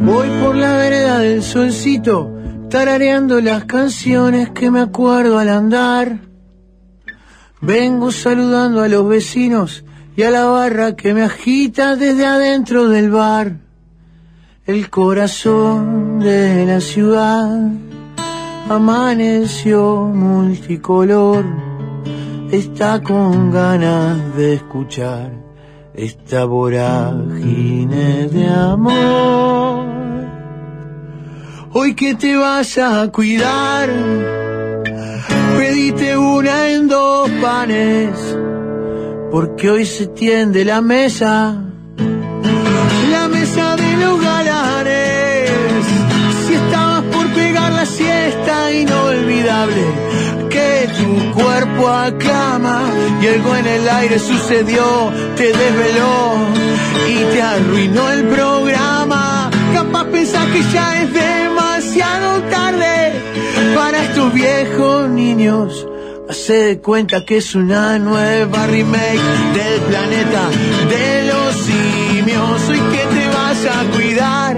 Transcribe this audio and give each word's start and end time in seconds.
Voy 0.00 0.30
por 0.40 0.56
la 0.56 0.78
vereda 0.78 1.18
del 1.18 1.42
solcito, 1.42 2.32
tarareando 2.70 3.38
las 3.42 3.66
canciones 3.66 4.48
que 4.48 4.70
me 4.70 4.80
acuerdo 4.80 5.38
al 5.38 5.50
andar. 5.50 6.20
Vengo 7.60 8.10
saludando 8.10 8.80
a 8.80 8.88
los 8.88 9.06
vecinos 9.06 9.84
y 10.16 10.22
a 10.22 10.30
la 10.30 10.46
barra 10.46 10.96
que 10.96 11.12
me 11.12 11.22
agita 11.22 11.96
desde 11.96 12.24
adentro 12.24 12.88
del 12.88 13.10
bar. 13.10 13.58
El 14.64 14.88
corazón 14.88 16.18
de 16.18 16.64
la 16.64 16.80
ciudad 16.80 17.68
amaneció 18.70 20.06
multicolor, 20.06 21.44
está 22.50 23.02
con 23.02 23.50
ganas 23.50 24.34
de 24.34 24.54
escuchar 24.54 25.39
esta 25.94 26.44
vorágine 26.44 28.28
de 28.28 28.48
amor. 28.48 29.84
Hoy 31.72 31.94
que 31.94 32.14
te 32.14 32.36
vas 32.36 32.78
a 32.78 33.08
cuidar, 33.12 33.88
pedite 35.56 36.16
una 36.16 36.70
en 36.70 36.88
dos 36.88 37.30
panes, 37.42 38.10
porque 39.30 39.70
hoy 39.70 39.86
se 39.86 40.08
tiende 40.08 40.64
la 40.64 40.80
mesa, 40.80 41.56
la 43.10 43.28
mesa 43.28 43.76
de 43.76 43.96
los 43.98 44.20
galanes. 44.20 45.50
Si 46.46 46.54
estabas 46.54 47.04
por 47.04 47.26
pegar 47.34 47.72
la 47.72 47.86
siesta 47.86 48.72
inolvidable, 48.72 50.09
cuerpo 51.34 51.88
aclama 51.88 52.82
y 53.22 53.26
algo 53.26 53.56
en 53.56 53.66
el 53.66 53.88
aire 53.88 54.18
sucedió, 54.18 55.12
te 55.36 55.52
desveló 55.52 56.34
y 57.08 57.16
te 57.32 57.42
arruinó 57.42 58.10
el 58.10 58.24
programa. 58.24 59.50
Capaz 59.72 60.04
pensás 60.06 60.46
que 60.46 60.62
ya 60.72 61.02
es 61.02 61.12
demasiado 61.12 62.42
tarde 62.50 63.12
para 63.74 64.02
estos 64.02 64.32
viejos 64.32 65.08
niños. 65.08 65.86
Hace 66.28 66.52
de 66.52 66.78
cuenta 66.80 67.24
que 67.24 67.38
es 67.38 67.54
una 67.54 67.98
nueva 67.98 68.66
remake 68.66 69.20
del 69.52 69.80
planeta 69.80 70.48
de 70.88 71.26
los 71.26 71.56
simios. 71.56 72.68
Hoy 72.68 72.80
que 72.92 73.04
te 73.14 73.28
vas 73.28 73.66
a 73.66 73.96
cuidar, 73.96 74.56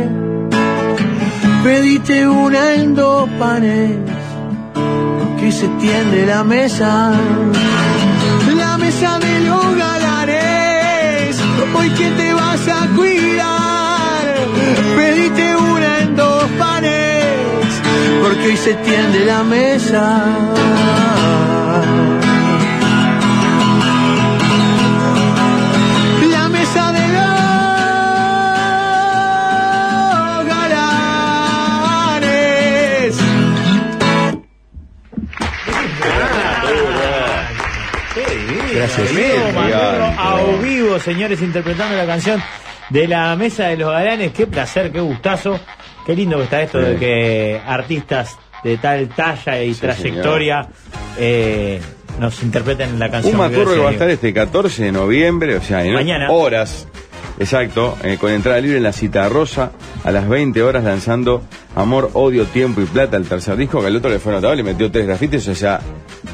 pedite 1.65 2.29
una 2.29 2.75
en 2.75 2.95
dos 2.95 3.29
panes 3.39 4.12
que 5.43 5.51
se 5.51 5.67
tiende 5.81 6.25
la 6.25 6.45
mesa, 6.45 7.13
la 8.57 8.79
mesa 8.79 9.19
de 9.19 9.41
los 9.41 9.77
galanes. 9.77 11.37
Hoy 11.75 11.91
que 11.91 12.11
te 12.11 12.33
vas 12.33 12.69
a 12.69 12.87
cuidar, 12.95 14.23
pedite 14.97 15.57
una 15.57 15.99
en 15.99 16.15
dos 16.15 16.45
panes, 16.61 17.73
porque 18.23 18.47
hoy 18.51 18.57
se 18.57 18.75
tiende 18.75 19.25
la 19.25 19.43
mesa. 19.43 20.03
Gracias. 38.97 39.55
Maturro 39.55 40.05
a 40.19 40.63
vivo, 40.63 40.99
señores, 40.99 41.41
interpretando 41.43 41.97
la 41.97 42.07
canción 42.07 42.43
de 42.91 43.09
la 43.09 43.35
Mesa 43.37 43.69
de 43.69 43.77
los 43.79 43.91
Galanes. 43.91 44.33
Qué 44.33 44.47
placer, 44.47 44.93
qué 44.93 45.01
gustazo. 45.01 45.59
Qué 46.05 46.17
lindo 46.17 46.37
que 46.39 46.45
está 46.45 46.63
esto 46.63 46.79
de 46.79 46.97
que 46.97 47.61
artistas 47.65 48.37
de 48.65 48.77
tal 48.77 49.09
talla 49.09 49.63
y 49.63 49.73
trayectoria 49.75 50.69
eh, 51.17 51.81
nos 52.19 52.43
interpreten 52.43 52.99
la 52.99 53.11
canción. 53.11 53.35
Un 53.35 53.41
Maturro 53.41 53.73
que 53.73 53.79
va 53.81 53.91
a 53.91 53.93
estar 53.93 54.11
este 54.11 54.33
14 54.35 54.85
de 54.85 54.93
noviembre, 54.93 55.57
o 55.57 55.63
sea, 55.63 55.85
en 55.85 55.95
Mañana. 55.95 56.31
horas. 56.31 56.89
Exacto, 57.39 57.97
eh, 58.05 58.19
con 58.21 58.31
entrada 58.31 58.61
libre 58.61 58.77
en 58.77 58.83
la 58.83 58.93
cita 58.93 59.29
rosa 59.29 59.73
a 60.05 60.11
las 60.11 60.29
20 60.29 60.63
horas 60.63 60.85
lanzando 60.85 61.43
Amor, 61.75 62.11
Odio, 62.13 62.45
Tiempo 62.45 62.83
y 62.83 62.85
Plata, 62.85 63.17
el 63.17 63.27
tercer 63.27 63.57
disco, 63.57 63.81
que 63.81 63.87
al 63.87 63.97
otro 63.97 64.11
le 64.11 64.19
fue 64.19 64.33
notable 64.33 64.61
y 64.61 64.65
metió 64.65 64.91
tres 64.93 65.07
grafitis. 65.07 65.49
O 65.49 65.55
sea, 65.55 65.81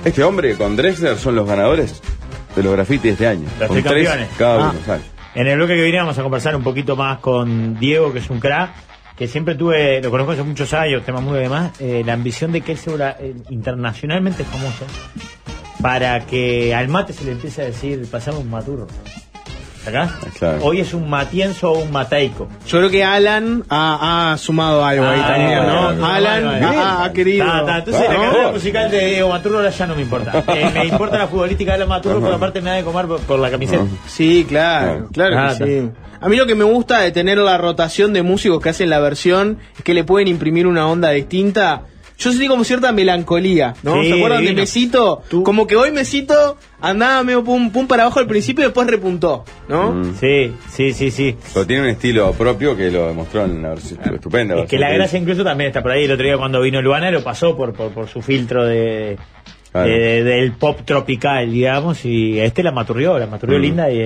este 0.05 0.25
hombre 0.25 0.55
con 0.57 0.77
Drexler 0.77 1.17
son 1.17 1.37
los 1.37 1.47
ganadores 1.47 2.03
de 2.57 2.63
los 2.63 2.73
grafitis 2.73 3.03
de 3.03 3.11
este 3.11 3.27
año. 3.27 3.49
Los 3.59 3.69
con 3.69 3.83
tres 3.83 4.09
cada 4.39 4.67
Ah. 4.67 4.71
uno, 4.71 4.81
¿sabes? 4.85 5.03
En 5.35 5.47
el 5.47 5.57
bloque 5.57 5.77
que 5.77 5.83
viene 5.83 5.99
vamos 5.99 6.19
a 6.19 6.23
conversar 6.23 6.57
un 6.57 6.63
poquito 6.63 6.97
más 6.97 7.19
con 7.19 7.79
Diego, 7.79 8.13
que 8.13 8.19
es 8.19 8.31
un 8.31 8.41
crack, 8.41 8.71
que 9.17 9.29
siempre 9.29 9.55
tuve, 9.55 10.01
lo 10.01 10.11
conozco 10.11 10.33
hace 10.33 10.43
muchos 10.43 10.73
años, 10.75 11.05
tema 11.05 11.21
muy 11.21 11.39
demás, 11.39 11.73
eh, 11.81 12.03
la 12.05 12.15
ambición 12.15 12.51
de 12.53 12.61
que 12.61 12.73
él 12.73 12.79
sea 12.79 13.17
eh, 13.21 13.35
internacionalmente 13.51 14.45
famoso, 14.45 14.85
para 15.83 16.21
que 16.27 16.75
al 16.75 16.89
mate 16.89 17.13
se 17.13 17.25
le 17.25 17.33
empiece 17.33 17.63
a 17.63 17.67
decir, 17.67 18.05
pasamos 18.11 18.41
un 18.41 18.51
maturro. 18.51 18.87
¿Acá? 19.89 20.15
Claro. 20.39 20.59
Hoy 20.63 20.81
es 20.81 20.95
un 20.95 21.09
matienzo 21.11 21.73
o 21.73 21.79
un 21.83 21.91
mateico. 21.91 22.49
Yo 22.67 22.79
creo 22.79 22.91
que 22.91 23.05
Alan 23.05 23.65
ha, 23.69 24.33
ha 24.33 24.39
sumado 24.39 24.85
algo 24.85 25.05
ahí 25.07 25.21
Ah, 25.23 25.27
también, 25.29 25.67
¿no? 26.01 26.07
Alan 26.07 26.65
ha, 26.65 27.05
ha 27.05 27.13
querido. 27.13 27.47
Ta, 27.47 27.65
ta, 27.67 27.79
entonces 27.79 28.05
Ah, 28.09 28.13
la 28.13 28.19
no. 28.19 28.31
carrera 28.33 28.53
musical 28.53 28.91
de 28.91 29.07
Diego 29.07 29.29
Maturro 29.29 29.57
ahora 29.59 29.71
ya 29.71 29.87
no 29.87 29.95
me 29.95 30.03
importa. 30.03 30.45
Eh, 30.55 30.71
me 30.75 30.87
importa 30.87 31.19
la 31.19 31.29
futbolística 31.29 31.73
de 31.73 31.79
la 31.79 31.87
Maturro, 31.87 32.21
porque 32.21 32.35
aparte 32.37 32.61
me 32.61 32.71
da 32.71 32.77
de 32.77 32.83
comer 32.85 33.07
por, 33.07 33.21
por 33.21 33.39
la 33.39 33.51
camiseta. 33.51 33.85
Sí, 34.07 34.45
claro, 34.49 35.09
claro 35.13 35.37
Ah, 35.39 35.55
que 35.59 35.65
sí. 35.65 35.91
A 36.21 36.29
mí 36.29 36.37
lo 36.37 36.47
que 36.47 36.55
me 36.57 36.65
gusta 36.65 37.01
de 37.01 37.13
tener 37.13 37.39
la 37.39 37.59
rotación 37.59 38.13
de 38.13 38.23
músicos 38.23 38.61
que 38.61 38.71
hacen 38.71 38.91
la 38.91 38.99
versión 38.99 39.59
es 39.77 39.85
que 39.85 39.95
le 39.95 40.03
pueden 40.05 40.27
imprimir 40.29 40.67
una 40.67 40.89
onda 40.89 41.11
distinta. 41.11 41.83
Yo 42.19 42.31
sentí 42.33 42.49
como 42.49 42.65
cierta 42.65 42.91
melancolía, 42.91 43.75
¿no? 43.85 44.03
Sí, 44.03 44.09
¿Se 44.09 44.15
acuerdan 44.17 44.41
divino. 44.41 44.57
de 44.57 44.63
Mesito? 44.63 45.23
Como 45.45 45.67
que 45.69 45.77
hoy 45.77 45.93
Mesito 45.93 46.57
andaba 46.81 47.23
medio 47.23 47.45
pum, 47.45 47.71
pum 47.71 47.87
para 47.87 48.03
abajo 48.03 48.19
al 48.19 48.27
principio 48.27 48.63
y 48.65 48.67
después 48.67 48.89
repuntó, 48.89 49.45
¿no? 49.69 49.93
Mm. 49.93 50.15
Sí, 50.19 50.53
sí, 50.69 50.93
sí, 50.93 51.11
sí. 51.13 51.37
Pero 51.55 51.67
tiene 51.67 51.83
un 51.85 51.89
estilo 51.91 52.33
propio 52.33 52.77
que 52.77 52.91
lo 52.91 53.07
demostró 53.07 53.45
en 53.45 53.63
la 53.63 53.69
versión 53.71 54.01
estupenda. 54.15 54.57
Es 54.59 54.69
que 54.69 54.79
la 54.79 54.91
gracia 54.91 55.19
incluso 55.19 55.45
también 55.45 55.69
está 55.69 55.81
por 55.81 55.93
ahí. 55.93 56.05
El 56.05 56.11
otro 56.13 56.25
día 56.27 56.37
cuando 56.37 56.61
vino 56.61 56.83
Luana 56.83 57.11
lo 57.13 57.23
pasó 57.23 57.57
por, 57.57 57.73
por, 57.73 57.93
por 57.93 58.09
su 58.09 58.21
filtro 58.21 58.67
de, 58.67 59.17
Claro. 59.71 59.87
de- 59.89 60.25
del 60.25 60.53
pop 60.53 60.81
tropical, 60.85 61.53
digamos, 61.53 62.03
y 62.07 62.41
este 62.41 62.63
la 62.63 62.73
maturrió, 62.73 63.19
la 63.19 63.27
maturrió 63.27 63.59
Mm. 63.59 63.63
linda 63.63 63.91
y, 63.93 63.99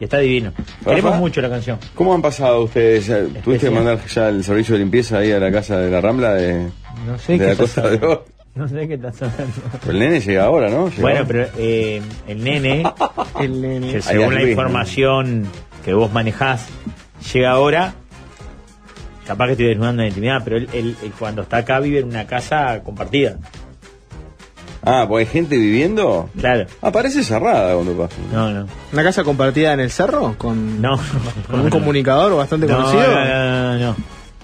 y 0.00 0.04
está 0.04 0.18
divino. 0.20 0.52
Queremos 0.84 1.16
mucho 1.16 1.40
la 1.42 1.50
canción. 1.50 1.76
¿Cómo 1.94 2.14
han 2.14 2.22
pasado 2.22 2.62
ustedes? 2.62 3.06
¿Tuviste 3.44 3.66
que 3.68 3.74
mandar 3.74 3.98
ya 4.06 4.28
el 4.28 4.42
servicio 4.44 4.74
de 4.74 4.78
limpieza 4.78 5.18
ahí 5.18 5.32
a 5.32 5.38
la 5.40 5.50
casa 5.50 5.78
de 5.80 5.90
la 5.90 6.00
Rambla 6.00 6.34
de, 6.34 6.68
No 7.06 7.18
sé 7.18 7.32
de 7.32 7.38
qué 7.38 7.44
la 7.46 7.52
estás 7.52 7.66
Costa 7.66 7.80
de 7.82 7.86
hablando. 7.88 8.10
Oro? 8.10 8.24
No 8.54 8.68
sé 8.68 8.88
qué 8.88 8.94
estás 8.94 9.22
hablando. 9.22 9.54
Pero 9.80 9.92
el 9.92 9.98
nene 9.98 10.20
llega 10.20 10.44
ahora, 10.44 10.68
¿no? 10.70 10.88
Llega 10.88 11.00
Bueno, 11.02 11.16
ahora. 11.18 11.28
pero 11.28 11.48
eh, 11.58 12.02
el 12.26 12.44
nene, 12.44 12.82
El 13.40 13.60
nene. 13.62 13.92
que 13.92 14.02
según 14.02 14.34
la 14.34 14.42
información 14.42 15.46
que 15.84 15.94
vos 15.94 16.12
manejás, 16.12 16.66
llega 17.32 17.50
ahora. 17.50 17.94
Capaz 19.26 19.46
que 19.46 19.52
estoy 19.52 19.66
desnudando 19.66 20.02
la 20.02 20.08
intimidad, 20.08 20.40
pero 20.42 20.56
él, 20.56 20.68
él- 20.72 20.96
él 21.02 21.12
cuando 21.18 21.42
está 21.42 21.58
acá 21.58 21.80
vive 21.80 21.98
en 22.00 22.06
una 22.08 22.26
casa 22.26 22.80
compartida. 22.82 23.36
Ah, 24.82 25.04
pues 25.08 25.26
hay 25.28 25.32
gente 25.32 25.56
viviendo. 25.58 26.30
Claro. 26.40 26.66
Ah, 26.80 26.90
parece 26.90 27.22
cerrada 27.22 27.74
cuando 27.74 27.92
pasa. 27.94 28.16
No, 28.32 28.50
no. 28.50 28.66
¿Una 28.92 29.02
casa 29.02 29.24
compartida 29.24 29.74
en 29.74 29.80
el 29.80 29.90
cerro? 29.90 30.34
¿Con, 30.38 30.80
No. 30.80 30.98
con 31.50 31.60
un 31.60 31.68
comunicador 31.68 32.34
bastante 32.36 32.66
No, 32.66 32.76
conocido? 32.76 33.02
no, 33.02 33.24
no, 33.24 33.78
no, 33.78 33.78
no. 33.78 33.96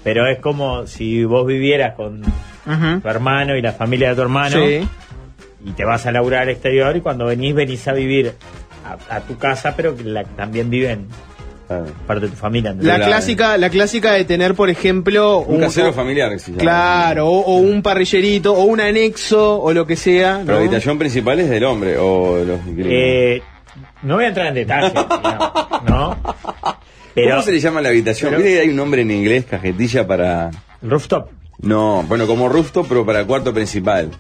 Pero 0.05 0.29
es 0.29 0.39
como 0.39 0.87
si 0.87 1.25
vos 1.25 1.47
vivieras 1.47 1.95
con 1.95 2.23
tu 3.03 3.09
hermano 3.09 3.57
y 3.57 3.63
la 3.63 3.73
familia 3.73 4.11
de 4.11 4.15
tu 4.15 4.23
hermano 4.23 4.57
Sí. 4.65 4.87
y 5.65 5.71
te 5.73 5.85
vas 5.85 6.05
a 6.07 6.13
laburar 6.13 6.43
al 6.43 6.51
exterior 6.51 6.97
y 6.97 7.01
cuando 7.01 7.25
venís, 7.27 7.55
venís 7.55 7.89
a 7.89 7.93
vivir 7.95 8.35
a, 8.87 9.17
a 9.17 9.21
tu 9.21 9.37
casa, 9.39 9.75
pero 9.77 9.97
que 9.97 10.05
la- 10.05 10.25
también 10.25 10.69
viven 10.71 11.07
parte 12.07 12.27
de 12.27 12.31
tu 12.33 12.37
familia. 12.37 12.75
La 12.79 13.01
clásica, 13.01 13.57
la 13.57 13.71
clásica 13.71 14.13
de 14.13 14.25
tener, 14.25 14.55
por 14.55 14.69
ejemplo, 14.69 15.39
Un 15.39 15.61
casero 15.61 15.93
familiar 15.95 16.31
llama. 16.37 16.59
Claro, 16.59 17.27
o, 17.27 17.41
o 17.41 17.57
un 17.57 17.83
parrillerito, 17.83 18.53
o 18.53 18.65
un 18.65 18.81
anexo, 18.81 19.61
o 19.63 19.73
lo 19.73 19.87
que 19.87 19.97
sea. 19.97 20.41
Pero 20.45 20.59
la 20.59 20.61
habitación 20.61 20.99
principal 20.99 21.41
es 21.41 21.49
del 21.49 21.65
hombre 21.65 21.97
o 21.99 22.37
de 22.37 22.45
los. 22.45 22.61
Eh, 22.79 23.43
no 24.03 24.17
voy 24.17 24.25
a 24.25 24.29
entrar 24.29 24.49
en 24.49 24.55
detalle, 24.55 24.93
¿no? 25.89 26.17
Pero, 27.15 27.31
¿Cómo 27.31 27.43
se 27.43 27.53
le 27.53 27.61
llama 27.61 27.81
la 27.81 27.91
habitación? 27.91 28.31
pero- 28.31 28.43
Mire 28.43 28.55
que 28.57 28.61
hay 28.63 28.69
un 28.69 28.77
nombre 28.77 29.03
en 29.03 29.11
inglés, 29.11 29.45
cajetilla 29.45 30.07
para. 30.07 30.51
Rooftop. 30.83 31.29
No, 31.61 32.03
bueno, 32.09 32.27
como 32.27 32.49
rooftop, 32.49 32.87
pero 32.89 33.07
para 33.07 33.25
cuarto 33.25 33.55
principal. 33.55 34.11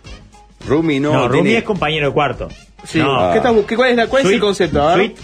Roomie 0.66 1.00
no. 1.00 1.12
No, 1.12 1.20
tiene- 1.22 1.36
Rumi 1.38 1.52
es 1.54 1.64
compañero 1.64 2.06
de 2.08 2.12
cuarto. 2.14 2.48
Sí. 2.84 2.98
No. 2.98 3.30
¿Qué 3.32 3.38
estás 3.38 3.52
qué- 3.66 3.76
cuál, 3.76 3.90
es 3.90 3.96
la- 3.96 4.06
cuál 4.06 4.24
es 4.24 4.30
el 4.32 4.40
concepto? 4.40 4.94
Suite. 4.94 5.20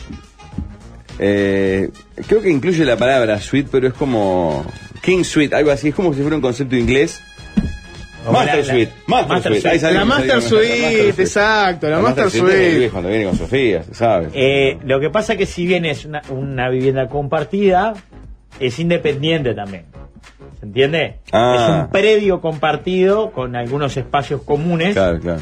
Eh, 1.18 1.90
creo 2.26 2.40
que 2.40 2.50
incluye 2.50 2.84
la 2.84 2.96
palabra 2.96 3.40
suite, 3.40 3.68
pero 3.70 3.88
es 3.88 3.94
como. 3.94 4.64
King 5.02 5.24
Suite, 5.24 5.54
algo 5.54 5.70
así. 5.70 5.88
Es 5.88 5.94
como 5.94 6.12
si 6.12 6.20
fuera 6.20 6.36
un 6.36 6.42
concepto 6.42 6.76
inglés. 6.76 7.22
Master 8.30 8.58
la- 8.58 8.64
Suite. 8.64 8.92
Master, 9.06 9.28
Master 9.28 9.52
Suite. 9.52 9.68
Ahí 9.68 9.78
Suite. 9.78 9.94
La 9.94 10.04
Master 10.04 10.32
con 10.32 10.42
Suite, 10.42 11.08
exacto, 11.22 11.88
la 11.90 11.98
Master 12.00 12.26
es 12.26 12.32
Suite. 12.32 12.74
Luis 12.78 12.90
cuando 12.90 13.08
viene 13.08 13.24
con 13.24 13.36
Sofía, 13.36 13.82
se 13.82 13.94
sabe. 13.94 14.28
Eh, 14.34 14.78
lo 14.84 15.00
que 15.00 15.10
pasa 15.10 15.36
que 15.36 15.46
si 15.46 15.66
bien 15.66 15.84
es 15.86 16.04
una, 16.04 16.22
una 16.30 16.68
vivienda 16.68 17.08
compartida, 17.08 17.94
es 18.58 18.78
independiente 18.78 19.54
también. 19.54 19.86
¿Se 20.58 20.66
entiende? 20.66 21.18
Ah. 21.32 21.54
Es 21.56 21.84
un 21.84 21.90
predio 21.90 22.40
compartido 22.42 23.30
con 23.32 23.56
algunos 23.56 23.96
espacios 23.96 24.42
comunes, 24.42 24.92
Claro, 24.94 25.18
claro. 25.18 25.40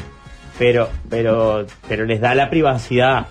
pero, 0.57 0.89
pero, 1.09 1.65
pero 1.89 2.05
les 2.05 2.21
da 2.21 2.33
la 2.35 2.49
privacidad. 2.49 3.27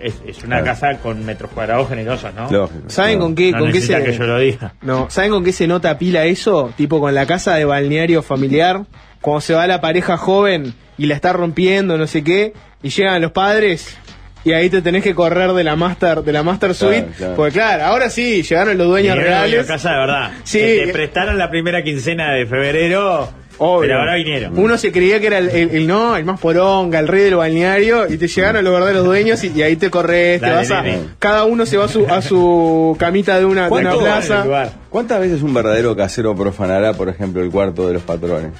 Es, 0.00 0.14
es 0.26 0.38
una 0.44 0.60
Claro. 0.62 0.64
casa 0.64 0.98
con 1.02 1.24
metros 1.26 1.50
cuadrados 1.52 1.88
generosos, 1.88 2.32
¿no? 2.34 2.50
Lógico. 2.50 2.88
¿Saben 2.88 3.18
con 3.18 3.34
qué, 3.34 3.52
No 3.52 3.58
con 3.58 3.72
qué 3.72 3.80
se 3.82 4.02
que 4.02 4.12
yo 4.12 4.24
lo 4.24 4.38
diga. 4.38 4.72
No, 4.80 5.10
¿saben 5.10 5.30
con 5.30 5.44
qué 5.44 5.52
se 5.52 5.66
nota 5.66 5.98
pila 5.98 6.24
eso? 6.24 6.72
Tipo 6.76 7.00
con 7.00 7.14
la 7.14 7.26
casa 7.26 7.54
de 7.56 7.64
balneario 7.66 8.22
familiar, 8.22 8.82
cuando 9.20 9.42
se 9.42 9.52
va 9.54 9.66
la 9.66 9.80
pareja 9.82 10.16
joven 10.16 10.72
y 10.96 11.04
la 11.06 11.14
está 11.14 11.32
rompiendo, 11.34 11.98
no 11.98 12.06
sé 12.06 12.24
qué, 12.24 12.54
y 12.82 12.88
llegan 12.88 13.20
los 13.20 13.32
padres 13.32 13.94
y 14.42 14.52
ahí 14.54 14.70
te 14.70 14.80
tenés 14.80 15.02
que 15.02 15.14
correr 15.14 15.52
de 15.52 15.64
la 15.64 15.76
master, 15.76 16.22
de 16.22 16.32
la 16.32 16.42
master 16.42 16.74
Claro, 16.74 16.94
suite, 16.94 17.08
claro. 17.18 17.34
porque 17.36 17.52
claro, 17.52 17.84
ahora 17.84 18.08
sí, 18.08 18.42
llegaron 18.42 18.78
los 18.78 18.86
dueños 18.86 19.18
reales. 19.18 19.66
casa 19.66 19.90
de 19.90 19.96
verdad. 19.98 20.30
Sí. 20.44 20.58
Que 20.60 20.82
te 20.86 20.92
prestaron 20.94 21.36
la 21.36 21.50
primera 21.50 21.82
quincena 21.82 22.32
de 22.32 22.46
febrero, 22.46 23.28
Obvio. 23.62 23.80
pero 23.88 23.98
ahora 24.00 24.14
vinieron. 24.14 24.58
Uno 24.58 24.76
se 24.78 24.90
creía 24.90 25.20
que 25.20 25.26
era 25.28 25.38
el, 25.38 25.50
el- 25.50 25.70
el 25.70 25.86
no, 25.86 26.16
el 26.16 26.24
más 26.24 26.40
poronga, 26.40 26.98
el 26.98 27.06
rey 27.08 27.24
del 27.24 27.36
balneario, 27.36 28.10
y 28.10 28.16
te 28.16 28.26
llegaron 28.26 28.64
los 28.64 28.72
verdaderos 28.72 29.04
dueños 29.04 29.44
y, 29.44 29.52
y 29.54 29.62
ahí 29.62 29.76
te 29.76 29.90
corres, 29.90 30.40
te 30.40 30.46
Dale, 30.46 30.56
vas 30.56 30.70
a, 30.70 30.84
cada 31.18 31.44
uno 31.44 31.66
se 31.66 31.76
va 31.76 31.84
a 31.84 31.88
su, 31.88 32.06
a 32.08 32.22
su 32.22 32.96
camita 32.98 33.38
de 33.38 33.44
una, 33.44 33.64
de 33.64 33.68
una 33.68 33.90
¿Cuánto 33.90 33.96
vale 34.00 34.26
el 34.26 34.42
plaza. 34.42 34.72
¿Cuántas 34.88 35.20
veces 35.20 35.42
un 35.42 35.52
verdadero 35.54 35.94
casero 35.94 36.34
profanará, 36.34 36.94
por 36.94 37.08
ejemplo, 37.10 37.42
el 37.42 37.50
cuarto 37.50 37.86
de 37.86 37.94
los 37.94 38.02
patrones? 38.02 38.52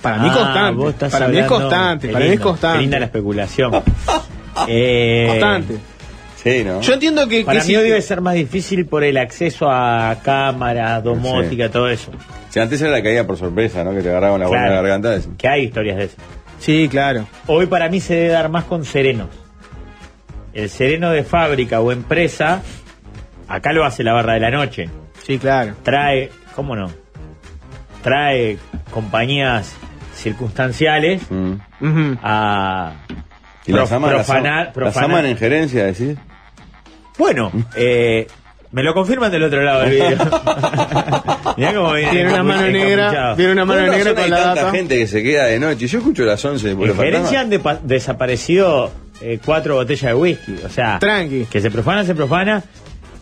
Para 0.00 0.18
mí 0.18 0.28
Ah, 0.32 0.72
constante, 0.74 1.08
para 1.10 1.28
mí 1.28 1.38
es 1.38 1.46
constante, 1.46 2.08
para 2.08 2.24
mí 2.24 2.32
es 2.32 2.40
constante. 2.40 2.80
linda 2.80 2.98
la 2.98 3.04
especulación. 3.06 3.72
Eh, 4.68 5.24
Constante. 5.28 5.76
Sí, 6.42 6.62
¿no? 6.62 6.80
Yo 6.82 6.92
entiendo 6.92 7.26
que, 7.26 7.42
Para 7.42 7.60
que 7.60 7.66
mí 7.68 7.74
si- 7.74 7.80
debe 7.80 8.02
ser 8.02 8.20
más 8.20 8.34
difícil 8.34 8.84
por 8.84 9.02
el 9.02 9.16
acceso 9.16 9.66
a 9.70 10.14
cámara, 10.22 11.00
domótica, 11.00 11.70
todo 11.70 11.88
eso. 11.88 12.10
Si 12.52 12.60
antes 12.60 12.80
era 12.82 12.90
la 12.90 13.02
caída 13.02 13.26
por 13.26 13.38
sorpresa, 13.38 13.82
¿no? 13.82 13.92
Que 13.94 14.02
te 14.02 14.10
agarraban 14.10 14.40
la 14.40 14.46
buena 14.46 14.66
Claro. 14.66 14.82
garganta. 14.82 15.14
es- 15.14 15.28
Que 15.38 15.48
hay 15.48 15.62
historias 15.64 15.96
de 15.96 16.04
eso. 16.04 16.16
Sí, 16.58 16.86
claro. 16.90 17.26
Hoy 17.46 17.64
para 17.66 17.88
mí 17.88 17.98
se 18.00 18.14
debe 18.14 18.28
dar 18.28 18.48
más 18.50 18.64
con 18.64 18.84
serenos. 18.84 19.28
El 20.52 20.68
sereno 20.68 21.10
de 21.10 21.24
fábrica 21.24 21.80
o 21.80 21.90
empresa, 21.92 22.60
acá 23.48 23.72
lo 23.72 23.84
hace 23.86 24.04
la 24.04 24.12
barra 24.12 24.34
de 24.34 24.40
la 24.40 24.50
noche. 24.50 24.90
Sí, 25.26 25.38
claro. 25.38 25.74
Trae, 25.82 26.30
¿cómo 26.54 26.76
no? 26.76 26.90
Trae 28.02 28.58
compañías 28.92 29.74
circunstanciales 30.14 31.22
Mm. 31.30 31.54
A 32.22 32.92
¿Y 33.66 33.72
las 33.72 33.90
aman, 33.92 34.12
las, 34.14 34.26
profanar- 34.28 34.64
las 34.66 34.72
profanar. 34.74 35.10
aman 35.10 35.26
en 35.26 35.36
gerencia, 35.38 35.84
decís? 35.86 36.16
Bueno, 37.18 37.50
eh, 37.76 38.26
me 38.72 38.82
lo 38.82 38.92
confirman 38.94 39.30
del 39.32 39.42
otro 39.44 39.62
lado 39.62 39.80
del 39.80 39.90
video. 39.90 40.18
Mirá 41.70 41.74
cómo 41.78 41.92
viene. 41.94 42.10
Tiene 42.12 42.28
una 42.32 42.42
mano 42.42 42.68
negra, 42.68 43.34
tiene 43.36 43.52
una 43.52 43.64
mano 43.64 43.80
¿Con 43.86 43.90
negra 43.96 44.14
con 44.14 44.30
la 44.30 44.54
tanta 44.54 44.70
gente 44.70 44.98
que 44.98 45.06
se 45.06 45.22
queda 45.22 45.44
de 45.46 45.58
noche. 45.58 45.86
Yo 45.86 45.98
escucho 45.98 46.24
las 46.24 46.44
11 46.44 46.64
de 46.66 46.70
En 46.72 46.76
Pueblo 46.78 46.94
gerencia 46.96 47.40
Fantasma. 47.40 47.70
han 47.72 47.78
depa- 47.78 47.80
desaparecido 47.82 48.90
eh, 49.20 49.38
cuatro 49.44 49.74
botellas 49.76 50.02
de 50.10 50.14
whisky. 50.14 50.56
O 50.64 50.68
sea, 50.68 50.98
Tranqui. 50.98 51.46
que 51.50 51.60
se 51.60 51.70
profana, 51.70 52.04
se 52.04 52.14
profana. 52.14 52.62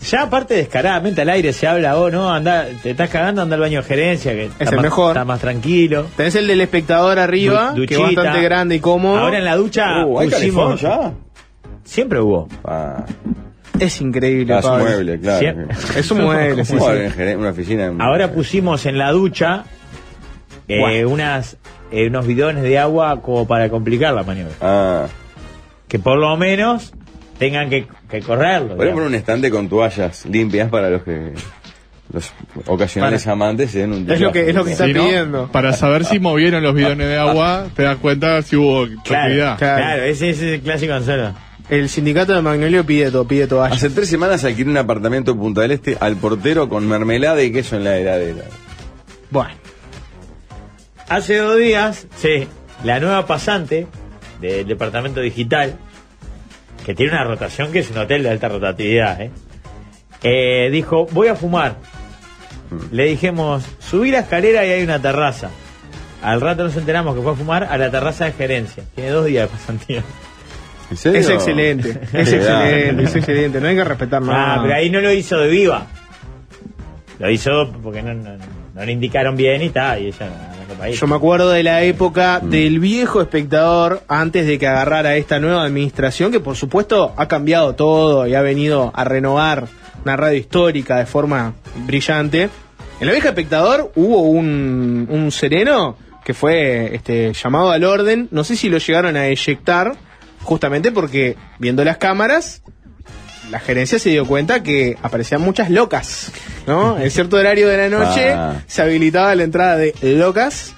Ya 0.08 0.22
aparte 0.22 0.54
descaradamente 0.54 1.20
al 1.20 1.28
aire 1.28 1.52
se 1.52 1.66
habla, 1.66 1.98
oh 1.98 2.08
no, 2.08 2.32
anda, 2.32 2.66
te 2.82 2.92
estás 2.92 3.10
cagando, 3.10 3.42
anda 3.42 3.56
al 3.56 3.60
baño 3.60 3.82
de 3.82 3.87
gerencia, 3.87 4.32
que 4.32 4.46
está 4.46 4.64
el 4.70 4.76
más, 4.76 4.82
mejor. 4.84 5.10
está 5.10 5.26
más 5.26 5.40
tranquilo. 5.40 6.06
Tenés 6.16 6.34
el 6.37 6.46
del 6.46 6.62
espectador 6.62 7.19
arriba, 7.19 7.72
Du- 7.76 7.84
que 7.84 7.92
es 7.94 8.00
duchita. 8.00 8.22
bastante 8.22 8.42
grande 8.42 8.75
y 8.76 8.81
cómodo. 8.81 9.19
Ahora 9.19 9.37
en 9.37 9.44
la 9.44 9.56
ducha 9.56 10.06
Uh, 10.06 10.20
¿hay 10.20 10.31
pusimos, 10.31 10.81
ya? 10.81 11.12
siempre 11.84 12.19
hubo. 12.19 12.48
Ah, 12.64 13.04
Es 13.78 14.00
increíble, 14.00 14.55
ah, 14.55 14.58
es 14.58 14.64
un 14.64 14.78
mueble, 14.78 15.20
claro. 15.20 15.38
Siempre. 15.38 15.76
Es 15.96 16.11
un 16.11 16.20
mueble, 16.25 16.64
sí, 16.64 16.76
¿Cómo 16.76 16.90
sí. 16.93 16.99
en 17.19 17.38
una 17.38 17.50
oficina? 17.50 17.87
en- 17.87 18.00
Ahora 18.02 18.32
pusimos 18.32 18.84
en 18.87 18.99
la 18.99 19.11
ducha 19.12 19.64
eh, 20.69 21.05
unas 21.05 21.56
eh, 21.90 22.06
unos 22.08 22.26
bidones 22.26 22.62
de 22.62 22.78
agua 22.78 23.20
como 23.22 23.46
para 23.46 23.69
complicar 23.69 24.14
la 24.14 24.22
maniobra. 24.22 24.55
Ah, 24.61 25.06
Que 25.88 25.99
por 25.99 26.19
lo 26.19 26.37
menos 26.37 26.93
tengan 27.38 27.69
que, 27.70 27.87
que 28.08 28.20
correrlo. 28.20 28.76
podemos 28.76 28.94
poner 28.94 29.08
un 29.08 29.14
estante 29.14 29.50
con 29.50 29.69
toallas 29.69 30.26
limpias 30.26 30.69
para 30.69 30.90
los 30.90 31.02
que... 31.02 31.32
Los 32.12 32.32
ocasionales 32.66 33.25
amantes 33.28 33.70
se 33.70 33.78
den 33.81 33.93
un 33.93 34.11
Es 34.11 34.20
lo 34.20 34.32
que- 34.32 34.49
es 34.50 34.55
lo 34.55 34.64
que 34.64 34.73
está 34.73 34.84
pidiendo. 34.84 35.49
Para 35.52 35.73
saber 35.73 36.05
si 36.05 36.19
movieron 36.20 36.61
los 36.62 36.75
bidones 36.75 37.06
de 37.08 37.16
agua, 37.16 37.66
te 37.75 37.84
das 37.84 37.99
cuenta 37.99 38.43
si 38.43 38.56
hubo 38.56 38.84
Claro, 39.05 39.32
claro, 39.34 39.56
Claro. 39.58 40.02
ese, 40.02 40.31
ese 40.31 40.46
es 40.49 40.55
el 40.55 40.61
clásico 40.61 40.93
anzuelo. 40.93 41.34
El 41.70 41.88
sindicato 41.88 42.34
de 42.34 42.43
Magnolio 42.43 42.84
pide 42.84 43.11
todo, 43.11 43.26
pide 43.26 43.46
toalla. 43.46 43.75
Hace 43.75 43.90
tres 43.90 44.08
semanas 44.08 44.44
alquilé 44.44 44.70
un 44.70 44.76
apartamento 44.76 45.31
en 45.31 45.38
Punta 45.38 45.62
del 45.62 45.70
Este 45.70 45.96
al 46.00 46.17
portero 46.17 46.69
con 46.69 46.87
mermelada 46.87 47.43
y 47.43 47.52
queso 47.52 47.76
en 47.76 47.84
la 47.84 47.96
heladera. 47.96 48.44
Bueno, 49.31 49.55
Hace 51.11 51.38
dos 51.38 51.58
días, 51.58 52.06
sí, 52.14 52.46
la 52.84 53.00
nueva 53.00 53.26
pasante 53.26 53.88
del 54.40 54.64
departamento 54.64 55.20
digital, 55.20 55.76
que 56.87 56.94
tiene 56.94 57.11
una 57.11 57.25
rotación 57.25 57.73
que 57.73 57.81
es 57.81 57.90
un 57.90 57.99
hotel 57.99 58.23
de 58.23 58.31
alta 58.31 58.49
rotatividad, 58.49 59.20
¿eh? 59.20 59.32
Eh, 60.23 60.70
dijo, 60.70 61.06
voy 61.11 61.26
a 61.26 61.34
fumar. 61.34 61.78
Le 62.93 63.06
dijimos, 63.06 63.64
subí 63.81 64.12
la 64.12 64.20
escalera 64.20 64.64
y 64.64 64.70
hay 64.70 64.84
una 64.84 65.02
terraza. 65.02 65.50
Al 66.23 66.40
rato 66.40 66.62
nos 66.62 66.76
enteramos 66.76 67.16
que 67.16 67.23
fue 67.23 67.32
a 67.32 67.34
fumar 67.34 67.64
a 67.64 67.76
la 67.76 67.90
terraza 67.90 68.26
de 68.26 68.32
gerencia. 68.32 68.84
Tiene 68.94 69.11
dos 69.11 69.26
días 69.26 69.50
de 69.50 69.56
pasantía. 69.56 70.05
¿En 70.90 70.96
serio? 70.96 71.20
es 71.20 71.28
excelente, 71.28 71.90
es 72.12 72.32
excelente, 72.32 73.02
es 73.04 73.16
excelente. 73.16 73.60
No 73.60 73.69
hay 73.69 73.76
que 73.76 73.84
respetar 73.84 74.22
nada. 74.22 74.54
Ah, 74.54 74.62
pero 74.62 74.75
ahí 74.75 74.90
no 74.90 75.00
lo 75.00 75.12
hizo 75.12 75.38
de 75.38 75.48
viva. 75.48 75.87
Lo 77.19 77.31
hizo 77.31 77.70
porque 77.82 78.02
no, 78.02 78.14
no, 78.14 78.31
no 78.75 78.84
le 78.84 78.92
indicaron 78.92 79.37
bien 79.37 79.62
y 79.62 79.70
tal. 79.70 80.02
Y 80.02 80.06
ella 80.08 80.28
ahí. 80.81 80.94
Yo 80.94 81.06
me 81.06 81.16
acuerdo 81.16 81.50
de 81.50 81.62
la 81.62 81.82
época 81.82 82.40
del 82.40 82.81
viejo 82.81 83.20
espectador 83.20 84.02
antes 84.08 84.46
de 84.46 84.58
que 84.58 84.66
agarrara 84.66 85.16
esta 85.16 85.38
nueva 85.38 85.64
administración, 85.64 86.32
que 86.32 86.40
por 86.40 86.56
supuesto 86.56 87.12
ha 87.16 87.28
cambiado 87.28 87.75
todo 87.75 88.26
y 88.26 88.34
ha 88.34 88.42
venido 88.42 88.90
a 88.94 89.04
renovar 89.04 89.69
una 90.04 90.16
radio 90.16 90.38
histórica 90.38 90.96
de 90.98 91.06
forma 91.06 91.54
brillante. 91.87 92.48
En 93.00 93.06
la 93.06 93.12
vieja 93.12 93.28
espectador 93.28 93.92
hubo 93.94 94.22
un, 94.22 95.06
un 95.10 95.31
sereno 95.31 95.96
que 96.25 96.34
fue 96.34 96.94
este, 96.94 97.32
llamado 97.32 97.70
al 97.70 97.84
orden. 97.84 98.28
No 98.31 98.44
sé 98.44 98.56
si 98.56 98.69
lo 98.69 98.78
llegaron 98.78 99.16
a 99.16 99.26
eyectar, 99.26 99.94
justamente 100.50 100.91
porque 100.91 101.37
viendo 101.61 101.85
las 101.85 101.97
cámaras, 101.99 102.61
la 103.52 103.61
gerencia 103.61 104.00
se 104.00 104.11
dio 104.11 104.26
cuenta 104.26 104.64
que 104.64 104.97
aparecían 105.00 105.41
muchas 105.43 105.70
locas, 105.70 106.32
¿no? 106.67 106.99
En 107.00 107.08
cierto 107.12 107.37
horario 107.37 107.69
de 107.69 107.76
la 107.76 107.88
noche 107.88 108.31
Ah. 108.32 108.61
se 108.67 108.82
habilitaba 108.82 109.33
la 109.37 109.45
entrada 109.45 109.76
de 109.76 109.95
locas. 110.02 110.75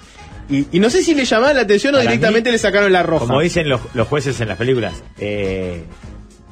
Y, 0.47 0.67
y 0.71 0.79
no 0.79 0.91
sé 0.91 1.01
si 1.01 1.15
le 1.15 1.25
llamaban 1.25 1.55
la 1.55 1.63
atención 1.63 1.95
o 1.95 1.97
Para 1.97 2.11
directamente 2.11 2.49
mí, 2.49 2.51
le 2.51 2.57
sacaron 2.59 2.93
la 2.93 3.01
roja. 3.01 3.25
Como 3.25 3.41
dicen 3.41 3.67
los, 3.67 3.81
los 3.95 4.07
jueces 4.07 4.39
en 4.41 4.47
las 4.49 4.57
películas, 4.59 4.93
eh, 5.17 5.85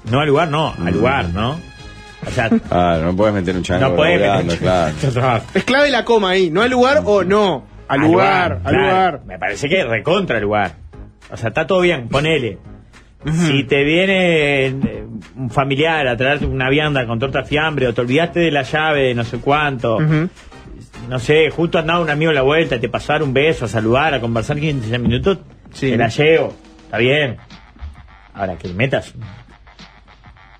no 0.10 0.20
al 0.22 0.28
lugar, 0.28 0.48
no, 0.50 0.74
al 0.84 0.94
lugar, 0.94 1.30
¿no? 1.30 1.60
O 2.26 2.32
sea, 2.32 2.50
Ah, 2.72 2.98
no 3.04 3.16
puedes 3.16 3.36
meter 3.36 3.56
un 3.56 3.62
chango 3.62 3.88
no 3.90 3.96
puedes 3.96 4.20
meter- 4.20 4.58
claro. 4.58 4.94
Otro 4.98 5.12
trabajo. 5.12 5.46
Es 5.54 5.64
clave 5.64 5.92
la 5.92 6.04
coma 6.06 6.32
ahí, 6.32 6.50
no 6.50 6.64
al 6.64 6.72
lugar 6.72 7.04
o 7.06 7.24
no. 7.24 7.68
Al 7.88 8.00
lugar, 8.00 8.54
al 8.64 8.74
claro. 8.74 8.80
lugar. 8.82 9.22
Me 9.28 9.38
parece 9.38 9.70
que 9.70 9.84
recontra 9.84 10.38
el 10.38 10.44
lugar. 10.44 10.74
O 11.30 11.38
sea, 11.38 11.50
está 11.50 11.68
todo 11.68 11.82
bien, 11.82 12.08
ponele. 12.10 12.58
Si 13.26 13.64
te 13.66 13.84
viene 13.84 14.66
eh, 14.68 15.06
un 15.36 15.50
familiar 15.52 16.08
a 16.08 16.18
traerte 16.18 16.46
una 16.46 16.70
vianda 16.70 17.06
con 17.06 17.20
torta 17.20 17.44
fiambre 17.44 17.88
o 17.88 17.94
te 17.94 18.02
olvidaste 18.02 18.40
de 18.40 18.52
la 18.52 18.64
llave 18.64 19.10
de 19.10 19.14
no 19.16 19.24
sé 19.24 19.38
cuánto, 19.38 20.00
no 21.10 21.20
sé, 21.20 21.50
justo 21.52 21.78
andaba 21.78 22.00
un 22.00 22.10
amigo 22.10 22.32
a 22.32 22.34
la 22.34 22.42
vuelta, 22.42 22.80
te 22.80 22.90
pasar 22.90 23.22
un 23.22 23.34
beso, 23.34 23.66
a 23.66 23.68
saludar, 23.68 24.14
a 24.16 24.20
conversar 24.22 24.60
15 24.60 24.98
minutos, 24.98 25.38
Sí. 25.72 25.92
te 25.92 25.98
la 25.98 26.08
llevo, 26.10 26.54
está 26.84 26.98
bien. 26.98 27.38
Ahora 28.34 28.58
que 28.58 28.68
le 28.70 28.74
metas 28.74 29.14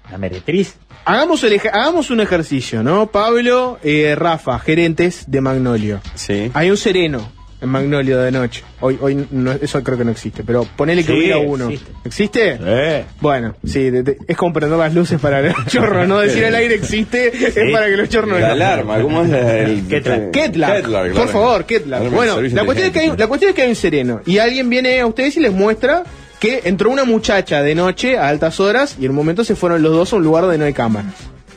una 0.08 0.18
meretriz, 0.18 0.78
Hagamos, 1.04 1.44
el 1.44 1.54
ej- 1.54 1.72
hagamos 1.74 2.12
un 2.12 2.20
ejercicio, 2.22 2.84
¿no? 2.84 3.08
Pablo, 3.08 3.80
eh, 3.84 4.14
Rafa, 4.16 4.60
gerentes 4.60 5.24
de 5.32 5.42
Magnolio. 5.42 6.00
Sí. 6.14 6.52
Hay 6.54 6.70
un 6.70 6.78
sereno 6.78 7.32
en 7.62 7.70
Magnolio 7.70 8.18
de 8.20 8.32
noche. 8.32 8.64
Hoy, 8.80 8.98
hoy 9.00 9.28
no- 9.32 9.52
eso 9.52 9.84
creo 9.84 9.98
que 9.98 10.04
no 10.04 10.12
existe, 10.12 10.44
pero 10.44 10.66
ponele 10.76 11.04
que 11.06 11.14
Sí, 11.14 11.20
hubiera 11.20 11.38
uno. 11.38 11.70
existe. 11.70 11.92
¿Existe? 12.04 12.58
eh, 12.60 13.06
Bueno, 13.22 13.56
sí, 13.64 13.90
de- 13.92 14.02
de- 14.04 14.18
es 14.28 14.36
como 14.36 14.52
prender 14.54 14.78
las 14.80 14.94
luces 14.94 15.20
para 15.22 15.42
los 15.42 15.54
chorros, 15.68 16.08
no 16.08 16.20
decir 16.20 16.44
al 16.46 16.56
aire 16.56 16.76
existe, 16.76 17.28
es 17.48 17.72
para 17.72 17.86
que 17.86 17.98
los 17.98 18.10
chorros 18.10 18.32
La 18.40 18.48
no 18.48 18.54
alarma, 18.54 19.00
¿cómo 19.02 19.24
es 19.24 19.32
el. 19.32 19.88
Ketlar. 19.88 20.32
Ketlar, 20.32 21.12
por 21.14 21.28
favor, 21.30 21.66
Ketlar. 21.66 22.10
Bueno, 22.10 22.36
servicio 22.36 22.58
la 22.58 22.66
cuestión, 22.66 22.88
es 22.88 22.94
que 22.94 23.00
hay, 23.00 23.06
inteligente. 23.06 23.24
la 23.24 23.28
cuestión 23.28 23.50
es 23.50 23.56
que 23.56 23.62
hay 23.62 23.70
un 23.70 23.76
sereno 23.76 24.22
y 24.26 24.38
alguien 24.40 24.70
viene 24.70 25.00
a 25.00 25.06
ustedes 25.06 25.38
y 25.38 25.40
les 25.40 25.52
muestra 25.52 26.04
que 26.40 26.62
entró 26.64 26.90
una 26.90 27.04
muchacha 27.04 27.62
de 27.62 27.76
noche 27.76 28.18
a 28.18 28.28
altas 28.28 28.60
horas 28.60 28.96
y 29.00 29.06
en 29.06 29.12
un 29.12 29.18
momento 29.18 29.44
se 29.44 29.56
fueron 29.56 29.84
los 29.84 29.92
dos 29.94 30.12
a 30.12 30.16
un 30.16 30.24
lugar 30.24 30.42
donde 30.44 30.58
no 30.58 30.66
hay 30.66 30.74
cámaras, 30.74 31.14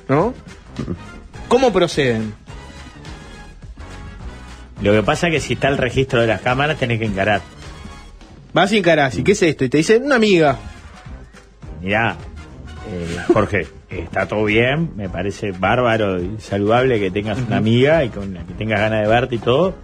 ¿no? 0.08 0.34
¿Cómo 1.48 1.72
proceden? 1.72 2.34
Lo 4.84 4.92
que 4.92 5.02
pasa 5.02 5.26
es 5.28 5.34
que 5.34 5.40
si 5.40 5.54
está 5.54 5.68
el 5.68 5.78
registro 5.78 6.20
de 6.20 6.26
las 6.28 6.40
cámaras 6.40 6.78
tenés 6.78 6.98
que 6.98 7.06
encarar. 7.06 7.40
Vas 8.52 8.72
y 8.72 8.78
encarás, 8.78 9.16
¿y 9.18 9.24
qué 9.24 9.32
es 9.32 9.42
esto? 9.42 9.64
Y 9.64 9.68
te 9.68 9.78
dicen, 9.78 10.04
una 10.04 10.14
amiga. 10.16 10.56
Mirá, 11.82 12.16
eh, 12.90 13.16
Jorge, 13.32 13.66
está 13.90 14.26
todo 14.26 14.44
bien, 14.44 14.92
me 14.96 15.08
parece 15.08 15.50
bárbaro 15.52 16.20
y 16.22 16.36
saludable 16.38 17.00
que 17.00 17.10
tengas 17.10 17.38
una 17.38 17.56
amiga 17.56 18.04
y 18.04 18.10
con 18.10 18.32
la 18.34 18.44
que 18.44 18.54
tengas 18.54 18.78
ganas 18.80 19.02
de 19.02 19.08
verte 19.08 19.34
y 19.34 19.38
todo. 19.38 19.74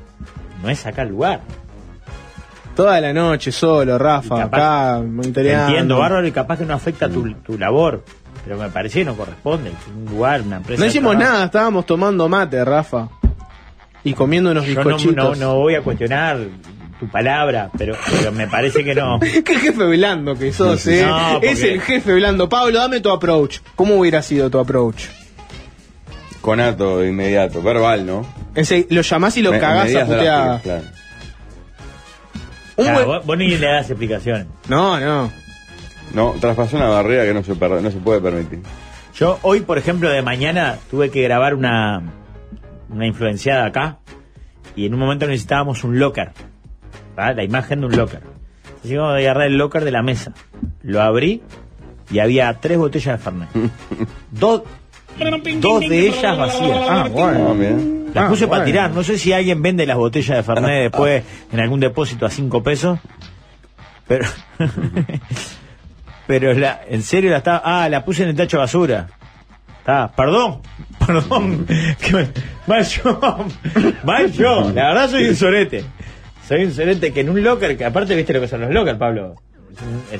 No 0.62 0.70
es 0.70 0.86
acá 0.86 1.02
el 1.02 1.08
lugar. 1.08 1.40
Toda 2.76 3.00
la 3.00 3.12
noche 3.12 3.50
solo, 3.52 3.98
Rafa, 3.98 4.36
capaz- 4.44 4.56
acá 4.96 5.02
monitoreando. 5.04 5.66
Entiendo, 5.68 5.98
bárbaro, 5.98 6.26
y 6.26 6.32
capaz 6.32 6.58
que 6.58 6.64
no 6.66 6.74
afecta 6.74 7.08
tu, 7.08 7.32
tu 7.34 7.58
labor. 7.58 8.04
Pero 8.44 8.56
me 8.56 8.70
parece 8.70 9.00
que 9.00 9.04
no 9.04 9.16
corresponde. 9.16 9.70
Un 9.94 10.10
lugar, 10.12 10.40
una 10.42 10.58
empresa. 10.58 10.80
No 10.80 10.86
hicimos 10.86 11.16
nada, 11.16 11.44
estábamos 11.46 11.84
tomando 11.84 12.28
mate, 12.28 12.64
Rafa. 12.64 13.08
Y 14.04 14.14
comiendo 14.14 14.50
unos 14.50 14.64
Yo 14.66 14.74
no, 14.82 14.84
bizcochitos. 14.96 15.38
no, 15.38 15.46
no 15.46 15.54
voy 15.58 15.74
a 15.74 15.82
cuestionar 15.82 16.38
tu 16.98 17.08
palabra, 17.08 17.70
pero, 17.78 17.96
pero 18.10 18.32
me 18.32 18.46
parece 18.46 18.82
que 18.84 18.94
no. 18.94 19.18
Qué 19.44 19.58
jefe 19.58 19.84
blando 19.84 20.36
que 20.36 20.52
sos, 20.52 20.86
eh. 20.86 21.04
No, 21.06 21.32
porque- 21.34 21.50
Es 21.50 21.62
el 21.62 21.80
jefe 21.80 22.14
blando. 22.14 22.48
Pablo, 22.48 22.78
dame 22.78 23.00
tu 23.00 23.10
approach. 23.10 23.58
¿Cómo 23.76 23.96
hubiera 23.96 24.22
sido 24.22 24.48
tu 24.50 24.58
approach? 24.58 25.04
Conato 26.40 27.04
inmediato, 27.04 27.62
verbal, 27.62 28.06
¿no? 28.06 28.26
Ese, 28.54 28.86
lo 28.90 29.02
llamás 29.02 29.36
y 29.36 29.42
lo 29.42 29.50
Me- 29.52 29.60
cagás 29.60 29.88
a 29.94 30.04
drásticas, 30.04 30.62
claro. 30.62 30.82
Claro, 32.76 32.94
buen- 32.96 33.06
vos, 33.06 33.26
vos 33.26 33.36
ni 33.38 33.48
le 33.56 33.66
das 33.66 33.90
explicaciones. 33.90 34.46
No, 34.68 34.98
no. 34.98 35.30
No, 36.14 36.34
traspasó 36.40 36.76
una 36.76 36.88
barrera 36.88 37.24
que 37.24 37.34
no 37.34 37.44
se, 37.44 37.54
per- 37.54 37.82
no 37.82 37.90
se 37.90 37.98
puede 37.98 38.20
permitir. 38.20 38.60
Yo 39.14 39.38
hoy, 39.42 39.60
por 39.60 39.76
ejemplo, 39.78 40.08
de 40.08 40.22
mañana 40.22 40.78
tuve 40.90 41.10
que 41.10 41.22
grabar 41.22 41.54
una, 41.54 42.02
una 42.90 43.06
influenciada 43.06 43.66
acá 43.66 43.98
y 44.76 44.86
en 44.86 44.94
un 44.94 45.00
momento 45.00 45.26
necesitábamos 45.26 45.84
un 45.84 45.98
locker, 45.98 46.32
la 47.16 47.42
imagen 47.44 47.80
de 47.80 47.86
un 47.86 47.96
locker. 47.96 48.22
Entonces 48.64 48.90
íbamos 48.92 49.12
a 49.12 49.16
agarrar 49.16 49.46
el 49.46 49.58
locker 49.58 49.84
de 49.84 49.90
la 49.90 50.02
mesa. 50.02 50.32
Lo 50.82 51.02
abrí 51.02 51.42
y 52.10 52.18
había 52.18 52.52
tres 52.60 52.78
botellas 52.78 53.18
de 53.18 53.24
Fernet. 53.24 53.48
dos, 54.30 54.62
dos 55.58 55.80
de 55.80 56.08
ellas 56.08 56.38
vacías. 56.38 56.86
Ah, 56.88 57.08
bueno. 57.10 57.54
Ah. 57.58 57.96
Las 58.14 58.24
Ah, 58.24 58.28
puse 58.28 58.46
para 58.48 58.62
bueno. 58.62 58.64
tirar. 58.64 58.90
No 58.90 59.02
sé 59.04 59.18
si 59.18 59.32
alguien 59.32 59.62
vende 59.62 59.86
las 59.86 59.96
botellas 59.96 60.36
de 60.38 60.42
Fernet 60.42 60.82
después 60.90 61.22
en 61.52 61.60
algún 61.60 61.78
depósito 61.80 62.26
a 62.26 62.30
cinco 62.30 62.62
pesos. 62.62 62.98
Pero. 64.08 64.26
pero 66.26 66.52
la, 66.54 66.80
en 66.88 67.02
serio 67.02 67.30
la 67.30 67.38
estaba. 67.38 67.62
Ah, 67.64 67.88
la 67.88 68.04
puse 68.04 68.22
en 68.22 68.30
el 68.30 68.36
tacho 68.36 68.56
de 68.56 68.62
basura. 68.62 69.08
Está, 69.90 70.12
perdón, 70.14 70.60
perdón. 71.04 71.66
mal 72.68 72.84
yo. 72.84 73.20
Mal 74.04 74.30
yo. 74.32 74.70
La 74.72 74.88
verdad 74.90 75.10
soy 75.10 75.28
un 75.28 75.34
sorete. 75.36 75.84
Soy 76.46 76.64
un 76.66 76.72
sorete 76.72 77.12
que 77.12 77.20
en 77.22 77.30
un 77.30 77.42
locker, 77.42 77.76
que 77.76 77.84
aparte 77.84 78.14
viste 78.14 78.32
lo 78.32 78.40
que 78.40 78.46
son 78.46 78.60
los 78.60 78.70
lockers, 78.70 78.98
Pablo. 78.98 79.34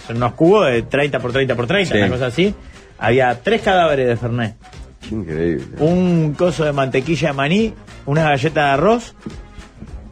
Son 0.09 0.17
unos 0.17 0.33
cubos 0.33 0.67
de 0.67 0.83
30 0.83 1.21
por 1.21 1.33
30 1.33 1.55
por 1.55 1.69
30, 1.69 1.93
Sí. 1.95 1.99
una 2.01 2.09
cosa 2.09 2.27
así. 2.27 2.53
Había 2.99 3.41
tres 3.43 3.63
cadáveres 3.63 4.09
de 4.09 4.17
Fernet 4.17 4.57
Qué 5.09 5.15
increíble. 5.15 5.65
un 5.79 6.35
coso 6.37 6.65
de 6.65 6.73
mantequilla 6.73 7.29
de 7.29 7.35
maní, 7.35 7.75
unas 8.07 8.25
galletas 8.25 8.55
de 8.55 8.61
arroz 8.73 9.15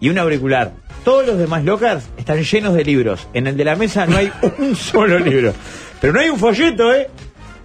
y 0.00 0.08
un 0.08 0.18
auricular. 0.18 0.70
Todos 1.04 1.26
los 1.26 1.36
demás 1.36 1.64
lockers 1.64 2.08
están 2.16 2.40
llenos 2.44 2.74
de 2.74 2.84
libros. 2.84 3.26
En 3.34 3.48
el 3.48 3.56
de 3.56 3.64
la 3.64 3.74
mesa 3.74 4.06
no 4.06 4.18
hay 4.18 4.30
un 4.58 4.76
solo 4.76 5.18
libro. 5.18 5.52
Pero 6.00 6.12
no 6.12 6.20
hay 6.20 6.28
un 6.28 6.38
folleto, 6.38 6.94
¿eh? 6.94 7.08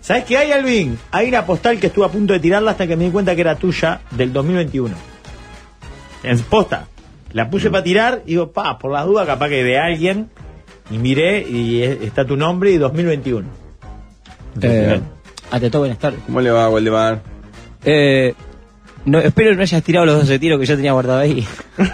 ¿Sabes 0.03 0.25
qué 0.25 0.37
hay, 0.37 0.51
Alvin? 0.51 0.99
Hay 1.11 1.29
una 1.29 1.45
postal 1.45 1.79
que 1.79 1.87
estuve 1.87 2.05
a 2.05 2.09
punto 2.09 2.33
de 2.33 2.39
tirarla 2.41 2.71
hasta 2.71 2.85
que 2.85 2.95
me 2.97 3.05
di 3.05 3.09
cuenta 3.11 3.33
que 3.35 3.41
era 3.41 3.55
tuya 3.55 4.01
del 4.11 4.33
2021. 4.33 4.93
En 6.23 6.39
posta. 6.41 6.87
La 7.31 7.49
puse 7.49 7.69
para 7.71 7.83
tirar 7.83 8.21
y 8.25 8.31
digo, 8.31 8.51
pa, 8.51 8.77
por 8.77 8.91
las 8.91 9.05
dudas, 9.05 9.25
capaz 9.25 9.47
que 9.49 9.63
de 9.63 9.79
alguien. 9.79 10.29
Y 10.91 10.97
miré 10.97 11.41
y 11.49 11.81
es- 11.81 12.01
está 12.01 12.25
tu 12.25 12.35
nombre 12.35 12.71
y 12.71 12.77
2021. 12.77 13.47
Eh, 14.61 14.99
ante 15.49 15.69
todo, 15.69 15.83
buenas 15.83 15.97
tardes. 15.99 16.19
¿Cómo 16.25 16.41
le 16.41 16.51
va, 16.51 16.69
Waldemar? 16.69 17.21
Eh, 17.85 18.33
no, 19.05 19.19
espero 19.19 19.55
no 19.55 19.61
hayas 19.61 19.81
tirado 19.83 20.05
los 20.05 20.17
12 20.19 20.37
tiros 20.37 20.59
que 20.59 20.65
yo 20.65 20.75
tenía 20.75 20.91
guardado 20.91 21.19
ahí. 21.21 21.47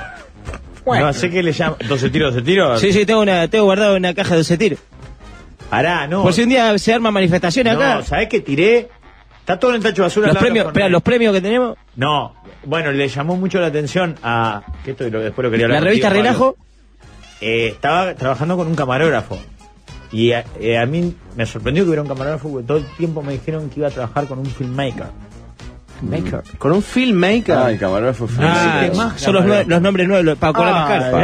No 0.85 1.13
sé 1.13 1.29
qué 1.29 1.43
le 1.43 1.51
llama. 1.51 1.77
¿12 1.77 2.11
tiros, 2.11 2.33
12 2.33 2.43
tiros? 2.43 2.81
Sí, 2.81 2.91
sí, 2.91 3.05
tengo, 3.05 3.21
una, 3.21 3.47
tengo 3.47 3.65
guardado 3.65 3.95
una 3.95 4.15
caja 4.15 4.31
de 4.31 4.37
12 4.37 4.57
tiros. 4.57 4.79
Pará, 5.69 6.07
no. 6.07 6.23
Por 6.23 6.33
si 6.33 6.43
un 6.43 6.49
día 6.49 6.77
se 6.77 6.93
arman 6.93 7.13
manifestaciones 7.13 7.75
acá. 7.75 7.95
No, 7.95 8.03
¿sabés 8.03 8.27
qué 8.29 8.39
tiré? 8.39 8.89
Está 9.39 9.59
todo 9.59 9.71
en 9.71 9.77
el 9.77 9.83
tacho 9.83 10.01
de 10.01 10.07
basura. 10.07 10.27
los 10.27 10.37
premios, 10.37 10.65
espera, 10.67 10.89
los 10.89 11.01
premios 11.01 11.33
que 11.33 11.41
tenemos. 11.41 11.77
No, 11.95 12.35
bueno, 12.65 12.91
le 12.91 13.07
llamó 13.07 13.35
mucho 13.35 13.59
la 13.59 13.67
atención 13.67 14.15
a. 14.23 14.61
Que 14.83 14.91
esto 14.91 15.09
lo- 15.09 15.19
después 15.21 15.43
lo 15.45 15.51
quería 15.51 15.67
La 15.67 15.79
revista 15.79 16.07
contigo, 16.09 16.23
Relajo. 16.23 16.57
Eh, 17.41 17.67
estaba 17.69 18.13
trabajando 18.15 18.57
con 18.57 18.67
un 18.67 18.75
camarógrafo. 18.75 19.39
Y 20.11 20.31
a, 20.31 20.43
eh, 20.59 20.77
a 20.77 20.85
mí 20.87 21.15
me 21.35 21.45
sorprendió 21.45 21.83
que 21.83 21.89
hubiera 21.89 22.01
un 22.01 22.07
camarógrafo 22.07 22.49
porque 22.51 22.67
todo 22.67 22.77
el 22.77 22.85
tiempo 22.97 23.21
me 23.21 23.33
dijeron 23.33 23.69
que 23.69 23.79
iba 23.79 23.87
a 23.89 23.91
trabajar 23.91 24.25
con 24.27 24.39
un 24.39 24.45
filmmaker. 24.47 25.05
Maker. 26.01 26.41
Con 26.57 26.71
un 26.71 26.81
filmmaker. 26.81 27.55
Ah, 27.55 27.71
el 27.71 27.79
camarógrafo 27.79 28.27
Ah, 28.39 28.87
más 28.95 29.19
Son 29.21 29.33
los, 29.33 29.45
nue- 29.45 29.65
los 29.65 29.81
nombres 29.81 30.07
nuevos 30.07 30.37
para 30.37 30.53
cobrar 30.53 30.73
más 30.73 30.87
caro. 30.89 31.17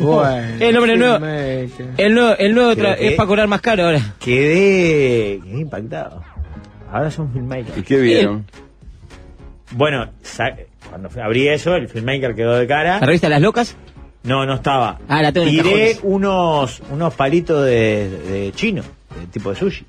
Bueno. 0.00 0.46
El 0.60 0.74
nombre 0.74 0.96
nuevo. 0.96 1.14
Filmmaker. 1.18 1.86
El 1.96 2.14
nuevo, 2.14 2.34
el 2.38 2.54
nuevo 2.54 2.70
es 2.72 3.12
para 3.14 3.26
cobrar 3.26 3.46
más 3.48 3.60
caro 3.60 3.84
ahora. 3.84 4.00
Quedé, 4.18 5.40
quedé 5.44 5.60
impactado. 5.60 6.22
Ahora 6.92 7.10
son 7.10 7.28
¿Y 7.30 7.32
filmmakers. 7.34 7.84
qué 7.86 7.96
vieron? 7.98 8.44
Bueno, 9.72 10.08
cuando 10.88 11.10
abrí 11.22 11.48
eso, 11.48 11.74
el 11.74 11.88
filmmaker 11.88 12.34
quedó 12.34 12.56
de 12.56 12.66
cara. 12.66 12.98
La 13.00 13.06
revista 13.06 13.28
Las 13.28 13.42
Locas. 13.42 13.76
No, 14.24 14.44
no 14.46 14.54
estaba. 14.54 14.98
Ah, 15.08 15.22
la 15.22 15.32
tengo 15.32 15.46
en 15.46 15.52
Tiré 15.62 15.98
unos, 16.02 16.82
unos 16.90 17.14
palitos 17.14 17.64
de, 17.64 18.08
de 18.08 18.52
chino, 18.54 18.82
de 19.20 19.26
tipo 19.30 19.50
de 19.50 19.56
sushi. 19.56 19.84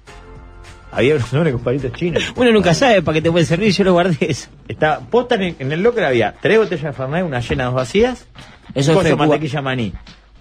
Había 0.91 1.15
unos 1.15 1.31
hombres 1.33 1.53
con 1.53 1.63
palitos 1.63 1.91
chinos. 1.93 2.23
Uno 2.35 2.51
nunca 2.51 2.73
sabe 2.73 3.01
para 3.01 3.13
qué 3.15 3.21
te 3.21 3.31
puede 3.31 3.45
servir, 3.45 3.71
yo 3.71 3.83
lo 3.83 3.93
guardé 3.93 4.17
eso. 4.21 4.49
Está, 4.67 4.99
posta 4.99 5.35
en 5.35 5.41
el, 5.43 5.55
en 5.59 5.71
el 5.71 5.81
locker 5.83 6.03
había 6.03 6.33
tres 6.41 6.57
botellas 6.57 6.83
de 6.85 6.93
Fernet, 6.93 7.23
una 7.23 7.39
llena, 7.41 7.65
dos 7.65 7.73
vacías, 7.75 8.25
Eso 8.73 8.91
un 8.91 8.97
coso 8.97 9.09
de 9.09 9.15
mantequilla 9.15 9.61
maní, 9.61 9.93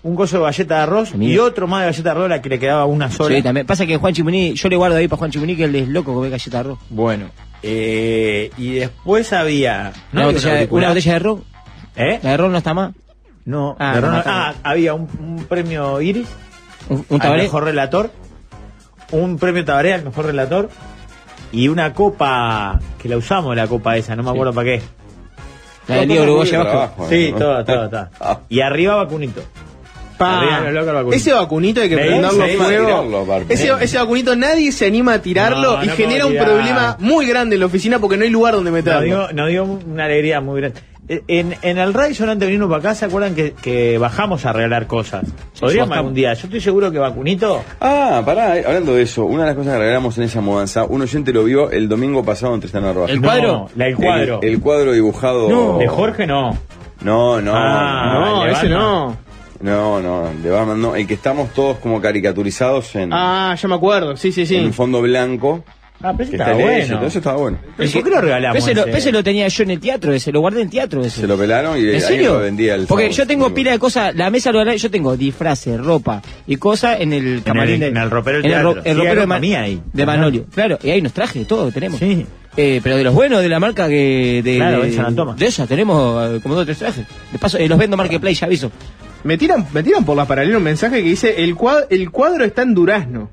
un 0.02 0.16
coso 0.16 0.38
de 0.38 0.44
galleta 0.44 0.76
de 0.76 0.80
arroz 0.82 1.12
y 1.18 1.36
otro 1.38 1.66
más 1.66 1.80
de 1.80 1.86
galleta 1.86 2.02
de 2.02 2.10
arroz 2.10 2.28
la 2.30 2.40
que 2.42 2.48
le 2.48 2.58
quedaba 2.58 2.86
una 2.86 3.10
sola. 3.10 3.36
Sí, 3.36 3.42
también. 3.42 3.66
Pasa 3.66 3.84
que 3.84 3.96
Juan 3.98 4.14
Chimuní, 4.14 4.54
yo 4.54 4.68
le 4.70 4.76
guardo 4.76 4.96
ahí 4.96 5.06
para 5.06 5.18
Juan 5.18 5.30
Chimuní 5.30 5.54
que 5.56 5.64
él 5.64 5.74
es 5.76 5.88
loco 5.88 6.18
ve 6.20 6.30
galleta 6.30 6.50
de 6.56 6.60
arroz. 6.60 6.78
Bueno, 6.88 7.26
eh, 7.62 8.50
y 8.56 8.72
después 8.74 9.32
había... 9.32 9.92
Una, 10.12 10.22
había 10.24 10.34
botella, 10.34 10.54
de- 10.54 10.68
una 10.70 10.88
botella 10.88 11.12
de 11.12 11.18
ron. 11.18 11.44
¿Eh? 11.96 12.20
La 12.22 12.30
de 12.30 12.36
ron 12.36 12.52
no 12.52 12.58
está 12.58 12.72
más. 12.74 12.92
No, 13.44 13.76
Ah, 13.78 13.94
de 13.96 14.00
no, 14.00 14.06
ron- 14.06 14.14
no, 14.16 14.22
ah, 14.24 14.54
había 14.62 14.94
un, 14.94 15.08
un 15.20 15.44
premio 15.46 16.00
Iris 16.00 16.28
Un, 16.88 17.04
un 17.08 17.20
al 17.22 17.36
mejor 17.36 17.64
relator, 17.64 18.10
un 19.12 19.38
premio 19.38 19.64
Tabaré 19.64 19.94
al 19.94 20.04
mejor 20.04 20.26
relator 20.26 20.68
y 21.52 21.68
una 21.68 21.94
copa 21.94 22.78
que 23.00 23.08
la 23.08 23.16
usamos 23.16 23.56
la 23.56 23.66
copa 23.66 23.96
esa, 23.96 24.14
no 24.16 24.22
me 24.22 24.30
acuerdo 24.30 24.52
para 24.52 24.64
qué. 24.66 24.82
La 25.86 25.96
del 25.96 26.08
Liga 26.08 26.22
Uruguaya 26.22 26.60
abajo. 26.60 27.06
Sí, 27.08 27.30
¿no? 27.32 27.38
todo, 27.38 27.64
todo, 27.64 27.88
todo. 27.88 28.08
Ah. 28.20 28.40
Y 28.48 28.60
arriba 28.60 28.96
vacunito. 28.96 29.42
Pa. 30.18 30.64
Ese 31.12 31.32
vacunito 31.32 31.80
hay 31.80 31.88
que 31.88 31.96
prenderlo 31.96 32.46
fuego. 32.58 33.44
Ese, 33.48 33.72
ese 33.80 33.98
vacunito 33.98 34.34
nadie 34.34 34.72
se 34.72 34.84
anima 34.86 35.14
a 35.14 35.22
tirarlo 35.22 35.76
No, 35.76 35.84
y 35.84 35.86
no 35.86 35.94
genera 35.94 36.26
un 36.26 36.36
problema 36.36 36.96
muy 36.98 37.26
grande 37.26 37.54
en 37.54 37.60
la 37.60 37.66
oficina 37.66 38.00
porque 38.00 38.16
no 38.16 38.24
hay 38.24 38.30
lugar 38.30 38.54
donde 38.54 38.70
Nos 38.70 38.78
meterlo. 38.78 39.02
dio, 39.02 39.32
nos 39.32 39.48
dio 39.48 39.64
una 39.64 40.06
alegría 40.06 40.40
muy 40.40 40.60
grande. 40.60 40.80
En, 41.08 41.56
en 41.62 41.78
el 41.78 41.94
Radisson 41.94 42.28
antes 42.28 42.40
de 42.40 42.46
venirnos 42.46 42.68
para 42.68 42.80
acá, 42.80 42.94
¿se 42.94 43.06
acuerdan 43.06 43.34
que, 43.34 43.52
que 43.54 43.96
bajamos 43.96 44.44
a 44.44 44.52
regalar 44.52 44.86
cosas? 44.86 45.24
Podríamos 45.58 45.96
algún 45.96 46.12
día. 46.12 46.34
Yo 46.34 46.42
estoy 46.48 46.60
seguro 46.60 46.92
que 46.92 46.98
vacunito. 46.98 47.62
Ah, 47.80 48.20
pará, 48.26 48.58
eh, 48.58 48.64
hablando 48.66 48.94
de 48.94 49.02
eso, 49.02 49.24
una 49.24 49.42
de 49.44 49.46
las 49.48 49.56
cosas 49.56 49.72
que 49.74 49.78
regalamos 49.78 50.18
en 50.18 50.24
esa 50.24 50.40
mudanza, 50.42 50.84
un 50.84 51.00
oyente 51.00 51.32
lo 51.32 51.44
vio 51.44 51.70
el 51.70 51.88
domingo 51.88 52.22
pasado 52.24 52.54
en 52.54 52.60
Tristán 52.60 52.84
Arroyo. 52.84 53.12
¿El 53.12 53.22
cuadro? 53.22 53.68
la- 53.74 53.86
el 53.86 53.96
cuadro. 53.96 54.40
El, 54.42 54.60
cuadro 54.60 54.92
dibujado. 54.92 55.48
No. 55.48 55.78
De 55.78 55.88
Jorge 55.88 56.26
no. 56.26 56.56
No, 57.00 57.40
no. 57.40 57.52
Ah, 57.54 58.18
no, 58.20 58.42
el 58.44 58.48
de 58.48 58.52
ese 58.52 58.68
Batman. 58.68 58.78
no. 58.80 59.28
No, 59.60 60.00
no, 60.00 60.30
de 60.42 60.50
Batman 60.50 60.80
no. 60.82 60.94
El 60.94 61.06
que 61.06 61.14
estamos 61.14 61.52
todos 61.54 61.78
como 61.78 62.00
caricaturizados 62.00 62.94
en, 62.96 63.10
Ah, 63.12 63.56
ya 63.60 63.66
me 63.68 63.74
acuerdo. 63.74 64.16
Sí, 64.16 64.30
sí, 64.30 64.42
en 64.42 64.46
sí. 64.46 64.56
un 64.56 64.72
fondo 64.72 65.00
blanco. 65.00 65.64
Ah, 66.00 66.12
pero 66.16 66.22
ese 66.22 66.30
Que 66.30 66.36
estaba 66.36 66.52
está 66.52 66.64
bueno. 66.94 67.06
Eso 67.06 67.18
estaba 67.18 67.36
bueno. 67.38 67.58
¿Pero 67.76 67.90
¿Por 67.90 68.04
qué 68.04 68.10
lo 68.10 68.20
regalamos? 68.20 68.58
Ese 68.58 68.74
lo, 68.74 68.86
ese? 68.86 68.98
ese 68.98 69.12
lo 69.12 69.24
tenía 69.24 69.48
yo 69.48 69.62
en 69.64 69.70
el 69.72 69.80
teatro, 69.80 70.12
ese 70.12 70.30
lo 70.30 70.40
guardé 70.40 70.62
en 70.62 70.70
teatro. 70.70 71.00
Ese. 71.04 71.22
Se 71.22 71.26
lo 71.26 71.36
pelaron 71.36 71.76
y 71.76 71.88
¿En 71.88 72.00
serio? 72.00 72.34
lo 72.34 72.40
vendía 72.40 72.76
el 72.76 72.86
Porque 72.86 73.10
yo 73.10 73.26
tengo 73.26 73.52
pila 73.52 73.72
de 73.72 73.80
cosas, 73.80 74.14
la 74.14 74.30
mesa 74.30 74.52
lo 74.52 74.64
yo 74.72 74.90
tengo 74.92 75.16
disfraces, 75.16 75.80
ropa 75.80 76.22
y 76.46 76.54
cosas 76.56 77.00
en 77.00 77.12
el 77.12 77.42
camarín 77.42 77.80
de- 77.80 77.88
en 77.88 77.96
el 77.96 78.10
ropero 78.10 78.36
del 78.38 78.46
en 78.46 78.52
el, 78.58 78.62
ro- 78.62 78.72
teatro. 78.74 78.90
el 78.90 78.96
Sí, 78.96 79.02
ropero 79.02 79.26
de, 79.40 79.56
ahí. 79.56 79.82
de 79.92 80.06
Manolio. 80.06 80.46
Claro, 80.54 80.78
y 80.82 80.90
ahí 80.90 81.02
nos 81.02 81.12
traje 81.12 81.44
todo, 81.44 81.72
tenemos. 81.72 81.98
Sí. 81.98 82.24
Eh, 82.56 82.80
pero 82.82 82.96
de 82.96 83.04
los 83.04 83.14
buenos 83.14 83.40
de 83.42 83.48
la 83.48 83.58
marca 83.60 83.88
que 83.88 84.40
de, 84.44 84.56
Claro, 84.56 84.82
de, 84.82 84.88
en 84.88 84.94
San 84.94 85.06
Antoma. 85.06 85.34
de 85.34 85.46
esas 85.46 85.68
tenemos 85.68 86.30
eh, 86.36 86.40
como 86.40 86.54
dos 86.54 86.62
o 86.62 86.66
tres 86.66 86.78
trajes. 86.78 87.06
De 87.32 87.38
paso, 87.40 87.58
eh, 87.58 87.68
los 87.68 87.76
vendo 87.78 87.96
Marketplace, 87.96 88.34
ya 88.36 88.46
aviso. 88.46 88.70
Me 89.24 89.36
tiran, 89.36 89.66
me 89.72 89.82
tiran 89.82 90.04
por 90.04 90.16
la 90.16 90.26
paralela 90.26 90.58
un 90.58 90.62
mensaje 90.64 91.02
que 91.02 91.08
dice 91.08 91.42
el 91.42 91.56
cuadro, 91.56 91.86
el 91.90 92.10
cuadro 92.12 92.44
está 92.44 92.62
en 92.62 92.74
Durazno. 92.74 93.30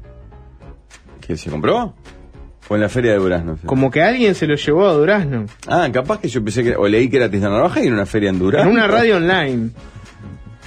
¿Que 1.25 1.37
se 1.37 1.49
compró? 1.49 1.95
¿O 2.67 2.75
en 2.75 2.81
la 2.81 2.89
feria 2.89 3.11
de 3.11 3.17
Durazno? 3.19 3.59
Como 3.65 3.91
que 3.91 4.01
alguien 4.01 4.33
se 4.33 4.47
lo 4.47 4.55
llevó 4.55 4.87
a 4.87 4.93
Durazno. 4.93 5.45
Ah, 5.67 5.87
capaz 5.91 6.19
que 6.19 6.27
yo 6.29 6.43
pensé 6.43 6.63
que. 6.63 6.75
O 6.75 6.87
leí 6.87 7.09
que 7.09 7.17
era 7.17 7.29
Tristán 7.29 7.51
Narvaja 7.51 7.83
y 7.83 7.87
en 7.87 7.93
una 7.93 8.05
feria 8.07 8.29
en 8.29 8.39
Durazno. 8.39 8.69
En 8.71 8.75
una 8.77 8.87
radio 8.87 9.17
online. 9.17 9.69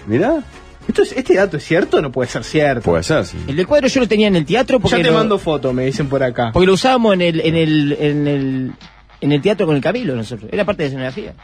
Mirá. 0.06 0.42
¿Esto 0.86 1.02
es- 1.02 1.12
¿Este 1.12 1.34
dato 1.34 1.56
es 1.58 1.64
cierto 1.64 1.98
o 1.98 2.00
no 2.00 2.10
puede 2.12 2.30
ser 2.30 2.44
cierto? 2.44 2.82
Puede 2.82 3.02
ser, 3.02 3.24
sí. 3.26 3.36
El 3.46 3.56
del 3.56 3.66
cuadro 3.66 3.88
yo 3.88 4.00
lo 4.00 4.08
tenía 4.08 4.28
en 4.28 4.36
el 4.36 4.46
teatro 4.46 4.80
porque 4.80 4.96
ya 4.96 5.02
te 5.02 5.10
lo, 5.10 5.16
mando 5.18 5.38
foto, 5.38 5.72
me 5.74 5.84
dicen 5.84 6.08
por 6.08 6.22
acá. 6.22 6.50
porque 6.52 6.66
lo 6.66 6.72
usábamos 6.74 7.12
en 7.14 7.20
el, 7.22 7.40
en 7.40 7.56
el, 7.56 7.92
en 8.00 8.26
el, 8.28 8.72
en 9.20 9.32
el 9.32 9.42
teatro 9.42 9.66
con 9.66 9.76
el 9.76 9.82
Cabildo 9.82 10.14
nosotros. 10.14 10.48
Era 10.52 10.64
parte 10.64 10.84
de 10.84 10.86
escenografía. 10.88 11.34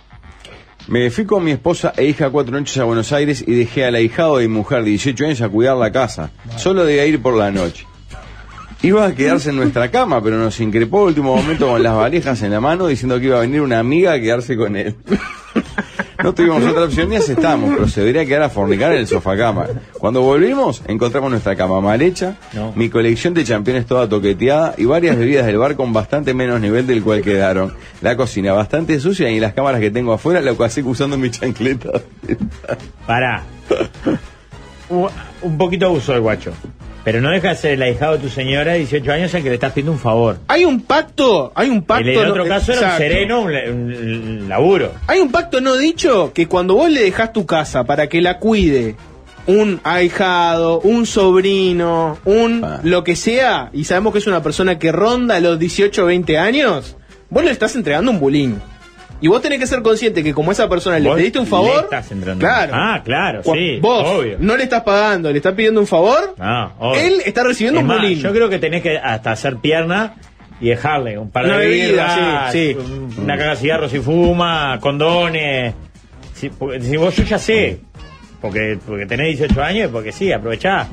Me 0.87 1.11
fui 1.11 1.25
con 1.25 1.42
mi 1.44 1.50
esposa 1.50 1.92
e 1.96 2.04
hija 2.04 2.30
cuatro 2.30 2.52
noches 2.58 2.76
a 2.78 2.84
Buenos 2.84 3.12
Aires 3.12 3.42
y 3.46 3.52
dejé 3.54 3.84
al 3.87 3.94
ahijado 3.96 4.38
de 4.38 4.49
mi 4.49 4.54
mujer 4.54 4.82
de 4.84 4.90
18 4.90 5.25
años 5.26 5.40
a 5.42 5.49
cuidar 5.49 5.76
la 5.76 5.90
casa. 5.92 6.30
Solo 6.56 6.84
debía 6.84 7.04
ir 7.06 7.20
por 7.20 7.34
la 7.34 7.50
noche. 7.50 7.87
Iba 8.85 9.07
a 9.07 9.14
quedarse 9.14 9.50
en 9.50 9.57
nuestra 9.57 9.91
cama, 9.91 10.23
pero 10.23 10.37
nos 10.37 10.61
increpó 10.61 11.00
al 11.03 11.09
último 11.09 11.35
momento 11.37 11.67
con 11.69 11.83
las 11.83 11.95
valijas 11.95 12.43
en 12.43 12.50
la 12.53 12.61
mano 12.61 12.87
diciendo 12.87 13.19
que 13.19 13.26
iba 13.26 13.38
a 13.38 13.41
venir 13.41 13.61
una 13.62 13.79
amiga 13.79 14.12
a 14.12 14.21
quedarse 14.21 14.57
con 14.57 14.76
él. 14.76 14.95
No 16.23 16.33
tuvimos 16.33 16.64
otra 16.64 16.85
opción 16.85 17.11
ni 17.11 17.17
aceptamos, 17.17 17.71
pero 17.75 17.87
se 17.87 18.00
debería 18.00 18.25
quedar 18.25 18.45
a 18.45 18.49
fornicar 18.49 18.93
en 18.93 19.00
el 19.00 19.07
sofá 19.07 19.37
cama. 19.37 19.67
Cuando 19.99 20.23
volvimos, 20.23 20.83
encontramos 20.87 21.31
nuestra 21.31 21.55
cama 21.55 21.83
mal 21.83 22.00
hecha, 22.00 22.37
No. 22.55 22.73
mi 22.75 22.88
colección 22.88 23.35
de 23.35 23.45
championes 23.45 23.85
toda 23.85 24.09
toqueteada 24.09 24.75
y 24.79 24.87
varias 24.87 25.19
bebidas 25.19 25.45
del 25.45 25.59
bar 25.59 25.76
con 25.76 25.93
bastante 25.93 26.33
menos 26.33 26.62
nivel 26.62 26.87
del 26.87 27.03
cual 27.03 27.21
quedaron. 27.21 27.75
La 28.00 28.17
cocina 28.17 28.55
bastante 28.55 28.99
sucia 29.00 29.29
y 29.31 29.38
las 29.38 29.53
cámaras 29.53 29.83
que 29.83 29.91
tengo 29.91 30.14
afuera 30.14 30.41
la 30.41 30.55
pasé 30.55 30.83
usando 30.83 31.19
mi 31.19 31.31
chancleta. 31.31 31.91
Pará. 33.07 33.43
Un, 34.88 35.09
un 35.43 35.59
poquito 35.59 35.87
abuso 35.87 36.14
el 36.14 36.21
guacho. 36.23 36.53
Pero 37.04 37.20
no 37.20 37.30
deja 37.30 37.50
de 37.50 37.56
ser 37.56 37.73
el 37.73 37.82
ahijado 37.82 38.14
de 38.14 38.18
tu 38.20 38.28
señora 38.30 38.73
de 38.73 38.78
18 38.78 39.12
años 39.12 39.34
al 39.34 39.42
que 39.42 39.49
le 39.50 39.54
estás 39.56 39.73
pidiendo 39.73 39.92
un 39.92 39.99
favor. 39.99 40.38
Hay 40.49 40.64
un 40.64 40.80
pacto, 40.80 41.52
hay 41.54 41.68
un 41.68 41.82
pacto. 41.82 42.08
En 42.08 42.16
el 42.18 42.25
no- 42.25 42.30
otro 42.30 42.46
caso 42.46 42.73
era 42.73 42.92
un 42.92 42.96
sereno, 42.99 43.40
un 43.42 44.46
laburo. 44.49 44.92
Hay 45.06 45.20
un 45.20 45.30
pacto 45.30 45.61
no 45.61 45.76
dicho 45.76 46.32
que 46.32 46.46
cuando 46.49 46.75
vos 46.75 46.90
le 46.90 47.02
dejás 47.02 47.32
tu 47.32 47.44
casa 47.44 47.84
para 47.84 48.08
que 48.08 48.23
la 48.23 48.38
cuide 48.38 48.96
un 49.46 49.80
ahijado, 49.84 50.80
un 50.80 51.04
sobrino, 51.04 52.16
un 52.25 52.64
Ah. 52.64 52.80
lo 52.82 53.04
que 53.04 53.14
sea, 53.16 53.68
y 53.75 53.84
sabemos 53.84 54.14
que 54.14 54.20
es 54.20 54.26
una 54.26 54.42
persona 54.42 54.78
que 54.78 54.90
ronda 54.90 55.38
los 55.40 55.58
18 55.58 56.04
o 56.04 56.06
20 56.06 56.38
años, 56.38 56.96
vos 57.28 57.44
le 57.44 57.50
estás 57.50 57.76
entregando 57.76 58.11
un 58.12 58.18
bulín. 58.20 58.62
Y 59.25 59.28
vos 59.28 59.40
tenés 59.40 59.59
que 59.59 59.66
ser 59.66 59.81
consciente 59.81 60.23
que 60.23 60.35
como 60.35 60.52
esa 60.52 60.69
persona 60.69 60.99
le 60.99 61.11
pediste 61.14 61.38
un 61.38 61.47
le 61.47 61.50
favor, 61.50 61.85
estás 61.85 62.12
entrando. 62.12 62.40
claro. 62.40 62.73
Ah, 62.76 63.00
claro, 63.02 63.43
sí, 63.43 63.78
Vos 63.81 64.04
obvio. 64.07 64.37
no 64.38 64.54
le 64.54 64.64
estás 64.64 64.83
pagando, 64.83 65.31
le 65.33 65.38
estás 65.38 65.54
pidiendo 65.54 65.81
un 65.81 65.87
favor, 65.87 66.35
No, 66.38 66.75
obvio. 66.78 67.00
él 67.00 67.14
está 67.25 67.43
recibiendo 67.43 67.81
Es 67.81 67.87
un 67.87 67.88
bulín. 67.97 68.19
Yo 68.19 68.33
creo 68.33 68.50
que 68.50 68.59
tenés 68.59 68.83
que 68.83 68.99
hasta 68.99 69.33
hacer 69.33 69.57
pierna 69.57 70.16
y 70.61 70.69
dejarle 70.69 71.16
un 71.19 71.31
par 71.31 71.45
de 71.47 71.50
Una 71.52 71.59
bebida, 71.59 71.87
birras, 72.16 72.52
sí, 72.52 72.73
sí. 72.73 72.76
un- 72.78 73.14
una 73.25 73.38
caga 73.38 73.50
de 73.52 73.57
cigarros 73.57 73.90
si 73.90 74.00
fuma, 74.00 74.78
condones. 74.81 75.73
Si, 76.35 76.50
porque 76.50 76.83
si 76.83 76.97
vos 76.99 77.16
yo 77.16 77.23
ya 77.25 77.38
sé, 77.38 77.81
porque, 78.43 78.78
porque 78.87 79.07
tenés 79.07 79.38
18 79.38 79.62
años, 79.62 79.88
porque 79.90 80.12
sí, 80.12 80.33
aprovechá. 80.33 80.87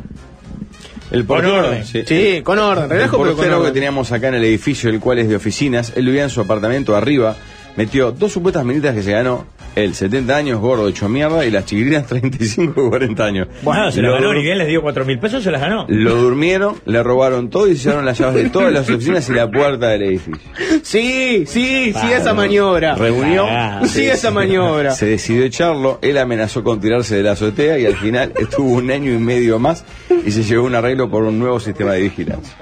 El 1.12 1.26
Con 1.26 1.38
portero, 1.42 1.68
orden. 1.68 1.84
sí. 1.86 2.04
Sí, 2.06 2.42
con 2.44 2.58
orden, 2.60 2.86
El 2.86 2.90
relajo 2.92 3.18
pero 3.18 3.28
con 3.32 3.36
portero 3.36 3.56
que 3.58 3.62
orden. 3.64 3.74
teníamos 3.74 4.10
acá 4.14 4.30
en 4.30 4.36
el 4.36 4.46
edificio, 4.46 4.90
el 4.90 5.02
cual 5.02 5.20
es 5.20 5.28
de 5.28 5.36
oficinas, 5.36 5.92
él 5.98 6.06
vivía 6.06 6.24
en 6.24 6.30
su 6.30 6.40
apartamento 6.40 6.96
arriba, 6.96 7.36
metió 7.76 8.12
dos 8.12 8.32
supuestas 8.32 8.66
minitas 8.66 8.94
que 8.96 9.04
se 9.04 9.12
ganó, 9.12 9.46
él 9.76 9.96
70 9.96 10.36
años, 10.36 10.60
gordo, 10.60 10.90
hecho 10.90 11.08
mierda, 11.08 11.46
y 11.46 11.52
las 11.52 11.66
chiquilinas 11.66 12.06
35 12.08 12.86
y 12.86 12.90
40 12.90 13.24
años. 13.24 13.48
Bueno, 13.62 13.92
se 13.92 14.02
Lo 14.02 14.12
las 14.12 14.22
ganó, 14.22 14.34
ni 14.34 14.42
bien 14.42 14.58
les 14.58 14.68
dio 14.68 14.82
4 14.82 15.06
mil 15.06 15.18
pesos, 15.20 15.44
se 15.44 15.52
las 15.52 15.62
ganó. 15.62 15.86
Lo 15.88 16.16
durmieron, 16.16 16.76
le 16.86 17.02
robaron 17.02 17.50
todo 17.50 17.68
y 17.68 17.76
se 17.78 17.84
llevaron 17.86 18.06
las 18.06 18.18
llaves 18.20 18.44
de 18.44 18.50
todas 18.50 18.74
las 18.74 18.90
oficinas 18.90 19.30
y 19.30 19.34
la 19.34 19.50
puerta 19.50 19.88
del 19.90 20.04
edificio. 20.04 20.42
Sí, 20.84 21.46
sí, 21.48 21.94
sí, 21.94 22.12
esa 22.12 22.34
maniobra. 22.34 22.96
Reunió. 22.96 23.46
Sí, 23.86 24.04
esa 24.06 24.32
maniobra. 24.32 24.92
se 24.92 25.06
decidió 25.06 25.46
echarlo, 25.46 26.00
él 26.02 26.18
amenazó 26.18 26.64
con 26.64 26.80
tirarse 26.82 27.16
de 27.16 27.24
la 27.24 27.32
azotea 27.32 27.80
y 27.80 27.86
al 27.86 27.96
final 27.96 28.34
estuvo 28.38 28.74
un 28.74 28.92
año 28.92 29.14
y 29.14 29.18
medio 29.18 29.58
más 29.60 29.86
y 30.26 30.32
se 30.32 30.44
llevó 30.44 30.66
un 30.66 30.76
arreglo 30.76 31.10
por 31.10 31.24
un 31.24 31.40
nuevo 31.40 31.60
sistema 31.60 31.94
de 31.94 32.02
vigilancia. 32.02 32.56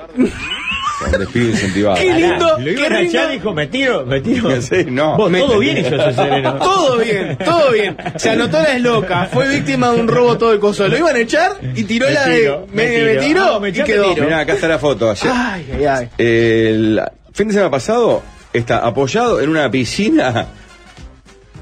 Despido 1.17 1.49
incentivado. 1.49 1.95
Qué 1.97 2.13
lindo, 2.13 2.57
Lo 2.57 2.63
qué 2.65 2.71
iban 2.71 2.93
a 2.93 3.01
echar 3.01 3.31
dijo, 3.31 3.53
me 3.53 3.67
tiro, 3.67 4.05
me 4.05 4.19
tiro. 4.21 4.49
Sí, 4.61 4.85
no. 4.89 5.15
Vos, 5.17 5.31
Me- 5.31 5.39
todo 5.39 5.59
bien 5.59 5.77
hizo 5.77 5.95
ese 5.95 6.13
sereno. 6.13 6.55
Todo 6.59 6.97
bien, 6.97 7.37
todo 7.37 7.71
bien. 7.71 7.97
Se 8.17 8.31
anotó 8.31 8.61
la 8.61 8.77
loca, 8.79 9.29
fue 9.31 9.47
víctima 9.47 9.91
de 9.91 9.99
un 10.01 10.07
robo 10.07 10.37
todo 10.37 10.51
el 10.53 10.59
coso. 10.59 10.87
Lo 10.87 10.97
iban 10.97 11.15
a 11.15 11.19
echar 11.19 11.53
y 11.75 11.83
tiró 11.83 12.07
Me 12.07 12.13
la 12.13 12.25
tiro, 12.25 12.61
de. 12.61 12.67
me 12.73 12.83
Me, 12.83 12.89
me 12.89 13.11
tiro. 13.11 13.21
tiró 13.21 13.43
Ah, 13.55 13.59
me 13.59 13.69
y 13.69 13.73
quedó. 13.73 14.15
Mirá, 14.15 14.39
acá 14.39 14.53
está 14.53 14.67
la 14.67 14.79
foto. 14.79 15.09
Ayer- 15.09 15.31
Ay, 15.33 15.65
ay, 15.77 15.85
ay. 15.85 16.09
El 16.17 17.01
fin 17.33 17.47
de 17.47 17.53
semana 17.53 17.71
pasado 17.71 18.21
está 18.51 18.79
apoyado 18.79 19.39
en 19.39 19.49
una 19.49 19.69
piscina 19.71 20.47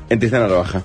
en 0.10 0.20
Tristán 0.20 0.50
Baja. 0.50 0.82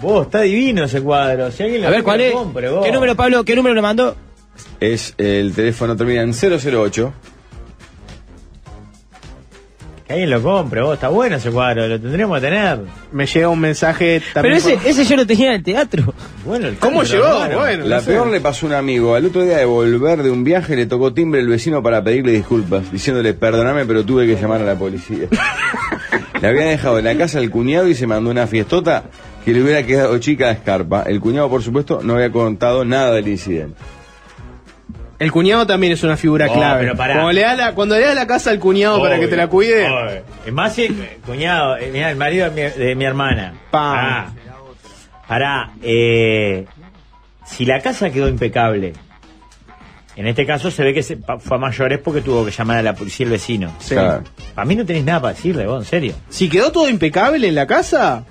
Vos, 0.00 0.26
está 0.26 0.40
divino 0.42 0.84
ese 0.84 1.00
cuadro. 1.00 1.50
Si 1.50 1.62
alguien 1.62 1.82
lo 1.82 1.88
A 1.88 1.90
ver, 1.90 2.02
¿cuál 2.02 2.20
es? 2.20 2.32
compre. 2.32 2.68
¿Qué 2.84 2.92
número, 2.92 3.14
Pablo? 3.16 3.44
¿Qué 3.44 3.54
número 3.56 3.74
le 3.74 3.82
mandó? 3.82 4.16
Es 4.80 5.14
el 5.16 5.52
teléfono 5.54 5.96
termina 5.96 6.22
en 6.22 6.32
008. 6.34 7.12
Que 10.06 10.12
alguien 10.14 10.30
lo 10.30 10.42
compre, 10.42 10.82
vos. 10.82 10.94
Está 10.94 11.08
bueno 11.08 11.36
ese 11.36 11.50
cuadro, 11.50 11.86
lo 11.86 12.00
tendríamos 12.00 12.40
que 12.40 12.46
tener. 12.46 12.80
Me 13.12 13.26
llega 13.26 13.48
un 13.48 13.60
mensaje 13.60 14.20
Pero 14.20 14.32
también. 14.34 14.54
ese, 14.56 14.74
por- 14.76 14.86
ese 14.86 15.04
yo 15.04 15.16
lo 15.16 15.26
tenía 15.26 15.48
en 15.48 15.54
el 15.54 15.62
teatro. 15.62 16.12
Bueno, 16.44 16.66
el 16.68 16.76
¿Cómo 16.76 17.02
llegó? 17.04 17.24
bueno. 17.38 17.58
Bueno, 17.58 17.86
La 17.86 17.96
no 17.96 18.02
sé. 18.02 18.10
peor 18.10 18.26
le 18.28 18.40
pasó 18.40 18.66
a 18.66 18.68
un 18.70 18.74
amigo. 18.74 19.14
Al 19.14 19.24
otro 19.26 19.42
día 19.42 19.58
de 19.58 19.64
volver 19.64 20.22
de 20.22 20.30
un 20.30 20.42
viaje 20.44 20.74
le 20.76 20.86
tocó 20.86 21.12
timbre 21.14 21.40
el 21.40 21.48
vecino 21.48 21.82
para 21.82 22.02
pedirle 22.02 22.32
disculpas, 22.32 22.90
diciéndole 22.90 23.34
perdóname 23.34 23.86
pero 23.86 24.04
tuve 24.04 24.26
que 24.26 24.34
llamar 24.40 24.60
a 24.60 24.64
la 24.64 24.74
policía. 24.76 25.28
le 26.40 26.48
había 26.48 26.64
dejado 26.64 26.98
en 26.98 27.04
la 27.04 27.16
casa 27.16 27.38
al 27.38 27.50
cuñado 27.50 27.86
y 27.88 27.94
se 27.94 28.06
mandó 28.06 28.30
una 28.30 28.46
fiestota 28.46 29.04
que 29.44 29.52
le 29.52 29.62
hubiera 29.62 29.84
quedado 29.84 30.18
chica 30.18 30.48
a 30.48 30.52
escarpa. 30.52 31.02
El 31.06 31.20
cuñado, 31.20 31.48
por 31.48 31.62
supuesto, 31.62 32.00
no 32.02 32.14
había 32.14 32.30
contado 32.32 32.84
nada 32.84 33.12
del 33.12 33.28
incidente. 33.28 33.76
El 35.22 35.30
cuñado 35.32 35.66
también 35.66 35.92
es 35.92 36.02
una 36.02 36.16
figura 36.16 36.46
Oh, 36.50 36.54
clave. 36.54 36.80
pero 36.80 36.96
pará. 36.96 37.14
Cuando 37.14 37.32
le, 37.32 37.40
da 37.42 37.54
la, 37.54 37.74
cuando 37.74 37.94
le 37.96 38.00
das 38.04 38.14
la 38.14 38.26
casa 38.26 38.50
al 38.50 38.58
cuñado 38.58 39.00
para 39.00 39.18
que 39.20 39.28
te 39.28 39.36
la 39.36 39.46
cuide. 39.46 39.86
Obvio. 39.86 40.22
Es 40.46 40.52
más, 40.52 40.74
si, 40.74 40.88
cuñado, 41.24 41.76
eh, 41.76 41.90
mirá, 41.92 42.10
el 42.10 42.16
marido 42.16 42.50
de 42.50 42.70
mi, 42.70 42.84
de 42.84 42.94
mi 42.94 43.04
hermana. 43.04 43.54
Pa. 43.70 43.92
Ah, 44.20 44.32
pará, 45.28 45.70
eh, 45.82 46.66
si 47.46 47.64
la 47.64 47.80
casa 47.80 48.10
quedó 48.10 48.28
impecable, 48.28 48.92
en 50.16 50.26
este 50.26 50.44
caso 50.44 50.70
se 50.70 50.82
ve 50.82 50.92
que 50.92 51.02
se, 51.02 51.16
pa- 51.16 51.38
fue 51.38 51.56
a 51.56 51.60
mayores 51.60 51.98
porque 52.00 52.20
tuvo 52.20 52.44
que 52.44 52.50
llamar 52.50 52.78
a 52.78 52.82
la 52.82 52.94
policía 52.94 53.24
el 53.24 53.32
vecino. 53.32 53.72
Sí. 53.78 53.94
Claro. 53.94 54.24
Para 54.54 54.64
mí 54.66 54.74
no 54.76 54.84
tenés 54.84 55.04
nada 55.04 55.20
para 55.22 55.34
decirle, 55.34 55.66
vos, 55.66 55.84
en 55.84 55.88
serio. 55.88 56.14
Si 56.28 56.48
quedó 56.48 56.70
todo 56.72 56.88
impecable 56.88 57.48
en 57.48 57.54
la 57.54 57.66
casa, 57.66 58.24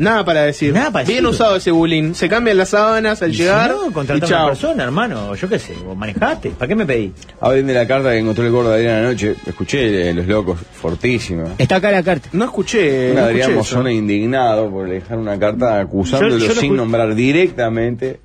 nada 0.00 0.24
para 0.24 0.42
decir. 0.42 0.72
Nada 0.74 0.90
para 0.90 1.04
Bien 1.04 1.22
decir. 1.22 1.34
usado 1.34 1.56
ese 1.56 1.70
bullying. 1.70 2.14
Se 2.14 2.28
cambian 2.28 2.56
las 2.58 2.70
sábanas 2.70 3.22
al 3.22 3.30
Y 3.32 3.36
llegar. 3.36 3.70
Si 3.70 3.76
no, 3.76 3.88
y 3.88 3.92
contratar 3.92 4.32
a 4.32 4.36
una 4.38 4.46
persona, 4.48 4.82
hermano, 4.84 5.34
yo 5.36 5.48
qué 5.48 5.58
sé, 5.58 5.74
vos 5.84 5.96
manejate. 5.96 6.50
¿Para 6.50 6.68
qué 6.68 6.74
me 6.74 6.84
pedí? 6.86 7.12
Hablen 7.40 7.66
de 7.66 7.74
la 7.74 7.86
carta 7.86 8.10
que 8.10 8.18
encontró 8.18 8.44
el 8.44 8.50
gordo 8.50 8.72
Adrián 8.72 9.04
anoche. 9.04 9.36
Escuché 9.46 10.10
eh, 10.10 10.14
los 10.14 10.26
locos, 10.26 10.58
fortísima. 10.72 11.44
Está 11.58 11.76
acá 11.76 11.90
la 11.92 12.02
carta. 12.02 12.28
No 12.32 12.44
escuché. 12.46 13.10
Un 13.10 13.16
no 13.16 13.22
Adrián. 13.24 13.54
Mozona 13.54 13.92
indignado 13.92 14.70
por 14.70 14.88
dejar 14.88 15.18
una 15.18 15.38
carta 15.38 15.78
acusándolo 15.80 16.38
Yo- 16.38 16.46
yo 16.48 16.54
lo 16.54 16.60
sin 16.60 16.74
nombrar 16.76 17.14
directamente 17.14 18.20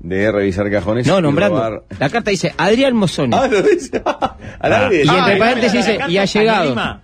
de 0.00 0.30
revisar 0.32 0.70
cajones. 0.70 1.06
No, 1.06 1.20
nombrando. 1.20 1.56
robar. 1.56 1.82
La 1.98 2.10
carta 2.10 2.30
dice 2.30 2.52
Adrián 2.58 2.94
Mozoni. 2.94 3.34
Ah, 3.36 3.46
lo 3.46 3.62
dice. 3.62 4.02
Al 4.60 4.72
Ah. 4.72 4.88
aire. 4.88 5.04
Y 5.04 5.08
Ah, 5.08 5.18
entre 5.20 5.36
y 5.36 5.38
paréntesis 5.38 5.86
dice, 5.86 5.98
y 6.08 6.18
ha 6.18 6.24
llegado. 6.24 7.00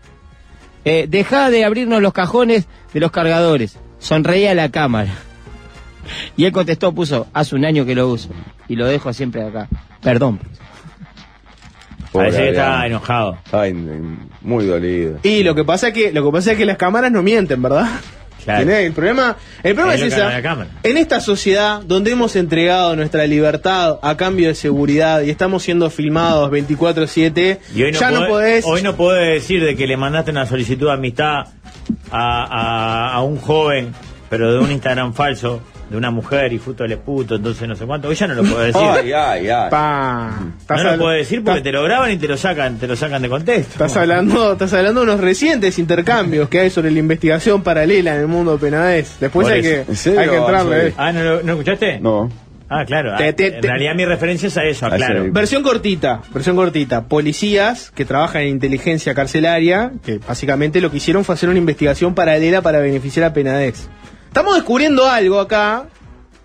Eh, 0.84 1.06
deja 1.08 1.50
de 1.50 1.64
abrirnos 1.64 2.00
los 2.00 2.12
cajones 2.14 2.66
de 2.94 3.00
los 3.00 3.10
cargadores. 3.10 3.76
Sonreía 4.00 4.50
a 4.50 4.54
la 4.54 4.70
cámara. 4.70 5.12
Y 6.36 6.44
él 6.44 6.52
contestó, 6.52 6.92
puso, 6.92 7.28
hace 7.32 7.54
un 7.54 7.64
año 7.64 7.86
que 7.86 7.94
lo 7.94 8.08
uso. 8.08 8.30
Y 8.66 8.74
lo 8.74 8.86
dejo 8.86 9.12
siempre 9.12 9.44
acá. 9.44 9.68
Perdón. 10.02 10.40
Pobre 12.10 12.26
Parece 12.30 12.42
que 12.42 12.50
está 12.50 12.86
enojado. 12.86 13.38
Está 13.44 13.68
in- 13.68 14.18
muy 14.40 14.66
dolido. 14.66 15.18
Y 15.22 15.44
lo 15.44 15.54
que 15.54 15.62
pasa 15.64 15.88
es 15.88 15.94
que 15.94 16.12
lo 16.12 16.24
que 16.24 16.32
pasa 16.32 16.52
es 16.52 16.58
que 16.58 16.64
las 16.64 16.76
cámaras 16.76 17.12
no 17.12 17.22
mienten, 17.22 17.62
¿verdad? 17.62 17.88
Claro. 18.42 18.70
El 18.70 18.92
problema, 18.92 19.36
el 19.62 19.74
problema 19.74 19.94
Es 19.94 20.00
es, 20.02 20.14
esa. 20.14 20.38
En 20.82 20.96
esta 20.96 21.20
sociedad 21.20 21.82
donde 21.82 22.12
hemos 22.12 22.36
entregado 22.36 22.96
nuestra 22.96 23.26
libertad 23.26 23.98
a 24.02 24.16
cambio 24.16 24.48
de 24.48 24.54
seguridad 24.54 25.20
y 25.20 25.28
estamos 25.30 25.62
siendo 25.62 25.90
filmados 25.90 26.50
24/7, 26.50 27.58
Y 27.74 27.82
hoy 27.82 27.92
no, 27.92 28.00
ya 28.00 28.08
podés, 28.08 28.20
no 28.20 28.28
podés 28.28 28.64
hoy 28.64 28.82
no 28.82 28.96
podés 28.96 29.42
decir 29.42 29.62
de 29.62 29.76
que 29.76 29.86
le 29.86 29.96
mandaste 29.98 30.30
una 30.30 30.46
solicitud 30.46 30.86
de 30.86 30.92
amistad 30.94 31.44
a, 32.10 32.44
a- 32.44 33.12
a 33.14 33.22
un 33.22 33.36
joven, 33.38 33.92
pero 34.28 34.52
de 34.52 34.58
un 34.58 34.70
Instagram 34.70 35.12
falso, 35.14 35.60
de 35.90 35.96
una 35.96 36.12
mujer 36.12 36.52
y 36.52 36.58
fruto 36.60 36.84
del 36.84 36.98
puto, 36.98 37.34
entonces 37.34 37.66
no 37.66 37.74
sé 37.74 37.84
cuánto. 37.84 38.06
Hoy 38.06 38.14
ya 38.14 38.28
no 38.28 38.34
lo 38.34 38.44
podés 38.44 38.72
decir. 38.72 38.88
Ay, 38.88 39.12
ay, 39.12 39.48
ay. 39.48 39.70
Pa, 39.70 40.30
no 40.68 40.82
lo 40.84 40.98
podés 40.98 41.18
decir 41.28 41.42
porque 41.42 41.62
te 41.62 41.72
lo 41.72 41.82
graban 41.82 42.12
y 42.12 42.16
te 42.16 42.28
lo 42.28 42.36
sacan, 42.36 42.78
te 42.78 42.86
lo 42.86 42.94
sacan 42.94 43.20
de 43.22 43.28
contexto. 43.28 43.72
Estás 43.72 43.96
hablando, 43.96 44.52
estás 44.52 44.72
hablando 44.72 45.00
de 45.00 45.06
unos 45.10 45.20
recientes 45.20 45.78
intercambios 45.80 46.48
que 46.48 46.60
hay 46.60 46.70
sobre 46.70 46.92
la 46.92 47.00
investigación 47.00 47.62
paralela 47.64 48.14
en 48.14 48.20
el 48.20 48.26
mundo 48.28 48.56
penadés. 48.56 49.16
Después 49.18 49.46
Por 49.46 49.52
hay 49.52 49.66
eso. 49.66 50.12
que, 50.12 50.18
hay 50.20 50.28
que 50.28 50.36
entrarle. 50.36 50.94
Ah, 50.96 51.10
¿no, 51.12 51.24
lo- 51.24 51.42
no 51.42 51.52
escuchaste? 51.54 51.98
No. 51.98 52.30
Ah, 52.70 52.84
claro. 52.86 53.16
Te- 53.18 53.32
te- 53.32 53.56
en 53.56 53.60
te- 53.60 53.66
realidad 53.68 53.94
mi 53.96 54.04
referencia 54.04 54.46
es 54.46 54.56
a 54.56 54.64
eso, 54.64 54.86
A 54.86 54.90
claro. 54.96 55.22
ese- 55.24 55.30
Versión 55.32 55.62
cortita, 55.62 56.22
versión 56.32 56.54
cortita. 56.56 57.04
Policías 57.08 57.90
que 57.90 58.04
trabajan 58.04 58.42
en 58.42 58.48
inteligencia 58.48 59.12
carcelaria, 59.12 59.92
que 60.04 60.18
básicamente 60.18 60.80
lo 60.80 60.90
que 60.90 60.98
hicieron 60.98 61.24
fue 61.24 61.34
hacer 61.34 61.48
una 61.48 61.58
investigación 61.58 62.14
paralela 62.14 62.62
para 62.62 62.78
beneficiar 62.78 63.24
a 63.26 63.32
Penades. 63.32 63.88
Estamos 64.28 64.54
descubriendo 64.54 65.06
algo 65.08 65.40
acá 65.40 65.86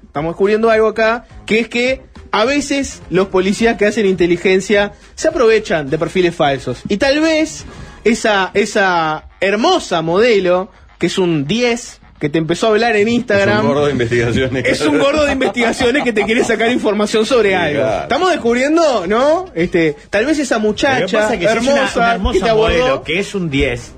estamos 0.07 0.31
descubriendo 0.31 0.69
algo 0.69 0.87
acá, 0.87 1.25
que 1.45 1.59
es 1.59 1.67
que 1.67 2.01
a 2.31 2.45
veces 2.45 3.01
los 3.09 3.27
policías 3.27 3.75
que 3.77 3.85
hacen 3.85 4.05
inteligencia 4.05 4.93
se 5.13 5.27
aprovechan 5.27 5.89
de 5.89 5.97
perfiles 5.97 6.33
falsos. 6.33 6.81
Y 6.87 6.95
tal 6.95 7.19
vez 7.19 7.65
esa, 8.05 8.49
esa 8.53 9.25
hermosa 9.41 10.01
modelo, 10.01 10.71
que 10.99 11.07
es 11.07 11.17
un 11.17 11.45
10, 11.45 11.99
que 12.19 12.29
te 12.29 12.37
empezó 12.37 12.67
a 12.67 12.69
hablar 12.69 12.95
en 12.95 13.07
Es 13.09 13.13
Instagram. 13.13 13.61
un 13.61 13.67
gordo 13.67 13.85
de 13.87 13.91
investigaciones. 13.91 14.65
Es 14.65 14.81
un 14.81 14.99
gordo 14.99 15.25
de 15.25 15.33
investigaciones 15.33 16.03
que 16.03 16.13
te 16.13 16.23
quiere 16.23 16.43
sacar 16.43 16.71
información 16.71 17.25
sobre 17.25 17.49
Sí, 17.49 17.55
algo. 17.55 17.81
claro. 17.81 18.01
Estamos 18.03 18.31
descubriendo, 18.31 19.05
¿no? 19.07 19.45
Este, 19.53 19.95
tal 20.09 20.25
vez 20.25 20.39
esa 20.39 20.55
que 20.55 20.61
muchacha 20.61 21.17
pasa 21.19 21.33
es 21.33 21.39
que 21.41 21.47
si 21.49 21.57
es 21.57 21.63
una- 21.63 21.71
hermosa, 21.75 22.05
que 22.09 22.15
hermosa 22.15 22.43
te 22.45 22.49
abordó, 22.49 22.77
modelo 22.79 23.03
que 23.03 23.19
es 23.19 23.35
un 23.35 23.49
10, 23.49 23.93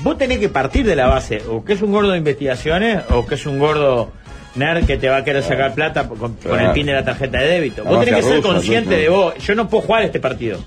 vos 0.00 0.16
tenés 0.16 0.38
que 0.38 0.48
partir 0.48 0.86
de 0.86 0.96
la 0.96 1.08
base, 1.08 1.42
o 1.48 1.62
que 1.64 1.74
es 1.74 1.82
un 1.82 1.92
gordo 1.92 2.12
de 2.12 2.18
investigaciones, 2.18 3.00
o 3.10 3.26
que 3.26 3.34
es 3.34 3.44
un 3.44 3.58
gordo 3.58 4.12
nerd 4.54 4.86
que 4.86 4.96
te 4.96 5.08
va 5.10 5.18
a 5.18 5.24
querer 5.24 5.42
sacar 5.42 5.74
plata 5.74 6.08
con, 6.08 6.34
con 6.36 6.58
el 6.58 6.72
pin 6.72 6.86
de 6.86 6.94
la 6.94 7.04
tarjeta 7.04 7.38
de 7.38 7.48
débito. 7.48 7.84
La 7.84 7.90
Vos 7.90 8.04
tenés 8.04 8.20
que 8.24 8.28
ser 8.28 8.36
rusa, 8.38 8.48
consciente 8.48 8.96
de 8.96 9.08
vos, 9.10 9.34
yo 9.38 9.54
no 9.54 9.68
puedo 9.68 9.82
jugar 9.86 10.02
este 10.04 10.18
partido. 10.20 10.58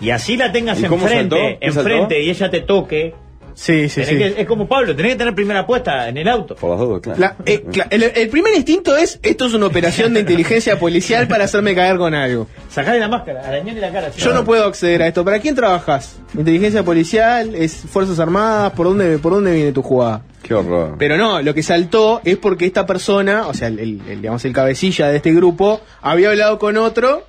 Y 0.00 0.10
así 0.10 0.36
la 0.36 0.50
tengas 0.52 0.80
¿Y 0.80 0.84
cómo 0.84 1.04
enfrente, 1.04 1.58
enfrente 1.60 2.20
y 2.22 2.30
ella 2.30 2.50
te 2.50 2.60
toque. 2.60 3.14
Sí, 3.54 3.88
sí, 3.88 4.02
tenés 4.02 4.08
sí. 4.08 4.16
que- 4.34 4.40
es 4.42 4.46
como 4.48 4.66
Pablo, 4.66 4.94
tenés 4.96 5.12
que 5.12 5.18
tener 5.18 5.34
primera 5.34 5.60
apuesta 5.60 6.08
en 6.08 6.16
el 6.16 6.28
auto. 6.28 6.54
Por 6.56 6.70
las 6.70 6.78
dos, 6.80 7.00
claro. 7.00 7.20
La- 7.20 7.36
eh, 7.46 7.64
cla- 7.64 7.86
el, 7.90 8.02
el 8.02 8.28
primer 8.28 8.54
instinto 8.54 8.96
es, 8.96 9.18
esto 9.22 9.46
es 9.46 9.54
una 9.54 9.66
operación 9.66 10.14
de 10.14 10.20
inteligencia 10.20 10.78
policial 10.78 11.28
para 11.28 11.44
hacerme 11.44 11.74
caer 11.74 11.96
con 11.98 12.14
algo. 12.14 12.46
Sacale 12.70 12.98
la 13.00 13.08
máscara, 13.08 13.46
arañale 13.46 13.80
la 13.80 13.92
cara. 13.92 14.10
Yo 14.10 14.32
no 14.32 14.44
puedo 14.44 14.64
acceder 14.64 15.02
a 15.02 15.06
esto. 15.08 15.24
¿Para 15.24 15.38
quién 15.40 15.54
trabajas? 15.54 16.16
¿Inteligencia 16.34 16.82
policial? 16.82 17.54
¿Es 17.54 17.74
Fuerzas 17.74 18.18
Armadas? 18.18 18.72
¿Por 18.72 18.86
dónde, 18.86 19.18
por 19.18 19.32
dónde 19.32 19.52
viene 19.52 19.72
tu 19.72 19.82
jugada? 19.82 20.22
Qué 20.42 20.54
horror. 20.54 20.96
Pero 20.98 21.16
no, 21.16 21.40
lo 21.40 21.54
que 21.54 21.62
saltó 21.62 22.20
es 22.24 22.36
porque 22.36 22.66
esta 22.66 22.84
persona, 22.86 23.46
o 23.46 23.54
sea, 23.54 23.68
el, 23.68 23.78
el- 23.78 24.02
el, 24.08 24.20
digamos, 24.22 24.44
el 24.44 24.52
cabecilla 24.52 25.08
de 25.08 25.16
este 25.18 25.32
grupo, 25.32 25.80
había 26.00 26.30
hablado 26.30 26.58
con 26.58 26.76
otro, 26.78 27.24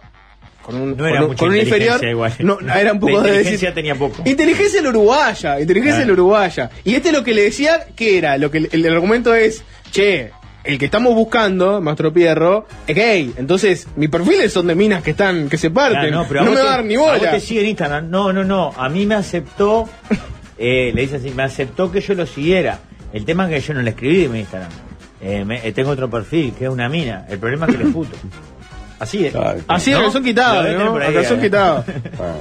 con 0.63 0.75
un, 0.75 0.97
No 0.97 1.05
era 1.05 1.17
con 1.17 1.23
un- 1.23 1.29
mucha 1.29 1.39
con 1.39 1.49
un 1.49 1.57
inferior. 1.57 2.03
igual. 2.05 2.33
No, 2.39 2.57
era 2.59 2.93
un 2.93 2.99
poco 2.99 3.21
de 3.21 3.27
inteligencia 3.29 3.69
decir- 3.69 3.75
tenía 3.75 3.95
poco. 3.95 4.23
Inteligencia 4.25 4.81
la 4.81 4.89
uruguaya, 4.89 5.59
inteligencia 5.59 5.97
Claro. 6.03 6.07
la 6.07 6.13
uruguaya. 6.13 6.69
Y 6.83 6.95
este 6.95 7.11
lo 7.11 7.23
que 7.23 7.33
le 7.33 7.43
decía, 7.43 7.85
que 7.95 8.17
era? 8.17 8.37
Lo 8.37 8.49
que 8.49 8.57
el, 8.59 8.69
el 8.71 8.85
argumento 8.93 9.35
es, 9.35 9.63
che, 9.91 10.31
el 10.63 10.77
que 10.77 10.85
estamos 10.85 11.13
buscando, 11.13 11.81
Maestro 11.81 12.13
Pierro, 12.13 12.65
es 12.87 12.95
gay. 12.95 13.33
Entonces, 13.37 13.87
mis 13.97 14.09
perfiles 14.09 14.53
son 14.53 14.65
de 14.67 14.75
minas 14.75 15.03
que 15.03 15.11
están, 15.11 15.49
que 15.49 15.57
se 15.57 15.69
parten. 15.69 15.99
Claro, 16.09 16.23
no 16.23 16.27
pero 16.29 16.43
me 16.45 16.55
va 16.55 16.61
a 16.61 16.63
dar 16.77 16.85
ni 16.85 16.95
a 16.95 16.99
vos 16.99 17.17
bola. 17.19 17.31
te 17.31 17.39
sigue 17.41 17.61
en 17.61 17.67
Instagram. 17.67 18.09
No, 18.09 18.31
no, 18.31 18.43
no. 18.45 18.71
A 18.77 18.87
mí 18.87 19.05
me 19.05 19.15
aceptó. 19.15 19.89
eh, 20.57 20.91
le 20.95 21.01
dice 21.01 21.17
así: 21.17 21.31
me 21.31 21.43
aceptó 21.43 21.91
que 21.91 21.99
yo 21.99 22.13
lo 22.13 22.25
siguiera. 22.25 22.79
El 23.11 23.25
tema 23.25 23.43
es 23.51 23.61
que 23.61 23.67
yo 23.67 23.73
no 23.73 23.81
le 23.81 23.89
escribí 23.89 24.21
de 24.21 24.29
mi 24.29 24.39
Instagram. 24.39 24.71
Eh, 25.21 25.43
me- 25.45 25.65
eh, 25.67 25.71
tengo 25.73 25.91
otro 25.91 26.09
perfil, 26.09 26.53
que 26.57 26.63
es 26.65 26.69
una 26.71 26.87
mina. 26.89 27.25
El 27.29 27.39
problema 27.39 27.65
es 27.67 27.75
que 27.75 27.83
le 27.83 27.89
puto. 27.91 28.15
Así 28.99 29.25
es. 29.25 29.33
Claro. 29.33 29.59
Así 29.67 29.91
¿No? 29.91 29.97
a 29.97 30.01
calzón 30.03 30.23
quitado, 30.23 30.63
¿no? 30.77 30.91
por 30.93 31.03
A 31.03 31.07
ahí, 31.07 31.13
calzón 31.13 31.41
quitado. 31.41 31.83
Ah. 32.19 32.33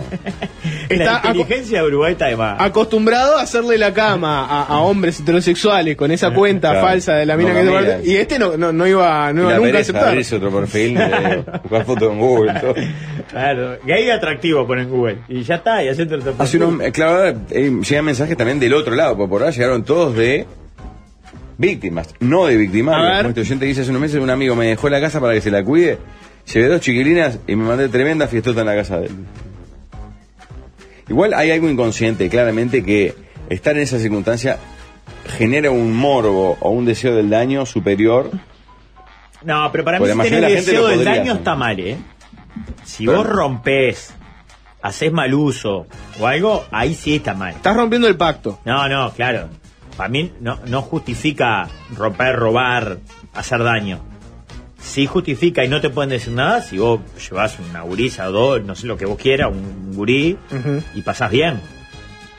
La 0.90 1.20
inteligencia 1.24 1.80
de 1.80 1.86
Uruguay 1.88 2.12
está 2.12 2.26
de 2.26 2.36
más. 2.36 2.60
acostumbrado 2.60 3.38
a 3.38 3.42
hacerle 3.42 3.78
la 3.78 3.92
cama 3.94 4.44
a, 4.46 4.64
a 4.66 4.80
hombres 4.80 5.18
heterosexuales 5.20 5.96
con 5.96 6.10
esa 6.10 6.32
cuenta 6.32 6.70
Claro. 6.70 6.86
falsa 6.86 7.14
de 7.14 7.26
la 7.26 7.36
mina 7.36 7.50
No 7.50 7.54
que 7.60 7.64
caminan. 7.66 7.84
parte- 7.96 8.10
y 8.10 8.16
este 8.16 8.38
no, 8.38 8.56
no, 8.56 8.72
no 8.72 8.86
iba, 8.86 9.32
no 9.32 9.42
iba 9.50 9.56
nunca 9.58 9.78
a 9.78 9.80
aceptar. 9.80 10.08
abrirse 10.08 10.36
otro 10.36 10.50
perfil, 10.50 10.94
de 10.94 11.44
buscar 11.62 11.84
fotos 11.86 12.12
en 12.12 12.18
Google. 12.18 12.52
todo. 12.60 12.74
Claro, 13.32 13.78
gay 13.86 14.10
atractivo 14.10 14.66
ponen 14.66 14.84
en 14.84 14.90
Google. 14.90 15.18
Y 15.28 15.42
ya 15.42 15.54
está, 15.54 15.82
y 15.82 15.88
hacete 15.88 16.16
otro 16.16 16.34
Hace 16.38 16.58
unos, 16.58 16.90
claro, 16.92 17.38
eh, 17.50 17.72
llegan 17.88 18.04
mensajes 18.04 18.36
también 18.36 18.60
del 18.60 18.74
otro 18.74 18.94
lado, 18.94 19.16
porque 19.16 19.30
por 19.30 19.40
ahora 19.42 19.52
llegaron 19.54 19.84
todos 19.84 20.14
de 20.14 20.46
víctimas, 21.56 22.14
no 22.20 22.46
de. 22.46 22.56
Como 22.68 23.28
este 23.28 23.40
oyente 23.40 23.64
dice 23.64 23.80
hace 23.82 23.90
unos 23.90 24.02
meses, 24.02 24.20
un 24.20 24.28
amigo 24.30 24.54
me 24.54 24.66
dejó 24.66 24.88
la 24.90 25.00
casa 25.00 25.18
para 25.20 25.32
que 25.32 25.40
se 25.40 25.50
la 25.50 25.64
cuide, 25.64 25.96
llevé 26.46 26.68
dos 26.68 26.81
chiquilinas 26.81 27.38
y 27.46 27.57
me 27.57 27.64
mandé 27.66 27.88
tremenda 27.88 28.26
fiestota 28.28 28.61
en 28.61 28.66
la 28.66 28.74
casa 28.74 28.98
de 28.98 29.07
él. 29.07 29.16
Igual 31.09 31.35
hay 31.35 31.50
algo 31.50 31.68
inconsciente, 31.68 32.28
claramente, 32.28 32.85
que 32.85 33.14
estar 33.48 33.76
en 33.76 33.83
esa 33.83 33.98
circunstancia 33.98 34.59
genera 35.37 35.70
un 35.70 35.92
morbo 35.94 36.57
o 36.61 36.70
un 36.70 36.85
deseo 36.85 37.14
del 37.14 37.28
daño 37.31 37.66
superior. 37.66 38.31
No, 39.44 39.70
pero 39.72 39.85
para 39.85 39.98
mí 39.98 40.07
si 40.07 40.12
tenés 40.31 40.33
el 40.33 40.55
deseo 40.57 40.87
del 40.88 41.05
daño 41.05 41.22
hacer. 41.22 41.37
está 41.37 41.55
mal, 41.55 41.78
¿eh? 41.81 41.98
Si 42.85 43.07
Pero- 43.07 43.18
vos 43.18 43.26
rompés, 43.26 44.14
haces 44.83 45.12
mal 45.12 45.35
uso 45.35 45.87
o 46.20 46.26
algo, 46.26 46.64
ahí 46.70 46.94
sí 46.94 47.16
está 47.16 47.35
mal. 47.35 47.55
Estás 47.55 47.76
rompiendo 47.76 48.09
el 48.09 48.16
pacto. 48.16 48.61
No, 48.64 48.88
no, 48.88 49.12
claro. 49.12 49.48
Para 49.96 50.09
mí 50.09 50.33
no, 50.40 50.61
no 50.66 50.83
justifica 50.83 51.68
romper, 51.96 52.37
robar, 52.37 52.98
hacer 53.35 53.62
daño. 53.62 54.00
Sí 54.82 55.06
justifica 55.06 55.64
y 55.64 55.68
no 55.68 55.80
te 55.80 55.90
pueden 55.90 56.10
decir 56.10 56.32
nada 56.32 56.60
si 56.60 56.76
vos 56.78 57.00
llevas 57.30 57.56
una 57.70 57.82
gurisa 57.82 58.28
o 58.28 58.32
dos, 58.32 58.64
no 58.64 58.74
sé 58.74 58.86
lo 58.86 58.96
que 58.96 59.06
vos 59.06 59.16
quieras, 59.16 59.50
un 59.52 59.92
gurí, 59.94 60.36
y 60.94 61.02
pasás 61.02 61.30
bien. 61.30 61.60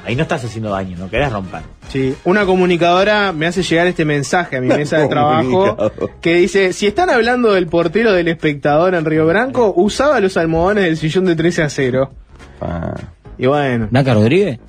Ahí 0.06 0.18
no 0.18 0.24
estás 0.24 0.44
haciendo 0.44 0.70
daño, 0.70 0.98
no 0.98 1.10
querés 1.10 1.32
romper. 1.32 1.62
Sí, 1.88 2.14
una 2.26 2.46
comunicadora 2.46 3.32
me 3.32 3.48
hace 3.48 3.64
llegar 3.64 3.88
este 3.88 4.04
mensaje 4.04 4.58
a 4.58 4.62
mi 4.62 4.68
mesa 4.68 4.98
de 4.98 5.08
trabajo 5.08 5.78
que 6.20 6.36
dice, 6.36 6.74
si 6.74 6.88
están 6.88 7.10
hablando 7.10 7.54
del 7.54 7.68
portero 7.68 8.12
del 8.12 8.28
espectador 8.28 8.96
en 8.96 9.06
Río 9.06 9.26
Branco, 9.26 9.74
usaba 9.78 10.20
los 10.20 10.36
almohadones 10.36 10.84
del 10.84 10.98
sillón 10.98 11.24
de 11.26 11.36
13 11.38 11.64
a 11.64 11.70
0. 11.70 12.12
Ah. 12.60 12.94
Y 13.38 13.46
bueno, 13.48 13.88
¿Blanca 13.90 14.14
Rodríguez? 14.14 14.60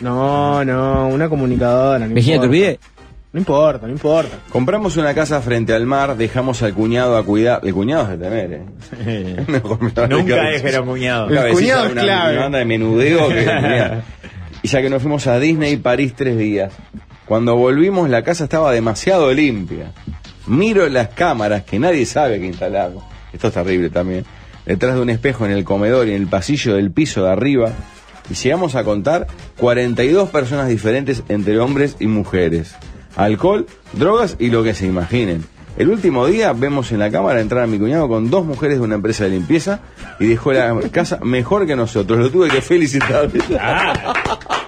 no, 0.00 0.64
no, 0.64 1.08
una 1.08 1.28
comunicadora. 1.28 2.06
No 2.08 2.12
¿Virginia 2.14 2.36
importa. 2.36 2.48
Turbide? 2.48 2.80
No 3.34 3.40
importa, 3.40 3.88
no 3.88 3.92
importa. 3.92 4.38
Compramos 4.48 4.96
una 4.96 5.12
casa 5.12 5.40
frente 5.40 5.74
al 5.74 5.86
mar, 5.86 6.16
dejamos 6.16 6.62
al 6.62 6.72
cuñado 6.72 7.16
a 7.16 7.24
cuidar. 7.24 7.62
El 7.64 7.74
cuñado 7.74 8.04
es 8.04 8.10
de 8.10 8.16
temer, 8.18 8.52
¿eh? 8.52 9.46
Nunca 10.08 10.50
es 10.50 10.62
que 10.62 10.68
era 10.68 10.82
un 10.82 10.86
cuñado. 10.86 11.28
El 11.28 11.52
cuñado 11.52 11.86
es 11.86 11.92
una, 11.92 12.02
clave. 12.02 12.32
una 12.34 12.42
banda 12.42 12.58
de 12.58 12.64
menudeo 12.64 13.28
que. 13.28 14.02
Y 14.62 14.68
ya 14.68 14.80
que 14.80 14.88
nos 14.88 15.02
fuimos 15.02 15.26
a 15.26 15.40
Disney 15.40 15.76
París 15.76 16.14
tres 16.16 16.38
días, 16.38 16.72
cuando 17.26 17.56
volvimos 17.56 18.08
la 18.08 18.22
casa 18.22 18.44
estaba 18.44 18.72
demasiado 18.72 19.30
limpia. 19.34 19.90
Miro 20.46 20.88
las 20.88 21.08
cámaras 21.08 21.64
que 21.64 21.80
nadie 21.80 22.06
sabe 22.06 22.38
que 22.38 22.46
instalamos. 22.46 23.02
Esto 23.32 23.48
es 23.48 23.54
terrible 23.54 23.90
también. 23.90 24.24
Detrás 24.64 24.94
de 24.94 25.00
un 25.00 25.10
espejo 25.10 25.44
en 25.44 25.50
el 25.50 25.64
comedor 25.64 26.06
y 26.06 26.12
en 26.12 26.22
el 26.22 26.28
pasillo 26.28 26.76
del 26.76 26.92
piso 26.92 27.24
de 27.24 27.32
arriba. 27.32 27.72
Y 28.30 28.34
llegamos 28.34 28.76
a 28.76 28.84
contar 28.84 29.26
42 29.58 30.30
personas 30.30 30.68
diferentes 30.68 31.24
entre 31.28 31.58
hombres 31.58 31.96
y 31.98 32.06
mujeres. 32.06 32.76
Alcohol, 33.16 33.66
drogas 33.92 34.36
y 34.38 34.48
lo 34.50 34.62
que 34.62 34.74
se 34.74 34.86
imaginen. 34.86 35.44
El 35.76 35.88
último 35.88 36.26
día 36.26 36.52
vemos 36.52 36.92
en 36.92 37.00
la 37.00 37.10
cámara 37.10 37.40
entrar 37.40 37.64
a 37.64 37.66
mi 37.66 37.78
cuñado 37.78 38.08
con 38.08 38.30
dos 38.30 38.44
mujeres 38.46 38.78
de 38.78 38.84
una 38.84 38.94
empresa 38.94 39.24
de 39.24 39.30
limpieza 39.30 39.80
y 40.20 40.26
dejó 40.26 40.52
la 40.52 40.72
casa 40.92 41.18
mejor 41.22 41.66
que 41.66 41.74
nosotros. 41.74 42.18
Lo 42.18 42.30
tuve 42.30 42.48
que 42.48 42.60
felicitar. 42.60 43.28
Ah, 43.60 43.92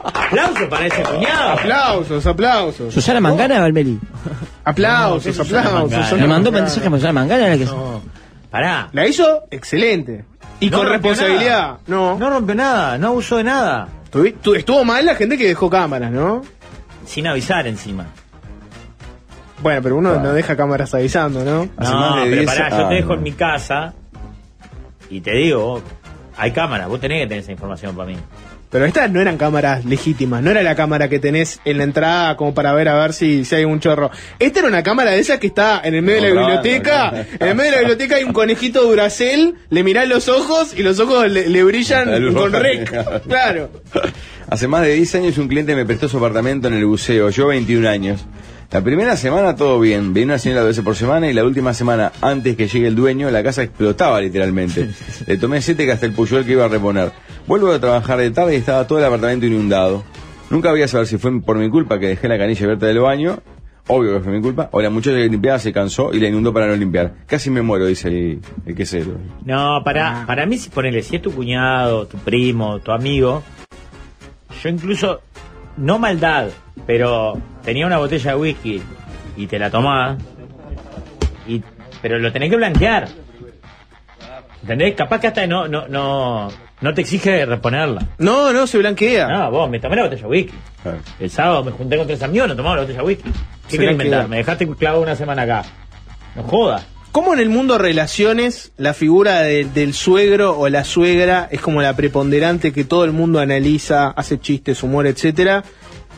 aplauso 0.02 0.68
para 0.68 0.87
ese 0.87 1.02
cuñado. 1.02 1.50
Aplausos, 1.50 2.26
aplausos. 2.26 2.92
¿Susana 2.92 3.20
Mangana, 3.20 3.61
Valmeli? 3.61 4.00
Aplausos, 4.64 5.26
No, 5.26 5.32
¿qué 5.44 5.48
Susana 5.48 5.78
aplausos. 5.80 6.18
Me 6.18 6.26
mandó 6.26 6.50
mensaje 6.50 6.88
a 6.88 6.90
Susana 6.90 7.12
Mangana. 7.12 7.48
La 7.48 7.59
que... 7.59 7.64
No, 7.66 8.02
pará. 8.50 8.88
La 8.92 9.06
hizo 9.06 9.44
excelente. 9.52 10.24
Y 10.59 10.70
No 10.70 10.78
con 10.78 10.88
responsabilidad. 10.88 11.76
No. 11.87 12.18
No 12.18 12.30
rompió 12.30 12.54
nada, 12.56 12.98
no 12.98 13.09
abusó 13.09 13.37
de 13.37 13.44
nada. 13.44 13.88
Estuvo 14.56 14.85
mal 14.85 15.04
la 15.06 15.14
gente 15.14 15.38
que 15.38 15.46
dejó 15.46 15.70
cámaras, 15.70 16.11
¿no? 16.11 16.42
Sin 17.04 17.26
avisar 17.28 17.66
encima. 17.68 18.06
Bueno, 19.62 19.81
pero 19.83 19.97
uno 19.97 20.11
Ah. 20.11 20.21
no 20.23 20.33
deja 20.33 20.57
cámaras 20.57 20.95
avisando, 20.95 21.45
¿no? 21.45 21.69
Hace 21.77 21.92
no, 21.92 22.01
más 22.01 22.16
de 22.25 22.31
pero 22.31 22.42
10 22.42 22.47
pará, 22.47 22.71
yo 22.79 22.88
te 22.88 22.95
dejo 22.95 23.09
no. 23.09 23.14
en 23.14 23.23
mi 23.23 23.33
casa 23.33 23.95
y 25.11 25.21
te 25.21 25.33
digo, 25.33 25.83
hay 26.37 26.51
cámaras, 26.53 26.88
vos 26.88 27.01
tenés 27.01 27.23
que 27.23 27.27
tener 27.29 27.42
esa 27.42 27.53
información 27.53 27.97
para 27.97 28.09
mí. 28.11 28.16
Pero 28.69 28.85
estas 28.85 29.09
no 29.11 29.21
eran 29.21 29.38
cámaras 29.38 29.85
legítimas, 29.85 30.42
no 30.42 30.51
era 30.51 30.61
la 30.61 30.75
cámara 30.75 31.09
que 31.09 31.21
tenés 31.21 31.61
en 31.64 31.79
la 31.79 31.85
entrada 31.85 32.37
como 32.37 32.53
para 32.53 32.75
ver 32.75 32.88
a 32.88 32.99
ver 32.99 33.12
si, 33.12 33.45
si 33.45 33.55
hay 33.55 33.64
un 33.64 33.79
chorro. 33.79 34.11
Esta 34.40 34.59
era 34.59 34.69
una 34.69 34.83
cámara 34.83 35.12
de 35.12 35.21
esas 35.21 35.38
que 35.38 35.47
está 35.47 35.81
en 35.85 35.95
el 35.95 36.03
medio 36.03 36.23
de 36.23 36.35
la 36.35 36.40
biblioteca. 36.40 37.11
claro. 37.11 37.27
En 37.38 37.49
el 37.49 37.55
medio 37.55 37.71
de 37.71 37.77
la 37.77 37.81
biblioteca 37.83 38.16
hay 38.16 38.25
un 38.25 38.33
conejito 38.33 38.83
Duracel, 38.83 39.55
le 39.71 39.83
mirás 39.85 40.09
los 40.09 40.29
ojos 40.29 40.75
y 40.77 40.83
los 40.83 40.99
ojos 40.99 41.31
le, 41.31 41.49
le 41.49 41.62
brillan 41.64 42.21
luz 42.21 42.35
con 42.35 42.53
roja. 42.53 42.59
rec. 42.62 43.23
Claro. 43.27 43.71
Hace 44.51 44.66
más 44.69 44.83
de 44.83 44.95
10 44.95 45.14
años 45.14 45.38
un 45.38 45.49
cliente 45.49 45.75
me 45.77 45.87
prestó 45.87 46.09
su 46.09 46.19
apartamento 46.19 46.66
en 46.69 46.75
el 46.75 46.85
buceo, 46.85 47.31
yo 47.31 47.47
21 47.47 47.88
años. 47.88 48.27
La 48.70 48.83
primera 48.83 49.16
semana 49.16 49.55
todo 49.55 49.79
bien, 49.79 50.12
venía 50.12 50.26
una 50.26 50.38
señora 50.38 50.62
dos 50.62 50.68
veces 50.68 50.85
por 50.85 50.96
semana 50.96 51.31
y 51.31 51.33
la 51.33 51.44
última 51.44 51.72
semana, 51.72 52.11
antes 52.20 52.57
que 52.57 52.66
llegue 52.66 52.88
el 52.88 52.96
dueño, 52.96 53.31
la 53.31 53.42
casa 53.42 53.62
explotaba 53.62 54.20
literalmente. 54.20 54.90
Le 55.26 55.37
tomé 55.37 55.62
siete 55.62 55.87
que 55.87 55.92
hasta 55.92 56.07
el 56.07 56.12
puyol 56.12 56.44
que 56.44 56.52
iba 56.52 56.64
a 56.64 56.68
reponer. 56.68 57.12
Vuelvo 57.46 57.70
a 57.70 57.79
trabajar 57.79 58.18
de 58.18 58.31
tarde 58.33 58.55
y 58.55 58.59
estaba 58.59 58.87
todo 58.87 58.98
el 58.98 59.05
apartamento 59.05 59.46
inundado. 59.46 60.05
Nunca 60.50 60.70
voy 60.70 60.83
a 60.83 60.88
saber 60.88 61.07
si 61.07 61.16
fue 61.16 61.40
por 61.40 61.59
mi 61.59 61.70
culpa 61.70 61.98
que 62.00 62.09
dejé 62.09 62.29
la 62.29 62.38
canilla 62.38 62.64
abierta 62.64 62.87
del 62.87 63.00
baño, 63.00 63.38
obvio 63.87 64.14
que 64.14 64.20
fue 64.20 64.33
mi 64.33 64.42
culpa, 64.42 64.68
o 64.72 64.81
la 64.81 64.90
muchacha 64.90 65.16
que 65.16 65.29
limpiaba 65.29 65.59
se 65.61 65.72
cansó 65.72 66.12
y 66.12 66.18
la 66.18 66.29
inundó 66.29 66.52
para 66.52 66.66
no 66.66 66.74
limpiar. 66.74 67.14
Casi 67.26 67.50
me 67.50 67.62
muero, 67.62 67.87
dice 67.87 68.09
el, 68.09 68.40
el 68.66 68.74
quesero. 68.74 69.12
No, 69.44 69.83
para, 69.85 70.24
para 70.26 70.44
mí, 70.44 70.59
si 70.59 70.70
ponele, 70.70 71.02
si 71.02 71.16
es 71.16 71.22
tu 71.22 71.33
cuñado, 71.33 72.07
tu 72.07 72.18
primo, 72.18 72.81
tu 72.81 72.90
amigo, 72.90 73.44
yo 74.62 74.68
incluso, 74.68 75.20
no 75.76 75.98
maldad, 75.98 76.48
pero 76.87 77.41
tenía 77.65 77.87
una 77.87 77.99
botella 77.99 78.33
de 78.33 78.37
whisky 78.37 78.83
y 79.37 79.47
te 79.47 79.59
la 79.59 79.71
tomás, 79.71 80.19
Y, 81.47 81.62
pero 82.03 82.19
lo 82.19 82.33
tenés 82.33 82.51
que 82.51 82.57
blanquear. 82.57 83.09
¿Entendés? 84.62 84.95
Capaz 84.97 85.21
que 85.21 85.29
hasta 85.29 85.47
no, 85.47 85.69
no, 85.69 85.87
no, 85.87 86.49
no 86.81 86.95
te 86.95 87.03
exige 87.03 87.47
reponerla. 87.47 88.03
No, 88.19 88.53
no, 88.53 88.67
se 88.67 88.79
blanquea. 88.79 89.29
No, 89.29 89.51
vos, 89.51 89.71
me 89.71 89.79
tomé 89.79 89.97
la 89.97 90.03
botella 90.05 90.23
de 90.23 90.29
whisky. 90.29 90.55
Claro. 90.83 90.99
El 91.21 91.31
sábado 91.31 91.65
me 91.65 91.71
junté 91.71 91.97
con 91.97 92.07
tres 92.07 92.23
amigos, 92.23 92.49
nos 92.49 92.57
tomamos 92.57 92.77
la 92.79 92.83
botella 92.83 93.01
de 93.01 93.07
whisky. 93.07 93.31
¿Qué 93.69 93.79
querés 93.79 93.93
inventar? 93.93 94.29
Me 94.29 94.39
dejaste 94.39 94.67
clavado 94.69 95.03
una 95.03 95.15
semana 95.15 95.43
acá. 95.43 95.65
No 96.35 96.43
jodas. 96.43 96.85
¿Cómo 97.12 97.33
en 97.33 97.41
el 97.41 97.49
mundo 97.49 97.79
relaciones 97.79 98.73
la 98.77 98.93
figura 98.93 99.41
de- 99.41 99.65
del 99.65 99.95
suegro 99.95 100.59
o 100.59 100.69
la 100.69 100.85
suegra 100.85 101.49
es 101.51 101.61
como 101.61 101.81
la 101.81 101.95
preponderante 101.95 102.73
que 102.73 102.85
todo 102.85 103.05
el 103.05 103.12
mundo 103.12 103.39
analiza, 103.39 104.09
hace 104.11 104.39
chistes, 104.39 104.83
humor, 104.83 105.07
etcétera? 105.07 105.62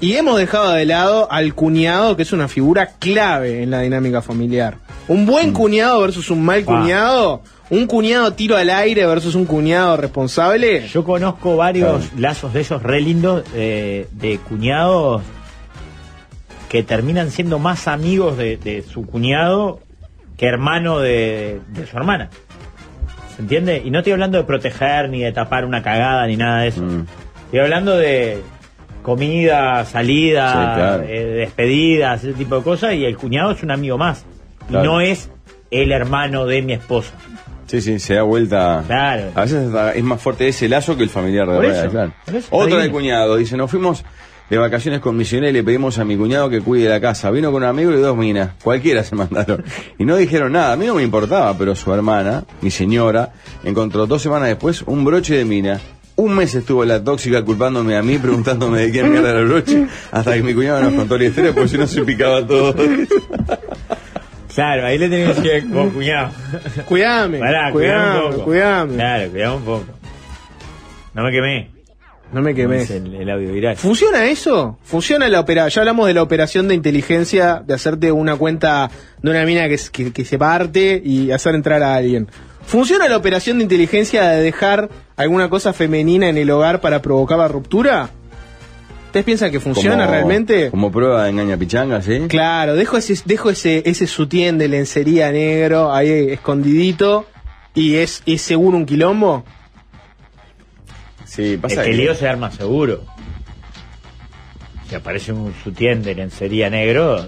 Y 0.00 0.14
hemos 0.14 0.38
dejado 0.38 0.72
de 0.72 0.84
lado 0.87 1.30
al 1.30 1.54
cuñado, 1.54 2.16
que 2.16 2.22
es 2.22 2.32
una 2.32 2.46
figura 2.46 2.90
clave 3.00 3.64
en 3.64 3.70
la 3.70 3.80
dinámica 3.80 4.22
familiar. 4.22 4.76
Un 5.08 5.26
buen 5.26 5.52
cuñado 5.52 6.00
versus 6.00 6.30
un 6.30 6.44
mal 6.44 6.64
cuñado, 6.64 7.42
un 7.68 7.87
cuñado 7.87 8.32
tiro 8.32 8.56
al 8.56 8.70
aire 8.70 9.06
versus 9.06 9.34
un 9.34 9.44
cuñado 9.44 9.96
responsable. 9.96 10.87
Yo 10.87 11.02
conozco 11.02 11.56
varios 11.56 12.12
lazos 12.16 12.52
de 12.52 12.61
esos 12.61 12.82
re 12.82 13.00
lindos 13.00 13.42
eh, 13.56 14.06
de 14.12 14.38
cuñados 14.38 15.22
que 16.68 16.84
terminan 16.84 17.32
siendo 17.32 17.58
más 17.58 17.88
amigos 17.88 18.37
de, 18.37 18.56
de 18.56 18.82
su 18.82 19.04
cuñado 19.04 19.80
que 20.37 20.46
hermano 20.46 21.00
de, 21.00 21.61
de 21.70 21.87
su 21.87 21.96
hermana. 21.96 22.30
¿Se 23.34 23.42
entiende? 23.42 23.82
Y 23.84 23.90
no 23.90 23.98
estoy 23.98 24.12
hablando 24.12 24.38
de 24.38 24.44
proteger 24.44 25.08
ni 25.08 25.22
de 25.22 25.32
tapar 25.32 25.64
una 25.64 25.82
cagada 25.82 26.24
ni 26.28 26.37
nada 26.37 26.61
de 26.61 26.68
eso. 26.68 26.82
Mm. 26.82 27.06
Estoy 27.46 27.61
hablando 27.61 27.96
de 27.96 28.42
comida, 29.09 29.85
salida, 29.85 30.49
Sí, 30.53 30.79
claro. 30.79 31.03
eh, 31.09 31.25
despedidas, 31.25 32.23
ese 32.25 32.35
tipo 32.35 32.57
de 32.57 32.62
cosas, 32.62 32.94
y 32.94 33.05
el 33.05 33.16
cuñado 33.16 33.53
es 33.53 33.62
un 33.62 33.71
amigo 33.71 33.97
más. 33.99 34.25
Claro. 34.68 34.85
Y 34.85 34.88
no 34.88 35.01
es 35.01 35.31
el 35.71 35.92
hermano 35.92 36.44
de 36.47 36.62
mi 36.62 36.75
esposa. 36.75 37.12
Sí, 37.66 37.81
sí, 37.81 37.99
se 37.99 38.14
da 38.14 38.23
vuelta. 38.23 38.83
Claro. 38.87 39.25
A 39.35 39.42
veces 39.42 39.68
es 39.94 40.05
más 40.05 40.21
fuerte 40.23 40.49
ese 40.49 40.68
lazo 40.68 40.97
que 40.97 41.03
el 41.03 41.11
familiar 41.11 41.47
de 41.49 41.59
verdad, 41.59 41.90
claro. 41.90 42.12
por 42.25 42.35
eso, 42.37 42.49
Otro 42.51 42.66
está 42.68 42.77
de 42.77 42.83
bien. 42.85 42.92
cuñado, 42.92 43.37
dice, 43.37 43.57
nos 43.57 43.71
fuimos 43.71 44.05
de 44.49 44.57
vacaciones 44.57 45.01
con 45.01 45.14
misiones 45.14 45.51
y 45.51 45.53
le 45.53 45.62
pedimos 45.62 45.99
a 45.99 46.05
mi 46.07 46.16
cuñado 46.16 46.49
que 46.49 46.61
cuide 46.62 46.88
la 46.88 46.99
casa. 47.01 47.31
Vino 47.31 47.53
con 47.53 47.62
un 47.62 47.68
amigo 47.68 47.90
y 47.92 47.97
dos 47.97 48.16
minas. 48.16 48.51
Cualquiera 48.64 49.05
se 49.05 49.14
mandaron. 49.16 49.62
Y 49.99 50.05
no 50.07 50.16
dijeron 50.16 50.53
nada. 50.53 50.73
A 50.73 50.77
mí 50.77 50.87
no 50.87 50.94
me 50.94 51.03
importaba, 51.03 51.53
pero 51.59 51.77
su 51.77 51.92
hermana, 51.92 52.44
mi 52.62 52.71
señora, 52.71 53.33
encontró 53.64 54.07
dos 54.07 54.23
semanas 54.23 54.49
después 54.49 54.81
un 54.83 55.05
broche 55.05 55.35
de 55.37 55.44
mina. 55.44 55.79
Un 56.18 56.35
mes 56.35 56.52
estuvo 56.54 56.85
la 56.85 57.02
tóxica 57.02 57.44
culpándome 57.44 57.96
a 57.96 58.02
mí, 58.02 58.18
preguntándome 58.18 58.81
de 58.81 58.90
quién 58.90 59.09
mierda 59.11 59.31
era 59.31 59.38
el 59.38 59.46
broche, 59.46 59.87
hasta 60.11 60.35
que 60.35 60.42
mi 60.42 60.52
cuñado 60.52 60.83
nos 60.83 60.94
contó 60.94 61.16
la 61.16 61.24
historia, 61.26 61.52
porque 61.52 61.68
si 61.68 61.78
no 61.78 61.87
se 61.87 62.02
picaba 62.02 62.44
todo. 62.44 62.74
Claro, 64.54 64.87
ahí 64.87 64.98
le 64.98 65.09
tenés 65.09 65.37
que 65.38 65.48
decir 65.48 65.70
como 65.70 65.90
cuñado. 65.90 66.31
Cuidame, 66.87 67.38
Pará, 67.38 67.70
cuidame 67.70 68.18
un 68.26 68.33
poco. 68.33 68.44
cuidame. 68.44 68.94
Claro, 68.94 69.31
cuidame 69.31 69.57
un 69.57 69.62
poco. 69.62 69.85
No 71.14 71.22
me 71.22 71.31
quemé. 71.31 71.70
No 72.33 72.42
me. 72.42 72.52
Dice 72.52 72.96
El, 72.96 73.14
el 73.14 73.31
audio 73.31 73.52
viral. 73.52 73.76
¿Funciona 73.76 74.26
eso? 74.26 74.76
¿Funciona 74.83 75.28
la 75.28 75.38
operación? 75.40 75.70
Ya 75.70 75.81
hablamos 75.83 76.09
de 76.09 76.14
la 76.14 76.22
operación 76.22 76.66
de 76.68 76.74
inteligencia, 76.74 77.62
de 77.64 77.74
hacerte 77.74 78.11
una 78.12 78.35
cuenta 78.37 78.90
de 79.22 79.31
una 79.31 79.44
mina 79.44 79.68
que, 79.68 79.74
s- 79.74 79.90
que, 79.92 80.12
que 80.12 80.24
se 80.24 80.37
parte 80.37 81.00
y 81.02 81.31
hacer 81.31 81.54
entrar 81.54 81.83
a 81.83 81.94
alguien. 81.94 82.28
¿Funciona 82.66 83.09
la 83.09 83.16
operación 83.16 83.59
de 83.59 83.62
inteligencia 83.62 84.28
de 84.31 84.42
dejar 84.42 84.90
alguna 85.18 85.50
cosa 85.50 85.72
femenina 85.74 86.28
en 86.28 86.38
el 86.38 86.50
hogar 86.50 86.81
para 86.81 87.02
provocar 87.02 87.38
la 87.38 87.48
ruptura? 87.48 88.09
¿Ustedes 89.07 89.24
piensan 89.24 89.50
que 89.50 89.61
funciona 89.61 90.04
Como- 90.04 90.11
realmente? 90.11 90.70
Como 90.70 90.90
prueba 90.92 91.24
de 91.24 91.31
engaña 91.31 91.57
pichanga, 91.57 92.00
¿sí? 92.02 92.20
Claro, 92.28 92.74
dejo 92.74 92.96
ese, 92.96 93.14
dejo 93.24 93.50
ese, 93.50 93.83
ese 93.87 94.07
sutién 94.07 94.59
de 94.59 94.68
lencería 94.68 95.31
negro 95.33 95.92
ahí 95.92 96.31
escondidito 96.31 97.26
y 97.74 97.96
es, 97.96 98.22
es 98.26 98.42
seguro 98.42 98.76
un 98.76 98.87
quilombo. 98.87 99.44
Sí, 101.24 101.54
Es 101.54 101.59
pasa 101.61 101.83
que 101.85 101.90
el 101.90 101.96
lío 101.98 102.14
se 102.14 102.28
arma 102.28 102.50
seguro. 102.50 103.04
Si 104.88 104.94
aparece 104.94 105.33
un 105.33 105.52
sutién 105.62 106.02
de 106.02 106.14
lencería 106.14 106.70
negro, 106.70 107.26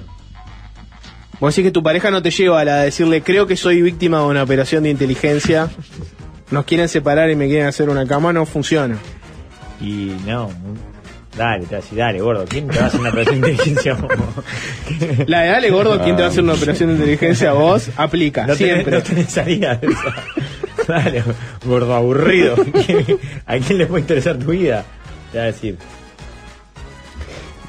Vos 1.40 1.54
decís 1.56 1.68
que 1.68 1.72
tu 1.72 1.82
pareja 1.82 2.10
no 2.10 2.20
te 2.20 2.30
lleva 2.30 2.60
a 2.60 2.64
la 2.66 2.76
de 2.76 2.84
decirle, 2.86 3.22
creo 3.22 3.46
que 3.46 3.56
soy 3.56 3.80
víctima 3.80 4.18
de 4.20 4.24
una 4.26 4.42
operación 4.42 4.82
de 4.82 4.90
inteligencia, 4.90 5.70
nos 6.50 6.64
quieren 6.64 6.88
separar 6.88 7.30
y 7.30 7.36
me 7.36 7.46
quieren 7.48 7.66
hacer 7.66 7.88
una 7.88 8.06
cama, 8.06 8.32
no 8.32 8.46
funciona. 8.46 8.96
y 9.80 10.12
no. 10.26 10.50
Dale, 11.36 11.64
te 11.64 11.76
a 11.76 11.78
decir, 11.78 11.96
dale, 11.96 12.20
gordo, 12.20 12.44
¿quién 12.48 12.66
te 12.66 12.76
va 12.78 12.84
a 12.84 12.86
hacer 12.88 13.00
una 13.00 13.10
operación 13.10 13.40
de 13.40 13.50
inteligencia? 13.52 13.96
La 15.26 15.40
de 15.42 15.48
dale 15.50 15.70
gordo, 15.70 16.02
¿quién 16.02 16.16
te 16.16 16.22
va 16.22 16.28
a 16.28 16.30
hacer 16.30 16.42
una 16.42 16.54
operación 16.54 16.88
de 16.90 16.94
inteligencia? 16.96 17.52
Vos, 17.52 17.88
aplica, 17.96 18.46
No 18.46 18.56
tenés, 18.56 18.72
siempre. 18.74 18.96
no 18.96 19.02
tenés 19.02 19.28
salida 19.30 19.76
de 19.76 19.86
esa. 19.86 20.14
Dale, 20.88 21.22
gordo 21.64 21.94
aburrido. 21.94 22.56
¿A 23.46 23.58
quién 23.58 23.78
le 23.78 23.86
puede 23.86 24.00
interesar 24.02 24.36
tu 24.38 24.50
vida? 24.50 24.84
Te 25.30 25.38
va 25.38 25.44
a 25.44 25.46
decir. 25.46 25.76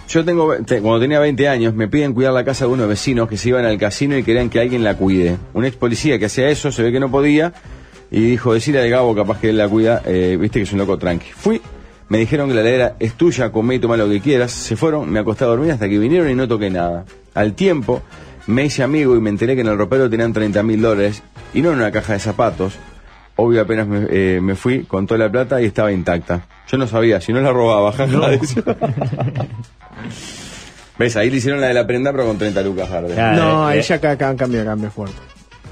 Yo 0.10 0.26
tengo, 0.26 0.56
te- 0.66 0.82
cuando 0.82 1.00
tenía 1.00 1.20
20 1.20 1.48
años, 1.48 1.74
me 1.74 1.88
piden 1.88 2.14
cuidar 2.14 2.34
la 2.34 2.44
casa 2.44 2.66
de 2.66 2.72
unos 2.72 2.88
vecinos 2.90 3.30
que 3.30 3.38
se 3.38 3.50
iban 3.50 3.64
al 3.64 3.78
casino 3.78 4.18
y 4.18 4.24
querían 4.24 4.50
que 4.50 4.60
alguien 4.60 4.84
la 4.84 4.96
cuide. 4.98 5.38
Un 5.54 5.64
ex 5.66 5.78
policía 5.78 6.20
que 6.20 6.26
hacía 6.26 6.50
eso, 6.50 6.72
se 6.72 6.82
ve 6.84 6.92
que 6.92 7.00
no 7.00 7.10
podía, 7.10 7.54
y 8.12 8.22
dijo, 8.22 8.54
decirle 8.54 8.82
al 8.82 8.90
Gabo 8.90 9.16
capaz 9.16 9.40
que 9.40 9.50
él 9.50 9.58
la 9.58 9.68
cuida, 9.70 10.02
eh, 10.06 10.38
viste 10.40 10.60
que 10.60 10.64
es 10.64 10.72
un 10.74 10.80
loco 10.80 10.98
tranqui. 10.98 11.32
Fui, 11.36 11.62
me 12.10 12.18
dijeron 12.18 12.50
que 12.50 12.54
la 12.56 12.62
ladera 12.62 12.96
es 13.00 13.14
tuya, 13.14 13.52
comé 13.52 13.76
y 13.76 13.80
toma 13.80 13.96
lo 13.98 14.10
que 14.10 14.20
quieras. 14.20 14.52
Se 14.52 14.76
fueron, 14.76 15.10
me 15.10 15.20
acosté 15.20 15.46
a 15.46 15.48
dormir 15.48 15.72
hasta 15.72 15.88
que 15.88 15.98
vinieron 15.98 16.30
y 16.30 16.36
no 16.36 16.48
toqué 16.48 16.70
nada. 16.70 17.06
Al 17.34 17.54
tiempo, 17.54 18.02
me 18.48 18.66
hice 18.66 18.84
amigo 18.84 19.16
y 19.16 19.22
me 19.22 19.30
enteré 19.30 19.56
que 19.56 19.62
en 19.62 19.68
el 19.68 19.78
ropero 19.78 20.10
tenían 20.10 20.34
30 20.34 20.62
mil 20.62 20.82
dólares 20.82 21.24
y 21.54 21.62
no 21.62 21.70
en 21.72 21.78
una 21.78 21.92
caja 21.92 22.14
de 22.14 22.20
zapatos. 22.20 22.74
Obvio, 23.38 23.62
apenas 23.62 23.88
me, 23.88 24.06
eh, 24.10 24.40
me 24.42 24.56
fui 24.56 24.84
con 24.84 25.08
toda 25.08 25.18
la 25.20 25.32
plata 25.32 25.62
y 25.62 25.66
estaba 25.66 25.92
intacta. 25.94 26.46
Yo 26.70 26.78
no 26.78 26.86
sabía, 26.88 27.22
si 27.22 27.32
no 27.32 27.40
la 27.40 27.52
robaba, 27.54 27.92
jaja. 27.94 28.30
decía. 28.30 28.64
¿Ves? 31.00 31.16
Ahí 31.16 31.30
le 31.32 31.38
hicieron 31.38 31.62
la 31.62 31.68
de 31.68 31.74
la 31.74 31.88
prenda, 31.88 32.12
pero 32.12 32.26
con 32.26 32.38
30 32.38 32.62
lucas. 32.62 32.88
Claro. 32.90 33.08
No, 33.36 33.70
eh, 33.72 33.76
ahí 33.76 33.82
ya 33.82 34.00
ca- 34.00 34.18
ca- 34.18 34.36
cambia, 34.36 34.64
cambia 34.66 34.92
fuerte. 34.92 35.16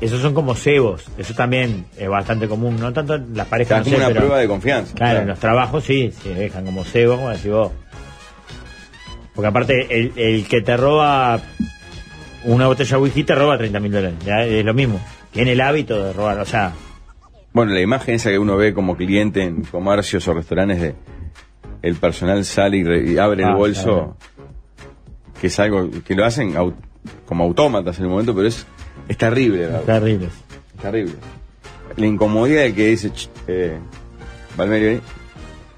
Esos 0.02 0.22
son 0.22 0.34
como 0.34 0.56
cebos. 0.56 1.06
Eso 1.18 1.34
también 1.34 1.86
es 1.98 2.08
bastante 2.08 2.48
común. 2.48 2.78
No 2.80 2.94
tanto 2.94 3.18
las 3.18 3.48
O 3.48 3.50
parejas, 3.50 3.68
sea, 3.70 3.78
no 3.80 3.84
como 3.84 3.96
sé, 3.96 4.02
una 4.02 4.08
pero- 4.08 4.20
prueba 4.22 4.38
de 4.40 4.48
confianza. 4.48 4.96
Claro, 4.96 5.20
en 5.20 5.28
los 5.28 5.40
trabajos 5.40 5.84
sí, 5.84 6.12
se 6.24 6.34
dejan 6.34 6.66
como 6.66 6.84
cebos, 6.86 7.18
como 7.18 7.30
decís 7.30 7.52
vos. 7.52 7.72
Porque 9.36 9.48
aparte, 9.48 9.88
el, 10.00 10.14
el 10.16 10.48
que 10.48 10.62
te 10.62 10.76
roba 10.78 11.40
una 12.46 12.68
botella 12.68 12.98
de 12.98 13.04
whisky 13.04 13.24
te 13.24 13.36
roba 13.36 13.58
30 13.58 13.80
mil 13.80 13.92
dólares. 13.92 14.18
Ya 14.26 14.44
es 14.46 14.64
lo 14.66 14.74
mismo. 14.74 15.00
Tiene 15.32 15.52
el 15.54 15.62
hábito 15.62 16.02
de 16.04 16.14
robar. 16.14 16.40
O 16.40 16.46
sea, 16.46 16.72
Bueno, 17.54 17.74
la 17.74 17.82
imagen 17.82 18.16
esa 18.16 18.30
que 18.30 18.40
uno 18.40 18.56
ve 18.58 18.74
como 18.74 18.96
cliente 18.96 19.44
en 19.44 19.64
comercios 19.64 20.28
o 20.28 20.34
restaurantes 20.34 20.82
de 20.82 20.96
el 21.82 21.96
personal 21.96 22.44
sale 22.46 22.78
y, 22.78 22.84
re- 22.84 23.12
y 23.12 23.18
abre 23.18 23.44
Ah, 23.46 23.50
el 23.50 23.56
bolso, 23.56 23.84
claro. 23.84 24.18
que 25.40 25.48
es 25.48 25.60
algo 25.60 25.90
que 26.06 26.16
lo 26.16 26.26
hacen 26.26 26.54
como 27.26 27.44
autómatas 27.46 27.98
en 28.00 28.06
el 28.06 28.10
momento, 28.10 28.36
pero 28.36 28.48
es, 28.48 28.66
es 29.08 29.18
terrible, 29.18 29.60
¿verdad? 29.68 29.82
terribles. 29.84 30.32
Es 30.76 30.82
terrible. 30.82 31.14
La 31.98 32.06
incomodidad 32.06 32.62
de 32.64 32.74
que 32.74 32.88
dice, 32.88 33.10
"Ch, 33.12 33.30
eh, 33.48 33.78
Valmerio, 34.56 35.02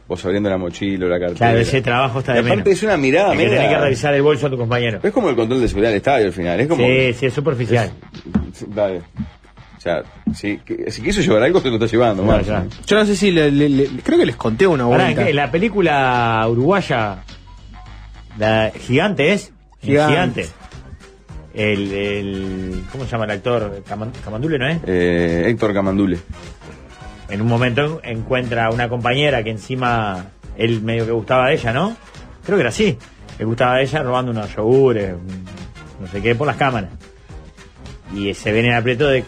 vos 0.07 0.23
abriendo 0.25 0.49
la 0.49 0.57
mochila 0.57 1.05
o 1.05 1.09
la 1.09 1.19
cartera. 1.19 1.37
Claro, 1.37 1.59
ese 1.59 1.81
trabajo 1.81 2.19
está 2.19 2.33
Y 2.33 2.35
de 2.35 2.39
aparte 2.41 2.55
menos. 2.63 2.77
es 2.77 2.83
una 2.83 2.97
mirada 2.97 3.31
Es 3.33 3.39
que 3.39 3.45
media- 3.45 3.57
tenés 3.61 3.75
que 3.75 3.81
revisar 3.81 4.13
el 4.13 4.21
bolso 4.21 4.47
a 4.47 4.49
tu 4.49 4.57
compañero. 4.57 4.99
Es 5.01 5.11
como 5.13 5.29
el 5.29 5.35
control 5.35 5.61
de 5.61 5.67
seguridad 5.67 5.89
del 5.91 5.97
estadio 5.97 6.25
al 6.27 6.33
final, 6.33 6.59
es 6.59 6.67
como... 6.67 6.85
Sí, 6.85 7.13
sí, 7.13 7.25
es 7.27 7.33
superficial. 7.33 7.91
Dale. 8.67 8.97
O 9.77 9.81
sea, 9.81 10.03
si, 10.35 10.59
si 10.89 11.01
quiso 11.01 11.21
llevar 11.21 11.41
algo, 11.43 11.59
se 11.61 11.69
lo 11.69 11.75
está 11.75 11.87
llevando, 11.87 12.23
claro. 12.23 12.67
Yo 12.85 12.95
no 12.97 13.05
sé 13.05 13.15
si 13.15 13.31
le- 13.31 13.49
le- 13.51 13.69
le- 13.69 13.87
creo 14.03 14.19
que 14.19 14.25
les 14.27 14.35
conté 14.35 14.67
una 14.67 14.87
Pará, 14.87 15.05
vuelta. 15.05 15.27
¿en 15.29 15.35
la 15.35 15.49
película 15.49 16.45
uruguaya, 16.47 17.23
la 18.37 18.71
gigante 18.79 19.33
es, 19.33 19.51
gigante. 19.81 20.47
El, 21.53 21.91
el, 21.91 22.83
¿cómo 22.91 23.03
se 23.05 23.11
llama 23.11 23.25
el 23.25 23.31
actor? 23.31 23.83
Caman- 23.87 24.11
Camandule, 24.23 24.57
¿no 24.57 24.67
es? 24.67 24.79
Eh, 24.85 25.43
Héctor 25.47 25.73
Camandule. 25.73 26.17
En 27.29 27.41
un 27.41 27.47
momento 27.47 27.99
encuentra 28.03 28.69
una 28.71 28.87
compañera 28.89 29.43
que 29.43 29.51
encima 29.51 30.27
él 30.57 30.81
medio 30.81 31.05
que 31.05 31.11
gustaba 31.11 31.47
de 31.47 31.55
ella, 31.55 31.73
¿no? 31.73 31.95
Creo 32.45 32.57
que 32.57 32.61
era 32.61 32.69
así. 32.69 32.97
Le 33.39 33.45
gustaba 33.45 33.77
de 33.77 33.83
ella 33.83 34.03
robando 34.03 34.31
unos 34.31 34.53
yogures, 34.55 35.13
un- 35.13 35.45
no 36.01 36.07
sé 36.11 36.21
qué, 36.21 36.35
por 36.35 36.47
las 36.47 36.55
cámaras. 36.57 36.89
Y 38.15 38.33
se 38.33 38.51
ven 38.51 38.65
en 38.65 38.73
aprieto 38.73 39.07
de, 39.07 39.23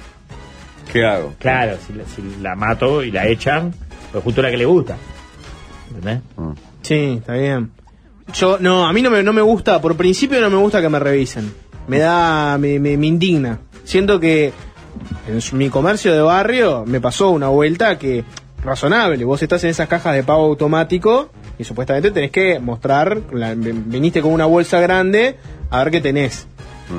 ¿Qué 0.91 1.05
hago? 1.05 1.33
claro, 1.39 1.77
si 1.85 1.93
la, 1.93 2.03
si 2.05 2.21
la 2.41 2.55
mato 2.55 3.03
y 3.03 3.11
la 3.11 3.27
echan, 3.27 3.73
pues 4.11 4.23
justo 4.23 4.41
la 4.41 4.51
que 4.51 4.57
le 4.57 4.65
gusta. 4.65 4.95
¿Entendés? 5.89 6.21
Mm. 6.37 6.51
Sí, 6.81 7.15
está 7.19 7.33
bien. 7.33 7.71
Yo, 8.33 8.57
no, 8.59 8.85
a 8.87 8.93
mí 8.93 9.01
no 9.01 9.09
me, 9.09 9.23
no 9.23 9.31
me 9.33 9.41
gusta, 9.41 9.79
por 9.81 9.95
principio 9.95 10.39
no 10.41 10.49
me 10.49 10.57
gusta 10.57 10.81
que 10.81 10.89
me 10.89 10.99
revisen. 10.99 11.53
Me 11.87 11.99
da, 11.99 12.57
me, 12.57 12.79
me, 12.79 12.97
me 12.97 13.07
indigna. 13.07 13.59
Siento 13.83 14.19
que 14.19 14.53
en 15.27 15.57
mi 15.57 15.69
comercio 15.69 16.13
de 16.13 16.21
barrio 16.21 16.83
me 16.85 17.01
pasó 17.01 17.29
una 17.31 17.47
vuelta 17.49 17.97
que, 17.97 18.23
razonable, 18.63 19.25
vos 19.25 19.41
estás 19.41 19.63
en 19.63 19.71
esas 19.71 19.87
cajas 19.87 20.15
de 20.15 20.23
pago 20.23 20.45
automático 20.45 21.29
y 21.59 21.63
supuestamente 21.65 22.11
tenés 22.11 22.31
que 22.31 22.59
mostrar, 22.59 23.19
la- 23.31 23.53
viniste 23.55 24.21
con 24.21 24.31
una 24.31 24.45
bolsa 24.45 24.79
grande, 24.79 25.37
a 25.69 25.83
ver 25.83 25.91
qué 25.91 26.01
tenés. 26.01 26.47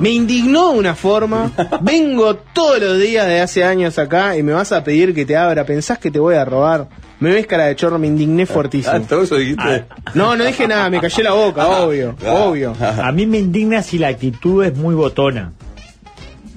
Me 0.01 0.09
indignó 0.09 0.71
de 0.73 0.79
una 0.79 0.95
forma. 0.95 1.51
Vengo 1.81 2.35
todos 2.35 2.79
los 2.81 2.99
días 2.99 3.27
de 3.27 3.39
hace 3.41 3.63
años 3.63 3.97
acá 3.99 4.35
y 4.37 4.43
me 4.43 4.51
vas 4.53 4.71
a 4.71 4.83
pedir 4.83 5.13
que 5.13 5.25
te 5.25 5.37
abra. 5.37 5.63
¿Pensás 5.65 5.99
que 5.99 6.11
te 6.11 6.19
voy 6.19 6.35
a 6.35 6.43
robar? 6.43 6.87
Me 7.19 7.31
ves 7.31 7.47
cara 7.47 7.65
de 7.67 7.75
chorro, 7.75 7.97
me 7.97 8.07
indigné 8.07 8.45
fuertísimo. 8.45 8.93
Ah, 8.95 8.99
todo 9.07 9.23
eso 9.23 9.35
dijiste. 9.35 9.85
No, 10.15 10.35
no 10.35 10.43
dije 10.43 10.67
nada, 10.67 10.89
me 10.89 10.99
callé 10.99 11.23
la 11.23 11.31
boca, 11.33 11.65
obvio, 11.67 12.15
Ah. 12.25 12.33
obvio. 12.33 12.73
A 12.79 13.11
mí 13.11 13.25
me 13.25 13.37
indigna 13.39 13.81
si 13.83 13.97
la 13.97 14.09
actitud 14.09 14.63
es 14.65 14.75
muy 14.75 14.95
botona. 14.95 15.53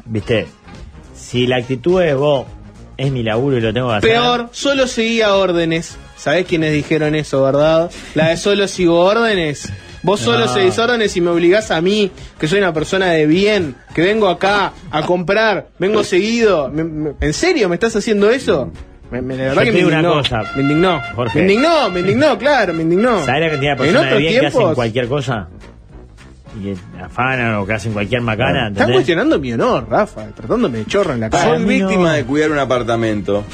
¿Viste? 0.04 0.46
Si 1.14 1.46
la 1.46 1.56
actitud 1.56 2.00
es 2.02 2.16
vos, 2.16 2.46
es 2.96 3.12
mi 3.12 3.22
laburo 3.22 3.58
y 3.58 3.60
lo 3.60 3.72
tengo 3.72 3.88
que 3.90 3.96
hacer. 3.96 4.10
Peor, 4.10 4.48
solo 4.52 4.86
seguía 4.86 5.34
órdenes. 5.34 5.96
¿Sabés 6.16 6.46
quiénes 6.46 6.72
dijeron 6.72 7.14
eso, 7.14 7.42
verdad? 7.44 7.90
La 8.14 8.30
de 8.30 8.36
solo 8.36 8.66
sigo 8.66 8.98
órdenes. 9.04 9.72
Vos 10.02 10.20
solo 10.20 10.46
No. 10.46 10.52
seguís 10.52 10.78
órdenes 10.78 11.16
y 11.16 11.20
me 11.20 11.30
obligás 11.30 11.70
a 11.70 11.80
mí, 11.80 12.10
que 12.40 12.48
soy 12.48 12.58
una 12.58 12.72
persona 12.72 13.06
de 13.10 13.26
bien, 13.26 13.76
que 13.94 14.02
vengo 14.02 14.28
acá 14.28 14.72
a 14.90 15.02
comprar, 15.02 15.68
vengo 15.78 16.02
seguido. 16.02 16.72
¿En 17.20 17.32
serio 17.32 17.68
me 17.68 17.74
estás 17.76 17.94
haciendo 17.94 18.30
eso? 18.30 18.72
Me, 19.10 19.22
me- 19.22 19.36
la 19.36 19.42
verdad 19.44 19.62
Yo 19.64 19.72
que 19.72 19.78
me 19.78 19.86
una 19.86 19.96
indignó. 20.00 20.14
cosa, 20.14 20.42
me 20.54 20.62
indignó. 20.62 21.00
Jorge. 21.16 21.38
Me 21.42 21.52
indignó, 21.52 21.90
me 21.90 22.00
indignó, 22.00 22.38
claro, 22.38 22.74
me 22.74 22.82
indignó. 22.82 23.24
¿Sabes 23.24 23.40
la 23.42 23.50
cantidad 23.50 23.70
de 23.70 23.72
En 23.72 23.78
personas 23.78 24.02
de 24.02 24.06
otros 24.08 24.18
bien 24.20 24.32
que 24.32 24.38
hacen 24.38 24.50
tiempos 24.58 24.74
cualquier 24.74 25.08
cosa? 25.08 25.48
Y 26.58 26.62
que 26.64 26.76
afanan 27.02 27.54
o 27.56 27.66
que 27.66 27.72
hacen 27.74 27.92
cualquier 27.92 28.20
macana. 28.22 28.48
están 28.58 28.66
¿entendés? 28.68 28.94
cuestionando 28.96 29.38
mi 29.38 29.52
honor, 29.52 29.86
Rafa, 29.88 30.26
tratándome 30.34 30.78
de 30.78 30.86
chorro 30.86 31.12
en 31.12 31.20
la 31.20 31.30
cara. 31.30 31.44
Soy 31.56 31.64
víctima 31.64 32.08
no. 32.08 32.12
de 32.12 32.24
cuidar 32.24 32.50
un 32.50 32.58
apartamento. 32.58 33.44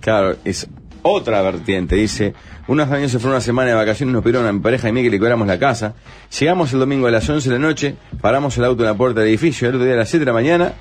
Claro, 0.00 0.36
es 0.44 0.68
otra 1.02 1.42
vertiente. 1.42 1.96
Dice, 1.96 2.34
unos 2.68 2.90
años 2.90 3.10
se 3.10 3.18
fue 3.18 3.30
una 3.30 3.40
semana 3.40 3.70
de 3.70 3.74
vacaciones, 3.76 4.12
nos 4.12 4.22
pidieron 4.22 4.46
a 4.46 4.52
mi 4.52 4.60
pareja 4.60 4.88
y 4.88 4.92
mí 4.92 5.02
que 5.02 5.10
le 5.10 5.18
cobramos 5.18 5.46
la 5.46 5.58
casa. 5.58 5.94
Llegamos 6.38 6.72
el 6.72 6.78
domingo 6.78 7.06
a 7.06 7.10
las 7.10 7.28
11 7.28 7.48
de 7.48 7.58
la 7.58 7.66
noche, 7.66 7.96
paramos 8.20 8.56
el 8.58 8.64
auto 8.64 8.82
en 8.82 8.88
la 8.90 8.94
puerta 8.96 9.20
del 9.20 9.28
edificio. 9.30 9.68
El 9.68 9.74
otro 9.76 9.84
día 9.84 9.94
a 9.94 9.98
las 9.98 10.08
7 10.08 10.20
de 10.24 10.26
la 10.26 10.32
mañana, 10.32 10.72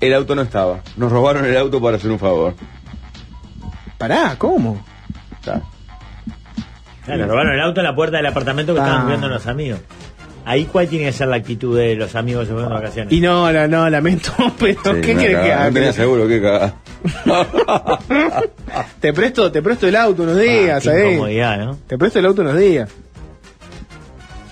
el 0.00 0.14
auto 0.14 0.34
no 0.34 0.42
estaba. 0.42 0.80
Nos 0.96 1.12
robaron 1.12 1.44
el 1.44 1.56
auto 1.56 1.80
para 1.80 1.96
hacer 1.96 2.10
un 2.10 2.18
favor. 2.18 2.54
Pará, 3.98 4.36
¿cómo? 4.38 4.82
Claro, 7.04 7.26
robaron 7.26 7.52
el 7.54 7.60
auto 7.60 7.80
en 7.80 7.86
la 7.86 7.94
puerta 7.94 8.18
del 8.18 8.26
apartamento 8.26 8.74
que 8.74 8.80
estaban 8.80 9.00
Ah. 9.02 9.04
cuidando 9.04 9.28
los 9.28 9.46
amigos. 9.46 9.80
Ahí 10.44 10.64
cuál 10.64 10.88
tiene 10.88 11.06
que 11.06 11.12
ser 11.12 11.28
la 11.28 11.36
actitud 11.36 11.76
de 11.76 11.94
los 11.94 12.14
amigos 12.14 12.46
que 12.46 12.52
fueron 12.54 12.70
de 12.70 12.74
vacaciones. 12.76 13.12
Y 13.12 13.20
no, 13.20 13.52
no, 13.52 13.66
no, 13.68 13.90
lamento, 13.90 14.32
pero 14.58 14.94
Sí, 14.94 15.00
¿qué 15.02 15.14
querés 15.16 15.36
que 15.38 15.52
haga? 15.52 15.66
No 15.68 15.72
tenía 15.74 15.92
seguro, 15.92 16.26
qué 16.28 16.40
cagada. 16.40 16.74
Te 19.00 19.12
presto, 19.12 19.52
te 19.52 19.62
presto 19.62 19.86
el 19.86 19.94
auto 19.96 20.22
unos 20.24 20.36
Ah, 20.36 20.40
días, 20.40 20.82
qué 20.82 20.88
¿sabés? 20.88 21.12
incomodidad, 21.12 21.58
¿no? 21.58 21.76
Te 21.86 21.96
presto 21.98 22.18
el 22.18 22.26
auto 22.26 22.42
unos 22.42 22.56
días. 22.58 22.90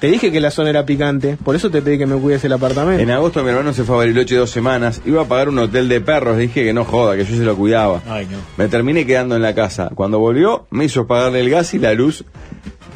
Te 0.00 0.08
dije 0.08 0.30
que 0.30 0.40
la 0.40 0.50
zona 0.50 0.70
era 0.70 0.84
picante, 0.84 1.38
por 1.42 1.56
eso 1.56 1.70
te 1.70 1.80
pedí 1.80 1.96
que 1.96 2.06
me 2.06 2.16
cuides 2.16 2.44
el 2.44 2.52
apartamento. 2.52 3.02
En 3.02 3.10
agosto 3.10 3.42
mi 3.42 3.48
hermano 3.48 3.72
se 3.72 3.84
fue 3.84 3.94
a 3.94 3.98
Bariloche 3.98 4.36
dos 4.36 4.50
semanas. 4.50 5.00
Iba 5.06 5.22
a 5.22 5.24
pagar 5.24 5.48
un 5.48 5.58
hotel 5.58 5.88
de 5.88 6.00
perros. 6.02 6.36
Dije 6.36 6.64
que 6.64 6.72
no 6.74 6.84
joda, 6.84 7.16
que 7.16 7.24
yo 7.24 7.34
se 7.34 7.44
lo 7.44 7.56
cuidaba. 7.56 8.02
Ay, 8.06 8.26
no. 8.30 8.36
Me 8.58 8.68
terminé 8.68 9.06
quedando 9.06 9.36
en 9.36 9.42
la 9.42 9.54
casa. 9.54 9.90
Cuando 9.94 10.18
volvió, 10.18 10.66
me 10.70 10.84
hizo 10.84 11.06
pagarle 11.06 11.40
el 11.40 11.48
gas 11.48 11.72
y 11.72 11.78
la 11.78 11.94
luz. 11.94 12.24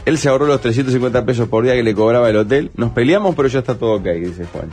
Él 0.04 0.18
se 0.18 0.28
ahorró 0.28 0.46
los 0.46 0.60
350 0.60 1.24
pesos 1.24 1.48
por 1.48 1.64
día 1.64 1.74
que 1.74 1.82
le 1.82 1.94
cobraba 1.94 2.28
el 2.28 2.36
hotel. 2.36 2.70
Nos 2.74 2.90
peleamos, 2.92 3.34
pero 3.34 3.48
ya 3.48 3.60
está 3.60 3.76
todo 3.76 3.94
ok, 3.94 4.04
dice 4.04 4.44
Juan. 4.52 4.68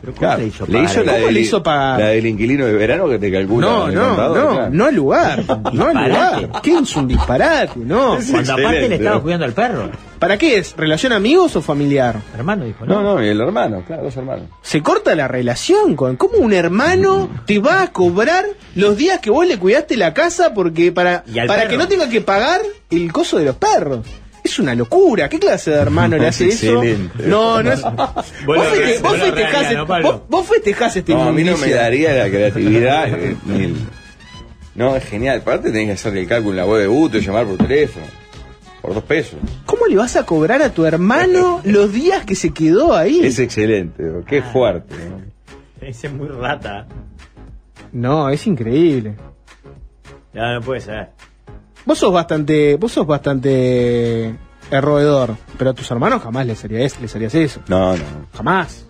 Pero 0.00 0.12
¿cómo 0.14 0.18
Claro, 0.20 0.40
le 0.40 0.46
hizo 0.48 0.66
le 0.66 0.72
la, 0.82 0.88
¿Cómo 1.12 1.26
del, 1.26 1.34
le 1.34 1.40
hizo 1.40 1.62
pagar? 1.62 2.00
la 2.00 2.06
del 2.08 2.26
inquilino 2.26 2.66
de 2.66 2.72
verano 2.72 3.08
que 3.08 3.18
te 3.18 3.30
calcula. 3.30 3.66
no, 3.66 3.88
no, 3.90 4.16
no, 4.16 4.32
claro. 4.32 4.68
no 4.70 4.84
al 4.86 4.94
lugar, 4.94 5.44
no 5.72 5.86
al 5.88 6.08
lugar. 6.08 6.50
¿Qué 6.62 6.78
es 6.78 6.96
un 6.96 7.08
disparate? 7.08 7.72
No. 7.80 8.16
Es 8.18 8.30
Cuando 8.30 8.52
aparte 8.52 8.88
le 8.88 8.94
estaba 8.96 9.16
¿no? 9.16 9.22
cuidando 9.22 9.44
al 9.46 9.52
perro. 9.52 9.90
¿Para 10.18 10.36
qué 10.36 10.58
es? 10.58 10.76
¿Relación 10.76 11.12
amigos 11.14 11.56
o 11.56 11.62
familiar? 11.62 12.16
Hermano 12.36 12.64
dijo, 12.66 12.84
No, 12.84 13.02
no, 13.02 13.24
y 13.24 13.28
el 13.28 13.40
hermano, 13.40 13.82
claro, 13.86 14.02
dos 14.04 14.16
hermanos. 14.16 14.44
Se 14.60 14.82
corta 14.82 15.14
la 15.14 15.26
relación 15.28 15.96
con 15.96 16.16
cómo 16.16 16.36
un 16.38 16.52
hermano 16.52 17.28
te 17.46 17.58
va 17.58 17.82
a 17.82 17.86
cobrar 17.92 18.44
los 18.74 18.96
días 18.98 19.20
que 19.20 19.30
vos 19.30 19.46
le 19.46 19.56
cuidaste 19.58 19.96
la 19.96 20.12
casa 20.12 20.52
porque 20.52 20.92
para, 20.92 21.24
para 21.46 21.46
perro. 21.62 21.70
que 21.70 21.76
no 21.78 21.88
tenga 21.88 22.08
que 22.10 22.20
pagar 22.20 22.60
el 22.90 23.10
coso 23.12 23.38
de 23.38 23.46
los 23.46 23.56
perros. 23.56 24.04
Es 24.42 24.58
una 24.58 24.74
locura. 24.74 25.28
¿Qué 25.28 25.38
clase 25.38 25.70
de 25.70 25.76
hermano 25.76 26.16
le 26.16 26.28
hace 26.28 26.48
eso? 26.48 26.82
Excelente. 26.82 27.26
No, 27.26 27.62
no 27.62 27.72
es. 27.72 27.82
Vos, 27.82 27.94
Vos 27.94 28.24
vos 28.46 28.66
este- 28.72 29.74
¿no, 29.74 29.86
vos, 29.86 30.22
vos 30.28 30.50
este 30.96 31.12
No, 31.14 31.24
a 31.24 31.32
mí 31.32 31.44
no 31.44 31.56
me 31.58 31.70
daría 31.70 32.12
la 32.14 32.28
creatividad. 32.28 33.08
eh, 33.08 33.36
ni 33.46 33.64
el- 33.64 33.76
No, 34.74 34.96
es 34.96 35.04
genial. 35.04 35.40
Aparte 35.40 35.70
tenés 35.70 35.86
que 35.86 35.92
hacer 35.92 36.16
el 36.16 36.26
cálculo 36.26 36.52
en 36.52 36.56
la 36.58 36.66
web 36.66 36.80
de 36.80 36.86
buto 36.86 37.18
y 37.18 37.20
llamar 37.20 37.46
por 37.46 37.56
teléfono. 37.58 38.06
Por 38.80 38.94
dos 38.94 39.04
pesos. 39.04 39.38
¿Cómo 39.66 39.86
le 39.86 39.96
vas 39.96 40.16
a 40.16 40.24
cobrar 40.24 40.62
a 40.62 40.70
tu 40.72 40.86
hermano 40.86 41.60
los 41.64 41.92
días 41.92 42.24
que 42.24 42.34
se 42.34 42.50
quedó 42.54 42.94
ahí? 42.96 43.20
Es 43.22 43.38
excelente, 43.38 44.02
bro. 44.02 44.24
qué 44.24 44.40
fuerte. 44.42 44.94
¿no? 45.06 45.20
Ese 45.86 46.06
es 46.06 46.12
muy 46.12 46.28
rata. 46.28 46.86
No, 47.92 48.30
es 48.30 48.46
increíble. 48.46 49.14
Ya 50.32 50.54
no 50.54 50.60
puede 50.62 50.80
ser. 50.80 51.10
Vos 51.86 51.98
sos 51.98 52.12
bastante, 52.12 52.76
vos 52.76 52.92
sos 52.92 53.06
bastante 53.06 54.34
roedor, 54.70 55.36
pero 55.58 55.70
a 55.70 55.74
tus 55.74 55.90
hermanos 55.90 56.22
jamás 56.22 56.46
les 56.46 56.62
harías, 56.64 57.00
les 57.00 57.14
harías 57.16 57.34
eso. 57.34 57.60
No, 57.68 57.96
no. 57.96 58.02
Jamás. 58.36 58.86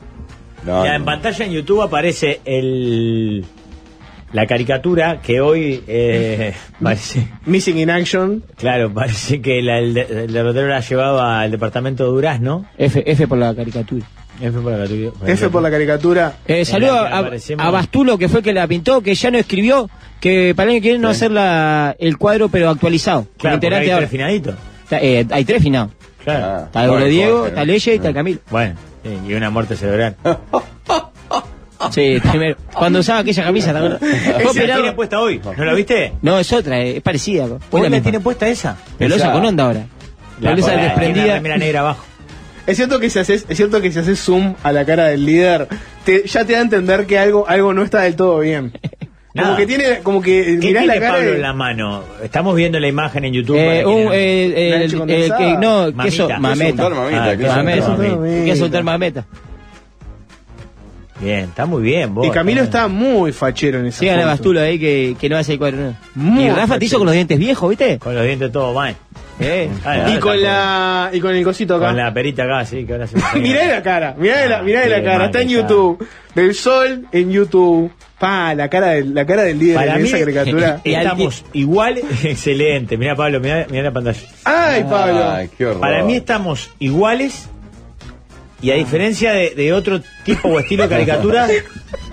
no, 0.67 0.85
Ya, 0.85 0.91
no. 0.91 0.97
en 0.97 1.05
pantalla 1.05 1.45
en 1.47 1.53
YouTube 1.53 1.83
aparece 1.83 2.41
el 2.45 3.45
la 4.33 4.47
caricatura 4.47 5.21
que 5.21 5.41
hoy 5.41 5.83
eh, 5.89 6.55
parece 6.83 7.27
Missing 7.47 7.79
in 7.79 7.91
action. 7.91 8.45
claro 8.57 8.93
parece 8.93 9.41
que 9.41 9.61
la- 9.63 9.79
el, 9.79 9.97
el 9.97 10.33
derrotero 10.33 10.69
la 10.69 10.81
llevaba 10.81 11.41
al 11.41 11.51
departamento 11.51 12.05
de 12.05 12.11
Durazno 12.11 12.67
F, 12.79 13.03
F 13.11 13.27
por 13.27 13.39
la 13.39 13.55
caricatura. 13.55 14.07
F 14.41 14.59
por 14.61 14.73
la 14.73 14.79
caricatura. 14.79 15.33
F 15.33 15.49
por 15.51 15.63
la 15.63 15.71
caricatura. 15.71 16.37
Eh, 16.47 16.65
saludo 16.65 16.93
la 17.05 17.19
a, 17.19 17.67
a 17.67 17.71
Bastulo, 17.71 18.17
que 18.19 18.29
fue 18.29 18.41
el 18.41 18.45
que 18.45 18.53
la 18.53 18.67
pintó, 18.67 19.01
que 19.03 19.15
ya 19.15 19.31
no 19.31 19.39
escribió, 19.39 19.89
que 20.21 20.55
para 20.57 20.71
el 20.71 20.77
año 20.77 20.83
que 20.83 20.89
viene 20.89 21.03
no 21.03 21.09
hacer 21.11 21.31
la, 21.31 21.95
el 21.99 22.17
cuadro, 22.19 22.49
pero 22.49 22.71
actualizado. 22.71 23.27
claro 23.39 23.59
hay 23.63 23.91
ahora. 23.91 23.99
tres 23.99 24.11
finaditos 24.11 24.55
Está- 24.85 24.99
eh, 25.01 25.27
hay 25.31 25.45
tres 25.45 25.63
finados. 25.63 25.93
claro. 26.25 26.65
Está 26.65 26.85
el 26.85 27.11
Diego, 27.11 27.47
está. 27.47 27.65
Leye 27.65 27.93
y 27.93 27.97
está 27.97 28.09
el 28.09 28.15
Camilo. 28.15 28.39
bueno 28.51 28.75
y 29.27 29.33
una 29.35 29.49
muerte 29.51 29.77
cerebral 29.77 30.17
Sí, 31.93 32.19
primero. 32.31 32.57
Cuando 32.75 32.99
usaba 32.99 33.21
aquella 33.21 33.43
camisa, 33.43 33.73
¿te 33.73 33.79
acuerdas? 33.79 34.01
Fue 34.01 34.43
esa 34.43 34.67
la 34.67 34.75
tiene 34.75 34.93
puesta 34.93 35.19
hoy 35.21 35.41
¿no 35.57 35.65
la 35.65 35.73
viste? 35.73 36.13
No, 36.21 36.39
es 36.39 36.53
otra, 36.53 36.79
eh, 36.79 36.97
es 36.99 37.03
parecida. 37.03 37.45
Hoy 37.45 37.53
¿Hoy 37.71 37.81
la 37.81 37.85
la 37.85 37.91
misma. 37.91 38.03
tiene 38.03 38.21
puesta 38.21 38.47
esa? 38.49 38.77
Pero 38.99 39.15
Esa- 39.15 39.33
con 39.33 39.47
onda 39.47 39.65
ahora. 39.65 39.87
La 40.41 40.53
una 40.53 40.57
desprendida. 40.83 41.35
remera 41.37 41.57
negra 41.57 41.81
abajo 41.81 42.05
Es 42.67 42.77
cierto 42.77 43.01
que 43.01 43.11
si 43.11 43.19
haces, 43.19 43.47
es 43.49 43.57
cierto 43.57 43.81
que 43.81 43.91
si 43.93 43.99
haces 43.99 44.19
zoom 44.21 44.55
a 44.63 44.73
la 44.73 44.85
cara 44.85 45.07
del 45.07 45.25
líder, 45.27 45.67
te- 46.05 46.27
ya 46.27 46.45
te 46.45 46.53
da 46.53 46.59
a 46.59 46.63
entender 46.63 47.07
que 47.07 47.19
algo, 47.19 47.49
algo 47.49 47.73
no 47.75 47.83
está 47.83 48.03
del 48.03 48.17
todo 48.17 48.41
bien. 48.41 48.73
Como 49.33 49.45
Nada. 49.45 49.57
que 49.59 49.67
tiene, 49.69 49.99
como 50.03 50.21
que 50.21 50.43
¿Qué 50.61 50.67
mirás 50.67 50.83
tiene 50.83 50.87
la 50.89 50.95
cara 51.01 51.13
Pablo 51.15 51.35
en 51.35 51.41
la 51.43 51.53
mano? 51.53 52.03
Estamos 52.21 52.57
viendo 52.57 52.81
la 52.81 52.89
imagen 52.89 53.25
en 53.25 53.33
YouTube. 53.33 53.59
Eh, 53.59 53.87
un, 53.87 54.13
eh, 54.13 54.73
el, 54.73 54.81
Leche 54.81 54.93
el 54.95 54.99
condensada. 54.99 55.39
que, 55.39 55.53
no, 55.57 55.81
Mamita. 55.93 56.03
queso, 56.03 56.29
mameta. 56.41 56.71
untar 56.89 56.95
mamita, 56.95 57.25
Ah, 57.25 57.37
queso 57.37 57.39
queso 57.39 57.55
Mameta. 57.57 57.87
untar 57.91 58.09
mamita. 58.19 58.45
Queso 58.45 58.65
untar 58.65 58.83
mameta. 58.83 59.27
Bien, 61.21 61.41
está 61.45 61.67
muy 61.67 61.83
bien 61.83 62.13
vos. 62.15 62.27
Y 62.27 62.31
Camilo 62.31 62.63
está 62.63 62.89
muy 62.89 63.31
fachero 63.33 63.79
en 63.79 63.87
esa 63.87 63.99
Sigan 64.01 64.17
a 64.19 64.23
foto. 64.23 64.31
Bastulo 64.33 64.61
ahí 64.63 64.79
que, 64.81 65.15
que 65.21 65.29
no 65.29 65.37
hace 65.37 65.53
el 65.53 65.59
cuadro. 65.59 65.95
Muy 66.17 66.45
Y 66.45 66.49
Rafa 66.49 66.61
te 66.63 66.67
fachero. 66.69 66.85
hizo 66.87 66.99
con 66.99 67.07
los 67.07 67.15
dientes 67.15 67.39
viejos, 67.39 67.69
¿viste? 67.71 67.99
Con 68.01 68.15
los 68.17 68.25
dientes 68.25 68.51
todos 68.51 68.75
mal. 68.75 68.97
Eh. 69.41 69.71
Ah, 69.85 70.11
Y 70.15 70.19
con 70.19 70.41
la, 70.43 71.11
y 71.13 71.21
con 71.21 71.35
el 71.35 71.43
cosito 71.45 71.77
acá. 71.77 71.87
Con 71.89 71.97
la 71.97 72.13
perita 72.13 72.45
acá, 72.45 72.65
sí, 72.65 72.85
que 72.85 72.93
ahora 72.93 73.07
se 73.07 73.17
me 73.17 73.23
mirá 73.41 73.67
la 73.67 73.83
cara, 73.83 74.15
mirá 74.19 74.47
la, 74.47 74.59
Ah, 74.59 74.63
mirá 74.63 74.87
la 74.87 75.03
cara, 75.03 75.27
está 75.27 75.41
en 75.41 75.49
que 75.49 75.55
está. 75.55 75.69
YouTube. 75.69 76.09
Del 76.35 76.55
sol 76.55 77.07
en 77.13 77.31
YouTube. 77.31 77.91
Pa, 78.19 78.55
la 78.55 78.69
cara 78.69 78.89
del, 78.89 79.15
la 79.15 79.25
cara 79.27 79.43
del 79.45 79.59
líder 79.59 79.77
Para 79.77 79.97
en 79.97 80.03
mí, 80.03 80.09
esa 80.09 80.19
caricatura. 80.19 80.81
estamos 80.85 81.45
igual. 81.55 81.99
Excelente. 82.23 82.97
Mira, 82.99 83.17
Pablo, 83.17 83.41
mira 83.41 83.67
la 83.71 83.93
pantalla. 83.93 84.21
Ay, 84.45 84.85
Pablo. 84.85 85.31
Ay, 85.31 85.51
qué 85.57 85.67
horror. 85.67 85.81
Para 85.81 86.05
mí 86.05 86.17
estamos 86.17 86.71
iguales. 86.79 87.49
Y 88.63 88.71
a 88.71 88.75
diferencia 88.75 89.33
de, 89.33 89.55
de 89.55 89.73
otro 89.73 90.03
tipo 90.23 90.49
o 90.49 90.61
estilo 90.61 90.83
de 90.83 90.91
caricatura, 90.91 91.49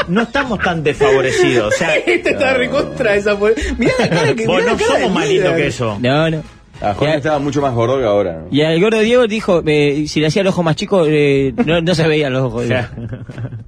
no 0.08 0.22
estamos 0.22 0.60
tan 0.60 0.82
desfavorecidos. 0.82 1.74
O 1.74 1.78
sea, 1.78 1.96
Este 1.98 2.30
está 2.30 2.54
recontra 2.54 3.16
esa 3.16 3.36
Mirá 3.36 3.94
la 4.00 4.10
cara 4.10 4.34
que 4.34 4.48
vos 4.48 4.56
mirá 4.58 4.72
no 4.72 4.78
la 4.78 4.78
cara 4.78 5.00
somos 5.02 5.12
más 5.12 5.26
que 5.26 5.68
eso. 5.68 5.98
No, 6.00 6.30
no. 6.30 6.57
Ah, 6.82 6.94
Jorge 6.94 7.14
Ya- 7.14 7.18
estaba 7.18 7.40
mucho 7.40 7.62
más 7.62 7.74
gordo 7.74 7.98
que 7.98 8.06
ahora. 8.06 8.42
¿no? 8.44 8.48
Y 8.52 8.62
al 8.62 8.80
gordo 8.80 9.00
Diego 9.00 9.26
dijo, 9.28 9.64
eh, 9.66 10.06
si 10.08 10.20
le 10.20 10.28
hacía 10.28 10.42
el 10.44 10.48
ojo 10.48 10.62
más 10.64 10.76
chico, 10.76 11.06
eh, 11.08 11.54
no, 11.66 11.82
no 11.82 11.96
se 11.96 12.08
veían 12.08 12.34
los 12.34 12.44
ojos. 12.44 12.64
O 12.66 12.68
sea, 12.68 12.92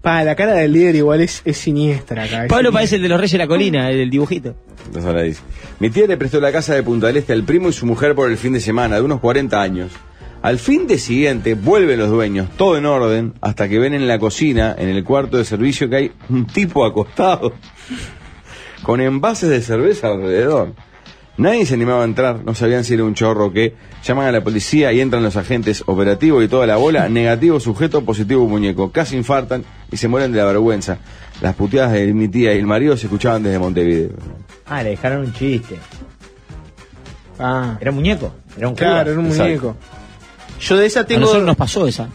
Pa, 0.01 0.23
la 0.23 0.35
cara 0.35 0.53
del 0.53 0.71
líder 0.71 0.95
igual 0.95 1.21
es, 1.21 1.41
es 1.45 1.57
siniestra 1.57 2.23
acá. 2.23 2.43
es 2.45 2.49
Pablo 2.49 2.69
siniestra. 2.69 2.71
parece 2.71 2.95
el 2.97 3.01
de 3.01 3.09
los 3.09 3.17
Reyes 3.19 3.31
de 3.33 3.37
la 3.39 3.47
Colina, 3.47 3.89
el 3.89 4.09
dibujito. 4.09 4.55
Entonces 4.85 5.05
ahora 5.05 5.23
dice. 5.23 5.41
Mi 5.79 5.89
tía 5.89 6.05
le 6.07 6.17
prestó 6.17 6.39
la 6.39 6.51
casa 6.51 6.73
de 6.75 6.83
Punta 6.83 7.07
del 7.07 7.17
Este 7.17 7.33
al 7.33 7.43
primo 7.43 7.69
y 7.69 7.73
su 7.73 7.85
mujer 7.85 8.15
por 8.15 8.29
el 8.29 8.37
fin 8.37 8.53
de 8.53 8.59
semana, 8.61 8.95
de 8.97 9.01
unos 9.01 9.19
40 9.19 9.61
años. 9.61 9.91
Al 10.41 10.57
fin 10.57 10.87
de 10.87 10.97
siguiente 10.97 11.53
vuelven 11.55 11.99
los 11.99 12.09
dueños, 12.09 12.47
todo 12.57 12.77
en 12.77 12.85
orden, 12.85 13.33
hasta 13.41 13.67
que 13.67 13.77
ven 13.77 13.93
en 13.93 14.07
la 14.07 14.19
cocina, 14.19 14.73
en 14.77 14.87
el 14.87 15.03
cuarto 15.03 15.35
de 15.37 15.43
servicio, 15.43 15.89
que 15.89 15.95
hay 15.97 16.11
un 16.29 16.47
tipo 16.47 16.85
acostado 16.85 17.51
con 18.83 19.01
envases 19.01 19.49
de 19.49 19.61
cerveza 19.61 20.07
alrededor. 20.07 20.73
Nadie 21.39 21.65
se 21.65 21.73
animaba 21.73 22.01
a 22.01 22.05
entrar, 22.05 22.43
no 22.45 22.53
sabían 22.53 22.83
si 22.83 22.93
era 22.93 23.03
un 23.05 23.13
chorro 23.15 23.45
o 23.47 23.51
qué. 23.53 23.73
Llaman 24.03 24.27
a 24.27 24.31
la 24.31 24.43
policía 24.43 24.91
y 24.93 24.99
entran 24.99 25.23
los 25.23 25.35
agentes 25.37 25.83
operativos 25.85 26.43
y 26.43 26.47
toda 26.49 26.67
la 26.67 26.75
bola. 26.75 27.07
Negativo 27.09 27.59
sujeto, 27.59 28.03
positivo 28.03 28.45
muñeco. 28.47 28.91
Casi 28.91 29.15
infartan 29.15 29.63
y 29.91 29.97
se 29.97 30.07
mueren 30.07 30.31
de 30.33 30.39
la 30.39 30.45
vergüenza. 30.45 30.97
Las 31.41 31.55
puteadas 31.55 31.93
de 31.93 32.13
mi 32.13 32.27
tía 32.27 32.53
y 32.53 32.59
el 32.59 32.65
marido 32.67 32.95
se 32.97 33.07
escuchaban 33.07 33.41
desde 33.41 33.57
Montevideo. 33.57 34.11
Ah, 34.67 34.83
le 34.83 34.89
dejaron 34.91 35.21
un 35.21 35.33
chiste. 35.33 35.77
Ah, 37.39 37.77
Era 37.79 37.91
un 37.91 37.95
muñeco. 37.97 38.33
Era 38.57 38.67
un 38.67 38.75
claro, 38.75 39.11
era 39.11 39.19
un 39.19 39.25
Exacto. 39.27 39.43
muñeco. 39.45 39.75
Yo 40.59 40.75
de 40.77 40.85
esa 40.85 40.99
A 41.01 41.05
tengo. 41.05 41.21
nosotros 41.21 41.45
nos 41.45 41.55
pasó 41.55 41.87
esa. 41.87 42.09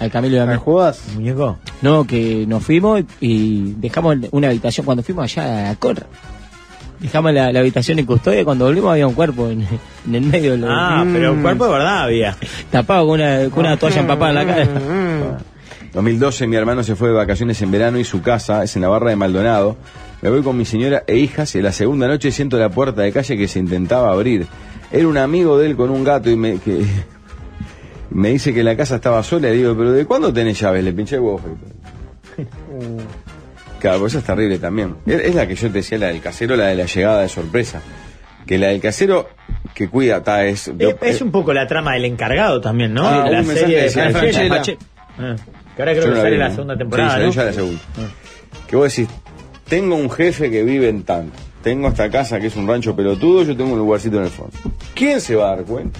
Al 0.00 0.10
Camilo 0.10 0.40
a 0.42 0.46
mí. 0.46 0.52
¿Me 0.52 0.56
jugás? 0.58 1.02
¿Un 1.08 1.14
muñeco? 1.16 1.58
No, 1.82 2.06
que 2.06 2.46
nos 2.46 2.62
fuimos 2.62 3.02
y 3.20 3.72
dejamos 3.74 4.16
una 4.30 4.48
habitación. 4.48 4.86
Cuando 4.86 5.02
fuimos 5.02 5.24
allá 5.24 5.70
a 5.70 5.76
Corra, 5.76 6.06
dejamos 7.00 7.32
la, 7.32 7.52
la 7.52 7.60
habitación 7.60 7.98
en 7.98 8.06
custodia 8.06 8.40
y 8.40 8.44
cuando 8.44 8.64
volvimos 8.66 8.90
había 8.92 9.06
un 9.06 9.14
cuerpo 9.14 9.48
en, 9.48 9.66
en 10.06 10.14
el 10.14 10.22
medio. 10.22 10.52
de 10.52 10.58
lo- 10.58 10.68
Ah, 10.70 11.04
pero 11.12 11.32
un 11.32 11.42
cuerpo 11.42 11.66
de 11.66 11.72
verdad 11.72 12.02
había. 12.04 12.36
Tapado 12.70 13.06
con 13.06 13.20
una, 13.20 13.48
con 13.50 13.60
una 13.66 13.76
toalla 13.76 14.00
empapada 14.00 14.30
en 14.30 14.34
la 14.48 14.54
cara. 14.54 14.64
Mm. 14.66 15.92
2012 15.94 16.46
mi 16.46 16.56
hermano 16.56 16.82
se 16.82 16.94
fue 16.94 17.08
de 17.08 17.14
vacaciones 17.14 17.60
en 17.62 17.70
verano 17.70 17.98
y 17.98 18.04
su 18.04 18.20
casa 18.20 18.62
es 18.64 18.76
en 18.76 18.82
la 18.82 18.88
barra 18.88 19.10
de 19.10 19.16
Maldonado. 19.16 19.76
Me 20.22 20.30
voy 20.30 20.42
con 20.42 20.56
mi 20.56 20.64
señora 20.64 21.04
e 21.06 21.16
hijas 21.16 21.54
y 21.54 21.62
la 21.62 21.72
segunda 21.72 22.06
noche 22.08 22.30
siento 22.32 22.58
la 22.58 22.68
puerta 22.70 23.02
de 23.02 23.12
calle 23.12 23.36
que 23.36 23.48
se 23.48 23.58
intentaba 23.58 24.12
abrir. 24.12 24.46
Era 24.92 25.08
un 25.08 25.18
amigo 25.18 25.58
de 25.58 25.66
él 25.66 25.76
con 25.76 25.90
un 25.90 26.04
gato 26.04 26.30
y 26.30 26.36
me, 26.36 26.58
que, 26.58 26.84
me 28.10 28.30
dice 28.30 28.52
que 28.54 28.62
la 28.62 28.76
casa 28.76 28.96
estaba 28.96 29.22
sola 29.22 29.50
y 29.50 29.58
digo, 29.58 29.74
pero 29.76 29.92
¿de 29.92 30.04
cuándo 30.06 30.32
tenés 30.32 30.58
llaves? 30.60 30.84
Le 30.84 30.92
pinché 30.92 31.16
el 31.16 31.22
huevo. 31.22 31.40
Claro, 33.80 34.00
pues 34.00 34.12
esa 34.14 34.20
es 34.20 34.24
terrible 34.24 34.58
también. 34.58 34.96
Es, 35.06 35.20
es 35.20 35.34
la 35.34 35.46
que 35.46 35.54
yo 35.54 35.68
te 35.68 35.74
decía, 35.74 35.98
la 35.98 36.06
del 36.08 36.20
casero, 36.20 36.56
la 36.56 36.66
de 36.68 36.76
la 36.76 36.86
llegada 36.86 37.22
de 37.22 37.28
sorpresa. 37.28 37.82
Que 38.46 38.58
la 38.58 38.68
del 38.68 38.80
casero 38.80 39.28
que 39.74 39.88
cuida, 39.88 40.22
ta, 40.22 40.44
es... 40.46 40.68
Es, 40.78 40.96
es 41.02 41.20
un 41.20 41.30
poco 41.30 41.52
la 41.52 41.66
trama 41.66 41.94
del 41.94 42.04
encargado 42.06 42.60
también, 42.60 42.94
¿no? 42.94 43.06
Ah, 43.06 43.28
la 43.30 43.40
un 43.40 43.46
mensaje 43.48 43.58
serie 43.60 43.82
de 43.82 43.90
Franchella. 43.90 44.48
Franchella. 44.48 44.78
Ah, 45.18 45.36
que 45.74 45.82
ahora 45.82 45.92
creo 45.92 45.94
Yo 45.94 46.02
que 46.02 46.08
no 46.10 46.16
sale 46.16 46.30
vi, 46.30 46.36
la 46.38 46.50
segunda 46.50 46.74
Sí, 46.74 46.78
temporada, 46.78 47.10
salió 47.10 47.26
¿no? 47.26 47.32
ya 47.32 47.44
la 47.44 47.52
segunda. 47.52 47.80
Que 48.68 48.76
vos 48.76 48.96
decís, 48.96 49.14
tengo 49.68 49.96
un 49.96 50.10
jefe 50.10 50.50
que 50.50 50.62
vive 50.62 50.88
en 50.88 51.02
tanto. 51.02 51.36
Tengo 51.62 51.88
esta 51.88 52.08
casa 52.10 52.38
que 52.40 52.46
es 52.46 52.56
un 52.56 52.68
rancho 52.68 52.94
pelotudo, 52.94 53.42
yo 53.42 53.56
tengo 53.56 53.72
un 53.72 53.78
lugarcito 53.78 54.18
en 54.18 54.24
el 54.24 54.30
fondo. 54.30 54.52
¿Quién 54.94 55.20
se 55.20 55.34
va 55.34 55.52
a 55.52 55.56
dar 55.56 55.64
cuenta? 55.64 55.98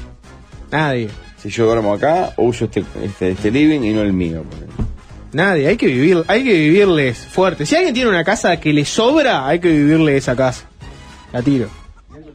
Nadie. 0.70 1.08
Si 1.38 1.50
yo 1.50 1.66
duermo 1.66 1.92
acá 1.92 2.30
o 2.36 2.44
uso 2.44 2.64
este, 2.66 2.84
este, 3.04 3.30
este 3.32 3.50
living 3.50 3.80
y 3.82 3.92
no 3.92 4.02
el 4.02 4.12
mío. 4.12 4.42
por 4.44 4.54
ejemplo. 4.58 4.85
Nadie, 5.36 5.68
hay 5.68 5.76
que 5.76 5.86
vivir, 5.86 6.24
hay 6.28 6.42
que 6.44 6.52
vivirles 6.54 7.18
fuerte. 7.26 7.66
Si 7.66 7.76
alguien 7.76 7.92
tiene 7.92 8.08
una 8.08 8.24
casa 8.24 8.58
que 8.58 8.72
le 8.72 8.86
sobra, 8.86 9.46
hay 9.46 9.58
que 9.60 9.68
vivirle 9.68 10.16
esa 10.16 10.34
casa. 10.34 10.64
La 11.30 11.42
tiro. 11.42 11.68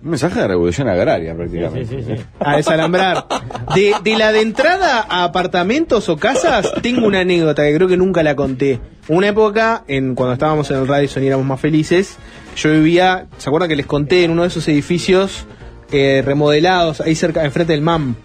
Un 0.04 0.10
mensaje 0.12 0.39
de 0.39 0.47
revolución 0.47 0.88
agraria 0.88 1.32
Sí, 1.32 1.38
prácticamente. 1.38 1.86
sí, 1.86 2.04
sí. 2.16 2.24
A 2.39 2.58
desalambrar. 2.58 3.26
De, 3.74 3.95
de 4.04 4.18
la 4.18 4.32
de 4.32 4.41
entrada 4.41 5.04
a 5.10 5.24
apartamentos 5.24 6.10
o 6.10 6.18
casas, 6.18 6.72
tengo 6.84 7.08
una 7.08 7.22
anécdota 7.22 7.64
que 7.64 7.74
creo 7.74 7.88
que 7.88 7.97
nunca 7.97 8.22
la 8.22 8.36
conté. 8.36 8.80
Una 9.08 9.30
época, 9.30 9.84
en 9.88 10.14
cuando 10.14 10.34
estábamos 10.34 10.70
en 10.70 10.78
el 10.78 10.88
Radisson 10.88 11.24
y 11.24 11.28
éramos 11.28 11.45
más 11.47 11.60
felices, 11.60 12.18
yo 12.56 12.72
vivía, 12.72 13.26
¿se 13.39 13.49
acuerdan 13.49 13.68
que 13.70 13.76
les 13.76 13.88
conté 13.88 14.24
en 14.26 14.30
uno 14.32 14.43
de 14.43 14.49
esos 14.49 14.68
edificios 14.68 15.45
eh, 15.91 16.22
remodelados 16.24 17.02
ahí 17.02 17.16
cerca, 17.16 17.43
enfrente 17.45 17.74
del 17.74 17.82
MAM? 17.82 18.16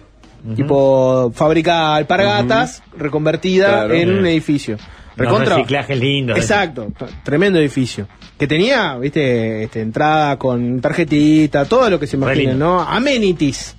Tipo 0.55 1.31
fábrica 1.33 1.95
alpargatas 1.95 2.81
reconvertida 2.97 3.67
Claro. 3.67 3.93
en 3.93 4.09
un 4.19 4.25
edificio. 4.25 4.77
Recontra. 5.15 5.55
reciclajes 5.55 5.99
lindos. 5.99 6.37
Exacto, 6.37 6.91
tremendo 7.23 7.57
edificio. 7.59 8.07
Que 8.37 8.45
tenía, 8.47 8.95
viste, 8.97 9.63
este, 9.63 9.81
entrada 9.81 10.37
con 10.37 10.79
tarjetita, 10.79 11.65
todo 11.65 11.89
lo 11.89 11.99
que 11.99 12.05
se 12.05 12.17
imaginen. 12.17 12.59
¿no? 12.59 12.79
Amenities. 12.81 13.75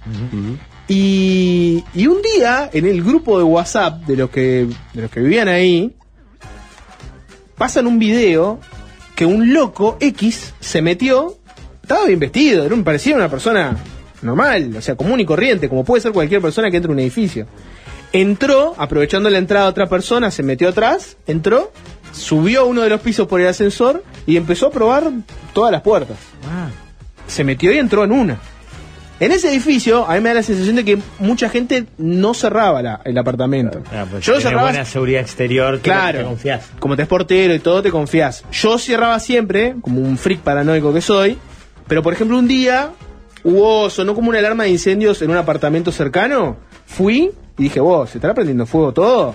y, 0.88 1.84
y 1.94 2.06
un 2.08 2.18
día, 2.22 2.68
en 2.72 2.86
el 2.86 3.02
grupo 3.04 3.38
de 3.38 3.44
WhatsApp 3.44 4.02
de 4.04 4.16
los 4.16 4.30
que, 4.30 4.66
de 4.94 5.02
los 5.02 5.10
que 5.10 5.20
vivían 5.20 5.46
ahí, 5.48 5.94
pasan 7.56 7.86
un 7.86 7.98
video 7.98 8.58
que 9.14 9.24
un 9.26 9.52
loco 9.52 9.96
X 10.00 10.54
se 10.60 10.82
metió, 10.82 11.36
estaba 11.82 12.06
bien 12.06 12.18
vestido, 12.18 12.64
era 12.64 12.74
un, 12.74 12.84
parecía 12.84 13.14
una 13.16 13.28
persona 13.28 13.76
normal, 14.22 14.74
o 14.76 14.80
sea, 14.82 14.94
común 14.96 15.20
y 15.20 15.24
corriente, 15.24 15.68
como 15.68 15.84
puede 15.84 16.00
ser 16.02 16.12
cualquier 16.12 16.40
persona 16.40 16.70
que 16.70 16.76
entre 16.78 16.90
a 16.90 16.94
un 16.94 17.00
edificio. 17.00 17.46
Entró, 18.12 18.74
aprovechando 18.78 19.28
la 19.28 19.38
entrada 19.38 19.66
de 19.66 19.70
otra 19.70 19.86
persona, 19.86 20.30
se 20.30 20.42
metió 20.42 20.68
atrás, 20.70 21.16
entró, 21.26 21.70
subió 22.12 22.62
a 22.62 22.64
uno 22.64 22.80
de 22.82 22.88
los 22.88 23.00
pisos 23.00 23.26
por 23.28 23.40
el 23.40 23.46
ascensor 23.48 24.02
y 24.26 24.36
empezó 24.36 24.68
a 24.68 24.70
probar 24.70 25.10
todas 25.52 25.70
las 25.72 25.82
puertas. 25.82 26.16
Ah, 26.50 26.68
Se 27.26 27.44
metió 27.44 27.70
y 27.72 27.78
entró 27.78 28.04
en 28.04 28.12
una. 28.12 28.38
En 29.20 29.32
ese 29.32 29.50
edificio, 29.50 30.08
a 30.08 30.14
mí 30.14 30.20
me 30.20 30.28
da 30.30 30.36
la 30.36 30.42
sensación 30.42 30.76
de 30.76 30.84
que 30.84 30.98
mucha 31.18 31.48
gente 31.50 31.84
no 31.98 32.32
cerraba 32.34 32.80
la- 32.80 33.00
el 33.04 33.18
apartamento. 33.18 33.82
ah, 33.92 34.06
pues 34.10 34.24
Yo 34.24 34.40
cerraba 34.40 34.62
buena 34.70 34.84
seguridad 34.86 35.20
exterior, 35.20 35.80
Claro. 35.80 36.20
te 36.20 36.24
confías. 36.24 36.64
como 36.78 36.96
te 36.96 37.02
es 37.02 37.08
portero 37.08 37.52
y 37.54 37.58
todo, 37.58 37.82
te 37.82 37.90
confías. 37.90 38.44
Yo 38.52 38.78
cerraba 38.78 39.18
siempre, 39.20 39.74
como 39.82 40.00
un 40.00 40.16
freak 40.16 40.40
paranoico 40.40 40.94
que 40.94 41.00
soy, 41.02 41.36
pero 41.88 42.02
por 42.02 42.12
ejemplo 42.14 42.38
un 42.38 42.46
día 42.48 42.90
hubo, 43.44 43.90
sonó 43.90 44.14
como 44.14 44.30
una 44.30 44.38
alarma 44.38 44.64
de 44.64 44.70
incendios 44.70 45.20
en 45.22 45.30
un 45.30 45.36
apartamento 45.36 45.92
cercano, 45.92 46.56
fui 46.86 47.30
y 47.56 47.62
dije, 47.64 47.80
vos, 47.80 48.10
¿se 48.10 48.18
estará 48.18 48.34
prendiendo 48.34 48.66
fuego 48.66 48.92
todo? 48.92 49.34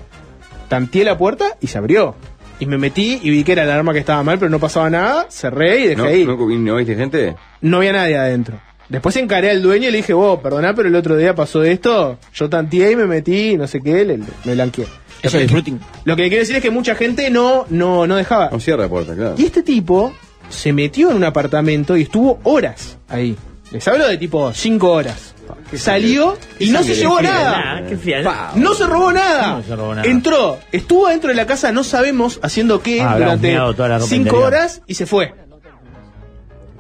Tanteé 0.70 1.04
la 1.04 1.18
puerta 1.18 1.46
y 1.62 1.68
se 1.68 1.78
abrió. 1.78 2.16
Y 2.60 2.66
me 2.66 2.78
metí 2.78 3.20
y 3.22 3.30
vi 3.30 3.44
que 3.44 3.52
era 3.54 3.66
la 3.66 3.74
alarma 3.74 3.94
que 3.94 4.00
estaba 4.00 4.24
mal, 4.24 4.38
pero 4.40 4.50
no 4.50 4.60
pasaba 4.60 4.90
nada, 4.90 5.26
cerré 5.30 5.80
y 5.82 5.88
dejé 5.88 5.96
¿No, 6.02 6.04
ahí. 6.06 6.26
no, 6.26 6.36
¿No 6.38 6.76
viste 6.78 6.96
gente? 6.96 7.36
No 7.62 7.78
había 7.78 7.94
nadie 7.94 8.18
adentro. 8.18 8.60
Después 8.90 9.16
encaré 9.18 9.50
al 9.50 9.62
dueño 9.62 9.88
y 9.90 9.92
le 9.92 9.98
dije, 9.98 10.14
vos, 10.14 10.40
perdoná, 10.40 10.74
pero 10.76 10.88
el 10.88 10.96
otro 10.96 11.16
día 11.18 11.34
pasó 11.34 11.64
esto, 11.64 12.18
yo 12.34 12.50
tanteé 12.50 12.92
y 12.92 12.96
me 12.96 13.06
metí, 13.08 13.58
no 13.58 13.66
sé 13.68 13.82
qué, 13.82 14.06
le- 14.06 14.20
me 14.46 14.54
blanqueé. 14.54 14.86
Eso 15.22 15.38
es 15.38 15.44
disfruting. 15.44 15.80
Lo 16.06 16.16
que 16.16 16.24
quiero 16.28 16.42
decir 16.42 16.58
es 16.58 16.62
que 16.62 16.70
mucha 16.70 16.96
gente 16.96 17.30
no, 17.30 17.66
no, 17.70 18.06
no 18.08 18.16
dejaba. 18.18 18.50
No 18.52 18.60
cierra 18.60 18.84
la 18.84 18.90
puerta, 18.90 19.16
claro. 19.16 19.36
Y 19.38 19.46
este 19.46 19.64
tipo 19.64 20.14
se 20.50 20.74
metió 20.74 21.10
en 21.12 21.18
un 21.18 21.24
apartamento 21.24 21.96
y 21.98 22.04
estuvo 22.04 22.40
horas 22.44 22.98
ahí. 23.08 23.36
Les 23.74 23.88
hablo 23.88 24.08
de 24.08 24.18
tipo 24.18 24.54
cinco 24.54 24.92
horas. 24.92 25.34
Salió 25.76 26.38
y 26.60 26.70
no 26.70 26.84
se 26.84 26.96
llevó 26.96 27.20
nada. 27.22 27.84
Qué 27.90 27.98
fiel. 27.98 28.26
No 28.56 28.74
se 28.76 28.86
robó 28.86 29.12
nada. 29.12 29.58
No 29.58 29.64
se 29.64 29.76
robó 29.76 29.96
nada. 29.96 30.08
Entró, 30.08 30.60
estuvo 30.72 31.08
dentro 31.10 31.30
de 31.30 31.36
la 31.36 31.46
casa, 31.48 31.72
no 31.72 31.84
sabemos 31.84 32.40
haciendo 32.44 32.82
qué, 32.82 33.02
Ah, 33.02 33.12
habrá 33.14 33.26
durante 33.26 33.48
humeado 33.48 33.74
toda 33.74 33.90
la 33.90 33.98
ropa 33.98 34.08
cinco 34.10 34.22
interior. 34.28 34.44
horas 34.48 34.82
y 34.88 34.94
se 34.94 35.06
fue. 35.06 35.34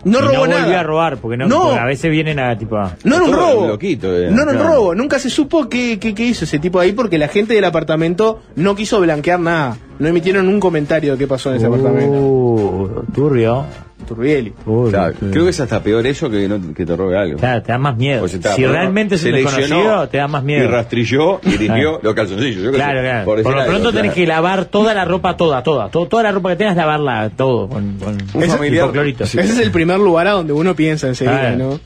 No 0.05 0.19
Y 0.19 0.21
robó 0.21 0.33
no 0.39 0.47
nada. 0.47 0.61
volvió 0.63 0.79
a 0.79 0.83
robar, 0.83 1.17
porque 1.17 1.37
no, 1.37 1.47
No. 1.47 1.61
porque 1.63 1.79
a 1.79 1.85
veces 1.85 2.11
vienen 2.11 2.37
a 2.37 2.57
tipo. 2.57 2.75
a- 2.77 2.95
No 3.05 3.15
era 3.15 3.23
un 3.25 3.31
Todo 3.31 3.39
robo. 3.53 3.61
un 3.63 3.67
loquito, 3.69 4.07
eh, 4.17 4.29
no 4.29 4.41
era 4.43 4.51
un 4.51 4.57
claro. 4.57 4.73
robo. 4.75 4.95
Nunca 4.95 5.17
se 5.17 5.29
supo 5.29 5.69
qué, 5.69 5.97
qué, 5.97 6.13
qué 6.13 6.25
hizo 6.25 6.43
ese 6.43 6.59
tipo 6.59 6.77
ahí 6.79 6.91
porque 6.91 7.17
la 7.17 7.29
gente 7.29 7.53
del 7.53 7.63
apartamento 7.63 8.41
no 8.57 8.75
quiso 8.75 8.99
blanquear 8.99 9.39
nada. 9.39 9.77
No 9.99 10.07
emitieron 10.09 10.49
un 10.49 10.59
comentario 10.59 11.13
de 11.13 11.17
qué 11.17 11.25
pasó 11.25 11.51
en 11.51 11.55
ese 11.57 11.67
apartamento. 11.67 12.17
Uh, 12.17 13.03
turbio. 13.15 13.65
Turbieli. 14.05 14.53
Claro, 14.89 15.13
creo 15.31 15.43
que 15.43 15.49
es 15.49 15.59
hasta 15.59 15.81
peor 15.81 16.05
eso 16.07 16.29
que, 16.29 16.47
no- 16.47 16.73
que 16.73 16.85
te 16.85 16.95
robe 16.95 17.17
algo. 17.17 17.37
Claro, 17.39 17.61
te 17.61 17.71
da 17.71 17.77
más 17.77 17.97
miedo. 17.97 18.23
O 18.23 18.27
sea, 18.27 18.37
está- 18.37 18.55
si 18.55 18.65
realmente 18.65 19.15
es 19.15 19.23
un 19.23 19.31
desconocido, 19.33 20.07
te 20.09 20.17
da 20.17 20.27
más 20.27 20.43
miedo. 20.43 20.63
Y 20.63 20.67
rastrilló 20.67 21.39
y 21.43 21.49
limpió 21.57 21.67
Claro. 21.67 21.99
los 22.03 22.13
calzoncillos. 22.13 22.63
yo 22.63 22.71
Claro, 22.71 22.99
sé, 22.99 23.05
claro. 23.05 23.25
por 23.25 23.39
lo 23.43 23.49
algo, 23.59 23.65
pronto 23.71 23.93
tenés 23.93 24.13
que 24.13 24.25
lavar 24.27 24.65
toda 24.65 24.93
la 24.93 25.05
ropa, 25.05 25.35
toda, 25.37 25.63
toda. 25.63 25.89
to- 25.89 26.05
toda 26.07 26.23
la 26.23 26.31
ropa 26.31 26.49
que 26.49 26.55
tengas, 26.57 26.75
lavarla 26.75 27.29
todo 27.35 27.67
con, 27.69 27.97
con 27.97 28.17
Un 28.33 28.49
familiar- 28.49 28.83
hipoclorito. 28.85 29.25
Sí. 29.25 29.39
Ese 29.39 29.53
es 29.53 29.59
el 29.59 29.71
primer 29.71 29.99
lugar 29.99 30.27
a 30.27 30.31
donde 30.31 30.53
uno 30.53 30.75
piensa 30.75 31.07
enseguida, 31.07 31.39
Claro. 31.55 31.57
¿no? 31.57 31.79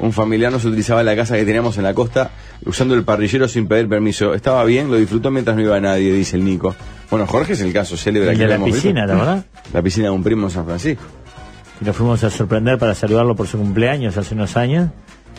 Un 0.00 0.12
familiar 0.12 0.52
nos 0.52 0.64
utilizaba 0.64 1.02
la 1.02 1.16
casa 1.16 1.36
que 1.36 1.44
teníamos 1.44 1.76
en 1.76 1.82
la 1.84 1.92
costa 1.92 2.30
usando 2.64 2.94
el 2.94 3.02
parrillero 3.02 3.48
sin 3.48 3.66
pedir 3.66 3.88
permiso. 3.88 4.32
Estaba 4.32 4.64
bien, 4.64 4.90
lo 4.90 4.96
disfrutó 4.96 5.30
mientras 5.32 5.56
no 5.56 5.62
iba 5.62 5.80
nadie, 5.80 6.12
dice 6.12 6.36
el 6.36 6.44
Nico. 6.44 6.74
Bueno, 7.10 7.26
Jorge 7.26 7.54
es 7.54 7.60
el 7.62 7.72
caso 7.72 7.96
célebre 7.96 8.30
aquí 8.30 8.38
de 8.40 8.46
la 8.46 8.58
visto. 8.58 8.72
piscina, 8.74 9.06
¿la 9.06 9.14
verdad? 9.14 9.44
La 9.72 9.82
piscina 9.82 10.04
de 10.06 10.10
un 10.12 10.22
primo 10.22 10.46
en 10.46 10.50
San 10.50 10.66
Francisco. 10.66 11.02
Y 11.80 11.84
nos 11.84 11.96
fuimos 11.96 12.24
a 12.24 12.30
sorprender 12.30 12.78
para 12.78 12.94
saludarlo 12.94 13.36
por 13.36 13.46
su 13.46 13.58
cumpleaños 13.58 14.16
hace 14.16 14.34
unos 14.34 14.56
años 14.56 14.90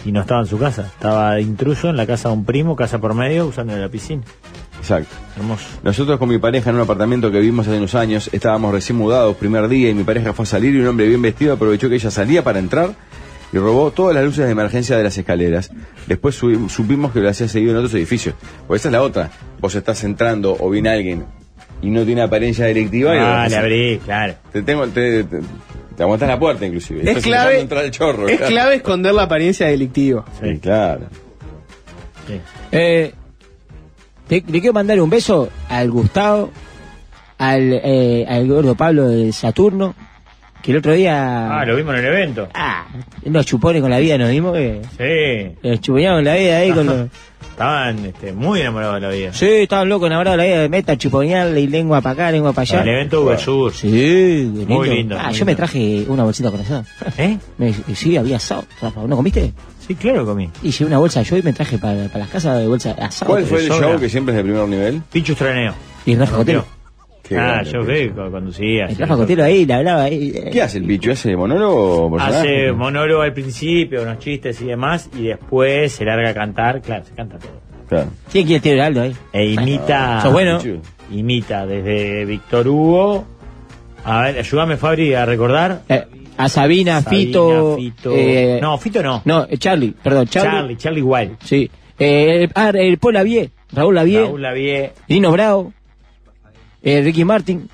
y 0.05 0.11
no 0.11 0.21
estaba 0.21 0.41
en 0.41 0.47
su 0.47 0.57
casa. 0.57 0.83
Estaba 0.83 1.39
intruso 1.39 1.89
en 1.89 1.97
la 1.97 2.07
casa 2.07 2.29
de 2.29 2.35
un 2.35 2.45
primo, 2.45 2.75
casa 2.75 2.99
por 2.99 3.13
medio, 3.13 3.47
usando 3.47 3.75
la 3.75 3.89
piscina. 3.89 4.23
Exacto. 4.79 5.13
Hermoso. 5.37 5.65
Nosotros 5.83 6.17
con 6.17 6.29
mi 6.29 6.37
pareja 6.37 6.69
en 6.69 6.77
un 6.77 6.81
apartamento 6.83 7.31
que 7.31 7.39
vivimos 7.39 7.67
hace 7.67 7.77
unos 7.77 7.95
años, 7.95 8.29
estábamos 8.31 8.71
recién 8.71 8.97
mudados, 8.97 9.35
primer 9.35 9.67
día, 9.67 9.89
y 9.89 9.93
mi 9.93 10.03
pareja 10.03 10.33
fue 10.33 10.43
a 10.43 10.45
salir 10.45 10.73
y 10.75 10.79
un 10.79 10.87
hombre 10.87 11.07
bien 11.07 11.21
vestido 11.21 11.53
aprovechó 11.53 11.89
que 11.89 11.95
ella 11.95 12.11
salía 12.11 12.43
para 12.43 12.59
entrar 12.59 12.95
y 13.51 13.57
robó 13.57 13.91
todas 13.91 14.15
las 14.15 14.23
luces 14.23 14.45
de 14.45 14.51
emergencia 14.51 14.95
de 14.95 15.03
las 15.03 15.17
escaleras. 15.17 15.71
Después 16.07 16.35
supimos 16.35 17.11
que 17.11 17.19
lo 17.19 17.29
hacía 17.29 17.47
seguido 17.47 17.71
en 17.71 17.77
otros 17.77 17.93
edificios. 17.95 18.35
Pues 18.67 18.81
esa 18.81 18.89
es 18.89 18.93
la 18.93 19.01
otra. 19.01 19.31
Vos 19.59 19.75
estás 19.75 20.03
entrando 20.03 20.55
o 20.57 20.69
viene 20.69 20.89
alguien 20.89 21.25
y 21.81 21.89
no 21.89 22.03
tiene 22.05 22.21
apariencia 22.21 22.65
delictiva 22.65 23.15
y 23.15 23.19
Ah, 23.19 23.47
le 23.49 23.55
abrí, 23.55 23.97
claro. 24.03 24.35
te, 24.51 24.61
tengo, 24.63 24.87
te, 24.87 25.23
te, 25.23 25.39
te 25.95 26.03
aguantás 26.03 26.27
la 26.29 26.39
puerta 26.39 26.65
inclusive. 26.65 27.09
Es 27.09 27.23
clave, 27.23 27.59
entrar 27.59 27.85
el 27.85 27.91
chorro. 27.91 28.27
es 28.27 28.37
claro. 28.37 28.51
clave 28.51 28.75
esconder 28.75 29.13
la 29.13 29.23
apariencia 29.23 29.67
delictiva. 29.67 30.25
Sí, 30.41 30.57
claro. 30.59 31.01
Sí. 32.27 32.39
Eh, 32.71 33.13
le 34.29 34.41
quiero 34.43 34.73
mandar 34.73 34.99
un 35.01 35.09
beso 35.09 35.49
al 35.69 35.89
Gustavo, 35.89 36.51
al, 37.37 37.73
eh, 37.83 38.25
al 38.27 38.47
gordo 38.47 38.75
Pablo 38.75 39.07
de 39.09 39.31
Saturno, 39.31 39.95
Que 40.61 40.71
el 40.71 40.77
otro 40.77 40.91
día. 40.93 41.59
Ah, 41.59 41.65
lo 41.65 41.75
vimos 41.75 41.93
en 41.95 41.99
el 42.01 42.05
evento. 42.05 42.47
Ah, 42.53 42.85
unos 43.23 43.45
chupones 43.45 43.81
con 43.81 43.89
la 43.89 43.97
vida 43.99 44.17
nos 44.17 44.29
dimos 44.29 44.53
que. 44.53 44.81
Sí. 44.97 45.57
Los 45.67 45.79
chuponeaban 45.81 46.17
con 46.17 46.25
la 46.25 46.35
vida 46.35 46.57
ahí 46.57 46.71
con 46.73 46.85
los. 46.85 47.07
Estaban 47.59 48.05
este, 48.05 48.31
muy 48.31 48.61
enamorados 48.61 48.95
de 48.95 49.01
la 49.01 49.09
vida. 49.09 49.33
Sí, 49.33 49.45
estaban 49.45 49.89
locos, 49.89 50.07
enamorados 50.07 50.37
de 50.39 50.43
la 50.45 50.49
vida 50.53 50.61
de 50.61 50.69
meta, 50.69 50.97
chuponearle 50.97 51.59
y 51.59 51.67
lengua 51.67 51.99
para 51.99 52.13
acá, 52.13 52.31
lengua 52.31 52.53
para 52.53 52.61
allá. 52.63 52.83
El 52.83 52.87
evento 52.87 53.21
Uber 53.21 53.37
Sur. 53.37 53.73
Sí, 53.73 54.49
Muy 54.65 54.89
lindo, 54.89 55.17
Ah, 55.19 55.27
muy 55.27 55.37
yo 55.37 55.45
me 55.45 55.55
traje 55.55 56.05
una 56.07 56.23
bolsita 56.23 56.51
con 56.51 56.61
asado. 56.61 56.85
¿Eh? 57.17 57.37
Me- 57.57 57.73
sí, 57.93 58.15
había 58.15 58.37
asado. 58.37 58.63
Rafa, 58.81 59.01
¿no 59.05 59.13
comiste? 59.17 59.51
Sí, 59.85 59.93
claro 59.95 60.25
comí. 60.25 60.49
Y 60.63 60.71
llevé 60.71 60.85
una 60.85 60.99
bolsa 60.99 61.21
yo 61.21 61.35
y 61.35 61.41
me 61.43 61.51
traje 61.51 61.77
para, 61.77 62.05
para 62.07 62.19
las 62.19 62.29
casas 62.29 62.59
de 62.59 62.65
bolsa 62.67 62.93
de 62.93 63.01
asado. 63.03 63.29
¿Cuál 63.29 63.43
fue 63.43 63.59
el 63.59 63.67
sobra. 63.67 63.89
show 63.89 63.99
que 63.99 64.07
siempre 64.07 64.33
es 64.33 64.37
de 64.37 64.43
primer 64.43 64.65
nivel? 64.69 65.01
Pichu 65.11 65.33
Estraneo. 65.33 65.73
Y 66.05 66.15
Rafa 66.15 66.37
Cotelo. 66.37 66.65
Qué 67.29 67.37
ah, 67.37 67.61
grande, 67.63 67.71
yo 67.71 67.85
que 67.85 68.09
co- 68.11 68.31
conducía. 68.31 68.85
El 68.87 69.07
Cotelo 69.07 69.43
ahí, 69.43 69.65
le 69.65 69.73
hablaba 69.75 70.03
ahí. 70.03 70.33
eh, 70.35 70.49
¿Qué 70.51 70.61
hace 70.63 70.79
el 70.79 70.83
bicho? 70.85 71.11
¿Hace 71.11 71.35
monólogo? 71.37 72.19
Hace 72.19 72.71
monólogo 72.71 73.21
al 73.21 73.33
principio, 73.33 74.01
unos 74.01 74.17
chistes 74.19 74.59
y 74.61 74.65
demás, 74.65 75.09
y 75.17 75.27
después 75.27 75.91
se 75.91 76.05
larga 76.05 76.31
a 76.31 76.33
cantar, 76.33 76.81
claro, 76.81 77.05
se 77.05 77.13
canta 77.13 77.37
todo. 77.37 77.51
Claro. 77.87 78.09
¿Quién 78.31 78.45
quiere 78.47 78.61
tirar 78.61 78.87
algo 78.87 79.01
ahí? 79.01 79.15
E 79.31 79.45
imita. 79.51 80.21
Sos 80.21 80.33
bueno. 80.33 80.59
Imita 81.11 81.65
desde 81.65 82.25
Víctor 82.25 82.67
Hugo. 82.67 83.25
A 84.03 84.21
ver, 84.23 84.39
ayúdame, 84.39 84.77
Fabri, 84.77 85.13
a 85.13 85.25
recordar. 85.25 85.81
Eh, 85.89 86.03
a 86.37 86.49
Sabina, 86.49 87.01
Sabina, 87.01 87.01
Fito. 87.25 87.75
Fito. 87.77 88.11
eh, 88.15 88.59
no, 88.61 88.77
Fito 88.77 89.03
no. 89.03 89.21
No, 89.25 89.45
Charlie, 89.57 89.93
perdón, 90.03 90.27
Charlie. 90.27 90.51
Charlie, 90.51 90.77
Charlie 90.77 90.99
igual. 90.99 91.37
Sí. 91.43 91.69
Eh, 91.99 92.43
el- 92.43 92.51
ah, 92.55 92.69
el 92.73 92.97
Paul 92.97 93.15
Lavie, 93.15 93.49
Raúl 93.73 93.93
Lavie, 93.95 94.21
Raúl 94.21 94.41
Lavie, 94.41 94.91
Nino 95.09 95.31
Bravo, 95.31 95.73
eh, 96.83 97.01
Ricky 97.01 97.23
Martin. 97.25 97.69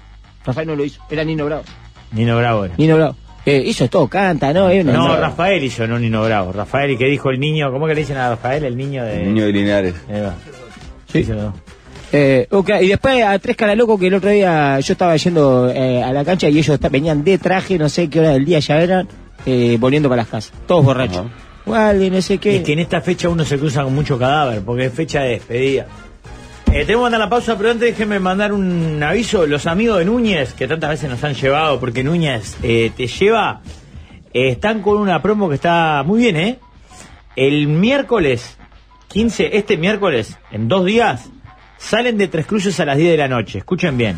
Rafael 0.46 0.68
no 0.68 0.76
lo 0.76 0.86
hizo, 0.86 1.02
era 1.10 1.24
Nino 1.24 1.46
Bravo. 1.46 1.64
Nino 2.12 2.38
Bravo. 2.38 2.66
era. 2.66 2.74
Nino 2.78 2.96
Bravo. 2.96 3.16
Eh, 3.46 3.64
hizo 3.66 3.88
todo, 3.88 4.08
canta, 4.08 4.52
¿no? 4.54 4.70
Eh, 4.70 4.84
No, 4.84 4.94
no. 4.94 5.18
Rafael 5.18 5.64
hizo, 5.64 5.86
no 5.88 6.00
Nino 6.00 6.24
Bravo. 6.24 6.52
Rafael, 6.52 6.98
que 6.98 7.06
dijo 7.06 7.30
el 7.30 7.40
niño, 7.40 7.72
¿cómo 7.72 7.88
que 7.88 7.94
le 7.94 8.02
dicen 8.02 8.18
a 8.18 8.30
Rafael? 8.30 8.64
El 8.64 8.76
niño 8.78 9.04
de. 9.04 9.22
El 9.22 9.34
niño 9.34 9.46
de 9.46 9.52
Linares. 9.52 9.96
Ahí 10.12 10.22
va. 10.22 10.34
Sí. 11.12 11.24
No. 11.30 11.54
Eh, 12.12 12.48
ok, 12.50 12.70
y 12.82 12.88
después 12.88 13.24
a 13.24 13.38
tres 13.40 13.56
caras 13.58 13.76
locos 13.78 14.00
que 14.00 14.08
el 14.08 14.14
otro 14.14 14.30
día 14.30 14.80
yo 14.80 14.94
estaba 14.94 15.16
yendo 15.18 15.70
eh, 15.70 16.02
a 16.02 16.14
la 16.14 16.24
cancha 16.24 16.48
y 16.50 16.58
ellos 16.60 16.80
venían 16.92 17.24
de 17.24 17.38
traje, 17.38 17.78
no 17.78 17.90
sé 17.90 18.10
qué 18.10 18.20
hora 18.20 18.30
del 18.30 18.46
día 18.46 18.60
ya 18.60 18.80
eran, 18.82 19.08
eh, 19.46 19.76
volviendo 19.80 20.08
para 20.08 20.22
las 20.22 20.30
casas. 20.30 20.54
Todos 20.66 20.86
borrachos. 20.86 21.18
Ajá. 21.26 21.30
Igual, 21.66 22.04
y 22.04 22.10
no 22.12 22.22
sé 22.22 22.38
qué. 22.38 22.58
Es 22.58 22.64
que 22.64 22.74
en 22.74 22.80
esta 22.80 23.02
fecha 23.02 23.28
uno 23.28 23.44
se 23.44 23.58
cruza 23.58 23.84
con 23.84 23.94
mucho 23.96 24.18
cadáver, 24.20 24.62
porque 24.62 24.86
es 24.86 24.94
fecha 24.94 25.22
de 25.22 25.30
despedida. 25.32 25.88
Eh, 26.76 26.80
tenemos 26.84 27.04
que 27.04 27.04
mandar 27.04 27.20
la 27.22 27.30
pausa, 27.30 27.58
pero 27.58 27.72
antes 27.72 27.90
déjenme 27.92 28.20
mandar 28.20 28.52
un 28.52 29.02
aviso. 29.02 29.46
Los 29.48 29.66
amigos 29.66 29.98
de 30.00 30.04
Núñez, 30.06 30.54
que 30.54 30.68
tantas 30.68 30.90
veces 30.90 31.10
nos 31.10 31.24
han 31.24 31.34
llevado, 31.34 31.80
porque 31.80 32.04
Núñez 32.04 32.58
eh, 32.64 32.92
te 32.96 33.08
lleva, 33.08 33.62
eh, 34.34 34.50
están 34.50 34.82
con 34.82 34.98
una 34.98 35.22
promo 35.22 35.48
que 35.48 35.56
está 35.56 36.04
muy 36.06 36.20
bien, 36.20 36.36
¿eh? 36.36 36.60
El 37.38 37.68
miércoles 37.68 38.58
15, 39.08 39.56
este 39.58 39.78
miércoles, 39.78 40.38
en 40.52 40.68
dos 40.68 40.84
días, 40.84 41.30
salen 41.78 42.18
de 42.18 42.28
Tres 42.28 42.46
Cruces 42.46 42.78
a 42.82 42.86
las 42.86 42.98
10 42.98 43.12
de 43.12 43.18
la 43.18 43.30
noche. 43.30 43.60
Escuchen 43.60 43.98
bien. 43.98 44.18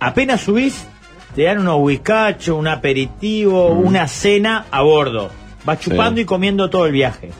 Apenas 0.00 0.42
subís, 0.42 0.86
te 1.34 1.44
dan 1.44 1.60
unos 1.60 1.76
whiskachos, 1.80 2.58
un 2.58 2.68
aperitivo, 2.68 3.68
una 3.68 4.06
cena 4.06 4.66
a 4.70 4.82
bordo. 4.82 5.30
Vas 5.64 5.80
chupando 5.80 6.16
Sí. 6.16 6.22
y 6.22 6.24
comiendo 6.26 6.68
todo 6.68 6.84
el 6.84 6.92
viaje. 6.92 7.30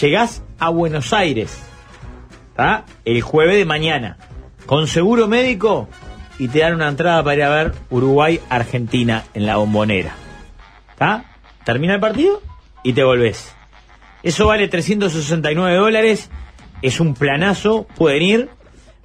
Llegás 0.00 0.42
a 0.58 0.70
Buenos 0.70 1.12
Aires, 1.12 1.56
¿tá? 2.60 2.84
El 3.06 3.22
jueves 3.22 3.56
de 3.56 3.64
mañana, 3.64 4.18
con 4.66 4.86
seguro 4.86 5.26
médico 5.26 5.88
y 6.38 6.48
te 6.48 6.58
dan 6.58 6.74
una 6.74 6.88
entrada 6.88 7.24
para 7.24 7.34
ir 7.34 7.42
a 7.42 7.48
ver 7.48 7.72
Uruguay-Argentina 7.88 9.24
en 9.32 9.46
la 9.46 9.56
bombonera. 9.56 10.14
¿Tá? 10.98 11.24
Termina 11.64 11.94
el 11.94 12.00
partido 12.00 12.42
y 12.82 12.92
te 12.92 13.02
volvés. 13.02 13.54
Eso 14.22 14.46
vale 14.46 14.68
369 14.68 15.74
dólares. 15.74 16.28
Es 16.82 17.00
un 17.00 17.14
planazo. 17.14 17.86
Pueden 17.96 18.22
ir. 18.22 18.50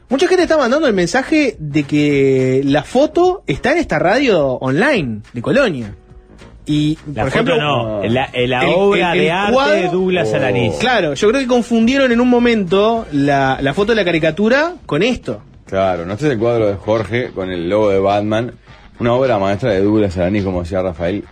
Mucha 0.09 0.27
gente 0.27 0.43
está 0.43 0.57
mandando 0.57 0.87
el 0.87 0.93
mensaje 0.93 1.55
de 1.57 1.83
que 1.83 2.63
la 2.65 2.83
foto 2.83 3.43
está 3.47 3.71
en 3.71 3.77
esta 3.77 3.97
radio 3.97 4.55
online 4.55 5.21
de 5.31 5.41
Colonia. 5.41 5.95
Y, 6.65 6.97
La 7.15 7.23
por 7.23 7.31
foto 7.31 7.43
ejemplo, 7.53 7.57
no, 7.61 8.03
la, 8.03 8.29
la 8.33 8.59
el- 8.65 8.73
obra 8.75 9.13
el- 9.13 9.19
el 9.19 9.23
de 9.25 9.31
arte 9.31 9.53
cuadro- 9.53 9.73
de 9.83 9.87
Douglas 9.87 10.29
Oh. 10.33 10.35
Alanís. 10.35 10.73
Claro, 10.81 11.13
yo 11.13 11.29
creo 11.29 11.39
que 11.39 11.47
confundieron 11.47 12.11
en 12.11 12.19
un 12.19 12.27
momento 12.27 13.05
la, 13.13 13.57
la 13.61 13.73
foto 13.73 13.93
de 13.93 13.95
la 13.95 14.03
caricatura 14.03 14.73
con 14.85 15.01
esto. 15.01 15.43
Claro, 15.71 16.05
no 16.05 16.13
este 16.13 16.27
es 16.27 16.33
el 16.33 16.37
cuadro 16.37 16.67
de 16.67 16.75
Jorge 16.75 17.31
con 17.33 17.49
el 17.49 17.67
logo 17.69 17.89
de 17.89 17.97
Batman. 17.99 18.51
Una 18.99 19.13
obra 19.13 19.39
maestra 19.39 19.71
de 19.71 19.81
Douglas 19.81 20.15
Araní, 20.17 20.43
como 20.43 20.61
decía 20.61 20.81
Rafael. 20.83 21.23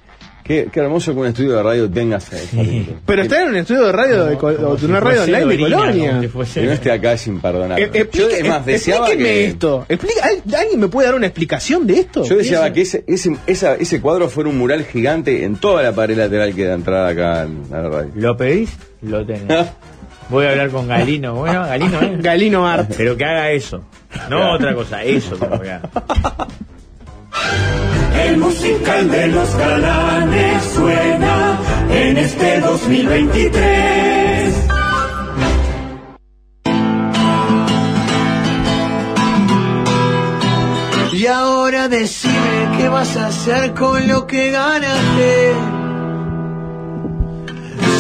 Qué, 0.44 0.68
qué 0.74 0.80
hermoso 0.80 1.14
que 1.14 1.20
un 1.20 1.28
estudio 1.28 1.58
de 1.58 1.62
radio 1.62 1.88
tenga 1.92 2.18
pintura. 2.18 2.98
Pero 3.06 3.22
está 3.22 3.44
en 3.44 3.50
un 3.50 3.56
estudio 3.58 3.86
de 3.86 3.92
radio, 3.92 4.26
de, 4.26 4.36
Col- 4.38 4.58
o 4.66 4.76
de 4.78 4.86
una 4.88 5.00
radio 5.00 5.22
online 5.24 5.46
de 5.46 5.58
Colonia. 5.60 6.22
Que 6.54 6.62
no 6.66 6.72
esté 6.72 6.92
acá 6.92 7.14
es 7.14 7.28
imperdonable. 7.28 7.84
Eh, 7.84 7.90
explique- 7.94 8.18
Yo, 8.18 8.30
es 8.30 8.48
más, 8.48 8.66
deseaba 8.66 9.06
explíqueme 9.10 9.30
que... 9.36 9.46
esto. 9.46 9.86
Explica- 9.88 10.22
¿al- 10.26 10.56
¿Alguien 10.56 10.80
me 10.80 10.88
puede 10.88 11.06
dar 11.08 11.16
una 11.16 11.28
explicación 11.28 11.86
de 11.86 12.00
esto? 12.00 12.24
Yo 12.24 12.38
deseaba 12.38 12.68
¿Qué 12.70 12.74
que 12.76 12.82
es? 12.82 12.96
ese, 12.96 13.04
ese, 13.08 13.36
esa- 13.46 13.76
ese 13.76 14.02
cuadro 14.02 14.28
fuera 14.30 14.50
un 14.50 14.58
mural 14.58 14.86
gigante 14.86 15.44
en 15.44 15.58
toda 15.58 15.84
la 15.84 15.92
pared 15.92 16.18
lateral 16.18 16.56
que 16.56 16.64
da 16.66 16.74
entrada 16.74 17.10
acá 17.10 17.42
al- 17.42 17.58
a 17.72 17.82
la 17.84 17.90
radio. 17.90 18.12
¿Lo 18.16 18.36
pedís? 18.38 18.72
Lo 19.02 19.24
tenés. 19.24 19.68
Voy 20.30 20.46
a 20.46 20.52
hablar 20.52 20.70
con 20.70 20.88
Galino. 20.88 21.36
Bueno, 21.36 21.64
Galino, 21.68 22.02
¿eh? 22.02 22.18
Galino 22.22 22.68
Art. 22.68 22.92
Pero 22.98 23.16
que 23.18 23.26
haga 23.26 23.52
eso. 23.52 23.84
No 24.30 24.54
otra 24.54 24.74
cosa, 24.74 25.04
eso. 25.04 25.38
El 28.26 28.38
musical 28.38 29.10
de 29.10 29.28
los 29.28 29.56
galanes 29.56 30.64
suena 30.76 31.58
en 31.90 32.18
este 32.18 32.60
2023. 32.60 34.56
Y 41.14 41.28
ahora 41.28 41.88
decime 41.88 42.78
qué 42.78 42.88
vas 42.88 43.18
a 43.18 43.28
hacer 43.28 43.74
con 43.74 44.08
lo 44.08 44.26
que 44.26 44.52
ganaste. 44.52 45.54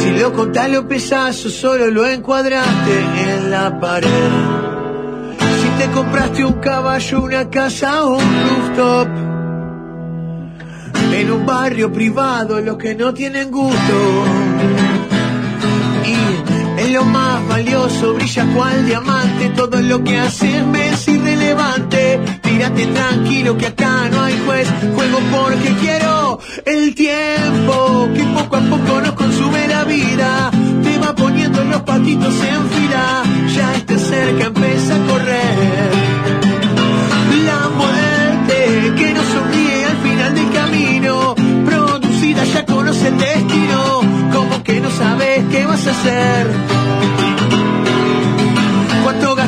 Si 0.01 0.11
lo 0.11 0.31
contás 0.33 0.69
los 0.69 0.85
pedazos, 0.85 1.53
solo 1.53 1.87
lo 1.87 2.07
encuadraste 2.07 2.99
en 3.25 3.51
la 3.51 3.79
pared. 3.79 4.68
Te 5.79 5.89
compraste 5.91 6.43
un 6.43 6.55
caballo, 6.55 7.21
una 7.21 7.49
casa 7.49 8.03
o 8.03 8.17
un 8.17 8.33
rooftop. 8.49 9.07
En 11.13 11.31
un 11.31 11.45
barrio 11.45 11.89
privado, 11.93 12.59
los 12.59 12.75
que 12.75 12.95
no 12.95 13.13
tienen 13.13 13.49
gusto. 13.49 14.25
Y 16.05 16.81
en 16.81 16.93
lo 16.93 17.05
más 17.05 17.47
valioso 17.47 18.13
brilla 18.13 18.45
cual 18.53 18.85
diamante. 18.87 19.51
Todo 19.55 19.81
lo 19.81 20.03
que 20.03 20.19
haces 20.19 20.65
me 20.65 20.89
es 20.89 21.07
irrelevante. 21.07 22.19
Tírate 22.41 22.85
tranquilo 22.87 23.57
que 23.57 23.67
acá 23.67 24.09
no 24.11 24.21
hay 24.21 24.37
juez. 24.45 24.67
Juego 24.93 25.19
porque 25.31 25.75
quiero 25.79 26.39
el 26.65 26.93
tiempo 26.93 28.09
que 28.13 28.23
poco 28.23 28.57
a 28.57 28.61
poco 28.61 29.01
nos 29.01 29.13
consume 29.13 29.65
la 29.69 29.85
vida. 29.85 30.51
Poniendo 31.15 31.63
los 31.63 31.81
patitos 31.81 32.33
en 32.43 32.69
fila. 32.69 33.23
Ya 33.55 33.75
esté 33.75 33.97
cerca, 33.97 34.45
empieza 34.45 34.95
a 34.95 35.07
correr. 35.07 35.91
La 37.45 37.69
muerte 37.69 38.93
que 38.95 39.13
nos 39.13 39.25
sonríe 39.25 39.85
al 39.85 39.97
final 39.97 40.35
del 40.35 40.51
camino. 40.51 41.35
Producida 41.65 42.43
ya 42.45 42.65
conoce 42.65 43.07
el 43.07 43.17
destino. 43.17 44.01
Como 44.31 44.63
que 44.63 44.81
no 44.81 44.89
sabes 44.91 45.43
qué 45.51 45.65
vas 45.65 45.87
a 45.87 45.91
hacer. 45.91 47.68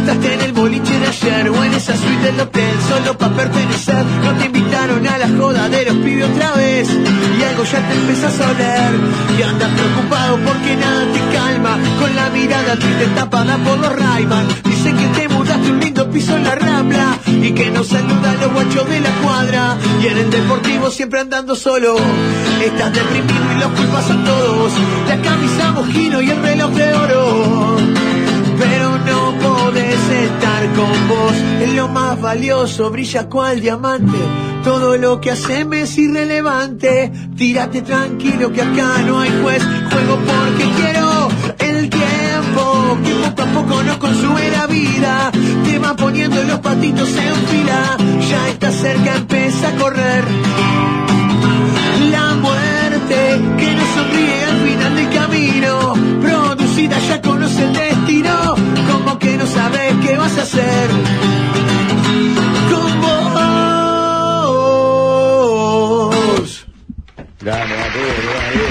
¿Cuánto 0.03 0.13
gastaste 0.13 0.33
en 0.33 0.41
el 0.41 0.53
boliche 0.53 0.99
de 0.99 1.07
ayer 1.07 1.49
o 1.49 1.63
en 1.63 1.73
esa 1.73 1.95
suite 1.95 2.31
del 2.31 2.39
hotel 2.39 2.75
solo 2.89 3.17
para 3.19 3.35
pertenecer? 3.35 4.03
No 4.23 4.33
te 4.33 4.45
invitaron 4.45 5.07
a 5.07 5.17
la 5.19 5.27
joda 5.27 5.69
de 5.69 5.85
los 5.85 5.95
pibes 5.97 6.27
otra 6.27 6.53
vez 6.53 6.89
y 6.89 7.43
algo 7.43 7.63
ya 7.63 7.87
te 7.87 7.93
empezás 7.93 8.39
a 8.39 8.49
oler 8.49 8.91
y 9.37 9.41
andas 9.43 9.69
preocupado 9.69 10.39
porque 10.39 10.75
nada 10.75 11.05
te 11.13 11.37
calma 11.37 11.77
con 11.99 12.15
la 12.15 12.29
mirada 12.31 12.75
triste 12.77 13.05
tapada 13.13 13.57
por 13.57 13.77
los 13.77 13.95
Rayman. 13.95 14.47
Dicen 14.63 14.97
que 14.97 15.05
te 15.19 15.27
mudaste 15.29 15.69
un 15.69 15.79
lindo 15.79 16.09
piso 16.09 16.35
en 16.35 16.43
la 16.45 16.55
Rambla 16.55 17.19
y 17.27 17.51
que 17.51 17.69
no 17.69 17.83
saludan 17.83 18.39
los 18.41 18.53
guachos 18.53 18.89
de 18.89 19.01
la 19.01 19.11
cuadra 19.21 19.77
y 20.01 20.07
en 20.07 20.17
el 20.17 20.31
deportivo 20.31 20.89
siempre 20.89 21.19
andando 21.19 21.55
solo 21.55 21.95
Estás 22.65 22.91
deprimido 22.91 23.51
y 23.55 23.59
los 23.59 23.71
culpas 23.71 24.05
son 24.05 24.23
todos. 24.23 24.71
La 25.07 25.21
camisa 25.21 25.71
mojino 25.73 26.21
y 26.21 26.29
el 26.31 26.41
reloj 26.41 26.71
de 26.71 26.93
oro. 26.95 27.77
Pero 28.57 28.97
no 28.97 29.20
estar 30.11 30.65
con 30.73 31.07
vos. 31.07 31.33
Es 31.61 31.73
lo 31.73 31.87
más 31.87 32.19
valioso, 32.19 32.89
brilla 32.89 33.27
cual 33.29 33.61
diamante. 33.61 34.17
Todo 34.63 34.97
lo 34.97 35.19
que 35.19 35.31
haceme 35.31 35.81
es 35.81 35.97
irrelevante. 35.97 37.11
Tírate 37.35 37.81
tranquilo 37.81 38.51
que 38.51 38.61
acá 38.61 38.99
no 39.05 39.19
hay 39.19 39.31
juez. 39.41 39.63
Juego 39.91 40.19
porque 40.19 40.65
quiero 40.77 41.29
el 41.59 41.89
tiempo 41.89 42.97
que 43.03 43.13
poco 43.29 43.41
a 43.41 43.45
poco 43.45 43.83
nos 43.83 43.97
consume 43.97 44.49
la 44.51 44.67
vida. 44.67 45.31
Te 45.65 45.79
va 45.79 45.95
poniendo 45.95 46.43
los 46.43 46.59
patitos 46.59 47.09
en 47.09 47.35
fila. 47.47 47.97
Ya 48.29 48.49
está 48.49 48.71
cerca, 48.71 49.15
empieza 49.15 49.69
a 49.69 49.75
correr. 49.77 50.23
La 52.11 52.35
muerte 52.35 53.41
que 53.57 53.75
nos 53.75 53.87
sonríe 53.95 54.43
al 54.45 54.57
final 54.67 54.95
del 54.95 55.09
camino. 55.09 55.93
Producida 56.21 56.99
ya 56.99 57.15
destino. 57.15 57.30
Como 59.11 59.19
que 59.19 59.35
no 59.35 59.45
sabes 59.45 59.93
qué 60.07 60.15
vas 60.15 60.37
a 60.37 60.41
hacer. 60.43 60.89
Con 62.71 63.01
vos. 66.11 66.65
Grande, 67.41 67.75
notable. 67.75 68.61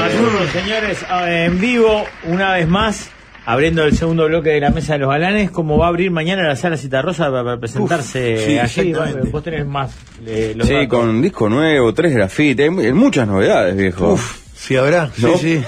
Maduro, 0.00 0.46
señores, 0.52 1.04
eh, 1.26 1.44
en 1.46 1.60
vivo, 1.60 2.04
una 2.24 2.52
vez 2.54 2.68
más, 2.68 3.10
abriendo 3.44 3.82
el 3.84 3.96
segundo 3.96 4.26
bloque 4.26 4.50
de 4.50 4.60
la 4.60 4.70
mesa 4.70 4.92
de 4.92 5.00
los 5.00 5.08
galanes, 5.10 5.50
como 5.50 5.76
va 5.76 5.86
a 5.86 5.88
abrir 5.88 6.12
mañana 6.12 6.44
la 6.44 6.54
sala 6.54 6.76
Citarrosa 6.76 7.30
para, 7.32 7.42
para 7.42 7.58
presentarse 7.58 8.34
Uf, 8.36 8.44
sí, 8.46 8.58
allí. 8.80 8.92
Vos 9.32 9.42
tenés 9.42 9.66
más 9.66 9.90
eh, 10.24 10.52
los 10.56 10.68
Sí, 10.68 10.74
datos. 10.74 10.88
con 10.90 11.20
disco 11.20 11.48
nuevo, 11.48 11.92
tres 11.92 12.14
grafites, 12.14 12.70
muchas 12.94 13.26
novedades, 13.26 13.76
viejo. 13.76 14.12
Uf, 14.12 14.38
sí 14.54 14.76
habrá. 14.76 15.10
¿No? 15.18 15.36
Sí, 15.38 15.58
sí. 15.58 15.64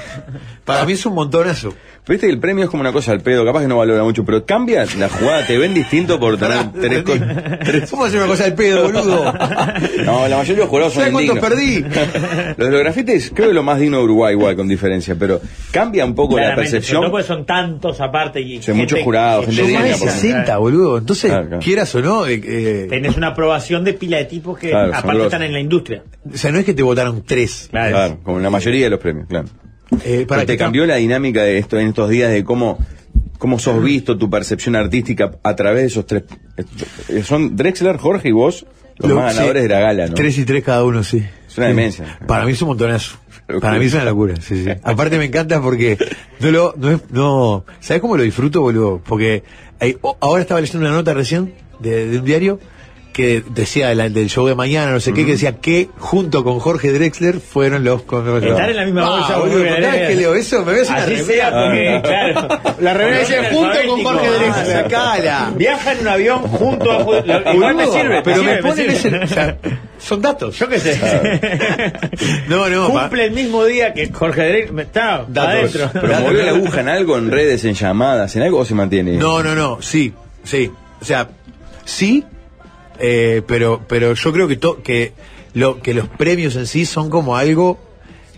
Para 0.66 0.84
mí 0.84 0.92
es 0.92 1.06
un 1.06 1.14
montonazo. 1.14 1.72
Viste 2.08 2.26
que 2.26 2.32
el 2.32 2.38
premio 2.38 2.64
es 2.64 2.70
como 2.70 2.82
una 2.82 2.92
cosa 2.92 3.10
al 3.12 3.20
pedo, 3.20 3.44
capaz 3.44 3.62
que 3.62 3.68
no 3.68 3.78
valora 3.78 4.02
mucho, 4.04 4.24
pero 4.24 4.44
cambia 4.44 4.84
la 4.98 5.08
jugada, 5.08 5.44
te 5.46 5.56
ven 5.58 5.72
distinto 5.74 6.20
por 6.20 6.36
tener 6.38 6.70
tres 6.72 7.02
cosas. 7.02 7.90
¿Cómo 7.90 8.04
hacer 8.04 8.18
una 8.18 8.28
cosa 8.28 8.44
al 8.44 8.54
pedo, 8.54 8.82
boludo? 8.84 9.24
No, 10.04 10.28
la 10.28 10.36
mayoría 10.36 10.54
de 10.56 10.60
los 10.60 10.68
jurados 10.68 10.92
son 10.92 11.02
¿Sabes 11.04 11.12
cuántos 11.26 11.38
perdí? 11.38 11.80
Los 12.56 12.68
de 12.68 12.70
los 12.70 12.80
grafites 12.80 13.32
creo 13.34 13.48
que 13.48 13.54
lo 13.54 13.62
más 13.62 13.78
digno 13.80 13.98
de 13.98 14.04
Uruguay 14.04 14.34
igual, 14.34 14.54
con 14.56 14.68
diferencia, 14.68 15.14
pero 15.18 15.40
cambia 15.72 16.04
un 16.04 16.14
poco 16.14 16.36
la 16.36 16.42
Claramente, 16.44 16.70
percepción. 16.72 17.02
todo 17.02 17.10
porque 17.10 17.26
son 17.26 17.44
tantos 17.46 18.00
aparte 18.00 18.40
y 18.40 18.62
Sí, 18.62 18.72
muchos 18.72 19.00
jurados, 19.00 19.46
gente 19.46 19.62
Son 19.62 19.72
más 19.72 19.82
de 19.82 19.88
digna, 19.90 19.98
por 19.98 20.10
60, 20.10 20.56
boludo. 20.58 20.98
Entonces, 20.98 21.30
Claro, 21.30 21.46
claro. 21.48 21.62
quieras 21.62 21.94
o 21.94 22.02
no, 22.02 22.26
eh, 22.26 22.40
eh, 22.44 22.86
Tenés 22.88 23.16
una 23.16 23.28
aprobación 23.28 23.82
de 23.84 23.94
pila 23.94 24.18
de 24.18 24.24
tipos 24.26 24.58
que 24.58 24.70
Claro, 24.70 24.88
son 24.92 24.94
aparte 24.98 25.22
están 25.24 25.42
en 25.42 25.52
la 25.52 25.60
industria. 25.60 26.02
o 26.32 26.36
sea, 26.36 26.50
no 26.52 26.58
es 26.58 26.64
que 26.64 26.74
te 26.74 26.82
votaron 26.82 27.22
tres. 27.24 27.68
Claro. 27.70 27.90
Claro, 27.96 28.18
como 28.22 28.36
en 28.38 28.42
la 28.44 28.50
mayoría 28.50 28.84
de 28.84 28.90
los 28.90 29.00
premios, 29.00 29.26
claro. 29.28 29.48
Eh, 30.04 30.24
Pero 30.28 30.40
te 30.42 30.46
que 30.54 30.56
cambió 30.56 30.84
la 30.86 30.96
dinámica 30.96 31.42
de 31.42 31.58
esto 31.58 31.78
en 31.78 31.88
estos 31.88 32.10
días 32.10 32.30
de 32.32 32.44
cómo 32.44 32.78
cómo 33.38 33.58
sos 33.58 33.82
visto, 33.82 34.16
tu 34.16 34.30
percepción 34.30 34.76
artística 34.76 35.32
a 35.42 35.54
través 35.54 35.82
de 35.82 35.86
esos 35.88 36.06
tres. 36.06 36.24
eh, 37.08 37.22
Son 37.22 37.54
Drexler, 37.54 37.96
Jorge 37.98 38.30
y 38.30 38.32
vos 38.32 38.66
los 38.98 39.10
Lo- 39.10 39.16
más 39.16 39.32
sí. 39.32 39.36
ganadores 39.38 39.62
de 39.62 39.68
la 39.68 39.80
gala, 39.80 40.06
¿no? 40.08 40.14
Tres 40.14 40.38
y 40.38 40.44
tres 40.46 40.64
cada 40.64 40.84
uno, 40.84 41.04
sí. 41.04 41.18
Es 41.46 41.58
una 41.58 41.66
Sí. 41.66 41.72
demencia. 41.72 42.18
Para 42.26 42.44
mí 42.46 42.52
es 42.52 42.62
un 42.62 42.68
montonazo. 42.68 43.18
Para 43.60 43.78
mí 43.78 43.84
es 43.84 43.94
una 43.94 44.04
locura, 44.06 44.34
sí, 44.40 44.64
sí. 44.64 44.70
Aparte 44.82 45.18
me 45.18 45.26
encanta 45.26 45.60
porque 45.60 45.98
no 46.40 46.50
lo, 46.50 46.74
no 46.78 46.90
es, 46.92 47.00
no, 47.12 47.64
¿sabes 47.80 48.00
cómo 48.00 48.16
lo 48.16 48.22
disfruto, 48.22 48.62
boludo? 48.62 49.00
Porque 49.06 49.44
o- 50.02 50.16
ahora 50.20 50.40
estaba 50.42 50.60
leyendo 50.60 50.86
una 50.86 50.96
nota 50.96 51.12
recién 51.14 51.52
de, 51.78 52.08
de 52.08 52.18
un 52.18 52.24
diario 52.24 52.58
que 53.16 53.42
decía 53.48 53.88
del, 53.94 54.12
del 54.12 54.28
show 54.28 54.46
de 54.46 54.54
mañana, 54.54 54.92
no 54.92 55.00
sé 55.00 55.14
qué, 55.14 55.24
que 55.24 55.32
decía 55.32 55.56
que 55.58 55.88
junto 55.98 56.44
con 56.44 56.58
Jorge 56.58 56.92
Drexler 56.92 57.40
fueron 57.40 57.82
los 57.82 58.02
con 58.02 58.28
Estar 58.44 58.68
en 58.68 58.76
la 58.76 58.84
misma 58.84 59.06
Ah, 59.06 59.10
bolsa. 59.10 59.38
boludo, 59.38 59.62
vez 59.62 60.08
que 60.08 60.14
leo 60.16 60.34
eso 60.34 60.62
me 60.66 60.72
ves 60.74 60.90
una 60.90 60.98
Así 60.98 61.16
sea 61.24 61.50
porque, 61.50 61.88
Ah. 61.88 62.02
claro. 62.02 62.48
La 62.80 62.92
remera 62.92 63.20
dice 63.20 63.38
junto 63.50 63.78
con. 63.86 64.02
Jorge 64.04 64.26
Ah, 64.28 64.38
Drexler. 64.38 64.82
sacala. 64.82 65.52
Viaja 65.56 65.92
en 65.92 66.00
un 66.00 66.08
avión 66.08 66.38
junto 66.42 66.92
a. 66.92 67.54
Igual 67.54 67.74
me 67.76 67.84
Boludo, 67.86 67.98
sirve, 68.00 68.20
pero 68.22 68.36
sirve, 68.36 68.54
me 68.56 68.62
ponen 68.62 68.76
sirve. 68.96 69.16
ese, 69.18 69.24
o 69.24 69.26
sea, 69.26 69.56
son 69.98 70.20
datos. 70.20 70.58
Yo 70.58 70.68
qué 70.68 70.78
sé. 70.78 71.00
No, 72.48 72.68
no, 72.68 72.92
pa- 72.92 73.02
Cumple 73.04 73.24
el 73.24 73.30
mismo 73.32 73.64
día 73.64 73.92
que 73.94 74.10
Jorge 74.12 74.46
Drake. 74.46 74.82
Está 74.82 75.24
Datos. 75.26 75.74
adentro. 75.76 75.90
Pero 75.92 76.20
movió 76.20 76.42
la 76.42 76.50
aguja 76.50 76.80
en 76.82 76.88
algo, 76.90 77.16
en 77.16 77.30
redes, 77.30 77.64
en 77.64 77.72
llamadas, 77.74 78.36
en 78.36 78.42
algo 78.42 78.58
o 78.58 78.64
se 78.66 78.74
mantiene. 78.74 79.12
No, 79.16 79.42
no, 79.42 79.54
no, 79.54 79.80
sí, 79.80 80.12
sí. 80.44 80.70
O 81.00 81.04
sea, 81.04 81.28
sí, 81.84 82.24
eh, 83.00 83.42
pero, 83.46 83.82
pero 83.88 84.14
yo 84.14 84.32
creo 84.32 84.48
que, 84.48 84.56
to- 84.56 84.82
que, 84.82 85.12
lo, 85.54 85.80
que 85.80 85.94
los 85.94 86.08
premios 86.08 86.56
en 86.56 86.66
sí 86.66 86.86
son 86.86 87.10
como 87.10 87.36
algo 87.36 87.78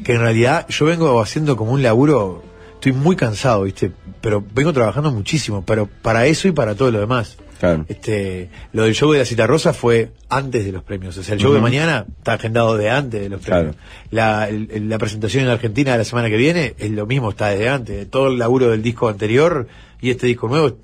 que 0.04 0.12
en 0.14 0.20
realidad 0.20 0.66
yo 0.68 0.86
vengo 0.86 1.20
haciendo 1.20 1.56
como 1.56 1.72
un 1.72 1.82
laburo, 1.82 2.42
estoy 2.74 2.92
muy 2.92 3.16
cansado, 3.16 3.64
¿viste? 3.64 3.90
Pero 4.20 4.44
vengo 4.54 4.72
trabajando 4.72 5.10
muchísimo, 5.10 5.64
pero 5.64 5.88
para 6.02 6.26
eso 6.26 6.46
y 6.48 6.52
para 6.52 6.74
todo 6.74 6.90
lo 6.90 7.00
demás. 7.00 7.36
Claro. 7.58 7.84
Este, 7.88 8.50
lo 8.72 8.84
del 8.84 8.94
show 8.94 9.10
de 9.10 9.18
la 9.18 9.24
cita 9.24 9.44
rosa 9.48 9.72
fue 9.72 10.12
antes 10.28 10.64
de 10.64 10.70
los 10.70 10.84
premios. 10.84 11.16
O 11.18 11.24
sea, 11.24 11.34
el 11.34 11.40
show 11.40 11.52
de 11.52 11.60
mañana 11.60 12.06
está 12.18 12.34
agendado 12.34 12.76
de 12.76 12.88
antes 12.88 13.20
de 13.20 13.28
los 13.28 13.40
premios. 13.40 13.74
La, 14.12 14.48
el- 14.48 14.68
el- 14.70 14.88
la 14.88 14.98
presentación 14.98 15.42
en 15.42 15.50
Argentina 15.50 15.90
de 15.90 15.98
la 15.98 16.04
semana 16.04 16.28
que 16.30 16.36
viene 16.36 16.74
es 16.78 16.90
lo 16.92 17.04
mismo, 17.06 17.30
está 17.30 17.48
desde 17.48 17.68
antes. 17.68 18.08
Todo 18.08 18.28
el 18.28 18.38
laburo 18.38 18.70
del 18.70 18.80
disco 18.82 19.08
anterior 19.08 19.66
y 20.00 20.10
este 20.10 20.28
disco 20.28 20.46
nuevo 20.46 20.76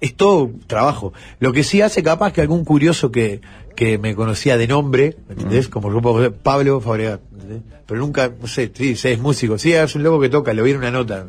es 0.00 0.14
todo 0.14 0.50
trabajo. 0.66 1.12
Lo 1.40 1.52
que 1.52 1.62
sí 1.64 1.80
hace 1.82 2.02
capaz 2.02 2.32
que 2.32 2.40
algún 2.40 2.64
curioso 2.64 3.10
que, 3.10 3.40
que 3.76 3.98
me 3.98 4.14
conocía 4.14 4.56
de 4.56 4.66
nombre, 4.68 5.16
¿me 5.28 5.34
¿entendés? 5.34 5.68
Como 5.68 5.92
yo 5.92 6.32
Pablo 6.32 6.80
Fabregat, 6.80 7.20
¿entendés? 7.32 7.62
Pero 7.86 8.00
nunca, 8.00 8.30
no 8.40 8.46
sé, 8.46 8.70
sí, 8.74 8.96
es 9.02 9.18
músico. 9.18 9.56
Sí, 9.58 9.72
es 9.72 9.94
un 9.94 10.02
loco 10.02 10.20
que 10.20 10.28
toca, 10.28 10.52
lo 10.52 10.62
vi 10.64 10.72
en 10.72 10.76
una 10.78 10.90
nota. 10.90 11.24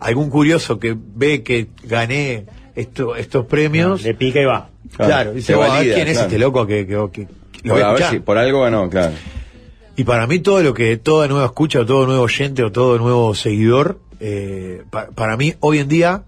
Algún 0.00 0.28
curioso 0.30 0.78
que 0.78 0.96
ve 0.96 1.42
que 1.42 1.68
gané 1.84 2.44
esto, 2.74 3.16
estos 3.16 3.46
premios. 3.46 4.02
Le 4.02 4.14
pica 4.14 4.40
y 4.40 4.44
va. 4.44 4.68
Claro, 4.96 5.32
dice, 5.32 5.52
Te 5.52 5.58
"Oh, 5.58 5.62
a 5.62 5.66
ver 5.66 5.72
valida, 5.78 5.94
quién 5.94 6.08
es 6.08 6.18
este 6.18 6.38
loco 6.38 6.66
que, 6.66 6.86
que, 6.86 6.94
que- 7.12 7.26
que 7.26 7.68
lo 7.68 7.74
voy 7.74 7.82
a 7.82 7.86
a 7.88 7.92
ver 7.92 8.00
escuchar?". 8.02 8.10
si 8.12 8.18
por 8.20 8.36
algo 8.38 8.62
ganó, 8.62 8.88
claro. 8.90 9.14
Y 9.96 10.04
para 10.04 10.26
mí 10.26 10.40
todo 10.40 10.62
lo 10.62 10.74
que, 10.74 10.98
toda 10.98 11.26
nueva 11.28 11.46
escucha 11.46 11.80
o 11.80 11.86
todo 11.86 12.06
nuevo 12.06 12.22
oyente 12.22 12.62
o 12.62 12.70
todo 12.70 12.98
nuevo 12.98 13.34
seguidor, 13.34 13.98
eh, 14.20 14.82
pa- 14.90 15.08
para 15.14 15.36
mí 15.38 15.54
hoy 15.60 15.78
en 15.78 15.88
día, 15.88 16.24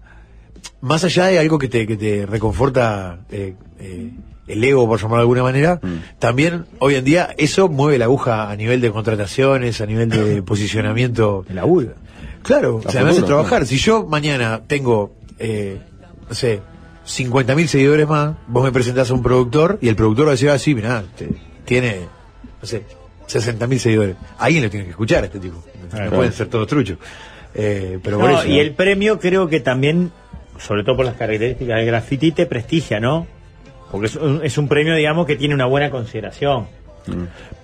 más 0.81 1.03
allá 1.03 1.25
de 1.27 1.39
algo 1.39 1.57
que 1.59 1.67
te, 1.67 1.85
que 1.87 1.97
te 1.97 2.25
reconforta 2.25 3.19
eh, 3.31 3.53
eh, 3.79 4.11
el 4.47 4.63
ego, 4.63 4.87
por 4.87 4.97
llamarlo 4.99 5.17
de 5.17 5.21
alguna 5.21 5.43
manera, 5.43 5.79
también 6.17 6.65
hoy 6.79 6.95
en 6.95 7.05
día 7.05 7.33
eso 7.37 7.67
mueve 7.69 7.97
la 7.99 8.05
aguja 8.05 8.49
a 8.49 8.55
nivel 8.55 8.81
de 8.81 8.91
contrataciones, 8.91 9.79
a 9.81 9.85
nivel 9.85 10.09
de 10.09 10.41
posicionamiento. 10.43 11.45
El 11.49 11.55
laburo. 11.57 11.93
Claro, 12.41 12.81
A 12.83 12.87
o 12.87 12.91
sea, 12.91 13.03
me 13.03 13.09
hace 13.11 13.19
futuro, 13.19 13.37
trabajar. 13.41 13.65
Si 13.67 13.77
yo 13.77 14.05
mañana 14.07 14.61
tengo, 14.65 15.13
eh, 15.37 15.77
no 16.27 16.33
sé, 16.33 16.61
50.000 17.05 17.67
seguidores 17.67 18.07
más, 18.07 18.35
vos 18.47 18.63
me 18.63 18.71
presentás 18.71 19.11
a 19.11 19.13
un 19.13 19.21
productor 19.21 19.77
y 19.81 19.87
el 19.89 19.95
productor 19.95 20.25
va 20.27 20.29
a 20.29 20.33
decir, 20.33 20.49
ah, 20.49 20.57
sí, 20.57 20.73
mirá, 20.73 21.03
te- 21.17 21.29
tiene, 21.65 21.97
no 22.61 22.67
sé, 22.67 22.83
60.000 23.27 23.77
seguidores. 23.77 24.15
Alguien 24.39 24.63
lo 24.63 24.69
tiene 24.69 24.85
que 24.85 24.91
escuchar 24.91 25.23
a 25.23 25.25
este 25.27 25.39
tipo. 25.39 25.63
No 25.83 25.89
Claro. 25.89 26.11
pueden 26.15 26.33
ser 26.33 26.47
todos 26.47 26.67
truchos. 26.67 26.97
Eh, 27.55 27.99
pero 28.03 28.19
por 28.19 28.31
eso. 28.31 28.47
y 28.47 28.59
el 28.59 28.73
premio 28.73 29.19
creo 29.19 29.47
que 29.47 29.59
también, 29.59 30.11
sobre 30.59 30.83
todo 30.83 30.97
por 30.97 31.05
las 31.05 31.15
características 31.15 31.77
del 31.77 31.85
graffiti, 31.87 32.31
te 32.31 32.45
prestigia, 32.45 32.99
¿no? 32.99 33.25
Porque 33.91 34.07
es 34.07 34.15
un, 34.15 34.41
es 34.43 34.57
un 34.57 34.67
premio, 34.67 34.93
digamos, 34.95 35.25
que 35.25 35.35
tiene 35.35 35.55
una 35.55 35.65
buena 35.65 35.89
consideración. 35.89 36.67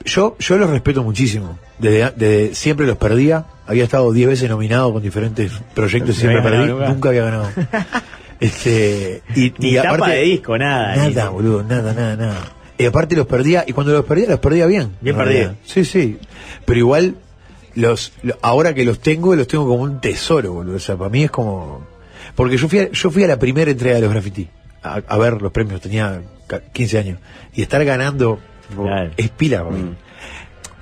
Yo, 0.06 0.36
yo 0.39 0.58
los 0.58 0.70
respeto 0.72 1.04
muchísimo. 1.04 1.60
Desde, 1.78 2.12
desde 2.16 2.56
siempre 2.56 2.88
los 2.88 2.98
perdía. 2.98 3.46
Había 3.68 3.84
estado 3.84 4.12
10 4.12 4.28
veces 4.30 4.50
nominado 4.50 4.91
con 4.93 5.04
diferentes 5.04 5.52
proyectos 5.76 6.18
y 6.18 6.20
siempre 6.22 6.41
perdí. 6.41 6.66
nunca. 6.68 6.89
Nunca 6.89 7.10
había 7.10 7.24
ganado. 7.26 7.50
este, 8.39 9.22
y, 9.36 9.54
Ni 9.60 9.72
y 9.72 9.76
tapa 9.76 9.89
aparte- 9.96 10.12
de 10.16 10.22
disco, 10.24 10.58
nada. 10.58 10.96
Nada, 10.96 11.30
boludo, 11.30 11.64
nada, 11.64 11.93
nada, 11.93 12.16
nada. 12.16 12.38
Y 12.78 12.86
aparte 12.86 13.16
los 13.16 13.26
perdía, 13.28 13.64
y 13.68 13.72
cuando 13.74 13.93
los 13.93 14.04
perdía, 14.06 14.30
los 14.30 14.39
perdía 14.39 14.66
bien. 14.66 14.91
Bien 15.02 15.16
perdido. 15.16 15.56
Sí, 15.64 15.86
sí. 15.86 16.18
Pero 16.66 16.80
igual, 16.80 17.16
los, 17.76 18.12
lo- 18.24 18.38
ahora 18.41 18.74
que 18.74 18.84
los 18.84 19.00
tengo, 19.00 19.36
los 19.36 19.48
tengo 19.48 19.66
como 19.68 19.84
un 19.84 20.02
tesoro, 20.02 20.54
boludo. 20.54 20.76
O 20.78 20.80
sea, 20.80 20.96
para 20.98 21.10
mí 21.10 21.24
es 21.24 21.32
como. 21.32 21.86
Porque 22.34 22.57
yo 22.57 22.67
fui 22.67 22.80
a, 22.80 22.91
yo 22.91 23.11
fui 23.11 23.23
a 23.23 23.28
la 23.28 23.38
primera 23.38 23.69
entrega 23.71 23.95
de 23.95 24.01
los 24.01 24.11
graffiti, 24.11 24.47
a, 24.82 25.01
a 25.07 25.17
ver 25.17 25.41
los 25.41 25.51
premios, 25.51 25.82
tenía 25.82 26.21
ca- 26.47 26.61
15 26.61 26.97
años. 26.99 27.19
Y 27.53 27.61
estar 27.61 27.84
ganando 27.86 28.39
Claro. 28.76 29.11
es 29.17 29.30
pila 29.30 29.63
para 29.63 29.76
mí. 29.76 29.84
Mm. 29.84 29.95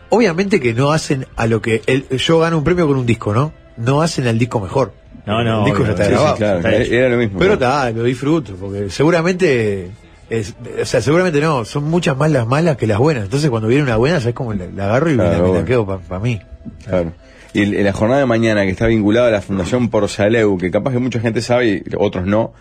Obviamente 0.10 0.60
que 0.60 0.74
no 0.74 0.92
hacen 0.92 1.26
a 1.36 1.48
lo 1.48 1.62
que. 1.62 1.82
el- 1.88 2.08
yo 2.10 2.40
gano 2.40 2.58
un 2.58 2.64
premio 2.64 2.88
con 2.88 2.98
un 2.98 3.06
disco, 3.06 3.34
¿no? 3.34 3.52
No 3.78 4.02
hacen 4.02 4.28
al 4.28 4.38
disco 4.38 4.60
mejor. 4.60 4.94
No, 5.26 5.44
no, 5.44 5.60
El 5.60 5.66
disco 5.66 5.84
obvio, 5.84 5.96
ya 5.96 6.04
está 6.04 6.04
Sí, 6.04 6.10
sí, 6.10 6.14
grabado. 6.16 6.36
claro, 6.38 6.58
está 6.58 6.76
hecho. 6.76 6.94
era 6.94 7.10
lo 7.10 7.18
mismo. 7.18 7.40
Pero 7.40 7.54
está, 7.54 7.90
lo 7.92 8.04
disfruto, 8.04 8.56
porque 8.56 8.90
seguramente, 8.90 9.90
es, 10.30 10.54
o 10.82 10.86
sea, 10.86 11.02
seguramente 11.02 11.40
no, 11.40 11.64
son 11.66 11.86
muchas 11.86 12.16
más 12.18 12.30
las 12.30 12.46
malas 12.46 12.76
que 12.78 12.86
las 12.88 12.98
buenas. 13.00 13.24
Entonces 13.24 13.50
cuando 13.50 13.68
viene 13.70 13.84
una 13.84 13.96
buena, 13.96 14.20
¿sabes 14.20 14.36
cómo 14.36 14.54
la, 14.54 14.66
la 14.76 14.86
agarro 14.86 15.10
y 15.12 15.16
me 15.16 15.24
la- 15.24 15.30
Claro, 15.30 15.54
la, 15.56 15.66
quedo 15.66 15.86
para 15.86 16.20
mí? 16.20 16.42
Claro. 16.86 17.14
Y 17.54 17.62
el- 17.62 17.74
en 17.76 17.84
la 17.86 17.94
jornada 17.94 18.20
de 18.22 18.26
mañana, 18.26 18.64
que 18.64 18.72
está 18.72 18.88
vinculada 18.88 19.28
a 19.28 19.32
la 19.32 19.42
Fundación 19.42 19.90
Porsaleu, 19.90 20.58
que 20.58 20.72
capaz 20.72 20.92
que 20.92 21.00
mucha 21.00 21.20
gente 21.20 21.42
sabe 21.42 21.70
y 21.70 21.84
otros 21.98 22.26
no, 22.26 22.54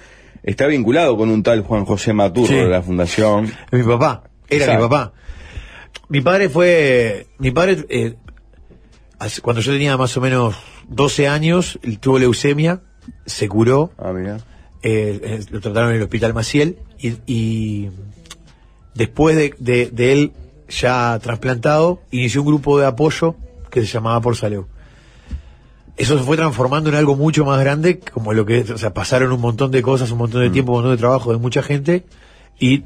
está 0.42 0.66
vinculado 0.66 1.16
con 1.16 1.30
un 1.30 1.42
tal 1.42 1.62
Juan 1.62 1.84
José 1.84 2.12
Maturro 2.12 2.48
Sí. 2.48 2.54
de 2.56 2.68
la 2.68 2.82
Fundación. 2.82 3.50
Mi 3.70 3.82
papá, 3.82 4.24
era 4.48 4.64
Exacto. 4.64 4.82
mi 4.84 4.88
papá. 4.88 5.12
Mi 6.08 6.20
padre 6.20 6.48
fue. 6.48 7.26
Mi 7.38 7.50
padre, 7.52 7.86
eh, 7.88 8.14
cuando 9.40 9.62
yo 9.62 9.72
tenía 9.72 9.96
más 9.96 10.16
o 10.16 10.20
menos 10.20 10.56
12 10.88 11.28
años, 11.28 11.78
él 11.82 11.98
tuvo 11.98 12.18
leucemia, 12.18 12.82
se 13.24 13.48
curó, 13.48 13.92
Ah, 13.98 14.12
mira. 14.12 14.38
eh, 14.82 15.20
eh, 15.22 15.40
lo 15.50 15.60
trataron 15.60 15.90
en 15.90 15.96
el 15.96 16.02
hospital 16.02 16.34
Maciel 16.34 16.78
y, 16.98 17.14
y 17.26 17.90
después 18.94 19.36
de, 19.36 19.54
de- 19.58 19.86
de 19.90 20.12
él 20.12 20.32
ya 20.68 21.18
trasplantado, 21.22 22.02
inició 22.10 22.42
un 22.42 22.48
grupo 22.48 22.78
de 22.78 22.86
apoyo 22.86 23.36
que 23.70 23.80
se 23.80 23.86
llamaba 23.86 24.20
Por 24.20 24.36
Salud. 24.36 24.64
Eso 25.96 26.16
se 26.18 26.24
fue 26.24 26.36
transformando 26.36 26.88
en 26.90 26.96
algo 26.96 27.16
mucho 27.16 27.44
más 27.44 27.60
grande, 27.60 27.98
como 28.00 28.32
lo 28.32 28.46
que 28.46 28.58
es, 28.58 28.70
o 28.70 28.78
sea, 28.78 28.94
pasaron 28.94 29.30
un 29.32 29.40
montón 29.40 29.70
de 29.70 29.82
cosas, 29.82 30.10
un 30.10 30.18
montón 30.18 30.40
de 30.42 30.50
tiempo, 30.50 30.72
un 30.72 30.78
montón 30.78 30.92
de 30.92 30.98
trabajo 30.98 31.32
de 31.32 31.38
mucha 31.38 31.62
gente 31.62 32.04
y 32.58 32.84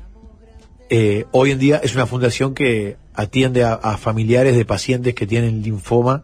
eh, 0.91 1.25
hoy 1.33 1.51
en 1.53 1.59
día 1.59 1.81
es 1.83 1.95
una 1.95 2.07
fundación 2.07 2.55
que 2.55 2.97
atiende 3.15 3.65
a, 3.65 3.75
a 3.75 3.97
familiares 3.97 4.57
de 4.57 4.65
pacientes 4.65 5.15
que 5.15 5.27
tienen 5.27 5.63
linfoma 5.63 6.23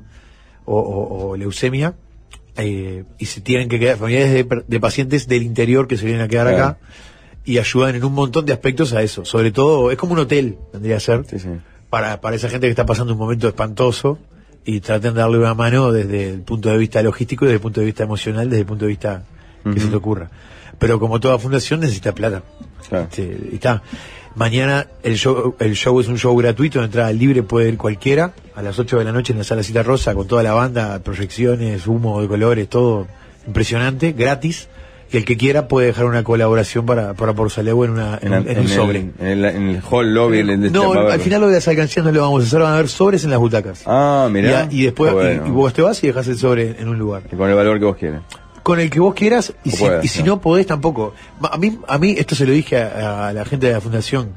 o, 0.64 0.78
o- 0.78 1.28
o 1.30 1.36
leucemia 1.36 1.94
eh, 2.56 3.04
y 3.18 3.26
se 3.26 3.40
tienen 3.40 3.68
que 3.68 3.78
quedar, 3.78 3.96
familiares 3.96 4.46
de, 4.66 4.80
pacientes 4.80 5.26
del 5.26 5.42
interior 5.42 5.86
que 5.88 5.96
se 5.96 6.04
vienen 6.04 6.22
a 6.22 6.28
quedar 6.28 6.48
Claro. 6.48 6.64
acá 6.64 6.78
y 7.44 7.58
ayudan 7.58 7.94
en 7.96 8.04
un 8.04 8.12
montón 8.12 8.44
de 8.46 8.52
aspectos 8.52 8.92
a 8.92 9.02
eso. 9.02 9.24
Sobre 9.24 9.50
todo, 9.50 9.90
es 9.90 9.96
como 9.96 10.12
un 10.12 10.18
hotel, 10.20 10.58
tendría 10.70 10.96
que 10.96 11.00
ser, 11.00 11.24
Sí, 11.28 11.38
sí. 11.40 11.48
para, 11.90 12.20
para 12.20 12.36
esa 12.36 12.48
gente 12.48 12.66
que 12.66 12.70
está 12.70 12.86
pasando 12.86 13.12
un 13.14 13.18
momento 13.18 13.48
espantoso 13.48 14.18
y 14.64 14.80
traten 14.80 15.14
de 15.14 15.20
darle 15.20 15.38
una 15.38 15.54
mano 15.54 15.92
desde 15.92 16.30
el 16.30 16.40
punto 16.40 16.68
de 16.68 16.78
vista 16.78 17.02
logístico 17.02 17.44
desde 17.44 17.56
el 17.56 17.60
punto 17.60 17.80
de 17.80 17.86
vista 17.86 18.04
emocional, 18.04 18.48
desde 18.48 18.60
el 18.60 18.66
punto 18.66 18.84
de 18.84 18.90
vista 18.90 19.24
que 19.64 19.80
se 19.80 19.88
te 19.88 19.96
ocurra. 19.96 20.30
Pero 20.78 20.98
como 20.98 21.20
toda 21.20 21.38
fundación 21.38 21.80
necesita 21.80 22.12
plata. 22.14 22.42
Claro. 22.88 23.04
Este, 23.04 23.38
y 23.52 23.54
está. 23.54 23.82
Mañana 24.34 24.86
el 25.02 25.16
show, 25.16 25.56
el 25.58 25.74
show 25.74 26.00
es 26.00 26.08
un 26.08 26.16
show 26.16 26.34
gratuito, 26.36 26.82
entrada 26.82 27.12
libre 27.12 27.42
puede 27.42 27.68
ir 27.68 27.76
cualquiera, 27.76 28.32
a 28.54 28.62
las 28.62 28.78
8 28.78 28.98
de 28.98 29.04
la 29.04 29.12
noche 29.12 29.32
en 29.32 29.38
la 29.38 29.44
sala 29.44 29.62
Cita 29.62 29.82
Rosa, 29.82 30.14
con 30.14 30.26
toda 30.26 30.42
la 30.42 30.54
banda, 30.54 30.98
proyecciones, 31.00 31.86
humo 31.86 32.22
de 32.22 32.28
colores, 32.28 32.68
todo 32.68 33.06
impresionante, 33.46 34.12
gratis. 34.12 34.68
Y 35.12 35.18
el 35.18 35.24
que 35.26 35.36
quiera 35.36 35.68
puede 35.68 35.88
dejar 35.88 36.06
una 36.06 36.24
colaboración 36.24 36.86
para, 36.86 37.12
para 37.12 37.34
Por 37.34 37.50
Saleu 37.50 37.84
en, 37.84 37.90
una, 37.90 38.18
en, 38.22 38.32
En, 38.32 38.40
un- 38.40 38.48
en 38.48 38.56
en 38.56 38.62
un 38.62 38.68
sobre. 38.68 38.98
el, 39.00 39.12
en, 39.20 39.26
el, 39.26 39.44
en 39.44 39.68
el 39.68 39.82
hall 39.90 40.14
lobby. 40.14 40.38
el- 40.38 40.72
no, 40.72 40.92
al 40.92 41.20
final 41.20 41.42
lo 41.42 41.48
de 41.48 41.54
las 41.56 41.68
alcancías 41.68 42.04
no 42.06 42.10
lo 42.12 42.22
vamos 42.22 42.42
a 42.42 42.46
hacer, 42.46 42.60
van 42.60 42.70
a 42.70 42.74
haber 42.76 42.88
sobres 42.88 43.22
en 43.24 43.30
las 43.30 43.38
butacas. 43.38 43.82
Ah, 43.86 44.26
Y, 44.28 44.32
mira. 44.32 44.60
a- 44.62 44.68
y 44.72 44.84
después, 44.84 45.12
y- 45.12 45.14
Bueno. 45.14 45.46
y, 45.46 45.50
vos 45.50 45.72
te 45.74 45.82
vas 45.82 46.02
y 46.02 46.06
dejas 46.06 46.26
el 46.28 46.38
sobre 46.38 46.80
en 46.80 46.88
un 46.88 46.98
lugar. 46.98 47.22
Y 47.30 47.36
con 47.36 47.48
el 47.50 47.54
valor 47.54 47.78
que 47.78 47.84
vos 47.84 47.96
quieras. 47.96 48.22
Con 48.62 48.80
el 48.80 48.88
que 48.88 49.00
vos 49.00 49.12
quieras, 49.14 49.52
y, 49.64 49.70
si, 49.72 49.76
puedas, 49.84 50.04
y 50.04 50.08
si 50.08 50.20
¿no? 50.20 50.26
no 50.26 50.40
podés 50.40 50.66
tampoco. 50.66 51.12
A 51.42 51.58
mí, 51.58 51.78
a 51.86 51.98
mí 51.98 52.14
esto 52.16 52.34
se 52.34 52.46
lo 52.46 52.52
dije 52.52 52.78
a, 52.78 53.28
a 53.28 53.32
la 53.34 53.44
gente 53.44 53.66
de 53.66 53.72
la 53.74 53.80
fundación, 53.82 54.30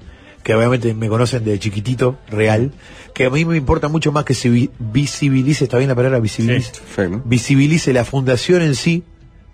que 0.43 0.53
obviamente 0.55 0.93
me 0.93 1.07
conocen 1.07 1.45
de 1.45 1.57
chiquitito, 1.57 2.17
real, 2.29 2.71
que 3.13 3.25
a 3.25 3.29
mí 3.29 3.45
me 3.45 3.55
importa 3.55 3.87
mucho 3.87 4.11
más 4.11 4.25
que 4.25 4.33
se 4.33 4.49
vi- 4.49 4.71
visibilice, 4.77 5.63
está 5.63 5.77
bien 5.77 5.87
la 5.89 5.95
palabra 5.95 6.19
visibilice, 6.19 6.71
Perfecto. 6.71 7.21
visibilice 7.23 7.93
la 7.93 8.03
fundación 8.03 8.61
en 8.61 8.75
sí, 8.75 9.03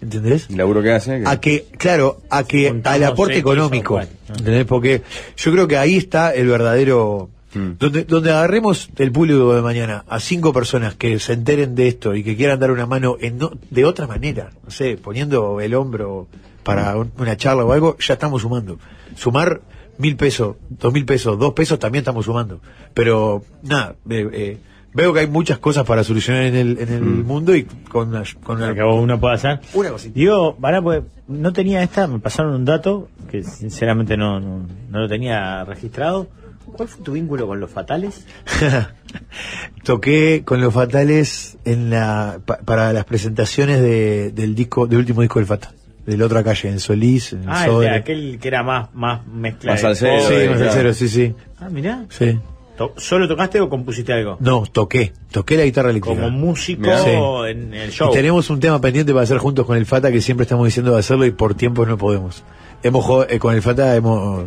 ¿entendés? 0.01 0.47
El 0.49 0.57
laburo 0.57 0.81
que 0.81 0.91
hace. 0.91 1.19
que- 1.21 1.27
A 1.27 1.39
que, 1.39 1.65
claro, 1.77 2.21
a 2.29 2.43
que 2.43 2.81
al 2.83 3.03
aporte 3.03 3.37
económico, 3.37 3.93
cual, 3.95 4.09
¿no? 4.29 4.35
¿entendés? 4.35 4.65
Porque 4.65 5.01
yo 5.37 5.51
creo 5.51 5.67
que 5.67 5.77
ahí 5.77 5.97
está 5.97 6.33
el 6.33 6.47
verdadero, 6.47 7.29
Mm. 7.53 7.71
donde, 7.79 8.03
donde 8.05 8.31
agarremos 8.31 8.89
del 8.95 9.11
público 9.11 9.53
de 9.53 9.61
mañana 9.61 10.05
a 10.07 10.19
cinco 10.21 10.53
personas 10.53 10.95
que 10.95 11.19
se 11.19 11.33
enteren 11.33 11.75
de 11.75 11.87
esto 11.89 12.15
y 12.15 12.23
que 12.23 12.35
quieran 12.37 12.59
dar 12.59 12.71
una 12.71 12.85
mano 12.85 13.17
en 13.19 13.37
no- 13.37 13.51
de 13.69 13.83
otra 13.85 14.07
manera, 14.07 14.51
no 14.63 14.71
sé, 14.71 14.97
poniendo 14.97 15.59
el 15.59 15.73
hombro 15.75 16.27
para 16.63 16.95
un- 16.95 17.11
una 17.17 17.35
charla 17.35 17.65
o 17.65 17.71
algo, 17.73 17.97
ya 17.99 18.13
estamos 18.13 18.43
sumando. 18.43 18.79
Sumar 19.17 19.61
mil 19.97 20.15
pesos, 20.15 20.55
dos 20.69 20.93
mil 20.93 21.03
pesos, 21.05 21.37
dos 21.37 21.53
pesos 21.53 21.77
también 21.77 22.01
estamos 22.03 22.23
sumando. 22.25 22.61
Pero 22.93 23.43
nada, 23.63 23.95
eh, 24.09 24.29
eh, 24.31 24.57
veo 24.93 25.13
que 25.13 25.21
hay 25.21 25.27
muchas 25.27 25.57
cosas 25.59 25.85
para 25.85 26.03
solucionar 26.03 26.43
en 26.43 26.55
el, 26.55 26.77
en 26.79 26.93
el 26.93 27.01
mundo 27.01 27.55
y 27.55 27.63
con 27.63 28.09
una, 28.09 28.23
con 28.43 28.57
una- 28.57 28.69
Lo 28.69 28.75
que 28.75 28.83
uno 28.83 29.19
puede 29.19 29.35
hacer. 29.35 29.59
Una 29.73 29.89
cosita. 29.91 30.13
Digo, 30.13 30.55
para, 30.57 30.81
pues, 30.81 31.03
no 31.27 31.53
tenía 31.53 31.81
esta, 31.83 32.07
me 32.07 32.19
pasaron 32.19 32.53
un 32.55 32.65
dato 32.65 33.09
que 33.29 33.43
sinceramente 33.43 34.17
no, 34.17 34.39
no, 34.39 34.67
no 34.89 34.99
lo 34.99 35.07
tenía 35.07 35.63
registrado. 35.65 36.27
¿Cuál 36.73 36.87
fue 36.87 37.03
tu 37.03 37.11
vínculo 37.13 37.47
con 37.47 37.59
los 37.59 37.69
fatales? 37.69 38.25
Toqué 39.83 40.43
con 40.45 40.61
los 40.61 40.73
fatales 40.73 41.57
en 41.65 41.89
la 41.89 42.39
pa- 42.45 42.59
para 42.59 42.93
las 42.93 43.05
presentaciones 43.05 43.81
de, 43.81 44.31
del 44.31 44.55
disco, 44.55 44.87
del 44.87 44.99
último 44.99 45.21
disco 45.21 45.39
del 45.39 45.47
Fatal, 45.47 45.73
de 46.05 46.17
la 46.17 46.25
otra 46.25 46.43
calle, 46.43 46.69
en 46.69 46.79
Solís, 46.79 47.33
en 47.33 47.43
Ah, 47.47 47.65
el 47.65 47.79
de 47.79 47.89
aquel 47.89 48.39
que 48.39 48.47
era 48.47 48.63
más, 48.63 48.93
más 48.93 49.25
mezcla. 49.27 49.71
Más 49.73 49.81
salsero, 49.81 50.17
pop. 50.17 50.27
Sí, 50.29 50.33
eh, 50.35 50.47
más 50.49 50.57
claro. 50.57 50.71
sincero, 50.71 50.93
sí, 50.93 51.09
sí. 51.09 51.33
Ah, 51.59 51.69
mirá. 51.69 52.05
Sí. 52.09 52.39
To- 52.87 52.93
¿Solo 52.99 53.27
tocaste 53.27 53.59
o 53.61 53.69
compusiste 53.69 54.13
algo? 54.13 54.37
No, 54.39 54.63
toqué, 54.71 55.13
toqué 55.31 55.57
la 55.57 55.63
guitarra 55.65 55.89
eléctrica. 55.91 56.21
Como 56.21 56.31
músico. 56.37 56.83
Sí. 57.03 57.09
en 57.51 57.73
el 57.73 57.91
show. 57.91 58.09
Y 58.11 58.13
tenemos 58.15 58.49
un 58.49 58.59
tema 58.59 58.79
pendiente 58.81 59.11
para 59.13 59.23
hacer 59.23 59.37
juntos 59.37 59.65
con 59.65 59.77
el 59.77 59.85
Fata 59.85 60.11
que 60.11 60.21
siempre 60.21 60.43
estamos 60.43 60.65
diciendo 60.65 60.93
de 60.93 60.99
hacerlo 60.99 61.25
y 61.25 61.31
por 61.31 61.53
tiempo 61.55 61.85
no 61.85 61.97
podemos. 61.97 62.43
Hemos 62.83 63.05
jugado- 63.05 63.27
eh, 63.29 63.39
con 63.39 63.53
el 63.55 63.61
Fata 63.61 63.95
hemos 63.95 64.45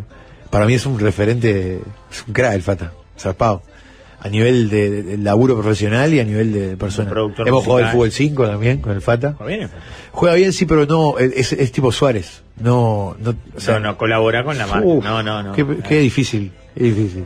para 0.50 0.66
mí 0.66 0.74
es 0.74 0.86
un 0.86 1.00
referente, 1.00 1.80
es 2.12 2.24
un 2.28 2.32
crack 2.32 2.54
el 2.54 2.62
Fata, 2.62 2.92
zarpado. 3.18 3.62
A 4.20 4.28
nivel 4.30 4.70
de, 4.70 5.18
laburo 5.18 5.54
profesional 5.60 6.14
y 6.14 6.18
a 6.20 6.24
nivel 6.24 6.50
de 6.52 6.76
persona. 6.78 7.10
Hemos 7.44 7.64
jugado 7.64 7.80
el 7.80 7.92
fútbol 7.92 8.10
5 8.10 8.46
también 8.46 8.78
con 8.80 8.92
el 8.92 9.02
Fata. 9.02 9.30
¿Está 9.30 9.44
bien? 9.44 9.68
Juega 10.12 10.36
bien, 10.36 10.52
sí, 10.54 10.64
pero 10.64 10.86
no, 10.86 11.18
es, 11.18 11.52
es 11.52 11.72
tipo 11.72 11.92
Suárez. 11.92 12.42
No, 12.58 13.16
no, 13.18 13.34
o 13.56 13.60
sea, 13.60 13.74
no, 13.80 13.88
no 13.90 13.98
colabora 13.98 14.42
con 14.44 14.56
la 14.56 14.66
marca. 14.66 14.86
uf, 14.86 15.04
no, 15.04 15.22
no, 15.22 15.42
no. 15.42 15.52
Qué, 15.52 15.66
qué 15.86 15.98
difícil, 15.98 16.52
qué 16.74 16.84
difícil. 16.84 17.24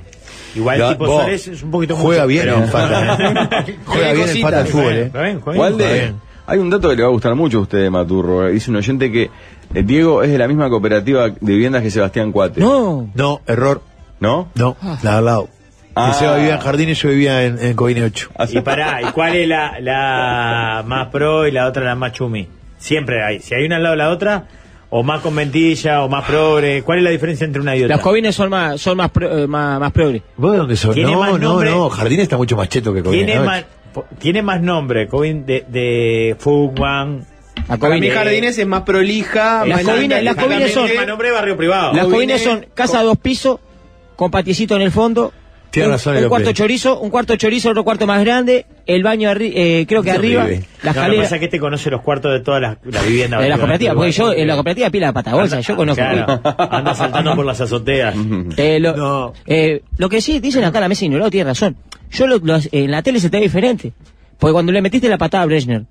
Igual 0.58 0.78
Ya, 0.78 0.88
tipo 0.90 1.06
vos, 1.06 1.14
Suárez 1.22 1.48
es 1.48 1.62
un 1.62 1.70
poquito 1.70 1.96
Juega 1.96 2.22
mucho, 2.22 2.28
bien 2.28 2.44
pero- 2.44 2.62
el 2.64 2.68
Fata. 2.68 3.16
juega 3.86 4.12
bien 4.12 4.28
el 4.28 4.38
Fata 4.42 4.58
al 4.60 4.66
fútbol, 4.66 4.92
eh. 4.92 5.02
Está 5.04 5.22
bien, 5.22 5.40
juega 5.40 5.56
¿Cuál 5.56 5.74
bien. 5.74 5.88
de- 5.88 5.94
bien. 5.94 6.16
Hay 6.46 6.58
un 6.58 6.70
dato 6.70 6.88
que 6.88 6.96
le 6.96 7.02
va 7.02 7.08
a 7.08 7.12
gustar 7.12 7.34
mucho 7.34 7.58
a 7.58 7.60
usted, 7.62 7.90
Maturro. 7.90 8.48
Dice 8.48 8.70
un 8.70 8.76
oyente 8.76 9.12
que 9.12 9.24
eh, 9.74 9.82
Diego 9.82 10.22
es 10.22 10.30
de 10.30 10.38
la 10.38 10.48
misma 10.48 10.68
cooperativa 10.70 11.28
de 11.28 11.36
viviendas 11.40 11.82
que 11.82 11.90
Sebastián 11.90 12.32
Cuate. 12.32 12.60
No. 12.60 13.10
No, 13.14 13.40
error. 13.46 13.82
¿No? 14.20 14.48
No, 14.54 14.76
la 15.02 15.10
de 15.12 15.16
al 15.18 15.24
lado. 15.24 15.48
Ah. 15.94 16.08
Que 16.12 16.18
Seba 16.18 16.36
vivía 16.36 16.54
en 16.54 16.60
Jardines, 16.60 16.98
yo 17.02 17.08
vivía 17.10 17.44
en, 17.44 17.58
en 17.58 17.74
Covine 17.74 18.02
8. 18.04 18.30
Y 18.50 18.60
pará, 18.60 19.00
¿y 19.02 19.12
cuál 19.12 19.36
es 19.36 19.46
la, 19.48 19.78
la 19.80 20.82
más 20.86 21.08
pro 21.08 21.46
y 21.46 21.50
la 21.52 21.66
otra 21.66 21.84
la 21.84 21.94
más 21.94 22.12
chumi? 22.12 22.48
Siempre 22.78 23.22
hay. 23.22 23.40
Si 23.40 23.54
hay 23.54 23.64
una 23.66 23.76
al 23.76 23.82
lado 23.82 23.92
de 23.94 23.98
la 23.98 24.08
otra, 24.10 24.44
o 24.90 25.02
más 25.02 25.20
con 25.20 25.34
ventilla, 25.36 26.02
o 26.02 26.08
más 26.08 26.24
progre. 26.24 26.82
¿Cuál 26.82 26.98
es 26.98 27.04
la 27.04 27.10
diferencia 27.10 27.44
entre 27.44 27.60
una 27.60 27.76
y 27.76 27.82
otra? 27.84 27.96
Los 27.96 28.02
covines 28.04 28.34
son 28.34 28.50
más, 28.50 28.80
son 28.80 28.96
más, 28.96 29.10
pro- 29.10 29.38
eh, 29.40 29.46
más, 29.46 29.78
más 29.80 29.92
progre. 29.92 30.22
¿Vos 30.36 30.52
de 30.52 30.58
dónde 30.58 30.76
sos? 30.76 30.96
No, 30.96 31.20
más 31.20 31.38
no, 31.38 31.62
no. 31.62 31.88
Jardines 31.90 32.22
está 32.22 32.36
mucho 32.36 32.56
más 32.56 32.68
cheto 32.68 32.92
que 32.94 33.02
Covine 33.02 33.24
tiene 33.24 33.38
8. 33.40 33.46
más, 33.46 33.64
tiene 34.18 34.42
más 34.42 34.60
nombre, 34.62 35.06
Covin, 35.08 35.44
de, 35.44 35.64
de 35.68 36.36
Fugman. 36.38 37.26
La 37.68 37.76
Para 37.76 37.96
mí 37.98 38.08
Jardines 38.08 38.56
es 38.56 38.66
más 38.66 38.82
prolija. 38.82 39.66
Las 39.66 39.84
linda, 39.84 40.22
las 40.22 40.36
son- 40.72 40.94
más 40.96 41.06
nombre 41.06 41.28
de 41.28 41.34
barrio 41.34 41.56
privado. 41.56 41.92
Las 41.92 42.06
covines 42.06 42.42
son 42.42 42.66
casa 42.72 43.00
de 43.00 43.04
dos 43.04 43.18
pisos, 43.18 43.58
con 44.16 44.30
patiecito 44.30 44.74
en 44.76 44.82
el 44.82 44.90
fondo. 44.90 45.32
Tiene 45.70 45.88
un, 45.88 45.92
razón 45.92 46.16
un 46.16 46.28
cuarto 46.28 46.52
chorizo, 46.52 46.98
un 47.00 47.10
cuarto 47.10 47.36
chorizo, 47.36 47.70
otro 47.70 47.84
cuarto 47.84 48.06
más 48.06 48.24
grande, 48.24 48.64
el 48.86 49.02
baño 49.02 49.30
arri- 49.30 49.52
eh, 49.54 49.84
creo 49.86 50.02
que 50.02 50.10
arriba, 50.10 50.44
la 50.44 50.48
No, 50.48 50.54
lo 50.54 50.62
que 50.82 50.88
escalera 50.88 51.22
pasa 51.22 51.34
es 51.36 51.38
que 51.40 51.44
este 51.44 51.60
conoce 51.60 51.90
los 51.90 52.00
cuartos 52.00 52.32
de 52.32 52.40
todas 52.40 52.60
las, 52.62 52.76
las 52.84 53.06
viviendas. 53.06 53.42
de 53.42 53.48
la 53.50 53.56
cooperativa, 53.58 53.94
porque 53.94 54.12
yo 54.12 54.32
en 54.32 54.46
la 54.48 54.54
cooperativa 54.54 54.90
pila 54.90 55.06
de 55.08 55.12
patabolsa, 55.12 55.56
Anda- 55.56 55.66
yo 55.68 55.76
conozco. 55.76 56.02
Claro, 56.02 56.40
anda 56.70 56.94
saltando 56.94 57.34
por 57.36 57.44
las 57.44 57.60
azoteas. 57.60 58.14
Eh, 58.56 58.80
lo, 58.80 58.96
No. 58.96 59.32
eh, 59.46 59.82
lo 59.98 60.08
que 60.08 60.20
sí 60.22 60.40
dicen 60.40 60.64
acá 60.64 60.80
la 60.80 60.88
mesa 60.88 61.04
ignorado 61.04 61.30
tiene 61.30 61.50
razón. 61.50 61.76
Yo 62.10 62.26
lo, 62.26 62.38
lo- 62.38 62.58
en 62.72 62.90
la 62.90 63.02
tele 63.02 63.20
se 63.20 63.28
te 63.30 63.36
ve 63.36 63.42
diferente. 63.44 63.92
Porque 64.38 64.52
cuando 64.52 64.72
le 64.72 64.80
metiste 64.80 65.08
la 65.08 65.18
patada 65.18 65.42
a 65.42 65.46
Brezhner, 65.46 65.82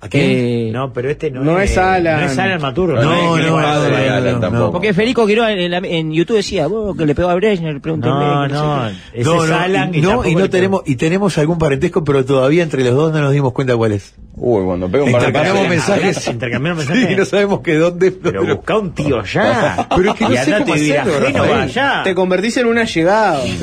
¿A 0.00 0.08
quién? 0.08 0.24
eh, 0.30 0.70
No, 0.72 0.92
pero 0.92 1.10
este 1.10 1.28
no, 1.30 1.42
No 1.42 1.60
es 1.60 1.76
Alan. 1.76 2.20
No 2.20 2.26
es 2.26 2.38
Alan 2.38 2.60
Maturro. 2.62 2.94
No, 3.02 3.02
no, 3.02 3.38
es- 3.38 3.46
no, 3.46 3.54
padre, 3.56 3.90
no, 3.90 4.14
Alan, 4.14 4.34
no, 4.34 4.40
tampoco. 4.40 4.64
no. 4.66 4.72
porque 4.72 4.94
Federico 4.94 5.26
Quiroga 5.26 5.50
en, 5.52 5.70
la- 5.70 5.78
en 5.78 6.12
YouTube 6.12 6.36
decía, 6.36 6.68
vos 6.68 6.96
que 6.96 7.04
le 7.04 7.14
pegó 7.16 7.28
a 7.30 7.34
Brezhner, 7.34 7.80
pregúntenle. 7.80 8.16
No, 8.16 8.46
no, 8.48 8.88
qué". 9.12 9.20
ese 9.20 9.28
No, 9.28 9.44
es 9.44 9.50
Alan 9.50 9.94
y, 9.94 10.00
no, 10.00 10.24
y 10.24 10.34
no 10.36 10.48
tenemos 10.48 10.82
y 10.86 10.94
tenemos 10.96 11.36
algún 11.38 11.58
parentesco, 11.58 12.04
pero 12.04 12.24
todavía 12.24 12.62
entre 12.62 12.84
los 12.84 12.94
dos 12.94 13.12
no 13.12 13.20
nos 13.20 13.32
dimos 13.32 13.52
cuenta 13.52 13.76
cuál 13.76 13.92
es. 13.92 14.14
Uy, 14.36 14.64
cuando 14.64 14.88
pega 14.88 15.02
un 15.02 15.10
par 15.10 15.20
de 15.22 15.26
Intercambiamos 15.28 15.68
mensajes. 15.68 16.16
Sí, 16.76 16.86
mensajes. 16.94 17.18
no 17.18 17.24
sabemos 17.24 17.60
que 17.60 17.74
dónde. 17.74 18.12
Pero 18.12 18.40
dónde- 18.40 18.54
busca 18.54 18.78
un 18.78 18.92
tío 18.94 19.24
ya. 19.24 19.88
Pero 19.96 20.10
es 20.12 20.16
que 20.16 20.24
no 20.24 20.30
y 20.32 20.36
sé 20.36 20.52
cómo 20.62 20.74
hacerlo. 20.74 22.04
Te 22.04 22.14
convertís 22.14 22.56
en 22.58 22.66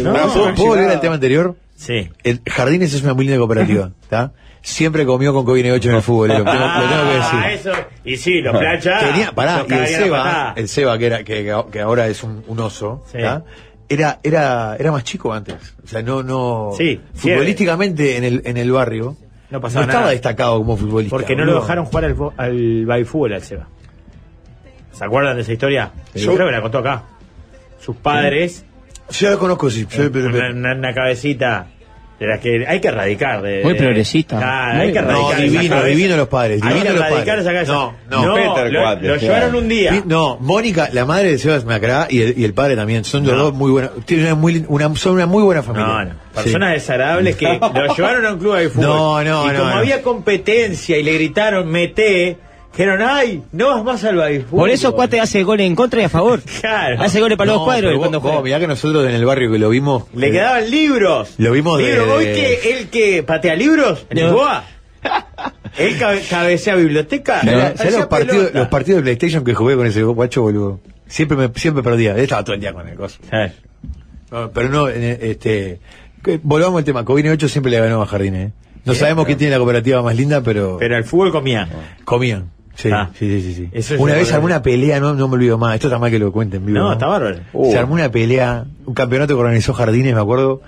convertís 0.03 0.35
en 0.35 0.55
¿Puedo, 0.55 0.67
volver 0.67 0.89
al 0.89 0.99
tema 0.99 1.13
anterior? 1.13 1.55
Sí. 1.77 2.09
El 2.23 2.41
Jardines 2.45 2.93
es 2.93 3.03
una 3.03 3.13
muy 3.13 3.25
linda 3.25 3.37
cooperativa, 3.37 3.91
¿está? 4.01 4.33
Siempre 4.67 5.05
comió 5.05 5.31
con 5.31 5.45
Covine 5.45 5.71
8 5.73 5.89
en 5.89 5.95
el 5.97 6.01
fútbol, 6.01 6.29
lo 6.29 6.35
tengo, 6.37 6.51
lo 6.53 6.89
tengo 6.89 7.03
que 7.09 7.15
decir. 7.17 7.39
Ah, 7.39 7.51
eso. 7.53 7.71
Y 8.03 8.17
sí, 8.17 8.41
los 8.41 8.57
plancha. 8.57 8.99
Tenía, 8.99 9.31
pará, 9.31 9.63
y 9.69 9.73
el 9.73 9.87
Seba, 9.87 10.53
el 10.57 10.67
Seba 10.67 10.97
que 10.97 11.05
era, 11.05 11.23
que, 11.23 11.53
que 11.71 11.79
ahora 11.81 12.07
es 12.07 12.23
un, 12.23 12.43
un 12.47 12.59
oso, 12.59 13.03
era, 13.87 14.17
era, 14.23 14.75
era 14.79 14.91
más 14.91 15.03
chico 15.03 15.31
antes. 15.31 15.75
O 15.83 15.87
sea, 15.87 16.01
no, 16.01 16.23
no, 16.23 16.71
Sí, 16.75 16.99
sí, 17.13 17.29
futbolísticamente 17.29 18.17
en 18.17 18.23
el, 18.23 18.41
en 18.43 18.57
el 18.57 18.71
barrio, 18.71 19.15
No 19.51 19.61
pasaba 19.61 19.83
estaba 19.83 19.99
nada. 20.01 20.11
destacado 20.13 20.57
como 20.57 20.75
futbolista. 20.75 21.15
Porque 21.15 21.35
no 21.35 21.45
lo 21.45 21.61
dejaron 21.61 21.85
jugar 21.85 22.05
al, 22.05 22.15
al 22.37 22.85
baby 22.87 23.03
fútbol 23.05 23.33
al 23.33 23.43
Seba. 23.43 23.67
¿Se 24.93 25.05
acuerdan 25.05 25.35
de 25.35 25.43
esa 25.43 25.53
historia? 25.53 25.91
Yo 26.15 26.33
creo 26.33 26.47
que 26.47 26.51
la 26.53 26.61
contó 26.61 26.79
acá. 26.79 27.03
Sus 27.79 27.95
padres 27.97 28.65
Yo 29.11 29.29
la 29.29 29.37
conozco, 29.37 29.69
sí. 29.69 29.85
Yo- 29.91 30.07
Una, 30.09 30.49
una- 30.49 30.73
una 30.73 30.93
cabecita 30.95 31.67
de 32.19 32.27
las 32.27 32.39
que 32.39 32.65
hay 32.67 32.79
que 32.79 32.87
erradicar. 32.87 33.41
De, 33.41 33.61
Muy 33.63 33.73
progresista. 33.73 34.37
Claro, 34.37 34.81
hay 34.81 34.93
que 34.93 35.01
No, 35.01 35.09
erradicar. 35.09 35.31
esa 35.33 35.41
divino, 35.41 35.83
divino 35.83 36.17
los 36.17 36.27
padres, 36.29 36.61
Hay 36.63 36.69
divino 36.69 36.85
que 36.85 36.93
los 36.93 37.01
erradicar 37.01 37.25
padres. 37.25 37.41
esa 37.41 37.53
cabeza. 37.53 37.73
No, 37.73 38.25
no. 38.25 38.33
Peter 38.35 38.71
lo, 38.71 38.81
Cuate, 38.81 39.01
lo 39.07 39.13
claro. 39.15 39.19
llevaron 39.21 39.55
un 39.55 39.67
día. 39.69 40.03
No, 40.05 40.37
Mónica, 40.39 40.89
la 40.93 41.05
madre 41.05 41.31
de 41.31 41.37
Sebas 41.37 41.65
Macra 41.65 42.07
y 42.09 42.21
el, 42.21 42.37
y 42.37 42.43
el 42.45 42.53
padre 42.53 42.75
también, 42.75 43.03
son 43.03 43.23
los 43.25 43.33
No. 43.35 43.43
dos 43.43 43.53
muy 43.53 43.71
buenos. 43.71 43.91
Tienen 44.05 44.27
una 44.27 44.35
muy, 44.35 44.65
una, 44.67 44.95
son 44.95 45.13
una 45.15 45.25
muy 45.25 45.43
buena 45.43 45.61
familia. 45.63 45.87
No, 45.87 46.05
no. 46.05 46.11
Personas 46.33 46.73
desagradables 46.73 47.35
que 47.35 47.45
lo 47.59 47.95
llevaron 47.95 48.25
a 48.25 48.33
un 48.33 48.39
club 48.39 48.55
de 48.55 48.69
fútbol. 48.69 48.85
No, 48.87 49.23
no, 49.23 49.45
y 49.45 49.53
no, 49.53 49.59
como 49.59 49.71
no. 49.71 49.77
había 49.77 50.01
competencia 50.01 50.97
y 50.97 51.03
le 51.03 51.13
gritaron, 51.13 51.67
mete, 51.69 52.37
dijeron, 52.77 53.01
ay, 53.01 53.41
no 53.51 53.69
vas 53.69 53.83
más 53.83 54.03
al 54.03 54.15
baile 54.17 54.45
Por 54.49 54.69
eso 54.69 54.93
Cuate 54.93 55.19
hace 55.19 55.43
goles 55.43 55.65
en 55.67 55.75
contra 55.75 56.01
y 56.01 56.03
a 56.05 56.09
favor. 56.09 56.41
Claro. 56.61 57.01
Hace 57.01 57.19
goles 57.21 57.37
para 57.37 57.51
los 57.51 57.59
No, 57.61 57.65
cuadros 57.65 57.97
cuando 57.97 58.19
vos, 58.19 58.23
vos, 58.23 58.31
juega. 58.31 58.43
mirá 58.43 58.59
que 58.59 58.67
nosotros 58.67 59.07
en 59.07 59.15
el 59.15 59.25
barrio 59.25 59.51
que 59.51 59.59
lo 59.59 59.69
vimos. 59.69 60.03
Le 60.13 60.27
eh, 60.27 60.31
quedaban 60.31 60.69
libros. 60.69 61.33
Lo 61.37 61.51
vimos 61.51 61.77
de- 61.79 61.85
Libros. 61.87 62.07
¿Hoy 62.09 62.25
de- 62.25 62.33
que 62.33 62.77
él 62.79 62.89
que 62.89 63.23
patea 63.23 63.55
libros 63.55 64.05
en 64.09 64.17
No. 64.17 64.23
Lisboa? 64.25 64.63
¿Él 65.77 65.97
cabe- 65.99 66.21
cabecea 66.29 66.75
biblioteca? 66.75 67.41
¿sabés- 67.41 67.55
Hacía 67.63 67.77
¿sabés 67.77 67.93
los, 67.97 68.05
partidos, 68.07 68.53
los 68.53 68.67
partidos 68.69 68.97
de 68.99 69.03
PlayStation 69.03 69.43
que 69.43 69.53
jugué 69.53 69.75
con 69.75 69.85
ese 69.85 70.03
guacho, 70.03 70.41
boludo? 70.41 70.79
Siempre 71.07 71.37
me, 71.37 71.49
siempre 71.55 71.83
perdía. 71.83 72.13
Él 72.13 72.21
estaba 72.21 72.43
todo 72.43 72.55
el 72.55 72.61
día 72.61 72.73
con 72.73 72.87
el 72.87 72.95
coso. 72.95 73.19
No, 74.31 74.51
pero 74.51 74.69
no, 74.69 74.87
este. 74.87 75.79
volvamos 76.43 76.79
al 76.79 76.83
tema. 76.85 77.05
Covine 77.05 77.29
8 77.31 77.47
siempre 77.47 77.71
le 77.71 77.79
ganó 77.79 78.01
a 78.01 78.05
Jardines. 78.07 78.49
¿eh? 78.49 78.53
No 78.85 78.93
sabemos 78.95 79.25
quién 79.25 79.37
tiene 79.37 79.51
la 79.51 79.57
cooperativa 79.57 80.01
más 80.01 80.15
linda, 80.15 80.41
pero, 80.41 80.77
Pero 80.79 80.97
el 80.97 81.03
fútbol 81.03 81.31
comía. 81.31 81.67
comían. 82.05 82.51
Sí, 82.75 82.89
Ah. 82.91 83.09
sí, 83.17 83.27
sí, 83.29 83.41
sí, 83.41 83.53
sí. 83.55 83.69
Eso 83.71 83.95
es 83.95 83.99
Una 84.01 84.13
vez 84.15 84.31
armó 84.33 84.45
una 84.47 84.61
pelea, 84.61 84.99
no, 84.99 85.13
no 85.15 85.27
me 85.27 85.35
olvido 85.35 85.57
más. 85.57 85.75
Esto 85.75 85.87
está 85.87 85.97
mal 85.97 86.11
que 86.11 86.19
lo 86.19 86.31
cuenten 86.31 86.65
vivo. 86.65 86.77
No, 86.79 86.91
está 86.93 87.07
bárbaro. 87.07 87.39
Se 87.71 87.77
armó 87.77 87.93
una 87.95 88.11
pelea, 88.11 88.65
un 88.85 88.93
campeonato 88.93 89.33
que 89.35 89.39
organizó 89.41 89.73
Jardines, 89.73 90.13
me 90.13 90.21
acuerdo. 90.21 90.61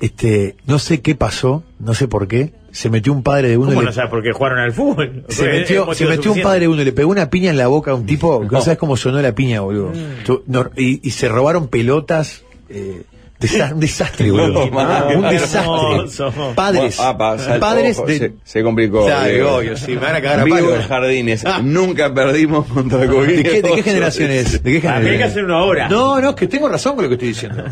Este, 0.00 0.56
no 0.66 0.78
sé 0.78 1.00
qué 1.00 1.14
pasó, 1.14 1.62
no 1.78 1.94
sé 1.94 2.08
por 2.08 2.26
qué. 2.28 2.52
Se 2.72 2.90
metió 2.90 3.12
un 3.12 3.22
padre 3.22 3.48
de 3.48 3.56
uno. 3.56 3.68
¿Cómo 3.68 3.82
le- 3.82 3.86
no 3.86 3.92
sabes 3.92 4.10
por 4.10 4.22
qué 4.22 4.32
jugaron 4.32 4.58
al 4.58 4.72
fútbol? 4.72 5.24
se 5.28 5.46
metió, 5.46 5.94
se 5.94 6.06
metió 6.06 6.32
un 6.32 6.42
padre 6.42 6.60
de 6.60 6.68
uno, 6.68 6.82
le 6.82 6.92
pegó 6.92 7.10
una 7.10 7.30
piña 7.30 7.50
en 7.50 7.56
la 7.56 7.68
boca 7.68 7.92
a 7.92 7.94
un 7.94 8.04
tipo, 8.04 8.40
que 8.48 8.48
no 8.48 8.60
sabes 8.60 8.78
cómo 8.78 8.96
sonó 8.96 9.22
la 9.22 9.34
piña, 9.34 9.60
boludo. 9.60 9.90
Mm. 9.90 10.32
No, 10.48 10.70
y, 10.76 11.06
y 11.06 11.10
se 11.12 11.28
robaron 11.28 11.68
pelotas. 11.68 12.42
Eh, 12.68 13.02
desa- 13.46 13.72
un 13.74 13.80
desastre, 13.80 14.30
boludo. 14.30 14.66
No, 14.70 15.18
un 15.18 15.28
desastre. 15.30 16.24
Padres. 16.54 16.98
Ah, 17.00 17.16
pa, 17.16 17.38
sal- 17.38 17.60
padres 17.60 17.98
ojo, 17.98 18.06
de. 18.06 18.18
se, 18.18 18.32
se 18.44 18.62
complicó. 18.62 19.06
Claro, 19.06 19.28
Diego. 19.30 19.54
obvio, 19.56 19.76
sí, 19.76 19.92
me 19.92 19.96
van 19.98 20.16
a 20.16 20.20
cagar 20.22 20.40
a 20.40 20.44
palo. 20.46 20.74
en 20.76 20.82
Jardines. 20.82 21.44
Ah. 21.46 21.60
Nunca 21.62 22.12
perdimos 22.12 22.66
contra 22.66 23.06
Coquín. 23.06 23.36
¿De 23.36 23.42
qué, 23.42 23.62
de 23.62 23.72
qué 23.74 23.82
generación 23.82 24.30
es? 24.30 24.62
¿De 24.62 24.80
qué 24.80 24.88
Ah, 24.88 24.92
generación? 24.94 25.10
hay 25.12 25.18
que 25.18 25.24
hacer 25.24 25.44
uno 25.44 25.56
ahora. 25.56 25.88
No, 25.88 26.20
no, 26.20 26.34
que 26.34 26.46
tengo 26.46 26.68
razón 26.68 26.94
con 26.94 27.04
lo 27.04 27.08
que 27.08 27.14
estoy 27.14 27.28
diciendo. 27.28 27.64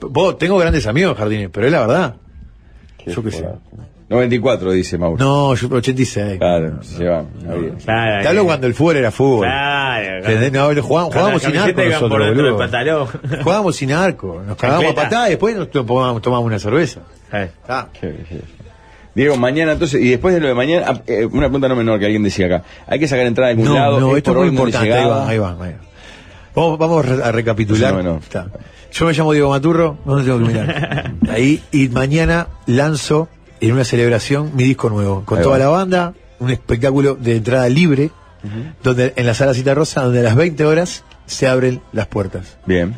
Vos, 0.00 0.38
tengo 0.38 0.58
grandes 0.58 0.86
amigos 0.86 1.16
jardines, 1.16 1.50
pero 1.52 1.66
es 1.66 1.72
la 1.72 1.80
verdad. 1.86 2.14
Yo 3.06 3.22
qué 3.22 3.30
sé. 3.30 3.44
94, 4.08 4.72
dice 4.72 4.98
Mauro. 4.98 5.16
No, 5.24 5.54
yo 5.54 5.68
86. 5.68 6.38
Claro, 6.38 6.82
se 6.82 6.98
llevan. 7.02 7.28
está 7.40 7.54
bien. 7.54 7.76
Claro, 7.82 8.22
Te 8.22 8.28
hablo 8.28 8.44
cuando 8.44 8.66
el 8.66 8.74
fútbol 8.74 8.96
era 8.96 9.10
fútbol. 9.10 9.46
Claro, 9.46 10.16
¿Entendés? 10.18 10.52
No, 10.52 10.82
jugábamos, 10.82 11.14
jugábamos 11.14 11.42
sin 11.42 11.56
arco 11.56 11.82
nosotros. 11.82 13.42
Jugábamos 13.42 13.76
sin 13.76 13.92
arco. 13.92 14.42
Nos 14.46 14.56
cagábamos 14.56 14.92
a 14.92 14.94
patadas 14.94 15.28
y 15.28 15.30
después 15.30 15.56
nos 15.56 15.70
tomamos, 15.70 16.20
tomamos 16.20 16.46
una 16.46 16.58
cerveza. 16.58 17.00
¿Sabes? 17.30 17.50
Ah. 17.66 17.88
Diego, 19.14 19.36
mañana 19.36 19.72
entonces, 19.72 20.00
y 20.00 20.10
después 20.10 20.34
de 20.34 20.40
lo 20.40 20.48
de 20.48 20.54
mañana, 20.54 20.86
ah, 20.88 21.02
eh, 21.06 21.26
una 21.26 21.42
pregunta 21.46 21.68
no 21.68 21.76
menor 21.76 21.98
que 21.98 22.06
alguien 22.06 22.22
decía 22.22 22.46
acá. 22.46 22.62
Hay 22.86 22.98
que 22.98 23.08
sacar 23.08 23.26
entrada 23.26 23.48
de 23.48 23.52
algún 23.52 23.66
No, 23.66 23.74
lado. 23.74 24.00
no, 24.00 24.10
¿Es 24.12 24.18
esto 24.18 24.30
es 24.32 24.36
muy 24.38 24.48
importante. 24.48 24.92
Ahí 24.92 25.06
va, 25.06 25.28
ahí 25.28 25.38
va, 25.38 25.50
ahí 25.60 25.72
va. 25.72 25.78
Vamos, 26.54 26.78
vamos 26.78 27.06
a 27.06 27.32
recapitular. 27.32 27.94
No, 27.94 28.02
no. 28.02 28.16
Está. 28.18 28.46
Yo 28.92 29.06
me 29.06 29.12
llamo 29.12 29.32
Diego 29.32 29.48
Maturro, 29.50 29.98
¿dónde 30.04 30.24
tengo 30.24 30.38
que 30.38 30.44
mirar? 30.44 31.14
Ahí, 31.30 31.62
y 31.72 31.88
mañana 31.88 32.48
lanzo 32.66 33.28
en 33.60 33.72
una 33.72 33.84
celebración 33.84 34.52
mi 34.54 34.64
disco 34.64 34.90
nuevo, 34.90 35.24
con 35.24 35.38
Ahí 35.38 35.44
toda 35.44 35.58
va. 35.58 35.64
la 35.64 35.68
banda, 35.70 36.14
un 36.40 36.50
espectáculo 36.50 37.14
de 37.14 37.36
entrada 37.36 37.68
libre, 37.68 38.10
donde 38.82 39.12
en 39.16 39.26
la 39.26 39.34
sala 39.34 39.54
Cita 39.54 39.74
Rosa, 39.74 40.02
donde 40.02 40.20
a 40.20 40.22
las 40.22 40.36
20 40.36 40.64
horas 40.64 41.04
se 41.26 41.46
abren 41.46 41.80
las 41.92 42.06
puertas. 42.08 42.58
Bien. 42.66 42.96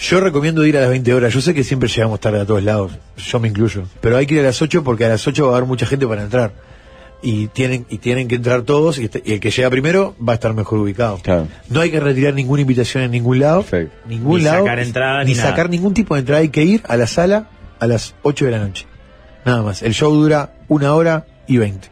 Yo 0.00 0.20
recomiendo 0.20 0.64
ir 0.64 0.76
a 0.76 0.80
las 0.80 0.90
20 0.90 1.14
horas. 1.14 1.32
Yo 1.32 1.40
sé 1.40 1.54
que 1.54 1.64
siempre 1.64 1.88
llegamos 1.88 2.20
tarde 2.20 2.40
a 2.40 2.46
todos 2.46 2.62
lados. 2.62 2.92
Yo 3.16 3.40
me 3.40 3.48
incluyo. 3.48 3.84
Pero 4.00 4.16
hay 4.16 4.26
que 4.26 4.34
ir 4.34 4.40
a 4.40 4.44
las 4.44 4.60
8 4.60 4.82
porque 4.84 5.04
a 5.04 5.08
las 5.08 5.26
8 5.26 5.46
va 5.46 5.52
a 5.52 5.56
haber 5.56 5.68
mucha 5.68 5.86
gente 5.86 6.06
para 6.06 6.22
entrar. 6.22 6.52
Y 7.24 7.46
tienen, 7.48 7.86
y 7.88 7.98
tienen 7.98 8.26
que 8.26 8.34
entrar 8.34 8.62
todos 8.62 8.98
y, 8.98 9.04
este- 9.04 9.22
y 9.24 9.32
el 9.34 9.40
que 9.40 9.50
llega 9.50 9.70
primero 9.70 10.14
va 10.26 10.32
a 10.32 10.34
estar 10.34 10.52
mejor 10.54 10.80
ubicado. 10.80 11.18
Claro. 11.22 11.46
No 11.70 11.80
hay 11.80 11.90
que 11.92 12.00
retirar 12.00 12.34
ninguna 12.34 12.62
invitación 12.62 13.04
en 13.04 13.12
ningún 13.12 13.38
lado. 13.38 13.60
Perfecto. 13.62 13.94
Ningún 14.08 14.38
Ni 14.38 14.44
lado. 14.44 14.64
sacar 14.64 14.78
entrada, 14.80 15.24
ni 15.24 15.30
ni 15.30 15.36
nada. 15.36 15.48
sacar 15.50 15.70
ningún 15.70 15.94
tipo 15.94 16.14
de 16.14 16.20
entrada. 16.20 16.40
Hay 16.40 16.48
que 16.48 16.64
ir 16.64 16.82
a 16.88 16.96
la 16.96 17.06
sala 17.06 17.46
a 17.78 17.86
las 17.86 18.14
8 18.22 18.44
de 18.46 18.50
la 18.50 18.58
noche. 18.58 18.86
Nada 19.44 19.62
más. 19.62 19.82
El 19.82 19.94
show 19.94 20.12
dura 20.14 20.52
una 20.68 20.94
hora 20.94 21.26
y 21.46 21.58
20. 21.58 21.88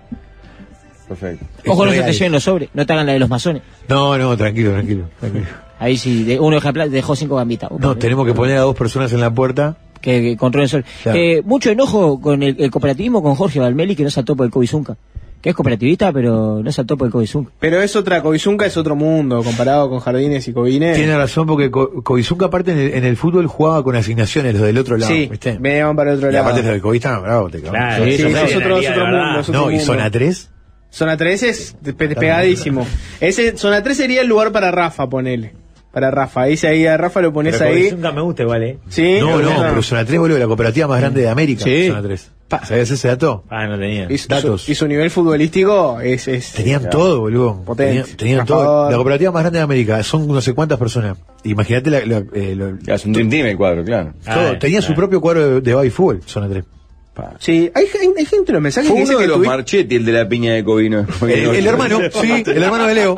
Perfecto. 1.08 1.44
Ojo, 1.66 1.86
no 1.86 1.92
se 1.92 2.02
te 2.02 2.12
lleven 2.12 2.32
los 2.32 2.44
sobres, 2.44 2.68
no 2.72 2.86
te 2.86 2.92
hagan 2.92 3.06
la 3.06 3.12
de 3.12 3.18
los 3.18 3.28
masones. 3.28 3.62
No, 3.88 4.16
no, 4.16 4.36
tranquilo, 4.36 4.72
tranquilo. 4.72 5.08
tranquilo. 5.18 5.46
Ahí 5.80 5.96
sí, 5.96 6.24
de, 6.24 6.38
uno 6.38 6.60
dejó 6.90 7.16
cinco 7.16 7.36
gambitas. 7.36 7.70
No, 7.78 7.96
tenemos 7.96 8.26
que 8.26 8.34
poner 8.34 8.56
a 8.58 8.60
dos 8.60 8.76
personas 8.76 9.12
en 9.12 9.20
la 9.20 9.32
puerta. 9.32 9.76
que, 10.00 10.20
que 10.22 10.36
controlen 10.36 10.68
sobre. 10.68 10.84
Claro. 11.02 11.18
Eh, 11.18 11.42
mucho 11.44 11.70
enojo 11.70 12.20
con 12.20 12.42
el, 12.42 12.56
el 12.60 12.70
cooperativismo 12.70 13.22
con 13.22 13.34
Jorge 13.34 13.58
Valmeli 13.60 13.96
que 13.96 14.04
no 14.04 14.10
saltó 14.10 14.36
por 14.36 14.46
el 14.46 14.52
Cobizunca. 14.52 14.96
Que 15.40 15.50
es 15.50 15.54
cooperativista, 15.56 16.12
pero 16.12 16.60
no 16.62 16.70
saltó 16.72 16.98
por 16.98 17.06
el 17.06 17.12
Cobizunca. 17.12 17.50
Pero 17.58 17.80
es 17.80 17.96
otra, 17.96 18.20
Covizunca 18.22 18.66
es 18.66 18.76
otro 18.76 18.94
mundo 18.94 19.42
comparado 19.42 19.88
con 19.88 19.98
Jardines 20.00 20.46
y 20.48 20.52
Covines. 20.52 20.96
Tiene 20.96 21.16
razón 21.16 21.46
porque 21.46 21.70
Co- 21.70 22.02
Covizunca 22.02 22.46
aparte 22.46 22.72
en 22.72 22.78
el, 22.78 22.94
en 22.94 23.04
el 23.04 23.16
fútbol 23.16 23.46
jugaba 23.46 23.82
con 23.82 23.96
asignaciones, 23.96 24.52
los 24.54 24.62
del 24.62 24.76
otro 24.76 24.98
lado. 24.98 25.10
Sí, 25.10 25.28
¿viste? 25.30 25.56
venían 25.58 25.96
para 25.96 26.10
el 26.12 26.18
otro 26.18 26.28
Y 26.28 26.32
lado. 26.34 26.44
aparte 26.44 26.62
los 26.62 26.72
del 26.72 26.82
Covista, 26.82 27.18
bravo, 27.20 27.48
te 27.48 27.60
cago. 27.62 27.72
Claro, 27.72 28.04
Sí, 28.04 28.10
sí, 28.12 28.16
sí, 28.18 28.22
es 28.28 28.56
otro, 28.56 28.76
otro 28.76 28.80
de 28.80 28.88
mundo. 28.90 29.04
verdad. 29.04 29.40
es 29.40 29.48
otro 29.48 29.60
No, 29.62 29.70
y 29.70 29.78
zona 29.80 30.10
3. 30.10 30.50
Zona 30.90 31.16
3 31.16 31.42
es 31.44 31.76
despe- 31.82 32.08
despegadísimo. 32.08 32.86
Ese, 33.20 33.56
zona 33.56 33.82
3 33.82 33.96
sería 33.96 34.20
el 34.22 34.26
lugar 34.28 34.52
para 34.52 34.70
Rafa, 34.70 35.08
ponele. 35.08 35.54
Para 35.92 36.10
Rafa. 36.10 36.42
Ahí, 36.42 36.56
ahí 36.62 36.86
a 36.86 36.96
Rafa 36.96 37.20
lo 37.20 37.32
pones 37.32 37.56
Pero 37.58 37.70
ahí. 37.70 37.90
nunca 37.90 38.12
me 38.12 38.20
gusta 38.20 38.42
igual, 38.44 38.62
¿eh? 38.62 38.78
Sí, 38.88 39.16
No, 39.20 39.40
no, 39.40 39.48
gusta. 39.50 39.68
pero 39.70 39.82
zona 39.82 40.04
3, 40.04 40.20
boludo, 40.20 40.38
la 40.38 40.46
cooperativa 40.46 40.86
más 40.86 41.00
grande 41.00 41.22
de 41.22 41.28
América. 41.28 41.64
Sí. 41.64 41.88
Zona 41.88 42.02
3. 42.02 42.30
¿Sabías 42.64 42.90
ese 42.90 43.06
dato? 43.08 43.44
Ah, 43.48 43.66
no 43.68 43.78
tenía. 43.78 44.06
Y 44.10 44.18
su, 44.18 44.26
Datos. 44.28 44.68
y 44.68 44.74
su 44.74 44.86
nivel 44.88 45.08
futbolístico 45.10 46.00
es. 46.00 46.26
es 46.26 46.52
Tenían 46.52 46.90
todo, 46.90 47.20
boludo. 47.20 47.62
Potente. 47.64 48.14
Tenían, 48.14 48.44
todo. 48.44 48.90
La 48.90 48.96
cooperativa 48.96 49.30
más 49.30 49.42
grande 49.42 49.58
de 49.60 49.62
América. 49.64 50.02
Son 50.02 50.26
no 50.26 50.40
sé 50.40 50.52
cuántas 50.52 50.76
personas. 50.78 51.16
Imagínate 51.44 51.90
la, 51.90 52.00
la- 52.06 52.24
eh, 52.34 52.54
lo- 52.56 52.76
es 52.92 53.04
un 53.06 53.12
Team 53.12 53.32
el 53.46 53.56
cuadro, 53.56 53.84
claro. 53.84 54.12
todo. 54.24 54.34
Ah, 54.52 54.58
Tenía 54.58 54.82
su 54.82 54.94
propio 54.94 55.20
cuadro 55.20 55.60
de, 55.60 55.74
de 55.74 55.90
fútbol, 55.92 56.22
zona 56.26 56.48
3. 56.48 56.64
Sí, 57.38 57.70
hay, 57.74 57.84
hay, 58.00 58.08
hay 58.18 58.24
gente 58.26 58.50
en 58.50 58.54
los 58.54 58.62
mensajes 58.62 58.88
Fue 58.88 58.96
que 58.96 59.00
dice 59.02 59.12
uno 59.16 59.20
de 59.20 59.24
que 59.26 59.38
los 59.38 59.46
Marchetti, 59.46 59.96
el 59.96 60.04
de 60.04 60.12
la 60.12 60.28
piña 60.28 60.54
de 60.54 60.64
Covino. 60.64 61.06
El, 61.22 61.30
el 61.30 61.66
hermano, 61.66 61.98
sí, 62.20 62.42
el 62.46 62.62
hermano 62.62 62.86
de 62.86 62.94
Leo. 62.94 63.16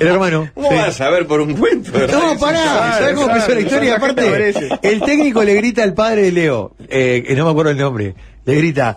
El 0.00 0.06
hermano. 0.06 0.50
¿Cómo 0.54 0.68
sí. 0.70 0.74
vas 0.74 0.88
a 0.88 0.92
saber 0.92 1.26
por 1.26 1.40
un 1.40 1.54
cuento? 1.54 1.92
verdad? 1.92 2.18
No, 2.34 2.38
pará, 2.38 2.94
¿sabes 2.98 3.14
cómo 3.14 3.28
empezó 3.28 3.54
la 3.54 3.60
historia? 3.60 3.96
Aparte, 3.96 4.54
el 4.82 5.00
técnico 5.00 5.42
le 5.42 5.54
grita 5.54 5.82
al 5.82 5.94
padre 5.94 6.22
de 6.22 6.32
Leo, 6.32 6.72
eh, 6.88 7.24
que 7.26 7.34
no 7.34 7.44
me 7.44 7.50
acuerdo 7.50 7.70
el 7.72 7.78
nombre, 7.78 8.14
le 8.44 8.54
grita, 8.54 8.96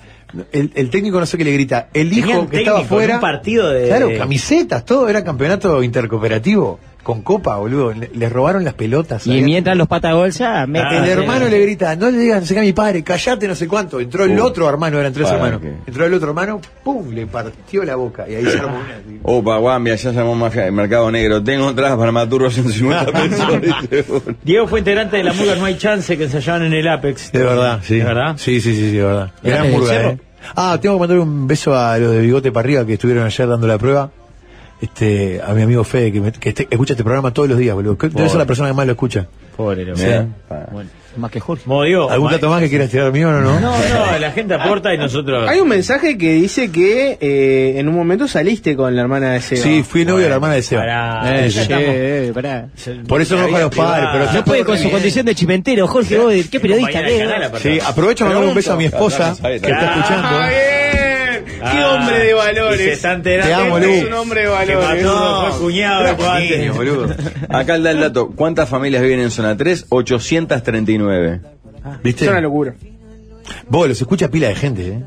el, 0.52 0.72
el 0.76 0.90
técnico 0.90 1.20
no 1.20 1.26
sé 1.26 1.38
qué 1.38 1.44
le 1.44 1.52
grita, 1.54 1.90
el 1.94 2.12
hijo 2.14 2.28
Tenían 2.28 2.48
que 2.50 2.58
estaba 2.60 2.84
fuera. 2.84 3.16
un 3.16 3.22
partido 3.22 3.70
de- 3.70 3.88
Claro, 3.88 4.10
camisetas, 4.18 4.86
todo, 4.86 5.10
era 5.10 5.24
campeonato 5.24 5.82
intercooperativo, 5.84 6.80
con 7.04 7.22
copa, 7.24 7.56
boludo, 7.58 7.92
le, 7.94 8.10
le 8.14 8.30
robaron 8.30 8.64
las 8.64 8.74
pelotas. 8.76 9.26
Y 9.26 9.42
mientras 9.42 9.76
los 9.78 9.88
patabolsa, 9.88 10.68
me 10.68 10.80
Ah, 10.80 10.98
El 11.00 11.06
sí. 11.06 11.10
hermano 11.12 11.48
le 11.48 11.60
grita, 11.62 11.96
no 11.96 12.12
le 12.12 12.18
digan, 12.18 12.42
no 12.42 12.46
sé 12.46 12.54
qué 12.54 12.60
a 12.60 12.64
mi 12.64 12.74
padre, 12.74 13.04
callate, 13.04 13.48
no 13.48 13.56
sé 13.56 13.68
cuánto. 13.68 14.00
Entró 14.00 14.26
el 14.26 14.40
Uh. 14.40 14.44
otro 14.44 14.70
hermano, 14.70 15.00
eran 15.00 15.12
tres 15.14 15.30
hermanos. 15.32 15.62
que- 15.62 15.74
Entró 15.88 16.06
el 16.06 16.14
otro 16.14 16.30
hermano, 16.30 16.62
pum, 16.84 17.10
le 17.12 17.26
partió 17.26 17.84
la 17.84 17.96
boca. 17.96 18.26
Y 18.30 18.36
ahí 18.36 18.46
se 18.46 18.60
armó 18.60 18.78
una. 18.78 18.96
así. 18.96 19.20
Opa, 19.24 19.58
Guambia, 19.58 19.96
ya 19.96 20.12
llamó 20.12 20.36
mafia 20.36 20.66
el 20.68 20.72
mercado 20.74 21.10
negro. 21.12 21.44
Tengo 21.44 21.70
entradas 21.70 21.98
para 21.98 22.12
Maturro 22.12 22.50
150 22.52 23.06
pesos. 23.90 24.22
Diego 24.44 24.68
fue 24.68 24.80
integrante 24.80 25.18
de 25.18 25.24
la 25.24 25.34
Murga 25.34 25.56
No 25.56 25.66
hay 25.66 25.78
chance 25.78 26.18
que 26.18 26.26
ensayaban 26.26 26.64
en 26.64 26.74
el 26.74 26.88
Apex. 26.88 27.32
De 27.32 27.40
verdad, 27.44 27.80
sí. 27.84 27.98
¿De 27.98 28.04
verdad? 28.04 28.36
Sí, 28.38 28.62
sí, 28.62 28.74
sí, 28.76 28.90
sí, 28.92 28.98
de 28.98 29.04
verdad. 29.04 29.32
¿Era 29.44 29.56
Gran 29.58 29.66
el 29.68 29.72
murga, 29.74 30.02
eh. 30.12 30.18
Ah, 30.56 30.78
tengo 30.82 30.96
que 30.96 31.00
mandar 31.02 31.20
un 31.20 31.48
beso 31.48 31.76
a 31.76 31.98
los 31.98 32.12
de 32.14 32.22
Bigote 32.22 32.52
para 32.52 32.66
arriba 32.66 32.86
que 32.86 32.94
estuvieron 32.94 33.26
ayer 33.26 33.48
dando 33.48 33.68
la 33.68 33.78
prueba. 33.78 34.10
Este, 34.82 35.42
a 35.46 35.54
mi 35.54 35.62
amigo 35.64 35.84
Fede, 35.84 36.12
que, 36.12 36.22
me- 36.22 36.32
que 36.32 36.50
este- 36.50 36.68
escucha 36.70 36.94
este 36.94 37.04
programa 37.04 37.34
todos 37.34 37.50
los 37.50 37.58
días, 37.58 37.76
boludo. 37.76 37.98
Debe 38.00 38.30
ser 38.30 38.38
la 38.38 38.46
persona 38.46 38.70
que 38.70 38.74
más 38.76 38.86
lo 38.86 38.94
escucha. 38.94 39.28
Pobre. 39.58 39.84
Mirá. 39.86 40.26
Bueno. 40.72 40.90
más 41.18 41.32
que 41.32 41.42
Jorge. 41.42 41.64
Como 41.66 41.82
¿Algún 41.82 42.32
dato 42.32 42.50
más 42.50 42.62
que 42.62 42.70
quieras 42.70 42.90
tirar 42.90 43.12
mío 43.12 43.28
o 43.28 43.32
no? 43.34 43.60
No, 43.60 43.72
no, 43.72 44.20
la 44.20 44.32
gente 44.32 44.54
aporta 44.54 44.94
y 44.94 44.98
nosotros. 44.98 45.50
Hay 45.50 45.60
un 45.60 45.68
mensaje 45.68 46.18
que 46.18 46.32
dice 46.36 46.72
que 46.72 47.18
eh, 47.20 47.74
en 47.78 47.90
un 47.90 47.96
momento 47.96 48.26
saliste 48.26 48.78
con 48.78 48.96
la 48.96 49.02
hermana 49.02 49.34
de 49.34 49.42
Seba. 49.42 49.62
Sí, 49.62 49.84
fui 49.84 50.06
novio 50.06 50.24
de 50.24 50.30
la 50.30 50.36
hermana 50.36 50.54
de 50.54 50.62
Seba. 50.62 50.84
Pará, 50.84 51.40
Eh, 51.42 51.50
eh, 51.68 52.32
pará. 52.34 52.70
Por 53.06 53.20
eso 53.22 53.36
no 53.36 53.50
con 53.50 53.60
los 53.60 53.76
padres, 53.76 54.08
pero 54.14 54.32
No 54.32 54.46
puede 54.46 54.64
con 54.64 54.78
su 54.78 54.90
condición 54.90 55.26
de 55.26 55.36
chimentero, 55.36 55.88
Jorge, 55.88 56.18
vos, 56.18 56.34
qué 56.50 56.60
periodista. 56.62 57.02
Sí, 57.62 57.80
aprovecho 57.86 58.24
para 58.24 58.36
mandar 58.36 58.50
un 58.50 58.56
beso 58.56 58.72
a 58.72 58.78
mi 58.78 58.86
esposa 58.86 59.36
que 59.42 59.56
está 59.56 59.96
escuchando. 59.96 60.40
¡Ah! 61.62 61.72
Qué 61.72 61.84
hombre 61.84 62.20
de 62.20 62.34
valores. 62.34 62.80
Y 62.82 62.84
se 62.84 62.92
está 62.94 63.14
enterando 63.14 63.48
Te 63.48 63.54
amo, 63.54 63.76
que 63.80 63.86
Lu. 63.88 63.94
Es 63.94 64.06
un 64.06 64.14
hombre 64.14 64.42
de 64.42 64.48
valores. 64.48 65.56
cuñado 65.60 66.32
antes. 66.32 66.60
Niño, 66.60 66.74
boludo. 66.74 67.16
Acá 67.50 67.80
da 67.80 67.92
el 67.92 68.00
dato. 68.00 68.30
¿Cuántas 68.36 68.70
familias 68.70 69.02
viven 69.02 69.20
en 69.20 69.32
zona 69.32 69.56
3? 69.58 69.86
839. 69.90 71.42
¿Viste? 72.04 72.26
Es 72.26 72.32
una 72.32 72.42
locura. 72.42 72.76
Vos, 73.68 73.88
los 73.88 74.00
escucha 74.00 74.30
pila 74.30 74.48
de 74.50 74.56
gente, 74.56 74.88
¿eh? 74.88 75.04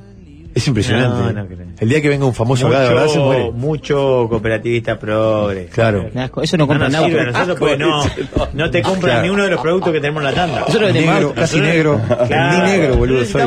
Es 0.55 0.67
impresionante. 0.69 1.33
No, 1.33 1.45
no. 1.45 1.49
El 1.81 1.89
día 1.89 2.03
que 2.03 2.11
venga 2.11 2.27
un 2.27 2.35
famoso 2.35 2.67
acá, 2.67 2.81
de 2.81 2.89
verdad, 2.89 3.07
se 3.09 3.19
muere. 3.19 3.45
Mucho, 3.53 3.57
mucho 3.57 4.27
cooperativista 4.29 4.99
progre. 4.99 5.67
Claro. 5.67 6.11
Eso 6.43 6.59
no 6.59 6.65
No 6.65 6.67
compran 6.69 6.93
nos 6.93 6.93
nada. 6.93 7.07
sirve 7.07 7.21
a 7.21 7.25
nosotros 7.25 7.59
porque 7.59 7.77
no, 7.79 8.05
no 8.53 8.71
te 8.71 8.83
compran 8.83 9.01
Claro. 9.13 9.23
ni 9.23 9.29
uno 9.31 9.45
de 9.45 9.51
los 9.51 9.61
productos 9.63 9.93
que 9.95 10.01
tenemos 10.01 10.21
en 10.21 10.25
la 10.27 10.35
tanda. 10.35 10.61
Nosotros 10.61 10.93
Negro, 10.93 11.33
casi 11.35 11.59
negro. 11.61 12.01
Claro. 12.29 12.65
Ni 12.67 12.71
negro, 12.71 12.97
boludo, 12.97 13.25
soy. 13.25 13.43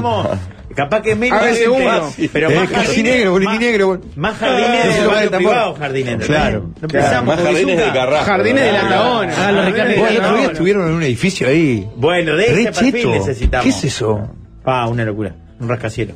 Capaz 0.76 1.01
que 1.01 1.15
menos 1.15 1.39
A 1.41 1.45
veces 1.45 1.67
uno. 1.67 2.11
pero 2.34 2.49
Eh, 2.51 2.55
más 2.55 2.69
casi 2.69 2.86
jardines, 2.88 3.15
negro, 3.15 3.32
boludo, 3.32 3.49
más- 3.49 4.38
jardines 4.38 4.86
Eso 4.86 5.01
de 5.01 5.07
vale 5.07 5.13
barrio 5.30 5.38
privado, 5.38 5.76
jardines. 5.76 6.26
Claro, 6.26 6.69
No 6.82 6.88
más 7.23 7.36
con 7.38 7.45
jardines 7.45 7.78
de. 7.78 7.91
Carrasco. 7.93 8.26
Jardines 8.26 8.63
de 8.65 8.71
¿verdad? 8.71 8.84
la 8.84 8.89
Tabona. 8.95 9.34
Ah, 9.38 9.51
los 9.51 9.76
Tabona. 9.76 10.43
estuvieron 10.43 10.88
en 10.89 10.93
un 10.95 11.03
edificio 11.03 11.47
ahí. 11.47 11.88
Bueno, 11.95 12.36
de 12.36 12.45
ese 12.51 12.71
perfil 12.71 13.11
necesitamos. 13.11 13.63
¿Qué 13.63 13.69
es 13.69 13.84
eso? 13.86 14.30
Ah, 14.65 14.88
una 14.88 15.05
locura. 15.05 15.34
Un 15.59 15.69
rascacielos. 15.69 16.15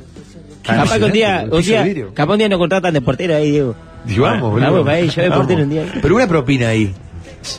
Capaz 0.62 0.98
que 0.98 1.04
un 1.04 1.12
día, 1.12 1.46
un 1.50 1.62
día, 1.62 1.86
capaz 2.14 2.32
un 2.34 2.38
día 2.38 2.48
nos 2.50 2.58
contratan 2.58 2.92
de 2.92 3.00
portero 3.00 3.34
ahí, 3.34 3.50
Diego. 3.52 3.74
Y 4.06 4.18
vamos, 4.18 4.40
Vamos, 4.42 4.60
boludo. 4.60 4.84
para 4.84 4.96
ahí, 4.98 5.08
yo 5.08 5.22
de 5.22 5.28
Vamos. 5.30 5.46
portero 5.46 5.62
un 5.64 5.70
día. 5.70 5.84
Pero 6.02 6.14
una 6.16 6.26
propina 6.26 6.68
ahí. 6.68 6.94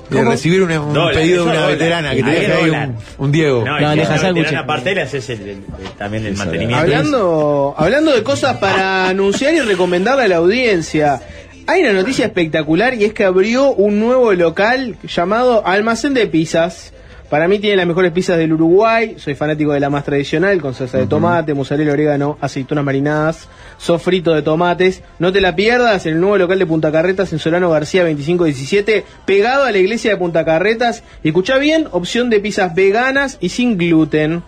De 0.10 0.24
recibir 0.24 0.62
un, 0.62 0.72
un 0.72 0.94
Dólar, 0.94 1.14
pedido 1.16 1.44
de 1.46 1.50
una 1.52 1.60
dólar. 1.62 1.78
veterana 1.78 2.12
que 2.16 2.24
te 2.24 2.30
deja 2.30 2.56
ahí 2.58 2.70
un, 2.70 2.96
un 3.18 3.32
Diego. 3.32 3.64
No, 3.66 3.80
No, 3.80 3.94
y 3.94 3.98
deja 3.98 4.14
si 4.18 4.20
sándwich. 4.22 4.44
tiene 4.48 4.58
aparte 4.64 4.94
le 4.96 5.02
haces 5.02 5.30
el, 5.30 5.42
el- 5.42 5.50
el- 5.50 5.64
también 5.98 6.26
el 6.26 6.36
mantenimiento. 6.38 6.78
Hablando, 6.84 7.74
hablando 7.78 8.12
de 8.14 8.24
cosas 8.24 8.58
para 8.58 9.08
anunciar 9.10 9.54
y 9.54 9.60
recomendarle 9.62 10.24
a 10.26 10.28
la 10.28 10.36
audiencia, 10.38 11.22
hay 11.68 11.82
una 11.82 11.94
noticia 11.94 12.26
espectacular 12.26 12.94
y 12.94 13.06
es 13.06 13.14
que 13.14 13.24
abrió 13.24 13.72
un 13.72 14.00
nuevo 14.00 14.34
local 14.34 14.98
llamado 15.04 15.66
Almacén 15.66 16.14
de 16.14 16.28
Pizzas. 16.28 16.94
Para 17.32 17.48
mí 17.48 17.60
tiene 17.60 17.78
las 17.78 17.88
mejores 17.88 18.12
pizzas 18.12 18.38
del 18.38 18.52
Uruguay, 18.52 19.16
soy 19.18 19.36
fanático 19.36 19.72
de 19.72 19.80
la 19.80 19.90
más 19.90 20.04
tradicional, 20.04 20.62
con 20.62 20.74
salsa 20.74 20.98
de 20.98 21.08
tomate, 21.08 21.54
mozzarella, 21.54 21.94
orégano, 21.94 22.38
aceitunas 22.42 22.84
marinadas, 22.84 23.48
sofrito 23.78 24.34
de 24.34 24.42
tomates. 24.42 25.02
No 25.18 25.32
te 25.32 25.40
la 25.40 25.56
pierdas 25.56 26.06
en 26.06 26.16
el 26.16 26.20
nuevo 26.20 26.38
local 26.38 26.60
de 26.60 26.66
Punta 26.66 26.92
Carretas 26.92 27.32
en 27.32 27.40
Solano 27.40 27.70
García 27.70 28.04
2517, 28.04 29.06
pegado 29.26 29.64
a 29.64 29.72
la 29.72 29.78
iglesia 29.78 30.12
de 30.12 30.18
Punta 30.18 30.44
Carretas. 30.44 31.06
Y 31.24 31.30
escucha 31.30 31.58
bien, 31.58 31.88
opción 31.92 32.30
de 32.30 32.42
pizzas 32.42 32.76
veganas 32.76 33.38
y 33.40 33.48
sin 33.48 33.78
gluten. 33.78 34.44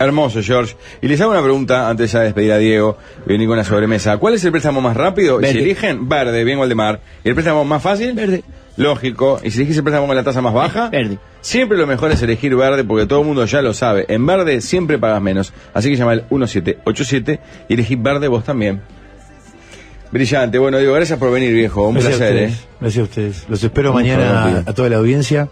Hermoso, 0.00 0.42
George. 0.42 0.74
Y 1.00 1.06
les 1.06 1.20
hago 1.20 1.30
una 1.30 1.44
pregunta 1.44 1.88
antes 1.88 2.10
ya 2.10 2.18
de 2.18 2.24
despedir 2.24 2.50
a 2.50 2.58
Diego 2.58 2.98
y 3.24 3.28
venir 3.28 3.46
con 3.46 3.56
la 3.56 3.62
sobremesa. 3.62 4.16
¿Cuál 4.16 4.34
es 4.34 4.44
el 4.44 4.50
préstamo 4.50 4.80
más 4.80 4.96
rápido? 4.96 5.36
Verde. 5.36 5.52
si 5.52 5.58
eligen, 5.60 6.08
verde, 6.08 6.42
bien 6.42 6.58
Waldemar. 6.58 7.00
¿Y 7.22 7.28
el 7.28 7.34
préstamo 7.36 7.64
más 7.64 7.80
fácil? 7.80 8.14
Verde. 8.14 8.42
Lógico. 8.76 9.40
¿Y 9.42 9.50
si 9.50 9.58
elegís 9.58 9.76
el 9.78 9.82
préstamo 9.82 10.06
con 10.06 10.16
la 10.16 10.22
tasa 10.22 10.40
más 10.42 10.52
baja? 10.52 10.90
Verde. 10.90 11.18
Siempre 11.40 11.78
lo 11.78 11.86
mejor 11.86 12.10
es 12.10 12.20
elegir 12.22 12.54
verde 12.56 12.84
porque 12.84 13.06
todo 13.06 13.20
el 13.20 13.26
mundo 13.26 13.44
ya 13.46 13.62
lo 13.62 13.72
sabe. 13.72 14.04
En 14.08 14.26
verde 14.26 14.60
siempre 14.60 14.98
pagas 14.98 15.22
menos. 15.22 15.52
Así 15.72 15.88
que 15.90 15.96
llama 15.96 16.12
al 16.12 16.24
1787 16.30 17.40
y 17.68 17.74
elegí 17.74 17.96
verde 17.96 18.28
vos 18.28 18.44
también. 18.44 18.82
Brillante. 20.10 20.58
Bueno, 20.58 20.78
Diego, 20.78 20.94
gracias 20.94 21.18
por 21.18 21.32
venir, 21.32 21.52
viejo. 21.52 21.88
Un 21.88 21.94
Gracias 21.94 22.14
a 22.14 22.18
placer, 22.18 22.36
¿eh? 22.36 22.44
ustedes. 22.46 22.66
Gracias 22.80 23.00
a 23.00 23.04
ustedes. 23.04 23.44
Los 23.48 23.64
espero 23.64 23.92
mañana 23.92 24.44
a, 24.44 24.58
a 24.70 24.72
toda 24.74 24.88
la 24.88 24.96
audiencia. 24.96 25.48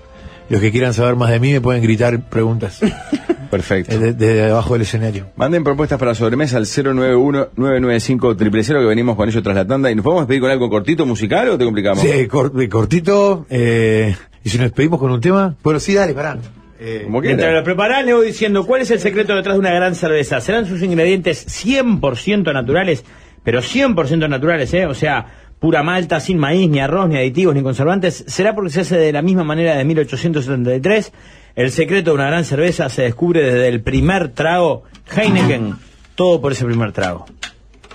Los 0.49 0.61
que 0.61 0.71
quieran 0.71 0.93
saber 0.93 1.17
más 1.17 1.31
de 1.31 1.41
mí 1.41 1.53
me 1.53 1.61
pueden 1.61 1.83
gritar 1.83 2.21
preguntas 2.21 2.79
Perfecto. 3.57 3.95
eh, 3.95 4.13
de- 4.13 4.51
abajo 4.51 4.75
del 4.75 4.83
escenario. 4.83 5.27
Manden 5.37 5.65
propuestas 5.65 5.99
para 5.99 6.15
sobremesa 6.15 6.57
al 6.57 6.67
091-995-000 6.67 8.81
que 8.81 8.87
venimos 8.87 9.17
con 9.17 9.29
ellos 9.29 9.43
tras 9.43 9.57
la 9.57 9.67
tanda. 9.67 9.91
¿Y 9.91 9.95
nos 9.95 10.05
podemos 10.05 10.27
pedir 10.27 10.41
con 10.41 10.51
algo 10.51 10.69
cortito, 10.71 11.07
musical 11.07 11.49
o 11.49 11.59
te 11.59 11.65
complicamos? 11.65 12.01
Sí, 12.03 12.27
cor- 12.27 12.53
de 12.53 12.69
cortito. 12.69 13.47
eh, 13.51 14.15
y 14.43 14.49
si 14.51 14.59
nos 14.59 14.67
despedimos 14.67 15.01
con 15.01 15.11
un 15.11 15.21
tema. 15.21 15.57
Bueno, 15.63 15.81
sí, 15.81 15.95
dale, 15.95 16.15
pará. 16.15 16.39
Eh, 16.81 17.03
Como 17.05 17.21
Mientras 17.21 17.53
lo 17.55 17.65
preparás, 17.65 18.05
le 18.05 18.15
voy 18.15 18.27
diciendo 18.27 18.67
cuál 18.67 18.83
es 18.83 18.91
el 18.91 18.99
secreto 18.99 19.35
detrás 19.35 19.55
de 19.55 19.61
una 19.61 19.73
gran 19.73 19.95
cerveza. 19.95 20.41
¿Serán 20.41 20.67
sus 20.67 20.83
ingredientes 20.83 21.47
100% 21.49 22.53
naturales? 22.53 23.05
Pero 23.43 23.61
100% 23.63 24.29
naturales, 24.29 24.73
¿eh? 24.75 24.87
O 24.87 24.95
sea, 24.95 25.27
pura 25.61 25.83
malta, 25.83 26.21
sin 26.21 26.39
maíz, 26.39 26.69
ni 26.69 26.81
arroz, 26.81 27.09
ni 27.09 27.17
aditivos, 27.17 27.55
ni 27.55 27.63
conservantes. 27.63 28.25
¿Será 28.27 28.55
porque 28.55 28.71
se 28.71 28.81
hace 28.81 28.97
de 28.99 29.13
la 29.13 29.23
misma 29.23 29.45
manera 29.45 29.77
de 29.77 29.85
1873? 29.85 31.13
El 31.57 31.71
secreto 31.71 32.11
de 32.11 32.15
una 32.17 32.27
gran 32.27 32.45
cerveza 32.45 32.89
se 32.89 33.03
descubre 33.03 33.43
desde 33.43 33.69
el 33.69 33.81
primer 33.81 34.31
trago. 34.31 34.83
Heineken, 35.15 35.77
todo 36.15 36.41
por 36.41 36.53
ese 36.53 36.65
primer 36.65 36.93
trago. 36.93 37.27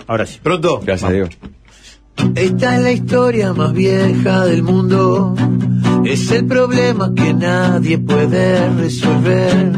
Ahora 0.06 0.26
sí. 0.26 0.40
Pronto. 0.42 0.80
Gracias, 0.84 1.10
Diego. 1.12 1.28
Esta 2.34 2.76
es 2.76 2.82
la 2.82 2.92
historia 2.92 3.52
más 3.52 3.72
vieja 3.72 4.44
del 4.46 4.62
mundo. 4.62 5.34
Es 6.04 6.30
el 6.30 6.46
problema 6.46 7.12
que 7.14 7.34
nadie 7.34 7.98
puede 7.98 8.68
resolver. 8.70 9.72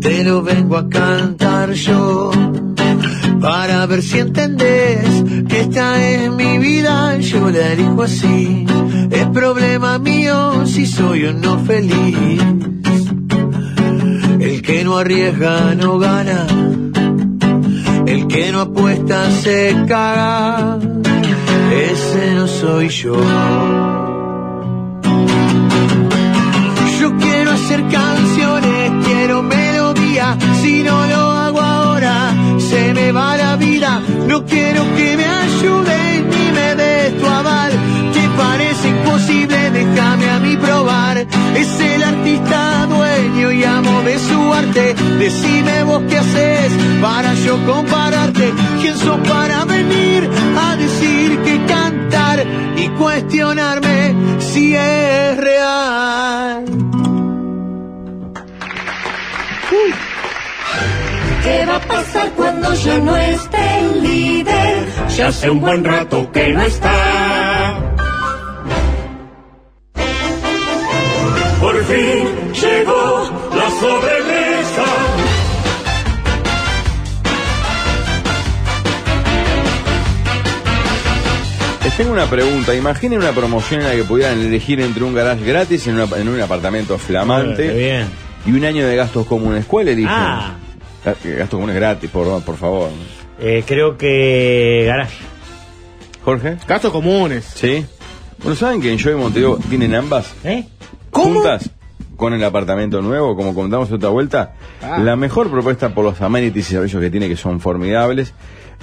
Te 0.00 0.24
lo 0.24 0.42
vengo 0.42 0.76
a 0.76 0.88
cantar 0.88 1.72
yo. 1.72 2.30
Para 3.44 3.84
ver 3.84 4.02
si 4.02 4.20
entendés 4.20 5.22
que 5.46 5.60
esta 5.60 6.02
es 6.02 6.30
mi 6.30 6.56
vida, 6.56 7.18
yo 7.18 7.50
la 7.50 7.72
elijo 7.74 8.02
así. 8.04 8.64
Es 9.10 9.26
problema 9.26 9.98
mío 9.98 10.64
si 10.64 10.86
soy 10.86 11.26
o 11.26 11.34
no 11.34 11.58
feliz. 11.58 12.40
El 14.40 14.62
que 14.62 14.82
no 14.82 14.96
arriesga 14.96 15.74
no 15.74 15.98
gana. 15.98 16.46
El 18.06 18.26
que 18.28 18.50
no 18.50 18.62
apuesta 18.62 19.30
se 19.30 19.76
caga. 19.86 20.78
Ese 21.70 22.34
no 22.36 22.46
soy 22.48 22.88
yo. 22.88 23.14
Yo 26.98 27.16
quiero 27.18 27.50
hacer 27.50 27.86
canciones, 27.88 29.04
quiero 29.04 29.42
melodía. 29.42 30.38
Si 30.62 30.82
no 30.82 31.06
lo 31.06 31.33
la 33.12 33.56
vida. 33.56 34.00
No 34.26 34.44
quiero 34.44 34.82
que 34.94 35.16
me 35.16 35.24
ayudes 35.24 36.24
ni 36.24 36.52
me 36.52 36.74
des 36.74 37.18
tu 37.18 37.26
aval. 37.26 37.72
Te 38.12 38.28
parece 38.36 38.88
imposible, 38.88 39.70
déjame 39.70 40.30
a 40.30 40.38
mí 40.38 40.56
probar. 40.56 41.18
Es 41.54 41.80
el 41.80 42.02
artista 42.02 42.86
dueño 42.86 43.52
y 43.52 43.64
amo 43.64 44.02
de 44.02 44.18
su 44.18 44.52
arte. 44.52 44.94
Decime 45.18 45.84
vos 45.84 46.02
qué 46.08 46.18
haces 46.18 46.72
para 47.02 47.34
yo 47.34 47.58
compararte. 47.66 48.52
¿Quién 48.80 48.96
sos 48.96 49.18
para 49.28 49.64
venir 49.64 50.28
a 50.58 50.76
decir 50.76 51.38
que 51.40 51.64
cantar 51.66 52.44
y 52.76 52.88
cuestionarme 52.88 54.14
si 54.38 54.74
es 54.74 55.36
real? 55.36 56.73
¿Qué 61.54 61.66
va 61.66 61.76
a 61.76 61.80
pasar 61.80 62.30
cuando 62.32 62.74
yo 62.74 62.98
no 62.98 63.16
esté 63.16 63.78
el 63.78 64.02
líder? 64.02 64.86
Ya 65.16 65.28
hace 65.28 65.50
un 65.50 65.60
buen 65.60 65.84
rato 65.84 66.30
que 66.32 66.48
no 66.52 66.62
está. 66.62 67.80
Por 71.60 71.84
fin 71.84 72.28
llegó 72.60 73.30
la 73.56 73.70
sobremesa. 73.80 74.84
Les 81.84 81.96
tengo 81.96 82.12
una 82.12 82.26
pregunta. 82.26 82.74
Imaginen 82.74 83.18
una 83.20 83.32
promoción 83.32 83.82
en 83.82 83.88
la 83.88 83.94
que 83.94 84.04
pudieran 84.04 84.40
elegir 84.40 84.80
entre 84.80 85.04
un 85.04 85.14
garage 85.14 85.44
gratis 85.44 85.86
en, 85.86 85.98
una- 86.00 86.16
en 86.16 86.28
un 86.28 86.40
apartamento 86.40 86.94
qué 86.96 87.02
flamante 87.02 87.72
bien. 87.72 88.06
y 88.46 88.52
un 88.52 88.64
año 88.64 88.86
de 88.86 88.96
gastos 88.96 89.26
comunes. 89.26 89.66
¿Cuál 89.66 89.88
eligen? 89.88 90.10
Ah. 90.10 90.56
Ga- 91.04 91.16
Gastos 91.22 91.50
comunes 91.58 91.76
gratis, 91.76 92.10
por, 92.10 92.42
por 92.42 92.56
favor. 92.56 92.90
Eh, 93.40 93.62
creo 93.66 93.96
que 93.98 94.84
Garage. 94.86 95.16
Jorge. 96.24 96.56
Gastos 96.66 96.92
comunes. 96.92 97.44
¿Sí? 97.54 97.84
Bueno, 98.38 98.56
¿saben 98.56 98.80
que 98.80 98.92
en 98.92 98.98
Joy 98.98 99.14
Montevideo 99.14 99.58
tienen 99.68 99.94
ambas? 99.94 100.34
¿Eh? 100.44 100.64
juntas 101.10 101.70
con 102.16 102.32
el 102.32 102.42
apartamento 102.42 103.00
nuevo, 103.02 103.36
como 103.36 103.54
contamos 103.54 103.90
otra 103.92 104.08
vuelta, 104.08 104.54
Ah. 104.82 104.98
la 104.98 105.14
mejor 105.16 105.48
propuesta 105.50 105.90
por 105.94 106.04
los 106.04 106.20
amenities 106.20 106.68
y 106.70 106.72
servicios 106.74 107.00
que 107.00 107.10
tiene, 107.10 107.28
que 107.28 107.36
son 107.36 107.60
formidables, 107.60 108.34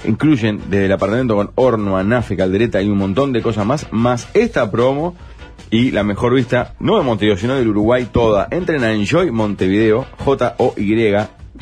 incluyen 0.06 0.60
desde 0.70 0.86
el 0.86 0.92
apartamento 0.92 1.36
con 1.36 1.50
horno, 1.56 1.96
anafe, 1.98 2.36
caldereta 2.36 2.80
y 2.80 2.88
un 2.88 2.98
montón 2.98 3.32
de 3.32 3.42
cosas 3.42 3.66
más, 3.66 3.86
más 3.90 4.28
esta 4.34 4.70
promo 4.70 5.14
y 5.70 5.90
la 5.90 6.02
mejor 6.04 6.34
vista, 6.34 6.74
no 6.80 6.96
de 6.98 7.04
Montevideo, 7.04 7.36
sino 7.38 7.54
del 7.54 7.68
Uruguay 7.68 8.08
toda. 8.10 8.48
Entren 8.50 8.82
a 8.84 8.92
Enjoy 8.92 9.30
Montevideo, 9.30 10.06
J-O-Y, 10.18 10.94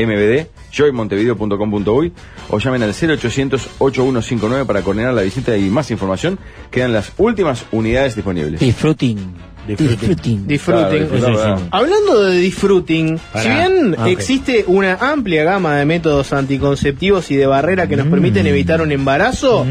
MBD, 0.07 0.47
joymontevideo.com.uy 0.73 2.13
o 2.51 2.59
llamen 2.59 2.83
al 2.83 2.93
0800-8159 2.93 4.67
para 4.67 4.83
coordinar 4.83 5.15
la 5.15 5.23
visita 5.23 5.57
y 5.57 5.71
más 5.71 5.91
información. 5.91 6.39
Quedan 6.71 6.93
las 6.93 7.13
últimas 7.19 7.65
unidades 7.73 8.17
disponibles. 8.17 8.61
Disfrutin. 8.61 9.35
Disfruting. 9.77 10.47
Claro, 10.47 10.91
disfrutar. 10.91 11.59
Hablando 11.71 12.23
de 12.25 12.37
disfruting, 12.39 13.19
Pará. 13.33 13.43
si 13.43 13.49
bien 13.51 13.97
Ah, 13.99 14.09
existe 14.09 14.65
una 14.67 14.95
amplia 14.95 15.45
gama 15.45 15.77
de 15.77 15.85
métodos 15.85 16.33
anticonceptivos 16.33 17.31
y 17.31 17.37
de 17.37 17.47
barrera 17.47 17.87
que 17.87 17.97
nos 17.97 18.07
Mm. 18.07 18.11
permiten 18.11 18.47
evitar 18.47 18.81
un 18.81 18.93
embarazo, 18.93 19.67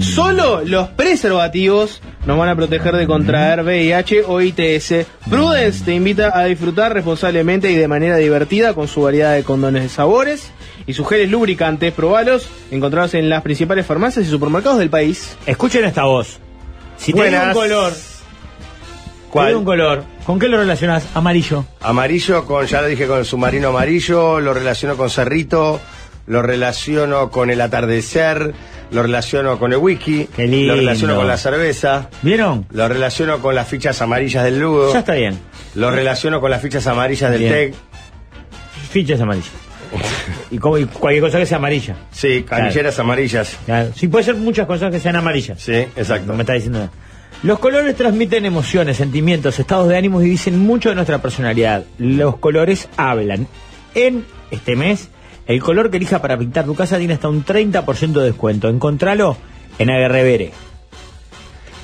solo 0.00 0.62
los 0.64 0.88
preservativos 0.88 2.00
nos 2.26 2.38
van 2.38 2.48
a 2.48 2.56
proteger 2.56 2.94
de 2.96 3.06
contraer 3.06 3.62
Mm. 3.62 3.66
VIH 3.66 4.22
o 4.26 4.40
ITS. 4.40 5.06
Prudence 5.28 5.84
te 5.84 5.94
invita 5.94 6.36
a 6.38 6.44
disfrutar 6.44 6.92
responsablemente 6.94 7.70
y 7.70 7.74
de 7.76 7.88
manera 7.88 8.16
divertida 8.16 8.74
con 8.74 8.88
su 8.88 9.02
variedad 9.02 9.34
de 9.34 9.42
condones 9.42 9.82
de 9.82 9.88
sabores 9.88 10.50
y 10.86 10.92
sus 10.94 11.08
geles 11.08 11.30
lubricantes. 11.30 11.92
Probalos, 11.92 12.48
encontrados 12.70 13.14
en 13.14 13.28
las 13.28 13.42
principales 13.42 13.86
farmacias 13.86 14.26
y 14.26 14.30
supermercados 14.30 14.78
del 14.78 14.90
país. 14.90 15.36
Escuchen 15.46 15.84
esta 15.84 16.04
voz. 16.04 16.38
Si 16.96 17.12
digo 17.12 17.24
un 17.24 17.52
color, 17.52 17.92
¿Cuál? 19.34 19.48
te 19.50 19.56
un 19.56 19.64
color, 19.64 20.04
¿con 20.24 20.38
qué 20.38 20.48
lo 20.48 20.56
relacionas? 20.58 21.06
Amarillo. 21.14 21.64
Amarillo 21.80 22.46
con, 22.46 22.66
ya 22.66 22.80
lo 22.80 22.86
dije, 22.88 23.06
con 23.06 23.18
el 23.18 23.24
submarino 23.24 23.68
amarillo, 23.68 24.40
lo 24.40 24.54
relaciono 24.54 24.96
con 24.96 25.10
Cerrito, 25.10 25.80
lo 26.26 26.40
relaciono 26.40 27.30
con 27.30 27.50
el 27.50 27.60
atardecer, 27.60 28.54
lo 28.90 29.02
relaciono 29.02 29.58
con 29.58 29.72
el 29.72 29.78
whisky, 29.78 30.28
Qué 30.36 30.46
lindo. 30.46 30.74
lo 30.74 30.80
relaciono 30.80 31.16
con 31.16 31.26
la 31.26 31.36
cerveza, 31.36 32.08
¿Vieron? 32.22 32.66
lo 32.70 32.88
relaciono 32.88 33.40
con 33.40 33.54
las 33.54 33.68
fichas 33.68 34.00
amarillas 34.00 34.44
del 34.44 34.58
Lugo, 34.60 34.92
Ya 34.92 35.00
está 35.00 35.14
bien. 35.14 35.38
lo 35.74 35.90
relaciono 35.90 36.40
con 36.40 36.50
las 36.50 36.62
fichas 36.62 36.86
amarillas 36.86 37.30
del 37.32 37.40
Bien. 37.40 37.52
TEC, 37.52 37.74
Fichas 38.90 39.20
amarillas. 39.20 39.50
y, 40.50 40.58
como- 40.58 40.78
y 40.78 40.84
cualquier 40.86 41.22
cosa 41.24 41.38
que 41.38 41.46
sea 41.46 41.58
amarilla. 41.58 41.96
sí, 42.12 42.44
canilleras 42.48 42.98
amarillas, 42.98 43.56
Claro. 43.66 43.90
Sí, 43.96 44.08
puede 44.08 44.24
ser 44.24 44.36
muchas 44.36 44.66
cosas 44.66 44.90
que 44.92 45.00
sean 45.00 45.16
amarillas. 45.16 45.60
sí, 45.60 45.72
exacto. 45.96 46.26
No 46.28 46.34
me 46.34 46.42
está 46.42 46.52
diciendo 46.52 46.78
nada. 46.78 46.90
Los 47.42 47.58
colores 47.58 47.94
transmiten 47.96 48.46
emociones, 48.46 48.96
sentimientos, 48.96 49.58
estados 49.58 49.88
de 49.88 49.96
ánimos 49.96 50.24
y 50.24 50.30
dicen 50.30 50.58
mucho 50.58 50.88
de 50.88 50.94
nuestra 50.94 51.20
personalidad. 51.20 51.84
Los 51.98 52.36
colores 52.36 52.88
hablan. 52.96 53.46
En 53.94 54.24
este 54.50 54.76
mes, 54.76 55.10
el 55.46 55.62
color 55.62 55.90
que 55.90 55.98
elija 55.98 56.22
para 56.22 56.38
pintar 56.38 56.64
tu 56.64 56.74
casa 56.74 56.98
tiene 56.98 57.14
hasta 57.14 57.28
un 57.28 57.44
30% 57.44 58.12
de 58.12 58.24
descuento. 58.24 58.68
Encontralo 58.68 59.36
en 59.78 59.90
Aguerrevere. 59.90 60.52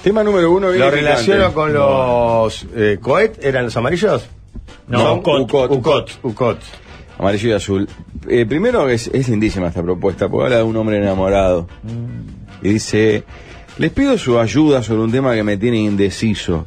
Tema 0.03 0.25
número 0.25 0.51
uno. 0.51 0.71
viene 0.71 0.85
Lo 0.85 0.91
relaciono 0.91 1.53
con 1.53 1.75
los 1.75 2.67
eh, 2.75 2.99
coet, 3.01 3.45
¿eran 3.45 3.67
los 3.67 3.77
amarillos? 3.77 4.27
No, 4.89 5.17
Ucot. 5.17 5.41
Ucot, 5.43 5.71
Ucot, 5.73 6.11
Ucot. 6.23 6.59
Amarillo 7.19 7.51
y 7.51 7.53
azul. 7.53 7.89
Eh, 8.29 8.47
primero 8.47 8.89
es, 8.89 9.09
es 9.09 9.29
lindísima 9.29 9.69
esta 9.69 9.83
propuesta, 9.83 10.29
porque 10.29 10.47
habla 10.47 10.57
de 10.57 10.63
un 10.63 10.77
hombre 10.77 10.97
enamorado. 10.97 11.69
Y 12.63 12.71
dice, 12.71 13.25
les 13.79 13.93
pido 13.93 14.19
su 14.19 14.39
ayuda 14.39 14.83
sobre 14.83 15.03
un 15.03 15.13
tema 15.13 15.35
que 15.35 15.43
me 15.43 15.57
tiene 15.57 15.79
indeciso. 15.79 16.67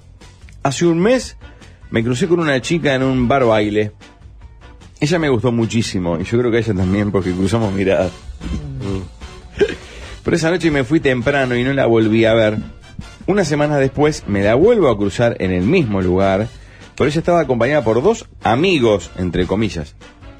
Hace 0.63 0.85
un 0.85 0.99
mes 0.99 1.37
me 1.91 2.03
crucé 2.03 2.27
con 2.27 2.39
una 2.39 2.61
chica 2.61 2.95
en 2.95 3.03
un 3.03 3.27
bar 3.27 3.45
baile. 3.45 3.91
Ella 4.99 5.19
me 5.19 5.29
gustó 5.29 5.51
muchísimo, 5.51 6.17
y 6.19 6.23
yo 6.23 6.39
creo 6.39 6.49
que 6.49 6.59
ella 6.59 6.73
también, 6.73 7.11
porque 7.11 7.31
cruzamos 7.31 7.73
miradas. 7.73 8.11
Pero 10.23 10.37
esa 10.37 10.49
noche 10.49 10.71
me 10.71 10.85
fui 10.85 10.99
temprano 10.99 11.55
y 11.55 11.63
no 11.63 11.73
la 11.73 11.85
volví 11.85 12.25
a 12.25 12.33
ver. 12.33 12.57
Una 13.27 13.43
semana 13.45 13.77
después 13.77 14.23
me 14.27 14.43
la 14.43 14.55
vuelvo 14.55 14.89
a 14.89 14.97
cruzar 14.97 15.35
en 15.39 15.51
el 15.51 15.63
mismo 15.63 16.01
lugar, 16.01 16.47
pero 16.95 17.09
ella 17.09 17.19
estaba 17.19 17.41
acompañada 17.41 17.83
por 17.83 18.01
dos 18.01 18.27
amigos, 18.43 19.11
entre 19.17 19.45
comillas. 19.45 19.95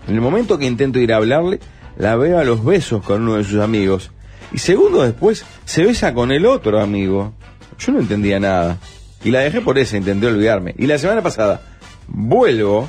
En 0.07 0.15
el 0.15 0.21
momento 0.21 0.57
que 0.57 0.65
intento 0.65 0.99
ir 0.99 1.13
a 1.13 1.17
hablarle, 1.17 1.59
la 1.97 2.15
veo 2.15 2.39
a 2.39 2.43
los 2.43 2.63
besos 2.63 3.03
con 3.03 3.21
uno 3.23 3.35
de 3.35 3.43
sus 3.43 3.59
amigos. 3.59 4.11
Y 4.53 4.59
segundos 4.59 5.03
después 5.05 5.45
se 5.65 5.83
besa 5.83 6.13
con 6.13 6.31
el 6.31 6.45
otro 6.45 6.79
amigo. 6.79 7.33
Yo 7.79 7.91
no 7.91 7.99
entendía 7.99 8.39
nada. 8.39 8.77
Y 9.23 9.31
la 9.31 9.39
dejé 9.39 9.61
por 9.61 9.77
eso, 9.79 9.97
intenté 9.97 10.27
olvidarme. 10.27 10.75
Y 10.77 10.85
la 10.85 10.97
semana 10.97 11.21
pasada 11.21 11.61
vuelvo 12.07 12.87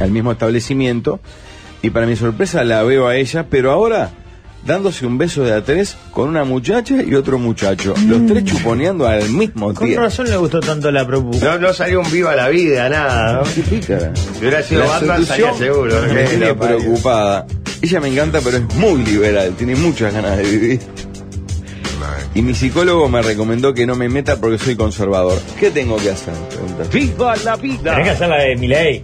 al 0.00 0.10
mismo 0.10 0.32
establecimiento 0.32 1.20
y 1.82 1.90
para 1.90 2.06
mi 2.06 2.16
sorpresa 2.16 2.64
la 2.64 2.82
veo 2.82 3.06
a 3.06 3.16
ella, 3.16 3.46
pero 3.48 3.70
ahora 3.72 4.10
dándose 4.64 5.06
un 5.06 5.16
beso 5.18 5.44
de 5.44 5.52
a 5.52 5.62
tres 5.62 5.96
con 6.10 6.28
una 6.28 6.44
muchacha 6.44 7.02
y 7.02 7.14
otro 7.14 7.38
muchacho. 7.38 7.94
Los 8.06 8.26
tres 8.26 8.44
chuponeando 8.44 9.06
al 9.06 9.28
mismo 9.30 9.72
Con 9.74 9.86
tiempo. 9.86 10.02
razón 10.02 10.28
le 10.28 10.36
gustó 10.36 10.58
tanto 10.60 10.90
la 10.90 11.06
propuesta. 11.06 11.52
No, 11.52 11.58
no 11.68 11.72
salió 11.72 12.00
un 12.00 12.10
viva 12.10 12.34
la 12.34 12.48
vida, 12.48 12.88
nada, 12.88 13.32
¿no? 13.34 13.42
Qué 13.54 13.60
pícara. 13.62 14.12
Si 14.16 14.38
hubiera 14.40 14.62
sido 14.62 14.80
La 14.80 14.86
Batman, 14.86 15.24
seguro. 15.56 16.02
me 16.12 16.22
¿no? 16.24 16.28
tiene 16.30 16.54
preocupada. 16.54 17.46
Ella 17.82 18.00
me 18.00 18.08
encanta, 18.08 18.40
pero 18.42 18.56
es 18.58 18.74
muy 18.74 19.04
liberal, 19.04 19.54
tiene 19.56 19.74
muchas 19.76 20.12
ganas 20.12 20.36
de 20.38 20.42
vivir. 20.44 20.80
Y 22.34 22.42
mi 22.42 22.54
psicólogo 22.54 23.08
me 23.08 23.22
recomendó 23.22 23.72
que 23.74 23.86
no 23.86 23.94
me 23.96 24.08
meta 24.08 24.36
porque 24.36 24.58
soy 24.58 24.76
conservador. 24.76 25.40
¿Qué 25.58 25.70
tengo 25.70 25.96
que 25.96 26.10
hacer? 26.10 26.34
Pregunta. 26.50 26.84
¡Viva 26.92 27.36
la 27.36 27.56
vida! 27.56 27.90
Tenés 27.92 28.04
que 28.04 28.10
hacer 28.10 28.28
la 28.28 28.36
de 28.42 28.56
Milei. 28.56 28.96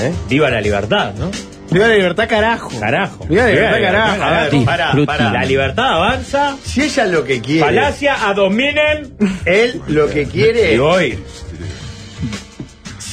¿Eh? 0.00 0.12
¡Viva 0.28 0.50
la 0.50 0.60
libertad, 0.60 1.14
¿no? 1.18 1.30
Viva 1.70 1.86
la 1.86 1.94
libertad, 1.94 2.28
carajo. 2.28 2.70
Carajo. 2.80 3.24
Viva 3.28 3.44
la 3.44 3.50
libertad, 3.52 3.80
carajo. 3.82 4.22
A 4.22 4.30
ver, 4.42 4.64
pará, 4.64 4.84
Disfruti. 4.86 5.06
pará. 5.06 5.32
La 5.32 5.44
libertad 5.44 5.84
avanza. 5.94 6.56
Si 6.64 6.82
ella 6.82 7.06
lo 7.06 7.24
que 7.24 7.40
quiere, 7.40 7.60
Falacia 7.60 8.28
a 8.28 8.34
dominen. 8.34 9.14
él 9.44 9.80
lo 9.88 10.08
que 10.08 10.24
quiere, 10.26 10.74
Y 10.74 10.78
voy. 10.78 11.18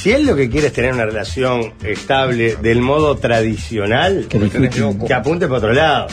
Si 0.06 0.12
él 0.12 0.24
lo 0.24 0.36
que 0.36 0.48
quiere 0.48 0.68
es 0.68 0.72
tener 0.72 0.94
una 0.94 1.04
relación 1.04 1.74
estable 1.82 2.54
del 2.62 2.80
modo 2.80 3.16
tradicional, 3.16 4.28
Que 4.28 5.14
apunte 5.14 5.48
para 5.48 5.58
otro 5.58 5.72
lado. 5.72 6.06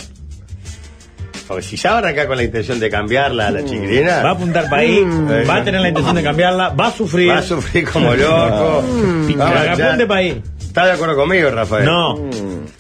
Porque 1.48 1.62
si 1.62 1.76
ya 1.76 1.92
va 1.92 1.96
a 1.98 2.00
arrancar 2.00 2.26
con 2.26 2.38
la 2.38 2.44
intención 2.44 2.80
de 2.80 2.90
cambiarla 2.90 3.50
a 3.50 3.52
la 3.52 3.64
chiquilina, 3.64 4.24
Va 4.24 4.30
a 4.30 4.34
apuntar 4.34 4.68
para 4.68 4.82
ahí. 4.82 5.00
Va 5.48 5.58
a 5.58 5.64
tener 5.64 5.80
la 5.80 5.90
intención 5.90 6.16
de 6.16 6.24
cambiarla. 6.24 6.70
Va 6.70 6.88
a 6.88 6.92
sufrir. 6.92 7.30
va 7.30 7.38
a 7.38 7.44
sufrir 7.44 7.88
como 7.88 8.16
loco. 8.16 8.84
Vamos, 9.38 9.62
que 9.62 9.84
apunte 9.84 10.08
para 10.08 10.20
ahí. 10.22 10.42
¿Estás 10.60 10.86
de 10.88 10.92
acuerdo 10.94 11.16
conmigo, 11.16 11.52
Rafael? 11.52 11.86
No. 11.86 12.30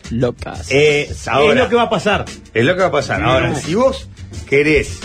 Locas. 0.09 0.65
Eh, 0.71 1.13
Ahora. 1.27 1.53
es 1.53 1.59
lo 1.59 1.69
que 1.69 1.75
va 1.75 1.83
a 1.83 1.89
pasar. 1.91 2.25
Es 2.55 2.65
lo 2.65 2.73
que 2.73 2.81
va 2.81 2.87
a 2.87 2.91
pasar. 2.91 3.21
Ahora, 3.21 3.53
si 3.53 3.75
vos 3.75 4.09
querés 4.49 4.99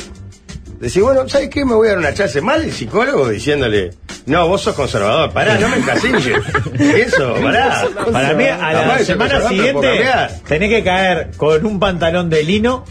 decir, 0.81 1.03
bueno, 1.03 1.29
¿sabes 1.29 1.49
qué? 1.49 1.65
Me 1.65 1.75
voy 1.75 1.89
a 1.89 1.91
dar 1.91 1.99
una 1.99 2.15
chance 2.15 2.41
mal 2.41 2.63
el 2.63 2.73
psicólogo 2.73 3.29
diciéndole, 3.29 3.91
no, 4.27 4.47
vos 4.47 4.63
sos 4.63 4.75
conservador, 4.75 5.33
pará, 5.33 5.59
no 5.59 5.69
me 5.69 5.79
encasilles. 5.79 6.39
Eso, 6.79 7.35
pará. 7.43 7.87
Para 8.13 8.35
mí, 8.35 8.45
a 8.45 8.73
la 8.73 8.99
semana 9.01 9.49
siguiente 9.49 10.05
tenés 10.47 10.71
que 10.71 10.85
caer 10.85 11.31
con 11.37 11.65
un 11.67 11.81
pantalón 11.81 12.31
de 12.31 12.43
lino, 12.45 12.85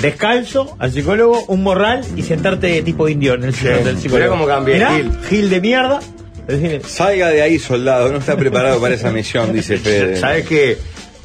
descalzo, 0.00 0.76
al 0.78 0.92
psicólogo, 0.92 1.44
un 1.46 1.62
morral 1.62 2.04
y 2.16 2.22
sentarte 2.22 2.82
tipo 2.82 3.08
indio 3.08 3.34
en 3.34 3.44
el 3.44 3.54
sillón 3.54 3.84
del 3.84 3.98
psicólogo. 3.98 4.36
Mirá 4.36 4.38
cómo 4.38 4.46
cambié, 4.46 4.74
Mirá, 4.74 4.90
Gil. 4.94 5.18
Gil 5.28 5.50
de 5.50 5.60
mierda. 5.60 6.00
Salga 6.86 7.28
de 7.28 7.40
ahí, 7.40 7.58
soldado, 7.58 8.10
no 8.10 8.18
está 8.18 8.36
preparado 8.36 8.80
para 8.80 8.94
esa 8.94 9.10
misión, 9.12 9.52
dice 9.52 9.78
Fede. 9.78 10.16
¿Sabes 10.16 10.46
qué? 10.46 10.76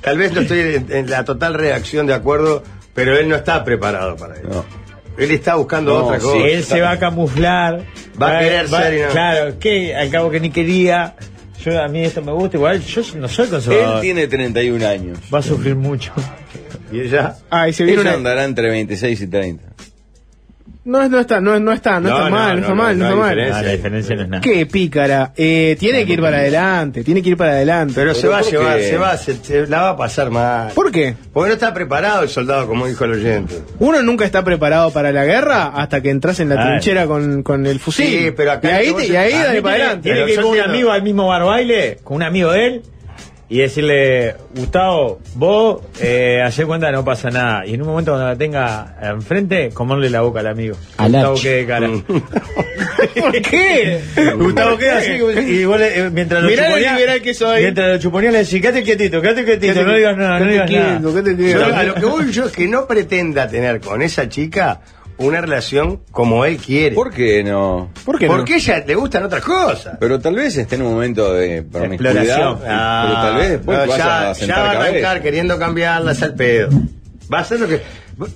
Tal 0.01 0.17
vez 0.17 0.32
no 0.32 0.41
estoy 0.41 0.59
en, 0.59 0.88
en 0.89 1.09
la 1.09 1.25
total 1.25 1.55
reacción 1.55 2.05
de 2.05 2.13
acuerdo, 2.13 2.63
pero 2.93 3.17
él 3.17 3.28
no 3.28 3.36
está 3.36 3.63
preparado 3.63 4.15
para 4.15 4.36
eso. 4.36 4.47
No. 4.47 4.86
Él 5.18 5.32
está 5.32 5.55
buscando 5.55 5.93
No, 5.93 6.05
otra 6.05 6.20
sí, 6.20 6.26
cosa. 6.26 6.47
él 6.47 6.63
se 6.63 6.82
va 6.82 6.91
a 6.91 6.99
camuflar. 6.99 7.84
Va 8.22 8.38
a 8.38 8.39
querer 8.41 8.68
ser 8.68 8.93
y 8.93 9.01
no. 9.01 9.07
Claro, 9.09 9.59
que 9.59 9.95
al 9.95 10.09
cabo 10.09 10.30
que 10.30 10.39
ni 10.39 10.49
quería. 10.51 11.15
Yo, 11.63 11.82
a 11.82 11.88
mí 11.88 12.03
esto 12.03 12.22
me 12.22 12.32
gusta, 12.32 12.55
igual 12.57 12.82
yo 12.82 13.01
no 13.18 13.28
soy 13.28 13.45
Él 13.45 13.51
conservador. 13.51 14.01
tiene 14.01 14.28
31 14.28 14.88
años. 14.88 15.18
Va 15.34 15.39
a 15.39 15.41
sufrir 15.41 15.76
mucho. 15.76 16.13
Y 16.91 17.01
ella. 17.01 17.36
Ay, 17.49 17.74
se 17.74 17.84
viene 17.84 18.01
Ella 18.01 18.09
una. 18.11 18.18
andará 18.20 18.43
entre 18.45 18.70
26 18.70 19.22
y 19.22 19.28
30. 19.28 19.63
No, 20.88 21.09
no 21.09 21.19
está, 21.19 21.41
no, 21.41 21.59
no 21.59 21.73
está, 21.73 21.99
no, 21.99 22.07
No, 22.09 22.15
está 22.17 22.29
no, 22.29 22.35
mal, 22.35 22.47
no, 22.47 22.53
no, 22.55 22.59
está 22.61 22.73
mal, 22.75 22.97
no, 22.97 23.03
está 23.05 23.15
mal. 23.17 23.29
diferencia. 23.35 23.57
Ah, 23.59 23.61
la 23.63 23.71
diferencia 23.73 24.15
no 24.15 24.21
es 24.21 24.29
nada. 24.29 24.41
Qué 24.41 24.65
pícara. 24.65 25.33
Eh, 25.35 25.75
tiene 25.77 26.05
que 26.05 26.13
ir 26.13 26.21
para 26.21 26.38
adelante, 26.38 27.03
tiene 27.03 27.21
que 27.21 27.29
ir 27.29 27.35
para 27.38 27.51
adelante. 27.51 27.93
Pero, 27.93 28.13
se 28.13 28.27
va 28.29 28.38
a 28.38 28.41
¿por 28.41 28.51
llevar, 28.51 28.79
se 28.81 28.97
va, 28.97 29.17
se, 29.17 29.35
se 29.35 29.67
la 29.67 29.81
va 29.81 29.89
a 29.89 29.97
pasar 29.97 30.29
mal. 30.31 30.71
¿Por 30.73 30.89
qué? 30.89 31.15
Porque 31.33 31.49
no 31.49 31.53
está 31.55 31.73
preparado 31.73 32.23
el 32.23 32.30
soldado, 32.30 32.68
como 32.68 32.88
dijo 32.88 33.03
el 33.03 33.11
oyente. 33.11 33.55
Uno 33.80 34.01
nunca 34.01 34.23
está 34.23 34.45
preparado 34.45 34.91
para 34.91 35.11
la 35.11 35.26
guerra 35.26 35.73
hasta 35.76 35.99
que 36.01 36.09
entras 36.09 36.39
en 36.39 36.47
la 36.49 36.55
Claro. 36.55 36.69
trinchera 36.72 37.05
con, 37.05 37.43
con 37.43 37.65
el 37.65 37.80
fusil. 37.81 38.05
Sí, 38.07 38.31
pero 38.38 38.53
acá 38.53 38.81
y 38.81 38.88
ahí, 38.88 38.93
te- 38.93 39.07
y 39.07 39.15
ahí 39.18 39.34
dale 39.34 39.61
para 39.61 39.76
tiene, 39.76 39.84
adelante. 39.89 40.01
tiene 40.09 40.26
que 40.26 40.34
ir 40.35 40.41
con 40.41 40.51
un 40.51 40.59
amigo 40.61 40.91
al 40.91 41.03
mismo 41.03 41.27
bar 41.27 41.43
baile, 41.43 41.97
con 42.01 42.15
un 42.15 42.23
amigo 42.23 42.51
de 42.53 42.65
él, 42.65 42.81
y 43.49 43.60
decirle, 43.60 44.36
Gustavo, 44.56 45.19
vos, 45.36 45.82
eh, 46.02 46.41
ayer 46.45 46.65
cuenta 46.65 46.91
no 46.91 47.06
pasa 47.06 47.30
nada. 47.30 47.65
Y 47.65 47.76
en 47.76 47.82
un 47.82 47.88
momento 47.88 48.11
cuando 48.11 48.28
la 48.28 48.36
tenga 48.36 48.95
enfrente, 49.02 49.69
comerle 49.69 50.10
la 50.10 50.19
boca 50.22 50.41
al 50.41 50.48
amigo. 50.48 50.76
Al 50.98 51.11
Gustavo 51.14 51.34
arch. 51.34 51.41
quede 51.44 51.65
cara. 51.65 51.90
¿Por 53.19 53.41
qué? 53.41 54.02
Gustavo 54.38 54.78
queda 54.78 54.98
así, 54.98 55.11
y 55.14 55.65
vos 55.65 55.80
le- 55.80 55.99
eh, 55.99 56.10
mientras 56.10 56.44
lo 56.44 56.49
Mirá 56.49 56.69
lo 56.69 56.76
chuponeás- 56.76 56.95
liberal 56.95 57.22
que 57.22 57.34
soy. 57.34 57.61
Mientras 57.61 57.90
lo 57.90 57.99
chuponeás 57.99 58.34
le 58.34 58.40
decís, 58.40 58.61
quédate 58.61 58.84
quietito, 58.84 59.22
quédate 59.22 59.45
quietito, 59.45 59.84
no 59.84 59.94
digas 59.95 60.18
nada, 60.18 60.40
no 60.40 60.45
Quédate 60.48 60.52
digas 60.74 60.88
nada. 60.88 60.99
quieto, 60.99 61.14
quédate 61.14 61.32
Yo, 61.32 61.60
quieto. 61.60 61.76
a 61.76 61.84
lo 61.84 61.94
que 61.95 62.06
voy 62.06 62.32
yo 62.32 62.45
es 62.45 62.52
que 62.52 62.68
no 62.68 62.86
pretenda 62.88 63.48
tener 63.48 63.80
con 63.80 64.02
esa 64.02 64.28
chica 64.30 64.82
una 65.19 65.41
relación 65.41 66.02
como 66.11 66.45
él 66.45 66.57
quiere. 66.57 66.94
¿Por 66.95 67.11
qué 67.11 67.44
no? 67.44 67.89
¿Por 68.06 68.19
qué 68.19 68.27
no? 68.27 68.35
Porque 68.35 68.53
a 68.53 68.57
ella 68.57 68.84
le 68.85 68.95
gustan 68.95 69.23
otras 69.23 69.44
cosas. 69.44 69.98
Pero 69.99 70.19
tal 70.19 70.35
vez 70.35 70.56
esté 70.57 70.76
en 70.76 70.84
un 70.84 70.94
momento 70.94 71.34
de 71.34 71.64
promiscuidad. 71.64 72.15
Exploración. 72.18 72.60
pero 72.60 73.14
tal 73.14 73.35
vez 73.38 73.49
después 73.49 73.77
No, 73.77 73.98
ya, 73.98 74.30
a 74.30 74.34
ya 74.34 74.56
va 74.60 74.61
a 74.68 74.72
arrancar 74.72 75.02
cabeza. 75.02 75.22
queriendo 75.22 75.57
cambiarlas 75.60 76.22
al 76.22 76.35
pedo. 76.35 76.69
Va 77.34 77.39
a 77.39 77.44
ser 77.44 77.60
lo 77.60 77.68
que. 77.68 77.81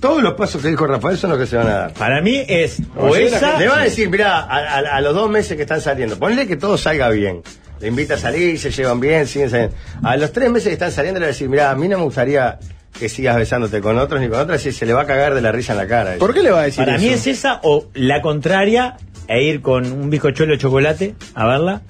Todos 0.00 0.22
los 0.22 0.34
pasos 0.34 0.62
que 0.62 0.68
dijo 0.68 0.86
Rafael 0.86 1.18
son 1.18 1.30
los 1.30 1.38
que 1.40 1.46
se 1.46 1.56
van 1.56 1.66
a 1.66 1.74
dar. 1.74 1.92
Para 1.94 2.20
mí 2.20 2.40
es 2.46 2.80
o 2.96 3.16
esa. 3.16 3.58
Le 3.58 3.66
van 3.68 3.80
a 3.80 3.84
decir, 3.84 4.08
mira, 4.10 4.38
a, 4.40 4.58
a- 4.76 4.96
a 4.96 5.00
los 5.00 5.12
dos 5.14 5.28
meses 5.30 5.56
que 5.56 5.62
están 5.62 5.80
saliendo, 5.80 6.18
ponle 6.18 6.46
que 6.46 6.56
todo 6.56 6.78
salga 6.78 7.08
bien. 7.08 7.42
Le 7.80 7.88
invita 7.88 8.14
a 8.14 8.18
salir, 8.18 8.58
se 8.60 8.70
llevan 8.70 9.00
bien, 9.00 9.26
siguen 9.26 9.50
saliendo. 9.50 9.74
A 10.04 10.16
los 10.16 10.30
tres 10.32 10.50
meses 10.50 10.68
que 10.68 10.74
están 10.74 10.92
saliendo 10.92 11.18
le 11.18 11.26
va 11.26 11.30
a 11.30 11.32
decir, 11.32 11.48
mira, 11.48 11.70
a 11.72 11.74
mí 11.74 11.88
no 11.88 11.98
me 11.98 12.04
gustaría 12.04 12.58
que 12.98 13.08
sigas 13.08 13.36
besándote 13.36 13.80
con 13.80 13.98
otros 13.98 14.20
ni 14.20 14.28
con 14.28 14.40
otras, 14.40 14.64
y 14.66 14.72
se 14.72 14.86
le 14.86 14.92
va 14.92 15.02
a 15.02 15.06
cagar 15.06 15.34
de 15.34 15.40
la 15.40 15.50
risa 15.52 15.72
en 15.72 15.78
la 15.78 15.86
cara. 15.86 16.14
¿Por 16.18 16.34
qué 16.34 16.42
le 16.42 16.50
va 16.50 16.60
a 16.60 16.64
decir 16.64 16.84
Para 16.84 16.96
eso? 16.96 17.04
mí 17.04 17.10
es 17.12 17.26
esa 17.26 17.60
o 17.62 17.86
la 17.94 18.20
contraria 18.22 18.96
e 19.28 19.42
ir 19.44 19.60
con 19.62 19.90
un 19.90 20.10
bizcochuelo 20.10 20.52
de 20.52 20.58
chocolate 20.58 21.14
a 21.34 21.46
verla 21.46 21.82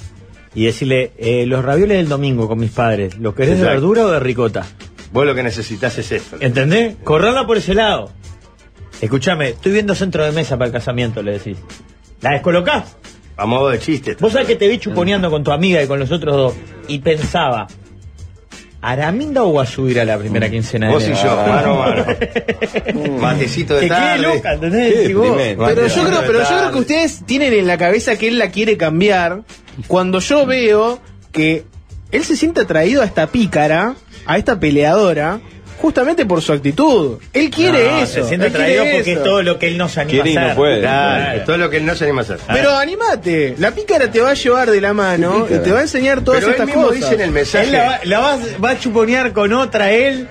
y 0.55 0.67
decirle, 0.67 1.13
eh, 1.19 1.47
los 1.47 1.65
ravioles 1.65 1.97
del 1.97 2.09
domingo 2.09 2.47
con 2.49 2.59
mis 2.59 2.71
padres, 2.71 3.17
¿los 3.19 3.35
querés 3.35 3.51
de 3.51 3.57
Exacto. 3.65 3.81
verdura 3.81 4.05
o 4.07 4.11
de 4.11 4.21
ricota? 4.21 4.65
Vos 5.13 5.27
lo 5.27 5.35
que 5.35 5.43
necesitas 5.43 5.97
es 5.99 6.13
esto. 6.13 6.37
¿Entendés? 6.41 6.97
Correrla 7.05 7.47
por 7.47 7.57
ese 7.59 7.75
lado. 7.75 8.11
Escúchame, 9.01 9.51
estoy 9.51 9.73
viendo 9.73 9.95
centro 9.95 10.25
de 10.25 10.33
mesa 10.33 10.57
para 10.57 10.67
el 10.67 10.73
casamiento, 10.73 11.23
le 11.23 11.33
decís. 11.33 11.59
¿La 12.21 12.31
descolocás? 12.33 12.97
A 13.37 13.47
modo 13.47 13.69
de 13.71 13.79
chiste. 13.79 14.17
Vos 14.21 14.33
sabés 14.33 14.47
que 14.47 14.57
te 14.57 14.69
vi 14.69 14.79
chuponeando 14.79 15.31
con 15.31 15.43
tu 15.43 15.51
amiga 15.51 15.83
y 15.83 15.87
con 15.89 15.99
los 15.99 16.13
otros 16.13 16.37
dos 16.37 16.55
y 16.87 17.01
pensaba, 17.01 17.67
¿Araminda 18.85 19.45
o 19.45 19.53
va 19.55 19.63
a 19.63 19.67
subir 19.67 20.01
a 20.01 20.05
la 20.05 20.19
primera 20.19 20.51
quincena 20.51 20.89
de 20.89 20.93
Vos 20.95 21.05
y 21.05 21.15
yo, 21.15 21.37
mano 21.37 21.83
a 21.83 21.89
mano. 21.89 22.05
Matecito 23.21 23.75
de 23.75 23.83
Que 23.83 23.87
quede 23.89 23.97
tarde. 23.97 24.23
loca, 24.23 24.53
¿entendés? 24.55 24.93
Qué 24.93 24.99
Decís 24.99 25.15
vos, 25.15 25.37
deprimente. 25.37 25.75
Pero 25.75 25.87
yo 25.87 26.05
creo, 26.05 26.21
pero 26.27 26.39
yo 26.41 26.49
creo 26.59 26.73
que 26.73 26.79
ustedes 26.79 27.23
tienen 27.25 27.53
en 27.53 27.67
la 27.69 27.79
cabeza 27.79 28.17
que 28.17 28.27
él 28.29 28.39
la 28.39 28.51
quiere 28.51 28.77
cambiar 28.77 29.43
cuando 29.87 30.19
yo 30.19 30.47
veo 30.47 30.99
que 31.31 31.65
él 32.11 32.25
se 32.25 32.37
siente 32.37 32.61
atraído 32.63 33.03
a 33.03 33.05
esta 33.05 33.29
pícara, 33.29 33.95
a 34.27 34.37
esta 34.37 34.59
peleadora, 34.59 35.41
justamente 35.83 36.25
por 36.25 36.41
su 36.41 36.53
actitud. 36.53 37.19
Él 37.35 37.51
quiere 37.51 37.91
No, 37.91 37.99
eso. 37.99 38.15
Se 38.15 38.25
siente 38.29 38.47
él 38.47 38.53
atraído 38.53 38.85
porque 38.85 39.01
eso. 39.01 39.11
es 39.21 39.23
todo 39.25 39.43
lo 39.43 39.59
que 39.59 39.67
él 39.69 39.77
no 39.77 39.89
se 39.89 40.01
anima 40.01 40.23
Quiere 40.23 40.31
y 40.31 40.37
a 40.37 40.41
no 40.41 40.47
hacer. 40.47 40.57
puede. 40.57 40.81
Claro, 40.81 41.39
es 41.39 41.45
todo 41.45 41.57
lo 41.59 41.69
que 41.71 41.77
él 41.77 41.85
no 41.87 41.95
se 41.97 42.05
anima 42.05 42.21
a 42.21 42.25
hacer. 42.25 42.39
Pero 42.51 42.71
animate, 42.77 43.55
la 43.59 43.73
pícara 43.73 44.11
te 44.11 44.21
va 44.21 44.31
a 44.31 44.35
llevar 44.35 44.71
de 44.71 44.81
la 44.81 44.95
mano 44.95 45.47
y 45.51 45.59
te 45.59 45.73
va 45.73 45.81
a 45.81 45.83
enseñar 45.83 46.23
todas 46.23 46.39
Pero 46.41 46.47
él 46.49 46.53
estas 46.55 46.67
mismo 46.69 46.83
cosas. 46.87 47.01
dice 47.01 47.15
en 47.15 47.21
el 47.21 47.31
mensaje. 47.33 47.65
Él 47.67 47.73
la 47.73 47.85
va, 47.85 48.01
la 48.05 48.19
va, 48.21 48.39
va 48.65 48.71
a 48.71 48.79
chuponear 48.79 49.33
con 49.33 49.53
otra 49.53 49.91
él, 49.91 50.29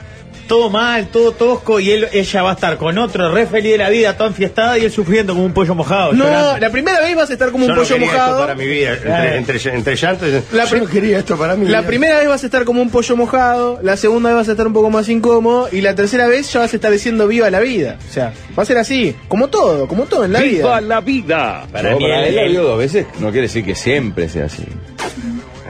todo 0.47 0.69
mal, 0.69 1.07
todo 1.07 1.31
tosco, 1.31 1.79
y 1.79 1.91
él, 1.91 2.07
ella 2.11 2.43
va 2.43 2.51
a 2.51 2.53
estar 2.53 2.77
con 2.77 2.97
otro 2.97 3.31
re 3.31 3.45
feliz 3.47 3.71
de 3.73 3.77
la 3.77 3.89
vida, 3.89 4.15
toda 4.17 4.29
enfiestada, 4.29 4.77
y 4.77 4.85
él 4.85 4.91
sufriendo 4.91 5.33
como 5.33 5.45
un 5.45 5.53
pollo 5.53 5.73
mojado. 5.75 6.13
No, 6.13 6.25
llorando. 6.25 6.57
la 6.57 6.69
primera 6.69 6.99
vez 6.99 7.15
vas 7.15 7.29
a 7.29 7.33
estar 7.33 7.51
como 7.51 7.65
Yo 7.65 7.71
un 7.71 7.77
no 7.77 7.81
pollo 7.83 7.95
quería 7.95 8.11
mojado. 8.11 8.31
esto 8.31 8.41
para 8.41 8.55
mi 8.55 8.67
vida. 8.67 8.93
Entre, 8.93 9.37
entre, 9.37 9.75
entre 9.75 9.95
llantos. 9.95 10.27
La 10.51 10.65
yo 10.65 10.77
no 10.77 10.85
quería 10.87 11.19
esto 11.19 11.37
para 11.37 11.55
mí. 11.55 11.67
La 11.67 11.83
primera 11.83 12.17
vez 12.19 12.27
vas 12.27 12.43
a 12.43 12.45
estar 12.47 12.63
como 12.65 12.81
un 12.81 12.89
pollo 12.89 13.15
mojado, 13.15 13.79
la 13.81 13.97
segunda 13.97 14.29
vez 14.29 14.35
vas 14.37 14.47
a 14.49 14.51
estar 14.51 14.67
un 14.67 14.73
poco 14.73 14.89
más 14.89 15.07
incómodo 15.09 15.69
y 15.71 15.81
la 15.81 15.95
tercera 15.95 16.27
vez 16.27 16.51
ya 16.51 16.59
vas 16.61 16.73
a 16.73 16.75
estar 16.75 16.91
diciendo 16.91 17.27
viva 17.27 17.49
la 17.49 17.59
vida. 17.59 17.97
O 18.09 18.13
sea, 18.13 18.33
va 18.57 18.63
a 18.63 18.65
ser 18.65 18.77
así, 18.77 19.15
como 19.27 19.47
todo, 19.49 19.87
como 19.87 20.05
todo 20.05 20.25
en 20.25 20.33
la 20.33 20.39
vida. 20.41 20.81
la 20.81 21.01
vida! 21.01 21.65
Para 21.71 21.91
No, 21.91 21.97
mí, 21.97 22.03
para 22.05 22.19
él, 22.21 22.27
él 22.29 22.35
la 22.35 22.41
él- 22.43 22.51
vio 22.51 22.63
dos 22.63 22.77
veces, 22.77 23.05
no 23.19 23.31
quiere 23.31 23.47
decir 23.47 23.63
que 23.63 23.75
siempre 23.75 24.27
sea 24.29 24.45
así. 24.45 24.65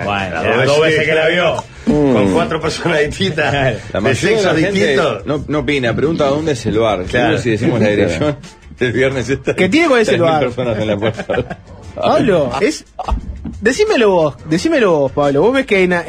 bueno, 0.03 0.65
dos 0.65 0.81
veces 0.81 1.05
que 1.05 1.13
la 1.13 1.27
vio. 1.27 1.63
Con 1.91 2.33
cuatro 2.33 2.61
personas 2.61 2.99
distintas. 2.99 3.53
La 3.53 3.99
de 3.99 4.01
mayoría 4.01 4.09
de 4.09 4.15
sexo 4.15 4.53
la 4.53 4.59
gente 4.59 4.71
distinto. 4.71 5.21
no, 5.25 5.45
no 5.47 5.59
opina, 5.59 5.95
pregunta 5.95 6.25
dónde 6.25 6.53
es 6.53 6.65
el 6.65 6.79
bar. 6.79 7.03
Claro. 7.03 7.37
Si 7.37 7.51
decimos 7.51 7.79
la 7.79 7.89
dirección, 7.89 8.37
el 8.79 8.91
viernes 8.91 9.29
está. 9.29 9.55
¿Qué 9.55 9.69
tiene 9.69 9.87
con 9.87 9.99
ese 9.99 10.17
3.000 10.17 10.21
bar? 10.21 10.43
personas 10.43 10.79
en 10.79 10.87
la 10.87 10.97
puerta. 10.97 11.59
Pablo, 11.95 12.51
es. 12.61 12.85
Decímelo 13.59 14.09
vos, 14.09 14.35
decímelo 14.49 14.91
vos, 14.99 15.11
Pablo. 15.11 15.41
Vos 15.41 15.53
ves 15.53 15.65
que 15.65 15.77
hay 15.77 15.83
una. 15.85 16.03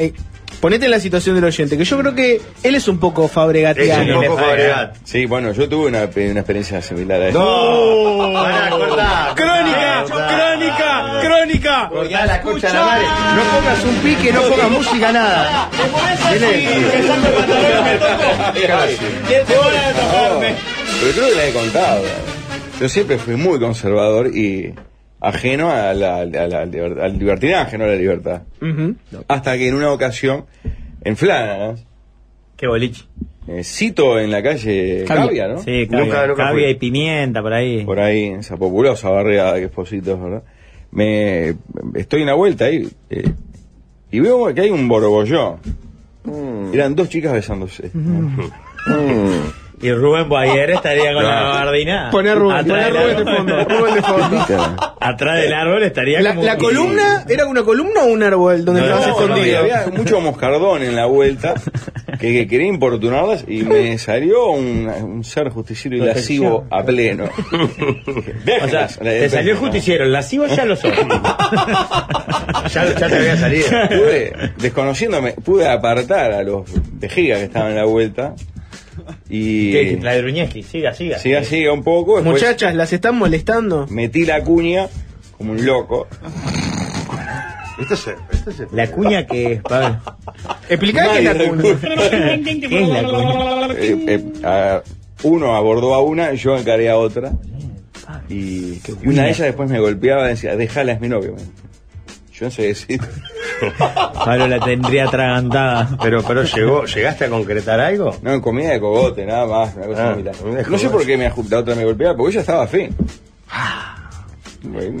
Ponete 0.63 0.85
en 0.85 0.91
la 0.91 0.99
situación 1.01 1.35
del 1.35 1.43
oyente, 1.43 1.77
que 1.77 1.83
yo 1.83 1.97
creo 1.97 2.15
que 2.15 2.39
él 2.63 2.75
es 2.75 2.87
un 2.87 2.97
poco 2.97 3.25
Es 3.25 3.31
fabregatiano. 3.33 4.19
un 4.21 4.25
poco 4.27 4.37
Fabregat. 4.37 4.95
Sí, 5.03 5.25
bueno, 5.25 5.51
yo 5.51 5.67
tuve 5.67 5.87
una, 5.87 6.03
una 6.03 6.39
experiencia 6.39 6.81
similar 6.81 7.21
a 7.21 7.27
eso. 7.27 7.37
No, 7.37 8.31
pará, 8.31 8.69
cortá. 8.69 9.33
¡Crónica! 9.35 10.05
cortá. 10.07 10.27
¡Crónica! 10.29 11.19
¡Crónica! 11.21 11.89
Cortá 11.91 12.25
la 12.25 12.37
de 12.39 12.73
la 12.73 12.85
madre. 12.85 13.05
No 13.35 13.43
pongas 13.59 13.83
un 13.83 13.95
pique, 13.97 14.31
no 14.31 14.41
pongas 14.43 14.71
música, 14.71 15.11
nada. 15.11 15.69
Pero 21.01 21.13
creo 21.13 21.27
que 21.29 21.35
la 21.35 21.45
he 21.47 21.51
contado. 21.51 22.03
Yo 22.79 22.87
siempre 22.87 23.17
fui 23.17 23.35
muy 23.35 23.59
conservador 23.59 24.27
y 24.27 24.73
ajeno 25.23 25.69
a 25.71 25.93
la, 25.93 26.17
a 26.21 26.25
la- 26.25 26.61
al 26.61 26.71
liber- 26.71 26.99
al 26.99 27.17
libertinaje, 27.17 27.77
no 27.77 27.85
a 27.85 27.87
la 27.87 27.95
libertad. 27.95 28.41
Hasta 29.27 29.57
que 29.57 29.67
en 29.69 29.75
una 29.75 29.91
ocasión, 29.91 30.45
en 31.03 31.15
Flanagan, 31.17 31.77
Qué 32.57 32.67
boliche. 32.67 33.03
eh, 33.47 33.63
cito 33.63 34.19
en 34.19 34.31
la 34.31 34.41
calle 34.43 35.03
Cavia. 35.07 35.25
Cavia, 35.25 35.47
¿no? 35.47 35.57
Sí, 35.59 35.87
Nunca- 35.89 36.27
nunca 36.27 36.51
fui. 36.51 36.65
y 36.65 36.75
pimienta 36.75 37.41
por 37.41 37.53
ahí. 37.53 37.83
Por 37.85 37.99
ahí, 37.99 38.25
en 38.25 38.39
esa 38.41 38.55
populosa 38.57 39.09
barriada 39.09 39.55
que 39.55 39.65
es 39.65 39.71
Positos, 39.71 40.21
¿verdad? 40.21 40.43
Me, 40.91 41.55
estoy 41.95 42.21
en 42.21 42.27
la 42.27 42.35
vuelta 42.35 42.65
ahí 42.65 42.87
eh, 43.09 43.23
y 44.11 44.19
veo 44.19 44.53
que 44.53 44.61
hay 44.61 44.69
un 44.69 44.87
borbollón. 44.87 45.57
Eran 46.71 46.95
dos 46.95 47.09
chicas 47.09 47.33
besándose. 47.33 47.89
Y 49.83 49.91
Rubén 49.91 50.29
Boyer 50.29 50.71
estaría 50.71 51.13
con 51.13 51.23
la 51.23 51.29
gabardina. 51.43 52.09
Poné 52.11 52.29
a 52.31 52.35
Rubén, 52.35 52.57
Atrás, 52.57 52.89
Rubén 52.89 53.03
de 53.07 53.15
del 53.15 53.35
fondo, 53.35 53.55
árbol, 53.57 53.77
Rubén 53.79 53.95
de 53.95 54.01
fondo. 54.01 54.95
atrás 55.01 55.41
del 55.41 55.53
árbol 55.53 55.83
estaría 55.83 56.21
La, 56.21 56.29
como 56.35 56.43
la 56.45 56.57
columna, 56.57 57.25
¿era 57.27 57.45
una 57.45 57.63
columna 57.63 58.01
o 58.03 58.05
un 58.05 58.23
árbol 58.23 58.63
donde 58.63 58.81
No, 58.81 58.87
estabas 58.87 59.07
no, 59.07 59.13
escondido? 59.25 59.59
había 59.59 59.85
mucho 59.91 60.21
moscardón 60.21 60.83
en 60.83 60.95
la 60.95 61.05
vuelta 61.05 61.53
que, 62.19 62.31
que 62.31 62.47
quería 62.47 62.67
importunarlas 62.67 63.43
y 63.47 63.63
me 63.63 63.97
salió 63.97 64.47
un, 64.51 64.87
un 64.87 65.23
ser 65.25 65.49
justiciero 65.49 65.97
y 65.97 65.99
lascivo 65.99 66.65
a 66.69 66.83
pleno. 66.83 67.25
O 68.63 68.67
sea, 68.69 68.87
te 68.87 69.29
salió 69.29 69.51
el 69.53 69.57
justiciero, 69.57 70.05
el 70.05 70.13
lascivo 70.13 70.45
ya 70.47 70.63
lo 70.65 70.75
sos. 70.75 70.91
Ya, 72.73 72.85
ya 72.85 73.07
te 73.09 73.15
había 73.15 73.37
salido. 73.37 73.67
Pude, 73.89 74.33
desconociéndome, 74.57 75.33
pude 75.33 75.67
apartar 75.67 76.31
a 76.31 76.43
los 76.43 76.63
vejigas 76.93 77.39
que 77.39 77.45
estaban 77.45 77.71
en 77.71 77.77
la 77.77 77.85
vuelta 77.85 78.33
y 79.29 79.71
¿Qué? 79.71 79.99
La 80.01 80.13
de 80.13 80.21
Bruñeski, 80.21 80.63
siga, 80.63 80.93
siga. 80.93 81.17
siga, 81.19 81.43
siga 81.43 81.71
un 81.73 81.83
poco. 81.83 82.17
Después 82.17 82.41
Muchachas, 82.41 82.75
¿las 82.75 82.91
están 82.93 83.15
molestando? 83.17 83.87
metí 83.89 84.25
la 84.25 84.43
cuña 84.43 84.87
como 85.37 85.51
un 85.53 85.65
loco. 85.65 86.07
Esto 87.79 87.95
esto 88.31 88.67
La 88.71 88.89
cuña 88.91 89.25
que 89.25 89.53
es, 89.53 89.61
Pablo. 89.61 89.99
Explicá 90.69 91.11
qué 91.13 91.17
es 91.19 91.23
la 91.23 91.33
cuña. 91.33 91.63
¿Qué 92.69 92.83
es 92.83 92.89
la 92.89 93.03
cuña? 93.03 93.67
Eh, 93.77 94.05
eh, 94.07 94.23
a- 94.43 94.83
uno 95.23 95.55
abordó 95.55 95.93
a 95.95 96.01
una 96.01 96.33
yo 96.33 96.55
encaré 96.57 96.89
a 96.89 96.97
otra. 96.97 97.33
Y, 98.29 98.35
y 98.75 99.07
una 99.07 99.23
de 99.23 99.29
ellas 99.29 99.39
después 99.47 99.69
me 99.69 99.79
golpeaba 99.79 100.25
y 100.25 100.29
decía, 100.29 100.55
déjala, 100.55 100.91
es 100.93 101.01
mi 101.01 101.07
novio. 101.09 101.35
Yo 102.33 102.45
no 102.45 102.51
sé 102.51 102.63
decir. 102.63 102.99
Pablo 104.25 104.47
la 104.47 104.59
tendría 104.59 105.05
atragantada. 105.05 105.97
Pero, 106.01 106.23
pero 106.23 106.43
llegó, 106.43 106.85
¿llegaste 106.85 107.25
a 107.25 107.29
concretar 107.29 107.79
algo? 107.79 108.15
No, 108.21 108.33
en 108.33 108.41
comida 108.41 108.71
de 108.71 108.79
cogote, 108.79 109.25
nada 109.25 109.45
más, 109.45 109.75
una 109.75 109.85
cosa 109.87 110.09
Ah, 110.09 110.11
similar. 110.13 110.35
No 110.69 110.77
sé 110.77 110.89
por 110.89 111.05
qué 111.05 111.17
me, 111.17 111.31
la 111.49 111.59
otra 111.59 111.75
me 111.75 111.85
golpeaba, 111.85 112.15
porque 112.15 112.31
ella 112.33 112.41
estaba 112.41 112.67
fin. 112.67 112.95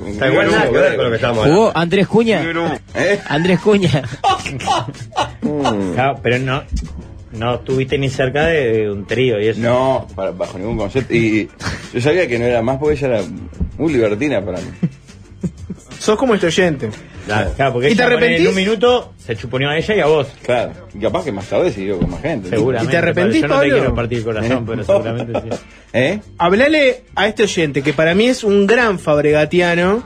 Está 0.07 0.27
igual 0.27 0.51
nada 0.51 0.65
que 0.65 0.71
ver 0.71 0.95
con 0.95 1.05
lo 1.05 1.09
que 1.11 1.15
estábamos 1.15 1.43
hablando. 1.43 1.61
¿Jugó 1.67 1.77
Andrés 1.77 2.07
Cuña? 2.07 2.43
¿Eh? 2.95 3.19
Andrés 3.27 3.59
Cuña. 3.61 4.03
Claro, 5.95 6.19
pero 6.23 6.39
no, 6.39 6.63
no 7.31 7.55
estuviste 7.55 7.97
ni 7.97 8.09
cerca 8.09 8.45
de 8.47 8.91
un 8.91 9.05
trío 9.07 9.39
y 9.39 9.47
eso. 9.47 9.59
No, 9.61 10.07
para- 10.15 10.31
bajo 10.31 10.57
ningún 10.57 10.77
concepto. 10.77 11.13
Y 11.13 11.49
yo 11.93 12.01
sabía 12.01 12.27
que 12.27 12.37
no 12.37 12.45
era 12.45 12.61
más 12.61 12.77
porque 12.77 12.95
ella 12.97 13.07
era 13.19 13.21
muy 13.77 13.93
libertina 13.93 14.41
para 14.43 14.59
mí. 14.59 14.67
Sos 15.97 16.17
como 16.17 16.33
este 16.35 16.47
oyente. 16.47 16.89
Claro, 17.25 17.73
porque 17.73 17.89
¿Y 17.89 17.95
te 17.95 18.03
arrepentís? 18.03 18.41
en 18.41 18.47
un 18.47 18.55
minuto 18.55 19.13
se 19.17 19.35
chuponeó 19.35 19.69
a 19.69 19.77
ella 19.77 19.95
y 19.95 19.99
a 20.01 20.05
vos. 20.07 20.27
Claro. 20.43 20.73
Y 20.93 20.99
capaz 20.99 21.23
que 21.23 21.31
más 21.31 21.45
tarde 21.45 21.71
siguió 21.71 21.97
con 21.99 22.09
más 22.09 22.21
gente. 22.21 22.49
Seguramente. 22.49 22.89
¿Y 22.89 22.91
te 22.91 22.97
arrepentís. 22.97 23.41
Yo 23.41 23.47
no 23.47 23.53
te 23.55 23.59
Pablo? 23.59 23.75
quiero 23.77 23.95
partir 23.95 24.17
el 24.17 24.23
corazón, 24.25 24.65
pero 24.67 24.83
seguramente 24.83 25.41
sí. 25.41 25.49
¿Eh? 25.93 26.19
Hablale 26.37 27.03
a 27.15 27.27
este 27.27 27.43
oyente, 27.43 27.81
que 27.81 27.93
para 27.93 28.13
mí 28.13 28.25
es 28.27 28.43
un 28.43 28.67
gran 28.67 28.99
fabregatiano. 28.99 30.03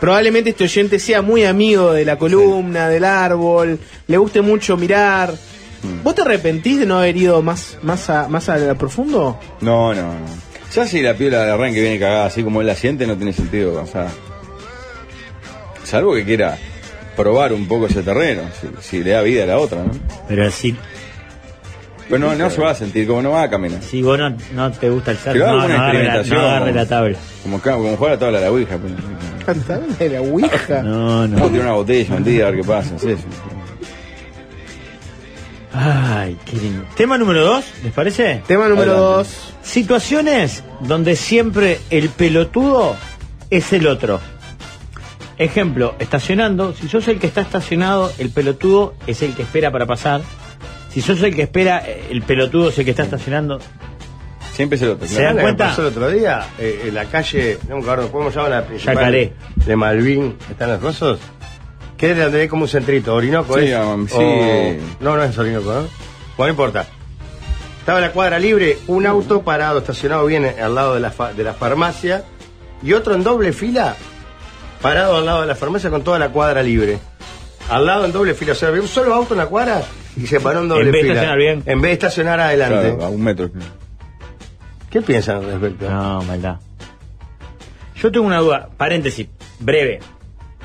Probablemente 0.00 0.50
este 0.50 0.64
oyente 0.64 0.98
sea 0.98 1.22
muy 1.22 1.44
amigo 1.44 1.92
de 1.92 2.04
la 2.04 2.18
columna, 2.18 2.88
del 2.88 3.04
árbol, 3.04 3.78
le 4.06 4.16
guste 4.18 4.40
mucho 4.42 4.76
mirar. 4.76 5.32
¿Vos 6.02 6.14
te 6.14 6.22
arrepentís 6.22 6.78
de 6.80 6.86
no 6.86 6.98
haber 6.98 7.16
ido 7.16 7.42
más, 7.42 7.78
más, 7.82 8.08
a, 8.10 8.26
más 8.28 8.48
a 8.48 8.56
lo 8.58 8.74
profundo? 8.76 9.38
No, 9.60 9.94
no, 9.94 10.02
no. 10.14 10.26
Ya 10.74 10.86
si 10.86 11.02
la 11.02 11.14
piola 11.14 11.44
de 11.44 11.52
arranque 11.52 11.80
viene 11.80 11.98
cagada 11.98 12.26
así 12.26 12.42
como 12.42 12.60
él 12.60 12.66
la 12.66 12.74
siente, 12.74 13.06
no 13.06 13.16
tiene 13.16 13.32
sentido. 13.32 13.80
O 13.82 13.86
sea, 13.86 14.08
salvo 15.84 16.14
que 16.14 16.24
quiera 16.24 16.56
probar 17.16 17.52
un 17.52 17.68
poco 17.68 17.86
ese 17.86 18.02
terreno, 18.02 18.42
si, 18.60 18.68
si 18.98 19.04
le 19.04 19.10
da 19.12 19.22
vida 19.22 19.44
a 19.44 19.46
la 19.46 19.58
otra, 19.58 19.84
¿no? 19.84 19.92
Pero 20.28 20.50
si, 20.50 20.76
Pero 22.08 22.18
no, 22.18 22.34
no 22.34 22.50
se 22.50 22.60
va 22.60 22.70
a 22.70 22.74
sentir 22.74 23.06
como 23.06 23.22
no 23.22 23.30
va 23.30 23.42
a 23.44 23.50
caminar. 23.50 23.80
si 23.82 24.02
vos 24.02 24.18
no, 24.18 24.30
no 24.54 24.70
te 24.72 24.90
gusta 24.90 25.12
el 25.12 25.18
haga 25.18 25.34
no, 25.38 25.56
no 25.68 25.74
agarre 25.74 26.04
la, 26.04 26.22
no 26.22 26.40
agarre 26.40 26.72
la 26.72 26.86
tabla. 26.86 27.18
Como, 27.42 27.60
como 27.60 27.96
jugar 27.96 28.12
a 28.14 28.18
toda 28.18 28.32
la 28.32 28.50
ouija. 28.50 28.76
pues. 28.78 28.92
Cantame 29.46 29.86
de 29.98 30.08
la 30.10 30.20
ouija. 30.22 30.82
No, 30.82 31.20
Vamos 31.20 31.40
a 31.40 31.44
no. 31.44 31.48
tirar 31.50 31.66
una 31.66 31.74
botella 31.74 32.14
un 32.16 32.24
día 32.24 32.46
a 32.46 32.50
ver 32.50 32.60
qué 32.60 32.66
pasa. 32.66 32.94
es. 32.96 33.18
Ay, 35.72 36.36
qué 36.44 36.56
lindo. 36.56 36.84
Tema 36.96 37.18
número 37.18 37.44
dos, 37.44 37.64
¿les 37.82 37.92
parece? 37.92 38.42
Tema 38.46 38.68
número 38.68 38.92
Adelante. 38.92 39.16
dos. 39.16 39.54
Situaciones 39.62 40.62
donde 40.80 41.16
siempre 41.16 41.80
el 41.90 42.10
pelotudo 42.10 42.96
es 43.50 43.72
el 43.72 43.86
otro. 43.88 44.20
Ejemplo, 45.38 45.94
estacionando, 45.98 46.74
si 46.74 46.88
sos 46.88 47.08
el 47.08 47.18
que 47.18 47.26
está 47.26 47.40
estacionado, 47.40 48.12
el 48.18 48.30
pelotudo 48.30 48.94
es 49.06 49.22
el 49.22 49.34
que 49.34 49.42
espera 49.42 49.70
para 49.72 49.86
pasar. 49.86 50.20
Si 50.90 51.00
sos 51.00 51.20
el 51.22 51.34
que 51.34 51.42
espera, 51.42 51.78
el 51.78 52.22
pelotudo 52.22 52.68
es 52.68 52.78
el 52.78 52.84
que 52.84 52.92
está 52.92 53.02
estacionando. 53.02 53.58
Siempre 54.52 54.78
se 54.78 54.86
lo 54.86 54.94
¿Se 54.94 55.00
dan 55.00 55.08
¿Sabes 55.08 55.30
lo 55.30 55.36
que 55.36 55.42
cuenta? 55.42 55.68
pasó 55.70 55.82
el 55.82 55.88
otro 55.88 56.08
día? 56.08 56.46
Eh, 56.60 56.84
en 56.86 56.94
la 56.94 57.06
calle, 57.06 57.58
no 57.68 57.76
me 57.76 57.82
acuerdo, 57.82 58.12
¿cómo 58.12 58.30
se 58.30 58.36
llama 58.36 58.48
la 58.50 58.64
principal? 58.64 58.94
Yacaré. 58.94 59.32
De 59.56 59.74
Malvin, 59.74 60.36
¿están 60.48 60.68
los 60.70 60.78
cosos? 60.78 61.18
¿Qué 61.96 62.12
es 62.12 62.18
donde 62.18 62.42
hay 62.42 62.48
como 62.48 62.62
un 62.62 62.68
centrito? 62.68 63.12
¿Orinoco 63.14 63.58
Sí, 63.58 63.64
es? 63.66 63.78
um, 63.78 64.06
sí. 64.06 64.14
O- 64.16 64.74
No, 65.00 65.16
no 65.16 65.24
es 65.24 65.36
Orinoco, 65.36 65.66
¿no? 65.72 65.80
Bueno, 65.80 65.88
no 66.38 66.48
importa. 66.50 66.86
Estaba 67.80 67.98
en 67.98 68.04
la 68.04 68.12
cuadra 68.12 68.38
libre, 68.38 68.78
un 68.86 69.06
auto 69.06 69.42
parado, 69.42 69.80
estacionado 69.80 70.24
bien 70.26 70.44
al 70.46 70.74
lado 70.74 70.94
de 70.94 71.00
la, 71.00 71.10
fa- 71.10 71.32
de 71.32 71.42
la 71.42 71.54
farmacia, 71.54 72.22
y 72.82 72.92
otro 72.92 73.14
en 73.16 73.24
doble 73.24 73.52
fila, 73.52 73.96
parado 74.84 75.16
al 75.16 75.24
lado 75.24 75.40
de 75.40 75.46
la 75.46 75.54
farmacia 75.54 75.88
con 75.88 76.04
toda 76.04 76.18
la 76.18 76.28
cuadra 76.28 76.62
libre. 76.62 76.98
Al 77.70 77.86
lado 77.86 78.04
en 78.04 78.12
doble 78.12 78.34
fila, 78.34 78.52
o 78.52 78.54
sea, 78.54 78.68
había 78.68 78.82
un 78.82 78.88
solo 78.88 79.14
auto 79.14 79.32
en 79.32 79.38
la 79.38 79.46
cuadra 79.46 79.82
y 80.14 80.26
se 80.26 80.40
paró 80.40 80.60
en 80.60 80.68
doble 80.68 80.84
En 80.84 80.92
vez 80.92 81.02
de 81.04 81.08
estacionar 81.08 81.38
bien. 81.38 81.62
En 81.64 81.80
vez 81.80 81.88
de 81.88 81.92
estacionar 81.94 82.40
adelante. 82.40 82.88
Claro, 82.90 83.04
a 83.06 83.08
un 83.08 83.22
metro. 83.24 83.50
¿Qué 84.90 85.00
piensan 85.00 85.36
al 85.36 85.46
respecto? 85.52 85.88
No, 85.88 86.22
maldad. 86.24 86.56
Yo 87.96 88.12
tengo 88.12 88.26
una 88.26 88.40
duda, 88.40 88.68
paréntesis, 88.76 89.26
breve. 89.58 90.00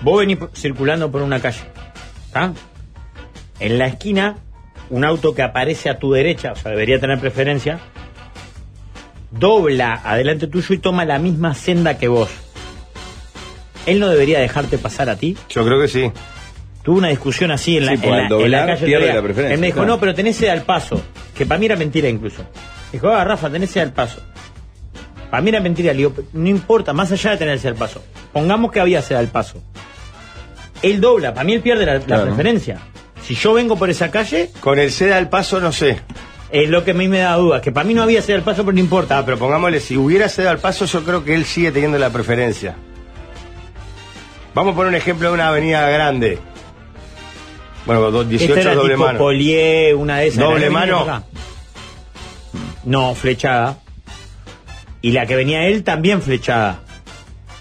Vos 0.02 0.20
venís 0.20 0.38
circulando 0.54 1.10
por 1.10 1.22
una 1.22 1.40
calle, 1.40 1.62
¿está? 2.26 2.52
En 3.62 3.80
la 3.80 3.88
esquina, 3.88 4.36
un 4.90 5.06
auto 5.06 5.34
que 5.34 5.44
aparece 5.44 5.90
a 5.90 5.98
tu 5.98 6.12
derecha, 6.12 6.52
o 6.52 6.56
sea, 6.58 6.72
debería 6.72 7.00
tener 7.00 7.20
preferencia, 7.20 7.80
dobla 9.32 9.94
adelante 10.04 10.48
tuyo 10.48 10.76
y 10.76 10.80
toma 10.80 11.06
la 11.06 11.20
misma 11.20 11.54
senda 11.54 11.98
que 11.98 12.10
vos. 12.10 12.30
¿Él 13.86 14.00
no 14.00 14.10
debería 14.10 14.40
dejarte 14.40 14.78
pasar 14.78 15.10
a 15.10 15.16
ti? 15.16 15.38
Yo 15.50 15.66
creo 15.66 15.80
que 15.82 15.88
sí. 15.88 16.12
Tuve 16.84 16.98
una 17.00 17.10
discusión 17.10 17.52
así 17.52 17.78
en 17.78 17.86
la, 17.86 17.92
Sí, 17.94 17.98
porque 17.98 18.10
en 18.10 18.16
la- 18.18 18.24
al 18.24 18.30
doblar 18.30 18.62
en 18.62 18.68
la 18.68 18.74
calle. 18.74 18.86
pierde 18.86 19.14
la 19.14 19.22
preferencia, 19.22 19.54
Él 19.54 19.60
me 19.60 19.68
dijo, 19.68 19.78
claro. 19.80 19.92
no, 19.94 20.00
pero 20.00 20.14
tenés 20.16 20.42
al 20.44 20.62
paso. 20.64 21.02
Que 21.36 21.46
para 21.46 21.60
mí 21.60 21.66
era 21.66 21.76
mentira 21.76 22.08
incluso. 22.10 22.44
Dijo, 22.92 23.10
ah, 23.10 23.24
Rafa, 23.24 23.50
tenés 23.50 23.76
al 23.78 23.92
paso. 23.94 24.22
Para 25.30 25.42
mí 25.44 25.50
era 25.50 25.60
mentira. 25.60 25.92
Le 25.94 25.98
digo, 26.00 26.14
no 26.34 26.50
importa, 26.50 26.92
más 26.94 27.12
allá 27.12 27.32
de 27.32 27.38
tener 27.38 27.60
sed 27.60 27.70
al 27.70 27.76
paso. 27.76 28.02
Pongamos 28.34 28.72
que 28.72 28.80
había 28.80 29.04
al 29.18 29.28
paso. 29.28 29.62
Él 30.82 31.02
dobla, 31.02 31.34
para 31.34 31.44
mí 31.44 31.54
él 31.54 31.62
pierde 31.62 31.86
la, 31.86 32.00
la 32.06 32.24
preferencia. 32.24 32.80
Si 33.22 33.36
yo 33.36 33.54
vengo 33.54 33.76
por 33.76 33.90
esa 33.90 34.10
calle, 34.10 34.50
Con 34.62 34.80
el 34.80 34.92
seda 34.92 35.18
al 35.18 35.30
paso 35.30 35.60
no 35.60 35.72
sé. 35.72 36.00
es 36.52 36.70
lo 36.70 36.84
que 36.84 36.92
a 36.92 36.94
mí 36.94 37.08
me 37.08 37.20
da 37.20 37.36
duda. 37.36 37.62
Que 37.62 37.72
para 37.72 37.84
mí 37.86 37.94
no 37.94 38.02
había 38.02 38.22
sed 38.22 38.36
al 38.36 38.42
paso, 38.44 38.64
pero 38.64 38.74
no 38.74 38.80
importa. 38.80 39.18
Ah, 39.20 39.26
pero 39.26 39.38
pongámosle, 39.38 39.80
si 39.82 39.98
hubiera 39.98 40.30
cedido 40.30 40.50
al 40.52 40.60
paso, 40.60 40.86
yo 40.86 41.04
creo 41.04 41.24
que 41.24 41.36
él 41.36 41.46
sigue 41.46 41.72
teniendo 41.72 42.00
la 42.00 42.10
preferencia. 42.10 42.76
Vamos 44.60 44.74
a 44.74 44.76
poner 44.76 44.90
un 44.90 44.96
ejemplo 44.96 45.30
de 45.30 45.34
una 45.36 45.48
avenida 45.48 45.88
grande. 45.90 46.38
Bueno, 47.86 48.12
do- 48.12 48.26
18 48.26 48.56
Esta 48.58 48.72
era 48.72 48.76
doble 48.76 48.96
tipo 48.96 49.06
mano. 49.06 49.18
Polié, 49.18 49.94
una 49.94 50.18
de 50.18 50.28
esas. 50.28 50.40
¿Doble 50.44 50.60
¿La 50.60 50.66
que 50.66 50.70
mano? 50.70 51.24
No, 52.84 53.16
flechada. 53.16 53.78
Y 55.02 55.12
la 55.14 55.26
que 55.26 55.38
venía 55.38 55.66
él 55.68 55.86
también 55.86 56.22
flechada. 56.22 56.82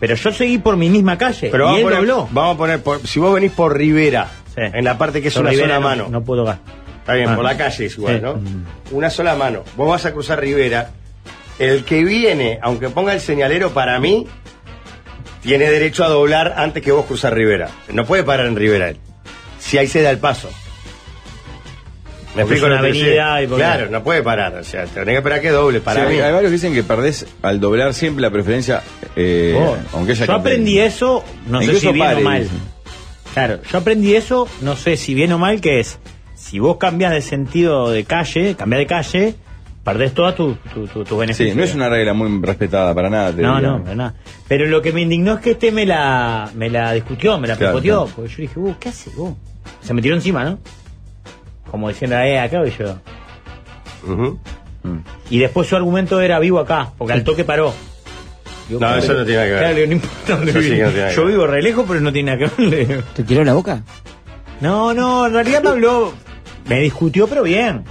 Pero 0.00 0.16
yo 0.16 0.32
seguí 0.32 0.58
por 0.58 0.76
mi 0.76 0.90
misma 0.90 1.16
calle. 1.16 1.50
Pero 1.52 1.64
y 1.64 1.66
vamos 1.66 1.78
él 1.78 1.84
poner, 1.84 1.98
dobló. 2.00 2.28
vamos 2.32 2.54
a 2.56 2.58
poner, 2.58 2.82
por- 2.82 3.06
si 3.06 3.20
vos 3.20 3.32
venís 3.32 3.52
por 3.52 3.76
Rivera, 3.78 4.28
Sí. 4.56 4.62
en 4.64 4.84
la 4.84 4.98
parte 4.98 5.22
que 5.22 5.28
es 5.28 5.34
Por 5.34 5.42
una 5.42 5.50
Rivera 5.50 5.68
sola 5.76 5.78
no- 5.80 5.88
mano, 5.88 6.08
No 6.10 6.24
puedo 6.24 6.44
gas. 6.44 6.58
está 6.98 7.12
bien, 7.14 7.28
Ah. 7.28 7.36
por 7.36 7.44
la 7.44 7.56
calle 7.56 7.86
es 7.86 7.96
igual, 7.96 8.16
Sí. 8.16 8.20
¿no? 8.22 8.34
Mm. 8.34 8.64
Una 8.90 9.08
sola 9.08 9.36
mano. 9.36 9.62
Vos 9.76 9.88
vas 9.88 10.04
a 10.04 10.12
cruzar 10.12 10.40
Rivera, 10.40 10.90
el 11.60 11.84
que 11.84 12.02
viene, 12.02 12.58
aunque 12.60 12.88
ponga 12.88 13.12
el 13.14 13.20
señalero 13.20 13.70
para 13.70 14.00
mí, 14.00 14.26
tiene 15.42 15.70
derecho 15.70 16.04
a 16.04 16.08
doblar 16.08 16.54
antes 16.56 16.82
que 16.82 16.92
vos 16.92 17.06
cruzar 17.06 17.34
Rivera. 17.34 17.68
No 17.92 18.04
puede 18.04 18.22
parar 18.24 18.46
en 18.46 18.56
Rivera 18.56 18.90
él. 18.90 18.96
Si 19.58 19.78
ahí 19.78 19.86
se 19.86 20.02
da 20.02 20.10
el 20.10 20.18
paso. 20.18 20.48
¿Me 22.36 22.42
Porque 22.44 22.54
explico 22.56 22.66
que 22.68 22.78
avenida 22.78 23.42
y 23.42 23.46
porque- 23.46 23.62
Claro, 23.64 23.90
no 23.90 24.04
puede 24.04 24.22
parar. 24.22 24.54
O 24.56 24.62
sea, 24.64 24.84
tenés 24.84 25.06
que 25.08 25.16
esperar 25.16 25.40
que 25.40 25.50
doble. 25.50 25.80
Para 25.80 26.06
Sí, 26.08 26.14
mí. 26.14 26.20
hay, 26.20 26.32
varios 26.32 26.50
que 26.50 26.54
dicen 26.56 26.74
que 26.74 26.82
perdés 26.84 27.26
al 27.42 27.58
doblar 27.58 27.94
siempre 27.94 28.22
la 28.22 28.30
preferencia, 28.30 28.82
eh, 29.16 29.58
aunque 29.92 30.12
ella 30.12 30.26
yo 30.26 30.32
aprendí 30.34 30.78
eso, 30.78 31.24
no 31.48 31.60
sé 31.62 31.80
si 31.80 31.86
bien 31.92 31.98
pare, 32.06 32.20
o 32.20 32.24
mal. 32.24 32.48
Claro, 33.34 33.60
yo 33.70 33.78
aprendí 33.78 34.14
eso, 34.14 34.46
no 34.60 34.76
sé 34.76 34.96
si 34.96 35.14
bien 35.14 35.32
o 35.32 35.38
mal, 35.38 35.60
que 35.60 35.80
es, 35.80 35.98
si 36.34 36.58
vos 36.58 36.76
cambias 36.76 37.12
de 37.12 37.22
sentido 37.22 37.90
de 37.90 38.04
calle, 38.04 38.54
cambias 38.56 38.80
de 38.80 38.86
calle, 38.86 39.34
perdés 39.92 40.12
todos 40.14 40.34
tus 40.34 40.58
tu, 40.74 40.86
tu, 40.86 41.04
tus 41.04 41.18
beneficios. 41.18 41.50
Sí, 41.52 41.56
no 41.58 41.64
es 41.64 41.74
una 41.74 41.88
regla 41.88 42.12
muy 42.14 42.40
respetada 42.42 42.94
para 42.94 43.08
nada. 43.10 43.32
te 43.32 43.42
No, 43.42 43.54
diría. 43.56 43.68
no, 43.70 43.82
para 43.82 43.94
nada. 43.94 44.14
Pero 44.46 44.66
lo 44.66 44.82
que 44.82 44.92
me 44.92 45.00
indignó 45.02 45.34
es 45.34 45.40
que 45.40 45.50
este 45.52 45.72
me 45.72 45.86
la, 45.86 46.50
me 46.54 46.68
la 46.70 46.92
discutió, 46.92 47.38
me 47.38 47.48
la 47.48 47.56
Claro, 47.56 47.72
porque 47.74 47.88
yo 47.88 48.42
dije, 48.42 48.58
uh, 48.58 48.74
¿qué 48.78 48.88
haces 48.90 49.14
vos? 49.16 49.34
Se 49.80 49.92
me 49.94 50.02
tiró 50.02 50.14
encima, 50.14 50.44
¿no? 50.44 50.58
Como 51.70 51.88
diciendo, 51.88 52.16
eh, 52.18 52.38
acá 52.38 52.60
voy 52.60 52.72
yo. 52.78 52.98
Mm. 54.06 54.98
Y 55.30 55.38
después 55.38 55.68
su 55.68 55.76
argumento 55.76 56.20
era 56.20 56.38
vivo 56.38 56.58
acá, 56.60 56.90
porque 56.96 57.12
al 57.12 57.24
toque 57.24 57.44
paró. 57.44 57.74
Digo, 58.68 58.80
No, 58.80 58.96
eso 58.96 59.14
no 59.14 59.24
tiene 59.24 59.36
nada 59.36 59.44
que 59.46 59.50
ver. 59.52 59.58
Claro, 59.60 59.74
le 59.74 59.80
digo, 59.80 59.88
no 59.88 59.92
importa 59.94 60.36
dónde 60.36 60.50
Eso 60.50 60.60
sí 60.60 60.64
vive. 60.70 60.76
que 60.78 60.82
no 60.84 60.88
tiene 60.90 61.00
nada 61.02 61.10
que 61.10 61.16
Yo 61.16 61.26
vivo 61.26 61.46
re 61.46 61.62
lejos, 61.62 61.84
pero 61.88 62.00
no 62.00 62.12
tiene 62.12 62.36
nada 62.36 62.50
que 62.56 62.66
ver. 62.66 63.02
¿Te 63.14 63.22
tiró 63.24 63.44
la 63.44 63.54
boca? 63.54 63.82
No, 64.60 64.92
no, 64.94 65.26
en 65.26 65.32
realidad 65.32 65.62
me 65.62 65.68
habló, 65.70 66.12
me 66.68 66.80
discutió, 66.80 67.26
pero 67.26 67.42
bien. 67.42 67.84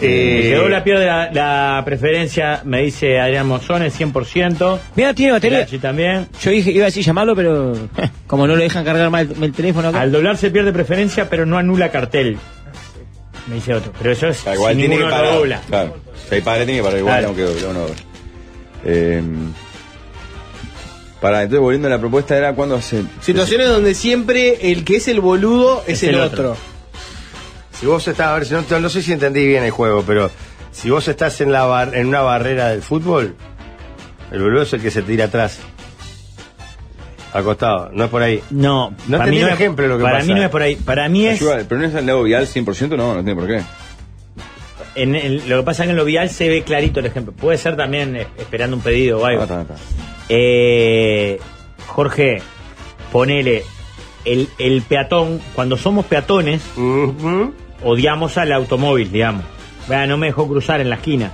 Eh, 0.00 0.50
quedó 0.52 0.68
la 0.68 0.84
pierde 0.84 1.06
la, 1.06 1.30
la 1.32 1.82
preferencia, 1.84 2.60
me 2.64 2.82
dice 2.82 3.18
Adrián 3.18 3.46
Mozones, 3.46 3.98
100%. 3.98 4.78
Mira, 4.94 5.14
tiene 5.14 5.32
batería. 5.32 5.60
Lachi 5.60 5.78
también. 5.78 6.28
Yo 6.42 6.50
dije, 6.50 6.70
iba 6.70 6.82
a 6.84 6.86
decir 6.86 7.02
llamarlo, 7.04 7.34
pero 7.34 7.72
como 8.26 8.46
no 8.46 8.54
lo 8.56 8.62
dejan 8.62 8.84
cargar 8.84 9.08
mal 9.10 9.28
el 9.40 9.52
teléfono 9.52 9.88
acá. 9.88 10.00
Al 10.02 10.12
doblar 10.12 10.36
se 10.36 10.50
pierde 10.50 10.72
preferencia, 10.72 11.28
pero 11.30 11.46
no 11.46 11.56
anula 11.56 11.90
cartel. 11.90 12.36
Me 13.46 13.54
dice 13.56 13.74
otro. 13.74 13.92
Pero 13.98 14.12
eso 14.12 14.26
es 14.28 14.46
Ah, 14.46 14.54
igual 14.54 14.74
si 14.74 14.80
tiene 14.80 14.98
que 14.98 15.04
parar. 15.04 15.34
dobla. 15.34 15.60
Claro. 15.68 15.96
Si 16.28 16.34
hay 16.34 16.40
padre 16.40 16.64
tiene 16.66 16.80
que 16.80 16.84
parar 16.84 16.98
igual, 16.98 17.14
Claro. 17.14 17.26
aunque 17.28 17.42
doble, 17.42 17.66
uno. 17.66 17.86
Eh, 18.84 19.22
para, 21.20 21.42
entonces 21.42 21.60
volviendo 21.60 21.88
a 21.88 21.90
la 21.90 21.98
propuesta 21.98 22.36
era 22.36 22.54
cuando 22.54 22.80
se. 22.82 23.02
Situaciones 23.20 23.68
donde 23.68 23.94
siempre 23.94 24.70
el 24.72 24.84
que 24.84 24.96
es 24.96 25.08
el 25.08 25.20
boludo 25.20 25.82
es, 25.86 26.02
el, 26.02 26.16
otro. 26.16 26.56
Si 27.80 27.86
vos 27.86 28.06
estás, 28.08 28.26
a 28.28 28.34
ver, 28.34 28.46
si 28.46 28.54
no, 28.54 28.80
no 28.80 28.88
sé 28.88 29.02
si 29.02 29.12
entendí 29.12 29.46
bien 29.46 29.62
el 29.64 29.70
juego, 29.70 30.02
pero 30.06 30.30
si 30.72 30.88
vos 30.90 31.06
estás 31.08 31.40
en, 31.40 31.52
la 31.52 31.64
bar- 31.66 31.94
en 31.94 32.06
una 32.06 32.22
barrera 32.22 32.68
del 32.70 32.82
fútbol, 32.82 33.34
el 34.30 34.42
boludo 34.42 34.62
es 34.62 34.72
el 34.72 34.80
que 34.80 34.90
se 34.90 35.02
tira 35.02 35.26
atrás. 35.26 35.58
Al 37.32 37.44
costado, 37.44 37.90
no 37.92 38.04
es 38.04 38.10
por 38.10 38.22
ahí. 38.22 38.42
No, 38.50 38.94
No 39.08 39.18
para 39.18 39.30
mí 39.30 39.38
no 39.38 39.46
el 39.46 39.52
es, 39.52 39.60
ejemplo 39.60 39.86
lo 39.88 39.98
que 39.98 40.04
para 40.04 40.18
pasa. 40.20 40.26
mí 40.26 40.34
no 40.34 40.42
es 40.42 40.48
por 40.48 40.62
ahí. 40.62 40.76
Para 40.76 41.08
mí 41.10 41.26
es. 41.26 41.40
Ayuda, 41.40 41.58
pero 41.68 41.80
no 41.80 41.86
es 41.86 41.94
al 41.94 42.06
lado 42.06 42.22
vial 42.22 42.46
100%, 42.46 42.96
no, 42.96 43.14
no 43.14 43.22
tiene 43.22 43.34
por 43.34 43.46
qué. 43.46 43.60
En 44.94 45.14
el- 45.14 45.46
lo 45.46 45.58
que 45.58 45.62
pasa 45.64 45.82
es 45.82 45.88
que 45.88 45.90
en 45.90 45.96
lo 45.98 46.06
vial 46.06 46.30
se 46.30 46.48
ve 46.48 46.62
clarito 46.62 47.00
el 47.00 47.06
ejemplo. 47.06 47.34
Puede 47.34 47.58
ser 47.58 47.76
también 47.76 48.16
eh, 48.16 48.26
esperando 48.38 48.76
un 48.76 48.82
pedido 48.82 49.18
o 49.20 49.26
algo. 49.26 49.42
Ah, 49.42 49.44
está, 49.44 49.60
está. 49.62 49.74
Eh, 50.30 51.38
Jorge, 51.86 52.40
ponele 53.12 53.64
el, 54.24 54.48
el 54.58 54.80
peatón. 54.80 55.38
Cuando 55.54 55.76
somos 55.76 56.06
peatones. 56.06 56.62
Odiamos 57.82 58.36
al 58.38 58.52
automóvil, 58.52 59.10
digamos. 59.12 59.44
Vea, 59.88 60.06
no 60.06 60.16
me 60.16 60.26
dejó 60.26 60.48
cruzar 60.48 60.80
en 60.80 60.90
la 60.90 60.96
esquina. 60.96 61.32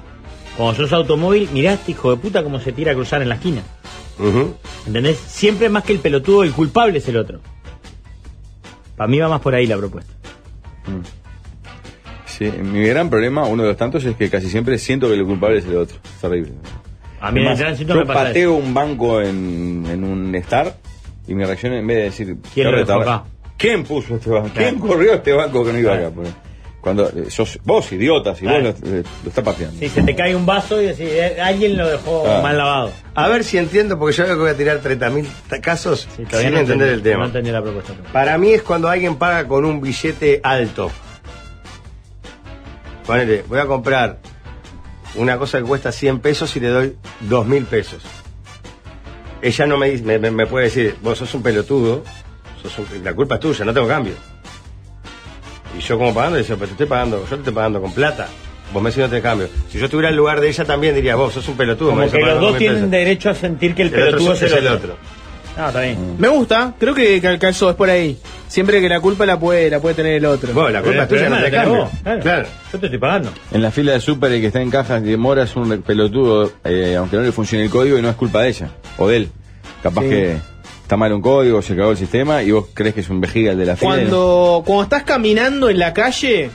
Cuando 0.56 0.74
sos 0.74 0.92
automóvil, 0.92 1.48
miraste, 1.52 1.92
hijo 1.92 2.10
de 2.10 2.16
puta, 2.18 2.42
cómo 2.42 2.60
se 2.60 2.72
tira 2.72 2.92
a 2.92 2.94
cruzar 2.94 3.22
en 3.22 3.28
la 3.30 3.36
esquina. 3.36 3.62
Ujú. 4.18 4.54
¿Entendés? 4.86 5.18
Siempre 5.18 5.68
más 5.70 5.84
que 5.84 5.92
el 5.94 5.98
pelotudo, 6.00 6.42
el 6.42 6.52
culpable 6.52 6.98
es 6.98 7.08
el 7.08 7.16
otro. 7.16 7.40
Para 8.96 9.08
mí 9.08 9.18
va 9.18 9.28
más 9.28 9.40
por 9.40 9.54
ahí 9.54 9.66
la 9.66 9.78
propuesta. 9.78 10.12
Sí, 12.26 12.44
mi 12.50 12.82
gran 12.86 13.08
problema, 13.10 13.44
uno 13.46 13.62
de 13.62 13.68
los 13.70 13.76
tantos, 13.78 14.04
es 14.04 14.16
que 14.16 14.28
casi 14.30 14.48
siempre 14.48 14.78
siento 14.78 15.08
que 15.08 15.14
el 15.14 15.24
culpable 15.24 15.58
es 15.58 15.64
el 15.66 15.76
otro. 15.76 15.96
Es 16.04 16.20
terrible. 16.20 16.52
A 17.20 17.30
mí 17.30 17.40
en 17.40 17.46
el 17.46 17.52
Además, 17.52 17.58
tránsito 17.58 17.94
yo 17.94 18.00
me 18.00 18.06
pasa 18.06 18.24
pateo 18.24 18.54
un 18.54 18.74
banco 18.74 19.20
en, 19.20 19.84
en 19.88 20.04
un 20.04 20.34
Star 20.36 20.74
y 21.28 21.34
mi 21.34 21.44
reacción 21.44 21.72
en 21.74 21.86
vez 21.86 21.96
de 21.98 22.02
decir 22.04 22.26
¿Quién 22.26 22.42
"Qué 22.54 22.64
lo 22.64 22.70
dejó 22.72 22.80
retardado". 22.80 23.10
acá? 23.12 23.24
¿Quién 23.62 23.84
puso 23.84 24.16
este 24.16 24.28
banco? 24.28 24.50
¿Quién 24.54 24.74
Claro. 24.78 24.86
corrió 24.88 25.14
este 25.14 25.32
banco 25.32 25.64
que 25.64 25.72
no 25.72 25.78
iba 25.78 25.92
Claro. 25.92 26.06
acá? 26.08 26.14
Porque 26.16 26.30
cuando 26.82 27.08
eh, 27.10 27.30
sos 27.30 27.58
vos 27.64 27.90
idiota, 27.92 28.34
si 28.34 28.42
Claro. 28.44 28.72
vos 28.72 28.80
lo, 28.82 28.96
eh, 28.98 29.04
lo 29.22 29.28
está 29.28 29.42
pateando. 29.42 29.78
Si 29.78 29.88
se 29.88 30.02
te 30.02 30.14
cae 30.16 30.34
un 30.34 30.44
vaso 30.44 30.82
y 30.82 30.86
decís, 30.86 31.06
eh, 31.08 31.40
alguien 31.40 31.76
lo 31.78 31.88
dejó 31.88 32.24
Ah. 32.28 32.40
mal 32.42 32.58
lavado. 32.58 32.90
A 33.14 33.28
ver 33.28 33.44
si 33.44 33.56
entiendo, 33.58 33.98
porque 33.98 34.16
yo 34.16 34.24
veo 34.24 34.34
que 34.34 34.40
voy 34.40 34.50
a 34.50 34.56
tirar 34.56 34.80
30.000 34.80 35.26
ta- 35.48 35.60
casos 35.60 36.08
Sí, 36.16 36.24
sin 36.28 36.54
entender 36.56 36.56
entendí- 36.88 36.92
el 36.92 37.02
tema. 37.02 37.20
No 37.20 37.26
entendí 37.26 37.50
la 37.52 37.62
propuesta. 37.62 37.94
Para 38.12 38.36
mí 38.36 38.52
es 38.52 38.62
cuando 38.62 38.88
alguien 38.88 39.14
paga 39.16 39.46
con 39.46 39.64
un 39.64 39.80
billete 39.80 40.40
alto. 40.42 40.90
Ponele, 43.06 43.44
voy 43.48 43.58
a 43.58 43.66
comprar 43.66 44.18
una 45.16 45.36
cosa 45.38 45.58
que 45.58 45.64
cuesta 45.64 45.92
100 45.92 46.20
pesos 46.20 46.54
y 46.56 46.60
le 46.60 46.68
doy 46.68 46.96
2 47.20 47.46
mil 47.46 47.64
pesos. 47.64 48.02
Ella 49.42 49.66
no 49.66 49.76
me, 49.76 49.90
dice- 49.90 50.04
me, 50.04 50.18
me- 50.18 50.30
me 50.30 50.46
puede 50.46 50.66
decir, 50.66 50.96
vos 51.02 51.18
sos 51.18 51.34
un 51.34 51.42
pelotudo, 51.42 52.04
la 53.02 53.14
culpa 53.14 53.34
es 53.36 53.40
tuya, 53.40 53.64
no 53.64 53.72
tengo 53.74 53.88
cambio. 53.88 54.14
Y 55.76 55.80
yo 55.80 55.98
como 55.98 56.12
pagando, 56.14 56.36
decía, 56.38 56.54
pero 56.56 56.66
te 56.66 56.72
estoy 56.72 56.86
pagando, 56.86 57.20
yo 57.22 57.28
te 57.28 57.34
estoy 57.36 57.52
pagando 57.54 57.80
con 57.80 57.92
plata. 57.92 58.28
Vos 58.72 58.82
me 58.82 58.90
decís 58.90 59.02
no 59.02 59.08
te 59.10 59.20
cambio. 59.20 59.48
Si 59.70 59.78
yo 59.78 59.84
estuviera 59.86 60.08
en 60.10 60.16
lugar 60.16 60.40
de 60.40 60.48
ella 60.48 60.64
también 60.64 60.94
diría, 60.94 61.14
vos 61.16 61.32
sos 61.34 61.46
un 61.48 61.56
pelotudo. 61.56 61.90
Como 61.90 62.10
que 62.10 62.18
los 62.18 62.40
dos 62.40 62.56
tienen 62.58 62.76
pesos. 62.78 62.90
derecho 62.90 63.30
a 63.30 63.34
sentir 63.34 63.74
que 63.74 63.82
el, 63.82 63.88
El 63.88 63.94
otro 63.94 64.18
pelotudo 64.18 64.32
es 64.46 64.52
el 64.52 64.66
otro. 64.68 64.96
No, 65.56 65.66
está 65.68 65.80
bien. 65.82 66.16
Me 66.18 66.28
gusta, 66.28 66.72
creo 66.78 66.94
que 66.94 67.20
cal- 67.20 67.38
calzó, 67.38 67.68
es 67.68 67.76
por 67.76 67.90
ahí. 67.90 68.16
Siempre 68.48 68.80
que 68.80 68.88
la 68.88 69.00
culpa 69.00 69.26
la 69.26 69.38
puede, 69.38 69.68
la 69.68 69.80
puede 69.80 69.94
tener 69.94 70.14
el 70.14 70.24
otro. 70.24 70.54
Vos, 70.54 70.72
la 70.72 70.80
culpa 70.82 71.02
es 71.02 71.08
tuya, 71.10 71.28
no 71.28 71.42
te 71.42 71.50
cambio. 71.50 71.90
claro. 72.02 72.20
Claro. 72.22 72.48
Yo 72.72 72.78
te 72.78 72.86
estoy 72.86 72.98
pagando. 72.98 73.30
En 73.50 73.60
la 73.60 73.70
fila 73.70 73.92
de 73.92 74.00
súper 74.00 74.32
el 74.32 74.40
que 74.40 74.46
está 74.46 74.62
en 74.62 74.70
cajas 74.70 75.02
de 75.02 75.16
mora 75.18 75.42
es 75.42 75.54
un 75.54 75.82
pelotudo, 75.82 76.52
eh, 76.64 76.96
aunque 76.98 77.16
no 77.16 77.22
le 77.22 77.32
funcione 77.32 77.64
el 77.64 77.70
código 77.70 77.98
y 77.98 78.02
no 78.02 78.08
es 78.08 78.16
culpa 78.16 78.40
de 78.42 78.48
ella 78.48 78.70
o 78.96 79.08
de 79.08 79.16
él. 79.18 79.28
Capaz 79.82 80.02
Sí. 80.02 80.08
que 80.08 80.36
está 80.92 80.98
mal 80.98 81.12
un 81.14 81.22
código, 81.22 81.62
se 81.62 81.74
cagó 81.74 81.92
el 81.92 81.96
sistema 81.96 82.42
y 82.42 82.50
vos 82.50 82.66
crees 82.74 82.94
que 82.94 83.00
es 83.00 83.08
un 83.08 83.18
vejiga 83.18 83.52
el 83.52 83.58
de 83.58 83.64
la 83.64 83.76
fila. 83.76 83.92
Cuando, 83.92 84.62
cuando 84.66 84.82
estás 84.82 85.04
caminando 85.04 85.70
en 85.70 85.78
la 85.78 85.94
calle 85.94 86.50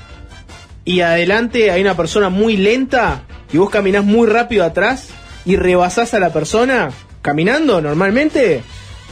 y 0.86 1.02
adelante 1.02 1.72
hay 1.72 1.82
una 1.82 1.98
persona 1.98 2.30
muy 2.30 2.56
lenta 2.56 3.24
y 3.52 3.58
vos 3.58 3.72
caminás 3.72 4.06
muy 4.06 4.28
rápido 4.28 4.64
atrás 4.64 5.10
y 5.44 5.56
rebasás 5.56 6.14
a 6.14 6.20
la 6.20 6.32
persona 6.32 6.92
caminando 7.24 7.82
normalmente, 7.82 8.62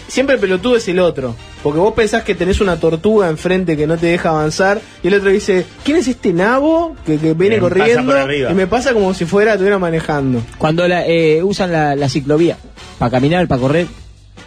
siempre 0.07 0.35
el 0.35 0.41
pelotudo 0.41 0.75
es 0.75 0.87
el 0.89 0.99
otro. 0.99 1.35
Porque 1.63 1.79
vos 1.79 1.95
pensás 1.95 2.21
que 2.21 2.35
tenés 2.35 2.61
una 2.61 2.79
tortuga 2.79 3.27
enfrente 3.27 3.75
que 3.75 3.87
no 3.87 3.97
te 3.97 4.05
deja 4.05 4.29
avanzar 4.29 4.79
y 5.01 5.07
el 5.07 5.15
otro 5.15 5.31
dice, 5.31 5.65
¿quién 5.83 5.97
es 5.97 6.07
este 6.07 6.33
nabo 6.33 6.95
que, 7.03 7.17
que 7.17 7.33
viene 7.33 7.55
Me 7.55 7.61
corriendo? 7.61 8.31
Y 8.31 8.53
me 8.53 8.67
pasa 8.67 8.93
como 8.93 9.11
si 9.15 9.25
fuera, 9.25 9.53
estuviera 9.53 9.79
manejando. 9.79 10.43
Cuando 10.59 10.87
la, 10.87 11.03
eh, 11.07 11.41
usan 11.41 11.71
la, 11.71 11.95
la 11.95 12.09
ciclovía 12.09 12.57
para 12.99 13.09
caminar, 13.09 13.47
para 13.47 13.59
correr, 13.59 13.87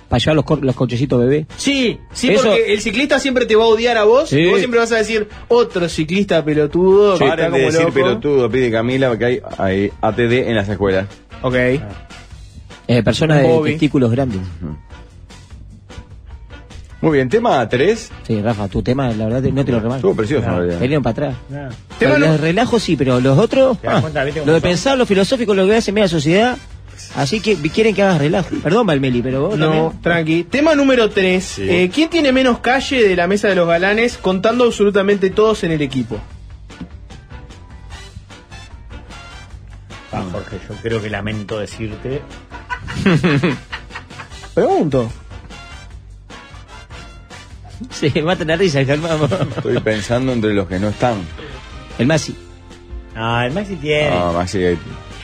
para 0.08 0.18
llevar 0.18 0.36
los, 0.36 0.62
los 0.62 0.74
cochecitos 0.74 1.20
bebé. 1.20 1.46
Sí, 1.56 1.98
sí, 2.12 2.30
Eso- 2.30 2.44
porque 2.44 2.72
el 2.72 2.80
ciclista 2.80 3.18
siempre 3.18 3.46
te 3.46 3.56
va 3.56 3.64
a 3.64 3.68
odiar 3.68 3.96
a 3.98 4.04
vos 4.04 4.28
Sí. 4.30 4.38
y 4.40 4.46
vos 4.48 4.58
siempre 4.58 4.80
vas 4.80 4.90
a 4.92 4.96
decir, 4.96 5.28
otro 5.48 5.88
ciclista 5.88 6.44
pelotudo 6.44 7.18
que 7.18 7.24
está 7.24 7.36
Paren 7.36 7.52
de 7.52 7.60
decir 7.60 7.80
loco. 7.82 7.92
pelotudo, 7.94 8.50
pide 8.50 8.70
Camila, 8.70 9.16
que 9.18 9.24
hay, 9.24 9.40
hay 9.58 9.92
ATD 10.00 10.48
en 10.48 10.56
las 10.56 10.68
escuelas. 10.68 11.06
Ok. 11.42 11.54
Eh, 12.90 13.02
personas 13.02 13.42
de 13.42 13.60
testículos 13.64 14.10
grandes. 14.10 14.40
Muy 17.00 17.12
bien, 17.12 17.28
tema 17.28 17.68
3. 17.68 18.10
Sí, 18.26 18.42
Rafa, 18.42 18.66
tu 18.66 18.82
tema, 18.82 19.08
la 19.12 19.26
verdad, 19.26 19.42
no 19.52 19.64
te 19.64 19.70
lo 19.70 19.78
remarco. 19.78 19.96
Estuvo 19.98 20.16
precioso, 20.16 20.48
en 20.48 20.56
realidad. 20.56 20.80
Vinieron 20.80 21.02
para 21.04 21.12
atrás. 21.12 21.34
No. 21.48 21.68
Tema 21.96 22.18
los 22.18 22.28
no- 22.30 22.36
relajos 22.38 22.82
sí, 22.82 22.96
pero 22.96 23.20
los 23.20 23.38
otros, 23.38 23.78
¿Te 23.80 23.86
das 23.86 23.96
ah, 23.98 24.00
cuenta, 24.00 24.24
lo 24.24 24.32
de 24.32 24.44
son? 24.44 24.60
pensar, 24.60 24.98
lo 24.98 25.06
filosófico, 25.06 25.54
lo 25.54 25.64
que 25.66 25.76
hace 25.76 25.92
media 25.92 26.08
sociedad. 26.08 26.56
Así 27.14 27.40
que 27.40 27.56
quieren 27.56 27.94
que 27.94 28.02
hagas 28.02 28.18
relajo. 28.18 28.50
Perdón, 28.62 28.86
Valmeli, 28.86 29.22
pero 29.22 29.48
vos 29.48 29.58
No, 29.58 29.66
también. 29.66 30.02
tranqui. 30.02 30.44
Tema 30.44 30.74
número 30.74 31.08
3. 31.10 31.60
¿Quién 31.92 32.10
tiene 32.10 32.32
menos 32.32 32.58
calle 32.60 33.02
de 33.02 33.16
la 33.16 33.26
mesa 33.26 33.48
de 33.48 33.54
los 33.56 33.66
galanes 33.66 34.18
contando 34.18 34.64
absolutamente 34.64 35.30
todos 35.30 35.64
en 35.64 35.72
el 35.72 35.82
equipo? 35.82 36.18
Ah, 40.12 40.22
Jorge, 40.32 40.58
yo 40.68 40.74
creo 40.82 41.02
que 41.02 41.10
lamento 41.10 41.58
decirte. 41.58 42.22
Pregunto. 44.54 45.10
Se 47.90 48.22
mata 48.22 48.44
la 48.44 48.56
risa, 48.56 48.84
Germán. 48.84 49.18
Estoy 49.56 49.78
pensando 49.80 50.32
entre 50.32 50.52
los 50.54 50.66
que 50.66 50.78
no 50.78 50.88
están. 50.88 51.18
El 51.98 52.06
Masi. 52.06 52.36
Ah, 53.14 53.44
el 53.46 53.52
Maxi 53.52 53.76
tiene. 53.76 54.10
Ah, 54.12 54.32
más 54.34 54.50
sí, 54.50 54.58
hay- 54.64 54.78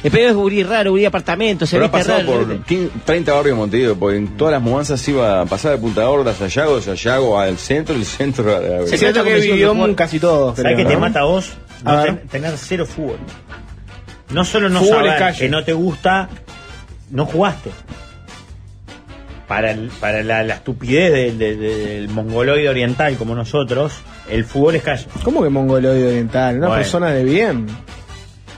El 0.05 0.11
pedo 0.11 0.29
es 0.29 0.35
gurí 0.37 0.63
raro, 0.63 0.91
gurí 0.91 1.05
apartamento, 1.07 1.65
se 1.67 1.77
Pero 1.77 1.87
ha 1.87 1.89
viste 1.89 2.11
pasado 2.13 2.31
raro. 2.31 2.47
por 2.47 2.65
15 2.67 2.91
30 3.07 3.33
barrios 3.33 3.57
de 3.57 3.61
Montevideo, 3.61 3.97
porque 3.99 4.19
en 4.19 4.37
todas 4.37 4.53
las 4.53 4.63
mudanzas 4.63 5.09
iba 5.09 5.41
a 5.41 5.47
pasar 5.47 5.73
de 5.73 5.79
Punta 5.79 6.05
Gorda 6.05 6.31
a 6.31 6.35
Sayago, 6.35 6.77
de 6.77 6.83
Sayago 6.83 7.41
al 7.41 7.57
centro, 7.59 7.95
el 7.97 8.05
centro 8.05 8.55
a 8.55 8.61
la 8.61 8.81
Es 8.83 8.99
cierto 9.01 9.25
que 9.25 9.35
vivió 9.41 9.75
casi 9.97 10.21
todos. 10.21 10.57
¿Sabes 10.57 10.77
qué 10.77 10.85
te 10.85 10.93
¿no? 10.95 11.01
mata 11.01 11.21
a 11.21 11.25
vos? 11.25 11.53
A 11.85 11.93
No 11.93 12.03
ver. 12.03 12.17
ten- 12.19 12.29
tener 12.29 12.53
cero 12.59 12.85
fútbol. 12.87 13.17
No 14.31 14.45
solo 14.45 14.69
no 14.69 14.81
Fútbol 14.81 15.07
saber 15.09 15.35
que 15.37 15.49
no 15.49 15.65
te 15.65 15.73
gusta, 15.73 16.29
no 17.11 17.25
jugaste. 17.27 17.71
Para, 19.49 19.71
el- 19.73 19.91
para 20.01 20.23
la, 20.23 20.43
la 20.43 20.55
estupidez 20.55 21.13
del, 21.13 21.39
del- 21.39 21.61
del 21.61 22.09
mongoloide 22.09 22.69
oriental 22.69 23.17
como 23.17 23.35
nosotros, 23.35 23.93
el 24.31 24.45
fútbol 24.45 24.77
es 24.77 24.83
calle. 24.83 25.07
¿Cómo 25.23 25.43
que 25.43 25.51
mongoloide 25.51 26.09
oriental? 26.09 26.57
Una 26.59 26.69
Bueno. 26.69 26.83
persona 26.83 27.11
de 27.11 27.25
bien. 27.25 27.67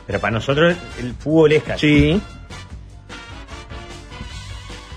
Pero 0.07 0.21
para 0.21 0.33
nosotros 0.33 0.77
el 1.01 1.15
fútbol 1.15 1.53
es 1.53 1.63
calle. 1.63 1.79
Sí. 1.81 2.23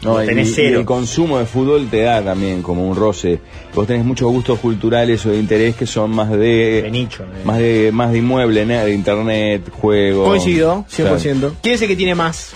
No, 0.01 0.11
Vos 0.11 0.25
tenés 0.25 0.47
y 0.49 0.53
cero. 0.53 0.79
el 0.79 0.85
consumo 0.85 1.39
de 1.39 1.45
fútbol 1.45 1.89
te 1.89 2.01
da 2.03 2.23
también 2.23 2.61
como 2.61 2.87
un 2.87 2.95
roce. 2.95 3.41
Vos 3.73 3.85
tenés 3.85 4.05
muchos 4.05 4.31
gustos 4.31 4.57
culturales 4.59 5.25
o 5.25 5.31
de 5.31 5.39
interés 5.39 5.75
que 5.75 5.85
son 5.85 6.11
más 6.11 6.29
de, 6.29 6.83
De 6.83 6.89
nicho. 6.91 7.25
de- 7.25 7.43
más 7.43 7.57
de 7.57 7.91
más 7.91 8.11
de 8.13 8.19
inmueble, 8.19 8.65
¿no? 8.65 8.75
de 8.85 8.93
internet, 8.93 9.69
juego. 9.81 10.23
Coincido, 10.23 10.85
100%. 10.89 11.39
Claro. 11.39 11.55
¿Quién 11.61 11.75
es 11.75 11.81
el 11.81 11.87
que 11.89 11.95
tiene 11.97 12.15
más? 12.15 12.53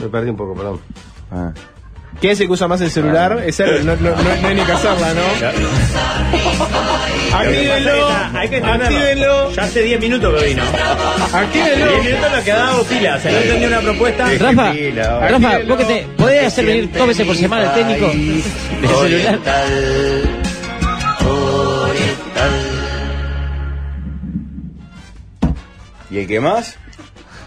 Me 0.00 0.08
perdí 0.08 0.30
un 0.30 0.36
poco, 0.36 0.54
perdón. 0.54 0.80
Ah. 1.30 1.52
¿Quién 2.22 2.34
es 2.34 2.40
el 2.40 2.46
que 2.46 2.52
usa 2.52 2.68
más 2.68 2.80
el 2.80 2.88
celular? 2.88 3.42
Es 3.44 3.58
él, 3.58 3.84
no, 3.84 3.96
no, 3.96 4.10
no, 4.10 4.22
no 4.22 4.46
hay 4.48 4.54
ni 4.54 4.62
que 4.62 4.70
hacerla, 4.70 5.12
¿no? 5.12 5.22
Actívenlo, 7.36 8.08
Hay 8.32 8.48
que 8.48 8.56
actívenlo, 8.58 9.50
Ya 9.50 9.64
hace 9.64 9.82
10 9.82 10.00
minutos 10.00 10.40
que 10.40 10.46
vino. 10.50 10.62
10 10.62 11.34
actívenlo. 11.34 12.02
minutos 12.04 12.30
nos 12.30 12.44
quedado 12.44 12.84
pila. 12.84 13.16
O 13.16 13.20
sea, 13.20 13.32
no 13.32 13.38
entendí 13.38 13.66
una 13.66 13.80
propuesta. 13.80 14.28
Rafa, 14.38 14.72
Rafa, 15.30 15.58
vos 15.66 15.78
que 15.78 15.84
te 15.84 16.06
podés 16.16 16.46
hacer 16.46 16.64
venir 16.64 16.92
dos 16.92 17.08
veces 17.08 17.26
por 17.26 17.34
semana 17.34 17.64
el 17.64 17.72
técnico 17.72 18.06
del 18.06 18.42
celular. 19.10 19.38
¿Y 26.10 26.18
el 26.18 26.26
que 26.28 26.40
más? 26.40 26.76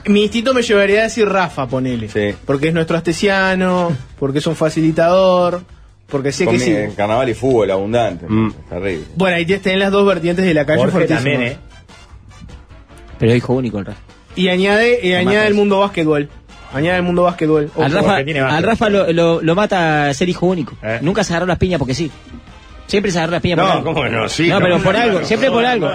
Mi 0.07 0.23
instinto 0.23 0.53
me 0.53 0.61
llevaría 0.61 0.99
a 1.02 1.03
decir 1.03 1.27
Rafa, 1.27 1.68
ponele. 1.68 2.10
Sí. 2.10 2.36
Porque 2.45 2.68
es 2.69 2.73
nuestro 2.73 2.95
astesiano, 2.98 3.91
porque 4.19 4.40
es 4.40 4.48
un 4.48 4.56
facilitador, 4.56 5.61
porque 6.07 6.32
sé 6.32 6.45
que 6.45 6.52
Comi- 6.57 6.60
sí. 6.60 6.72
en 6.76 6.91
carnaval 6.91 7.30
y 7.30 7.34
fútbol 7.34 7.72
abundante. 7.72 8.26
Mm. 8.27 8.53
Terrible. 8.69 9.06
Bueno, 9.15 9.38
ahí 9.38 9.45
tenés 9.45 9.80
las 9.80 9.91
dos 9.91 10.06
vertientes 10.07 10.45
de 10.45 10.53
la 10.53 10.65
calle 10.65 10.80
Jorge 10.80 10.91
fuertísimas. 10.91 11.23
también, 11.23 11.41
¿eh? 11.53 11.57
Pero 13.18 13.32
es 13.32 13.38
hijo 13.38 13.53
único 13.53 13.80
el 13.80 13.86
Rafa. 13.86 13.99
Y 14.36 14.49
añade, 14.49 14.99
y 15.02 15.14
añade 15.14 15.48
el 15.48 15.53
mundo 15.53 15.80
básquetbol. 15.80 16.30
Añade 16.73 16.98
el 16.98 17.03
mundo 17.03 17.23
básquetbol. 17.23 17.72
Al 17.77 17.95
Ojo. 17.95 18.06
Rafa, 18.06 18.23
tiene 18.26 18.41
al 18.41 18.45
básquet. 18.48 18.65
Rafa 18.65 18.90
lo, 18.90 19.14
lo- 19.14 19.41
lo 19.41 19.56
mata 19.56 20.14
ser 20.14 20.27
hijo 20.27 20.45
único. 20.48 20.76
Eh. 20.84 20.99
Nunca 21.02 21.23
se 21.23 21.32
agarró 21.34 21.45
las 21.48 21.57
piñas 21.57 21.80
porque 21.80 21.94
sí. 21.95 22.11
Siempre 22.88 23.12
se 23.12 23.18
agarró 23.18 23.32
las 23.34 23.41
piñas 23.41 23.57
por 23.60 23.66
No, 23.68 23.72
algo. 23.74 23.94
¿cómo 23.94 24.07
no? 24.07 24.30
Sí. 24.30 24.48
no, 24.48 24.60
pero 24.60 24.78
no, 24.78 24.84
por 24.84 24.95
algo, 24.95 25.24
siempre 25.26 25.49
por 25.49 25.66
algo. 25.66 25.90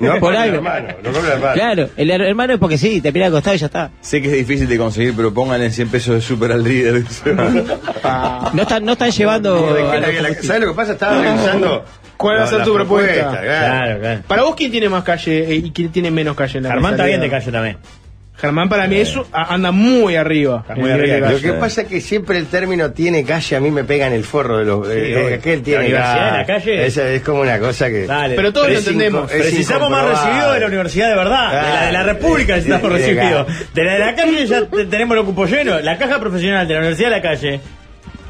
No, 0.00 0.20
por 0.20 0.36
algo. 0.36 0.56
hermano, 0.56 0.88
no 1.02 1.12
con 1.12 1.24
el 1.24 1.32
hermano. 1.32 1.54
Claro, 1.54 1.88
el 1.96 2.10
her- 2.10 2.28
hermano 2.28 2.52
es 2.54 2.58
porque 2.58 2.76
sí, 2.76 3.00
te 3.00 3.12
pira 3.12 3.26
al 3.26 3.32
costado 3.32 3.56
y 3.56 3.58
ya 3.58 3.66
está. 3.66 3.90
Sé 4.02 4.20
que 4.20 4.28
es 4.28 4.34
difícil 4.34 4.68
de 4.68 4.76
conseguir, 4.78 5.14
pero 5.16 5.32
pónganle 5.32 5.70
100 5.70 5.88
pesos 5.88 6.14
de 6.16 6.20
super 6.20 6.52
al 6.52 6.62
líder. 6.62 7.04
Ah. 8.02 8.50
No 8.54 8.62
están, 8.62 8.84
no 8.84 8.92
están 8.92 9.10
llevando. 9.10 9.74
¿De 9.74 9.82
qué 9.82 9.88
a 9.88 9.92
la- 9.92 9.92
los 9.92 10.00
la- 10.00 10.06
combustibles. 10.06 10.46
¿Sabes 10.46 10.62
lo 10.62 10.68
que 10.68 10.74
pasa? 10.76 10.92
Estaba 10.92 11.22
revisando. 11.22 11.84
¿Cuál 12.16 12.36
va 12.36 12.40
a 12.40 12.44
la- 12.44 12.50
ser 12.50 12.58
la 12.58 12.64
tu 12.64 12.74
propuesta? 12.74 13.12
claro. 13.30 13.40
Claro, 13.42 14.00
claro. 14.00 14.20
Para 14.26 14.42
vos, 14.42 14.54
¿quién 14.56 14.70
tiene 14.70 14.88
más 14.88 15.04
calle 15.04 15.44
eh, 15.50 15.54
y 15.54 15.70
quién 15.70 15.90
tiene 15.90 16.10
menos 16.10 16.36
calle 16.36 16.58
en 16.58 16.64
la 16.64 16.70
Germán 16.70 16.92
mesa 16.92 17.02
está 17.04 17.06
bien 17.06 17.20
de 17.20 17.30
calle 17.30 17.52
también. 17.52 17.76
Germán 18.40 18.68
para 18.68 18.86
mí 18.86 18.96
eso 18.96 19.26
a- 19.32 19.52
anda 19.54 19.70
muy 19.70 20.16
arriba. 20.16 20.64
En 20.68 20.80
muy 20.80 20.90
arriba. 20.90 21.30
Lo 21.30 21.40
que 21.40 21.52
pasa 21.52 21.82
es 21.82 21.88
que 21.88 22.00
siempre 22.00 22.38
el 22.38 22.46
término 22.46 22.90
tiene 22.92 23.22
calle 23.24 23.56
a 23.56 23.60
mí 23.60 23.70
me 23.70 23.84
pega 23.84 24.06
en 24.06 24.12
el 24.14 24.24
forro 24.24 24.58
de 24.58 24.64
los. 24.64 24.88
eh, 24.88 25.16
obvio. 25.24 25.34
aquel 25.36 25.62
tiene 25.62 25.80
La 25.80 25.86
universidad 25.86 26.32
de 26.32 26.38
la 26.38 26.46
calle. 26.46 26.86
Esa 26.86 27.08
es 27.10 27.22
como 27.22 27.40
una 27.42 27.58
cosa 27.58 27.88
que. 27.88 28.06
Dale. 28.06 28.34
Pero 28.36 28.52
todos 28.52 28.70
lo 28.70 28.78
entendemos. 28.78 29.30
Precisamos 29.30 29.90
más 29.90 30.04
recibidos 30.08 30.54
de 30.54 30.60
la 30.60 30.66
universidad 30.66 31.08
de 31.10 31.16
verdad. 31.16 31.48
De 31.50 31.56
la 31.74 31.86
de 31.86 31.92
la. 31.92 32.02
República 32.02 32.54
necesitamos 32.54 32.92
De- 32.92 32.98
de- 32.98 33.06
recibidos. 33.14 33.46
De 33.74 33.84
la 33.84 33.92
de 33.92 33.98
la 33.98 34.14
calle 34.14 34.46
ya 34.46 34.66
te- 34.66 34.84
tenemos 34.86 35.16
el 35.18 35.24
cupo 35.24 35.44
lleno. 35.46 35.78
La 35.80 35.98
caja 35.98 36.18
profesional 36.18 36.66
de 36.66 36.74
la 36.74 36.80
Universidad 36.80 37.10
de 37.10 37.16
la 37.16 37.22
Calle 37.22 37.60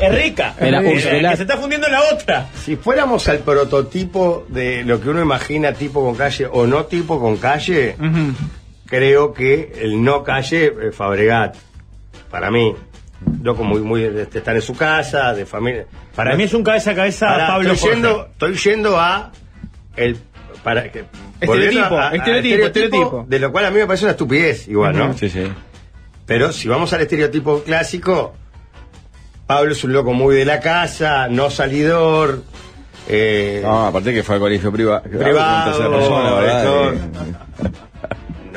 es 0.01 0.15
rica. 0.15 0.55
La 0.61 0.81
Eh, 0.81 0.93
que 0.95 1.37
se 1.37 1.43
está 1.43 1.57
fundiendo 1.57 1.87
en 1.87 1.93
la 1.93 2.03
otra. 2.13 2.49
Si 2.65 2.77
fuéramos 2.77 3.29
al 3.29 3.39
prototipo 3.39 4.45
de 4.49 4.83
lo 4.85 5.01
que 5.01 5.09
uno 5.09 5.21
imagina 5.23 5.73
tipo 5.73 6.05
con 6.05 6.15
calle 6.17 6.47
o 6.51 6.67
no 6.67 6.85
tipo 6.87 7.21
con 7.21 7.37
calle. 7.37 7.95
Creo 8.91 9.33
que 9.33 9.73
el 9.81 10.03
no 10.05 10.23
calle 10.23 10.67
eh, 10.67 10.93
Fabregat. 10.93 11.57
Para 12.31 12.51
mí. 12.51 12.75
Loco 13.43 13.65
muy, 13.65 13.81
muy 13.81 14.01
de, 14.03 14.11
de 14.27 14.39
estar 14.39 14.55
en 14.57 14.63
su 14.63 14.75
casa, 14.75 15.33
de 15.35 15.45
familia. 15.47 15.87
Para 16.15 16.35
mí 16.37 16.45
es 16.45 16.55
un 16.55 16.63
cabeza 16.65 16.93
a 16.93 16.95
cabeza 16.95 17.27
Pará, 17.27 17.47
Pablo 17.49 17.73
estoy 17.73 17.91
Jorge. 17.91 18.03
yendo, 18.03 18.27
estoy 18.33 18.55
yendo 18.57 18.99
a 19.01 19.33
el 19.97 20.17
para 20.65 20.91
que 20.91 21.05
Estereotipo, 21.41 21.47
volviendo 21.47 21.99
a- 21.99 22.09
a- 22.11 22.15
estereotipo, 22.15 22.63
a 22.63 22.67
estereotipo. 22.67 23.25
de 23.29 23.39
lo 23.39 23.53
cual 23.53 23.65
a 23.67 23.71
mí 23.71 23.77
me 23.79 23.87
parece 23.87 24.05
una 24.07 24.13
estupidez 24.13 24.69
igual, 24.69 24.97
¿no? 24.97 25.13
Sí, 25.19 25.29
sí. 25.29 25.43
Pero 26.27 26.51
si 26.53 26.67
vamos 26.69 26.93
al 26.95 27.03
estereotipo 27.03 27.63
clásico, 27.63 28.35
Pablo 29.47 29.73
es 29.73 29.85
un 29.85 29.93
loco 29.93 30.13
muy 30.15 30.35
de 30.37 30.45
la 30.47 30.61
casa, 30.61 31.29
no 31.29 31.51
salidor, 31.51 32.43
eh, 33.09 33.61
No, 33.63 33.87
aparte 33.89 34.15
que 34.15 34.23
fue 34.23 34.37
al 34.37 34.41
colegio 34.41 34.73
priva- 34.73 35.03
Privado, 35.03 35.59
en 35.59 35.77
tercera 35.77 35.91
persona, 35.99 36.31
la 36.31 36.37
verdad, 36.41 36.95
esto- 36.95 37.71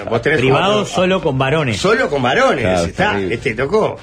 vos 0.10 0.22
tenés 0.22 0.40
Privado 0.40 0.74
como- 0.74 0.86
solo 0.86 1.22
con 1.22 1.38
varones. 1.38 1.78
solo 1.78 2.10
con 2.10 2.22
varones, 2.22 2.64
Claro, 2.64 2.86
está, 2.86 3.12
terrible. 3.12 3.36
este 3.36 3.54
tocó. 3.56 3.98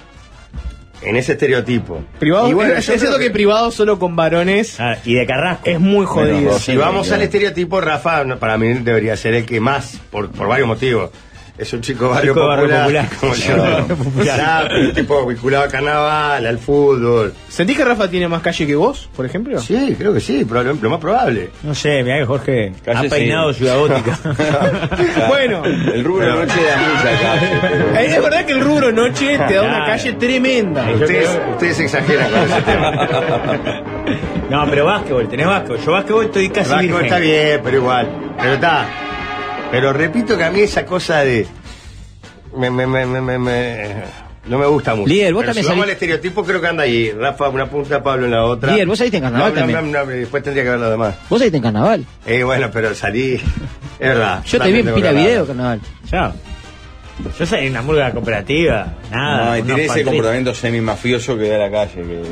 en 1.02 1.16
ese 1.16 1.32
estereotipo. 1.32 2.04
Privado, 2.18 2.50
Y 2.50 2.52
bueno, 2.52 2.74
es 2.74 2.86
yo 2.86 2.92
es 2.92 3.00
cierto 3.00 3.16
creo 3.16 3.28
que 3.28 3.32
privado 3.32 3.70
solo 3.70 3.98
con 3.98 4.16
varones 4.16 4.78
Ah, 4.78 4.96
y 5.02 5.14
de 5.14 5.26
Carrasco. 5.26 5.62
es 5.70 5.80
muy 5.80 6.04
jodido. 6.04 6.58
Si 6.58 6.76
vamos 6.76 7.10
al 7.10 7.22
estereotipo, 7.22 7.80
Rafa, 7.80 8.22
no, 8.24 8.38
para 8.38 8.58
mí 8.58 8.68
debería 8.74 9.16
ser 9.16 9.32
el 9.32 9.46
que 9.46 9.60
más, 9.60 9.98
por, 10.10 10.30
por 10.30 10.46
varios 10.46 10.68
motivos. 10.68 11.08
Es 11.60 11.72
un 11.74 11.82
chico 11.82 12.08
barrio 12.08 12.32
Chico 12.32 12.46
barrio 12.46 12.64
popular, 12.68 13.06
popular. 13.08 13.08
como 13.20 13.34
yo. 13.34 13.86
Popular. 13.96 14.24
Ya, 14.24 14.68
un 14.88 14.92
tipo 14.94 15.26
vinculado 15.26 15.64
al 15.64 15.70
carnaval, 15.70 16.46
al 16.46 16.58
fútbol. 16.58 17.34
¿Sentís 17.48 17.76
que 17.76 17.84
Rafa 17.84 18.08
tiene 18.08 18.28
más 18.28 18.40
calle 18.40 18.66
que 18.66 18.74
vos, 18.74 19.10
por 19.14 19.26
ejemplo? 19.26 19.60
Sí, 19.60 19.94
creo 19.98 20.14
que 20.14 20.20
sí, 20.20 20.46
pero 20.48 20.62
lo, 20.62 20.74
lo 20.74 20.90
más 20.90 20.98
probable. 21.00 21.50
No 21.62 21.74
sé, 21.74 22.02
mirá 22.02 22.18
que 22.18 22.24
Jorge 22.24 22.72
Calle 22.82 23.06
ha 23.06 23.10
peinado 23.10 23.52
sí. 23.52 23.58
Ciudad 23.58 23.78
Gótica. 23.78 24.18
Bueno. 25.28 25.62
El 25.64 26.02
rubro 26.04 26.24
de 26.26 26.32
noche 26.46 26.60
da 26.64 26.76
mucha 26.76 27.20
calle. 27.20 28.04
Eh, 28.04 28.14
Es 28.16 28.22
verdad 28.22 28.44
que 28.46 28.52
el 28.52 28.60
rubro 28.60 28.90
noche 28.92 29.38
te 29.46 29.54
da 29.54 29.62
una 29.62 29.84
calle 29.86 30.12
tremenda. 30.14 30.90
Ustedes, 30.92 31.28
creo- 31.28 31.50
ustedes 31.52 31.80
exageran 31.80 32.30
con 32.30 32.40
ese 32.42 32.62
tema. 32.62 33.82
no, 34.50 34.66
pero 34.70 34.84
básquetbol, 34.86 35.28
tenés 35.28 35.46
básquetbol. 35.46 35.78
Yo 35.84 35.92
básquetbol 35.92 36.24
estoy 36.24 36.48
casi 36.48 36.74
virgen. 36.78 37.04
está 37.04 37.18
bien, 37.18 37.60
pero 37.62 37.76
igual. 37.76 38.08
Pero 38.40 38.54
está. 38.54 38.86
Pero 39.70 39.92
repito 39.92 40.36
que 40.36 40.44
a 40.44 40.50
mí 40.50 40.60
esa 40.60 40.84
cosa 40.84 41.20
de. 41.20 41.46
Me, 42.56 42.70
me, 42.70 42.86
me, 42.86 43.06
me, 43.06 43.20
me- 43.20 43.38
me- 43.38 43.94
no 44.46 44.58
me 44.58 44.66
gusta 44.66 44.94
mucho. 44.94 45.08
Líder, 45.08 45.32
vos 45.34 45.42
Pero 45.42 45.52
también 45.54 45.66
si 45.66 45.78
salís- 45.80 45.82
al 45.84 45.90
estereotipo, 45.90 46.44
creo 46.44 46.60
que 46.60 46.66
anda 46.66 46.82
ahí. 46.82 47.12
Rafa 47.12 47.48
una 47.50 47.68
punta, 47.70 48.02
Pablo 48.02 48.24
en 48.24 48.32
la 48.32 48.44
otra. 48.44 48.72
Líder, 48.72 48.86
vos 48.86 48.98
saliste 48.98 49.18
en 49.18 49.22
carnaval 49.24 49.52
No, 49.54 49.58
también. 49.60 49.92
no, 49.92 50.04
no, 50.04 50.06
después 50.10 50.42
tendría 50.42 50.64
que 50.64 50.70
ver 50.70 50.78
lo 50.80 50.90
demás. 50.90 51.14
Vos 51.28 51.38
saliste 51.38 51.58
en 51.58 51.62
carnaval. 51.62 52.04
Eh, 52.26 52.42
bueno, 52.42 52.68
pero 52.72 52.94
salí. 52.94 53.34
Es 53.34 53.42
verdad. 54.00 54.42
Yo 54.44 54.58
te 54.58 54.72
vi 54.72 54.82
también 54.82 54.88
en 54.88 54.94
pila 54.94 55.12
video 55.12 55.46
carnaval. 55.46 55.80
Ya. 56.10 56.32
Yo 57.38 57.46
soy 57.46 57.68
una 57.68 57.82
murga 57.82 58.10
cooperativa. 58.12 58.94
Nada. 59.12 59.58
No, 59.58 59.64
tiene 59.64 59.84
ese 59.84 60.04
comportamiento 60.04 60.54
semi-mafioso 60.54 61.36
que 61.36 61.48
da 61.50 61.56
a 61.56 61.58
la 61.58 61.70
calle. 61.70 61.94
Que... 62.02 62.22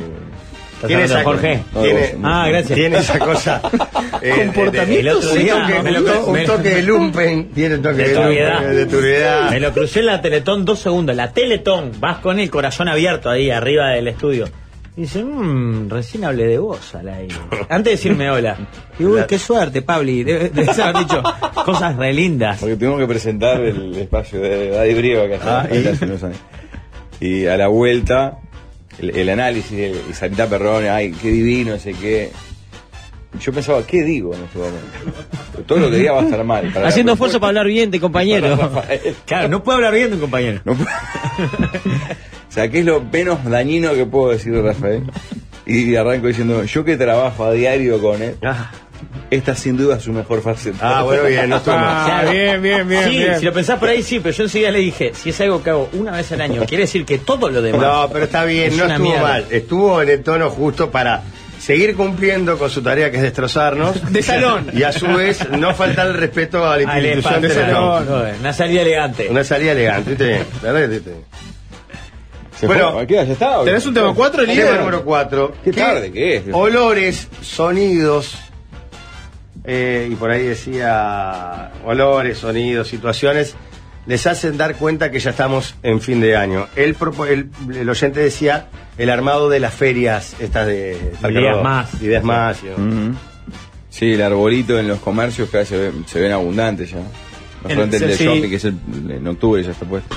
¿Estás 0.79 0.87
Tiene 0.87 1.01
de 1.03 1.07
esa, 1.09 1.23
Jorge? 1.23 1.63
Tiene, 1.81 2.15
Ah, 2.23 2.45
gracias. 2.47 2.75
tiene 2.77 2.97
esa 2.99 3.19
cosa. 3.19 3.61
eh, 4.21 4.43
Comportamiento 4.45 5.19
de- 5.19 5.41
un 5.41 5.47
toque- 5.47 5.83
me 5.83 5.91
lo- 5.91 6.25
un 6.57 6.63
de 6.63 6.81
lumpen. 6.83 7.49
Tiene 7.49 7.75
un 7.75 7.81
toque 7.81 7.95
De 7.97 8.07
de, 8.09 8.15
turbiedad. 8.15 8.53
lumpen, 8.61 8.75
de 8.77 8.85
turbiedad. 8.85 9.49
Me 9.51 9.59
lo 9.59 9.73
crucé 9.73 9.99
en 9.99 10.05
la 10.05 10.21
Teletón 10.21 10.63
dos 10.63 10.79
segundos. 10.79 11.15
La 11.17 11.33
Teletón. 11.33 11.91
Vas 11.99 12.19
con 12.19 12.39
el 12.39 12.49
corazón 12.49 12.87
abierto 12.87 13.29
ahí 13.29 13.51
arriba 13.51 13.89
del 13.89 14.07
estudio. 14.07 14.47
Y 14.95 15.01
dice, 15.01 15.21
mmm, 15.23 15.89
recién 15.89 16.23
hablé 16.23 16.45
de 16.45 16.57
vos 16.59 16.95
al 16.95 17.09
aire. 17.09 17.35
Antes 17.69 17.83
de 17.83 17.91
decirme 17.91 18.31
hola. 18.31 18.55
Y 18.97 19.03
uy, 19.03 19.21
qué 19.27 19.37
suerte, 19.37 19.81
Pabli. 19.81 20.23
Debes 20.23 20.53
debes 20.53 20.79
haber 20.79 20.99
dicho 21.03 21.21
cosas 21.65 21.95
re 21.97 22.13
lindas. 22.13 22.57
Porque 22.59 22.77
tuvimos 22.77 22.99
que 22.99 23.07
presentar 23.07 23.59
el 23.59 23.95
espacio 23.95 24.39
de 24.39 24.69
Daddy 24.69 24.93
Brieva 24.93 25.27
que 25.27 25.39
Ah, 25.43 25.67
¿y? 25.69 25.85
hace 25.87 26.05
unos 26.05 26.23
años. 26.23 26.37
Y 27.19 27.47
a 27.47 27.57
la 27.57 27.67
vuelta, 27.67 28.37
el, 29.01 29.09
el 29.15 29.29
análisis, 29.29 29.71
el- 29.77 30.01
y 30.09 30.13
Sarita 30.13 30.47
Perrone, 30.47 30.89
ay, 30.89 31.11
qué 31.11 31.29
divino, 31.29 31.71
no 31.73 31.79
sé 31.79 31.93
qué. 31.93 32.31
Yo 33.39 33.53
pensaba, 33.53 33.85
¿qué 33.85 34.03
digo 34.03 34.33
en 34.33 34.43
este 34.43 34.57
momento? 34.57 35.63
Todo 35.67 35.79
lo 35.79 35.91
que 35.91 35.97
diga 35.97 36.13
va 36.13 36.21
a 36.21 36.23
estar 36.23 36.43
mal. 36.43 36.71
Para 36.73 36.87
Haciendo 36.87 37.11
esfuerzo 37.13 37.39
para 37.39 37.49
hablar 37.49 37.67
bien 37.67 37.91
de 37.91 37.99
compañero. 37.99 38.57
Claro, 39.25 39.47
no 39.49 39.63
puedo 39.63 39.75
hablar 39.77 39.93
bien 39.93 40.09
de 40.09 40.15
un 40.15 40.21
compañero. 40.21 40.61
No 40.65 40.73
puedo- 40.73 40.89
o 40.89 42.51
sea, 42.51 42.67
¿qué 42.69 42.79
es 42.79 42.85
lo 42.85 43.01
menos 43.01 43.43
dañino 43.45 43.93
que 43.93 44.05
puedo 44.07 44.31
decir 44.31 44.53
de 44.53 44.61
Rafael? 44.63 45.03
Y 45.67 45.95
arranco 45.95 46.25
diciendo, 46.27 46.63
yo 46.63 46.83
que 46.83 46.97
trabajo 46.97 47.45
a 47.45 47.51
diario 47.53 48.01
con 48.01 48.19
él, 48.23 48.35
Ah, 48.43 48.71
esta 49.31 49.55
sin 49.55 49.77
duda 49.77 49.97
es 49.97 50.03
su 50.03 50.11
mejor 50.11 50.41
faceta. 50.41 50.99
ah, 50.99 51.03
bueno, 51.03 51.23
bien, 51.23 51.49
no 51.49 51.57
estuvo 51.57 51.75
mal. 51.75 52.09
Ah, 52.27 52.31
bien, 52.31 52.61
bien, 52.61 52.87
bien. 52.87 53.03
sí, 53.09 53.17
bien. 53.17 53.39
si 53.39 53.45
lo 53.45 53.53
pensás 53.53 53.77
por 53.79 53.89
ahí, 53.89 54.01
sí, 54.03 54.19
pero 54.19 54.35
yo 54.35 54.43
enseguida 54.43 54.71
le 54.71 54.79
dije, 54.79 55.11
si 55.13 55.29
es 55.29 55.41
algo 55.41 55.61
que 55.63 55.69
hago 55.69 55.89
una 55.93 56.11
vez 56.11 56.31
al 56.31 56.41
año, 56.41 56.65
quiere 56.65 56.83
decir 56.83 57.05
que 57.05 57.17
todo 57.19 57.49
lo 57.49 57.61
demás. 57.61 57.81
No, 57.81 58.09
pero 58.11 58.25
está 58.25 58.45
bien, 58.45 58.71
es 58.71 58.77
no 58.77 58.85
estuvo 58.85 59.03
mierda. 59.05 59.21
mal. 59.21 59.45
Estuvo 59.49 60.01
en 60.01 60.09
el 60.09 60.23
tono 60.23 60.49
justo 60.49 60.89
para 60.89 61.21
seguir 61.59 61.95
cumpliendo 61.95 62.57
con 62.57 62.69
su 62.69 62.81
tarea 62.81 63.11
que 63.11 63.17
es 63.17 63.23
destrozarnos. 63.23 64.11
De 64.13 64.23
salón. 64.23 64.71
Y 64.73 64.83
a 64.83 64.91
su 64.91 65.05
vez 65.07 65.47
no 65.51 65.73
faltar 65.75 66.07
el 66.07 66.13
respeto 66.15 66.65
a 66.65 66.77
la 66.77 66.91
Al 66.91 67.05
institución 67.05 67.41
de 67.41 67.73
joder, 67.75 68.35
Una 68.39 68.53
salida 68.53 68.81
elegante. 68.81 69.27
Una 69.29 69.43
salida 69.43 69.71
elegante, 69.73 70.09
¿viste 70.11 70.25
bien? 70.25 70.45
La 70.63 70.71
verdad 70.71 70.89
que 70.89 70.95
está 70.97 71.09
bien. 71.11 71.23
¿Se 72.59 72.67
bueno, 72.67 72.91
fue? 72.91 73.07
¿Qué? 73.07 73.13
¿Ya 73.15 73.21
está? 73.21 73.63
¿Tenés 73.63 73.85
un 73.85 73.93
tema 73.93 74.13
4, 74.13 74.41
Tema 74.41 74.53
líder? 74.53 74.79
número 74.79 75.03
4. 75.05 75.53
Qué 75.63 75.71
tarde 75.71 76.11
que 76.11 76.35
es. 76.37 76.43
Olores, 76.51 77.27
sonidos. 77.41 78.35
Eh, 79.71 80.09
y 80.11 80.15
por 80.15 80.31
ahí 80.31 80.43
decía 80.47 81.71
olores, 81.85 82.39
sonidos, 82.39 82.87
situaciones. 82.87 83.55
Les 84.07 84.25
hacen 84.25 84.57
dar 84.57 84.75
cuenta 84.75 85.11
que 85.11 85.19
ya 85.19 85.29
estamos 85.29 85.75
en 85.83 86.01
fin 86.01 86.19
de 86.21 86.35
año. 86.35 86.65
El, 86.75 86.95
el, 87.29 87.49
el 87.75 87.89
oyente 87.89 88.19
decía 88.19 88.65
el 88.97 89.11
armado 89.11 89.49
de 89.49 89.59
las 89.59 89.73
ferias, 89.75 90.35
estas 90.39 90.65
de 90.65 90.97
Ideas 91.29 91.61
más. 91.61 92.01
Ideas 92.01 92.23
más. 92.23 92.57
Sí, 93.89 94.13
el 94.13 94.21
arbolito 94.23 94.79
en 94.79 94.87
los 94.87 94.99
comercios 94.99 95.49
cada 95.49 95.59
vez 95.59 95.69
se, 95.69 95.77
ve- 95.77 95.91
se 96.07 96.19
ven 96.21 96.31
abundantes 96.31 96.89
ya. 96.91 96.97
No 96.97 97.69
El- 97.69 97.75
solamente 97.75 97.97
el 97.97 98.07
de 98.07 98.17
sí. 98.17 98.25
shopping, 98.25 98.49
que 98.49 98.55
es 98.55 98.65
el, 98.65 98.75
en 99.11 99.27
octubre 99.27 99.61
ya 99.61 99.71
está 99.71 99.85
puesto. 99.85 100.15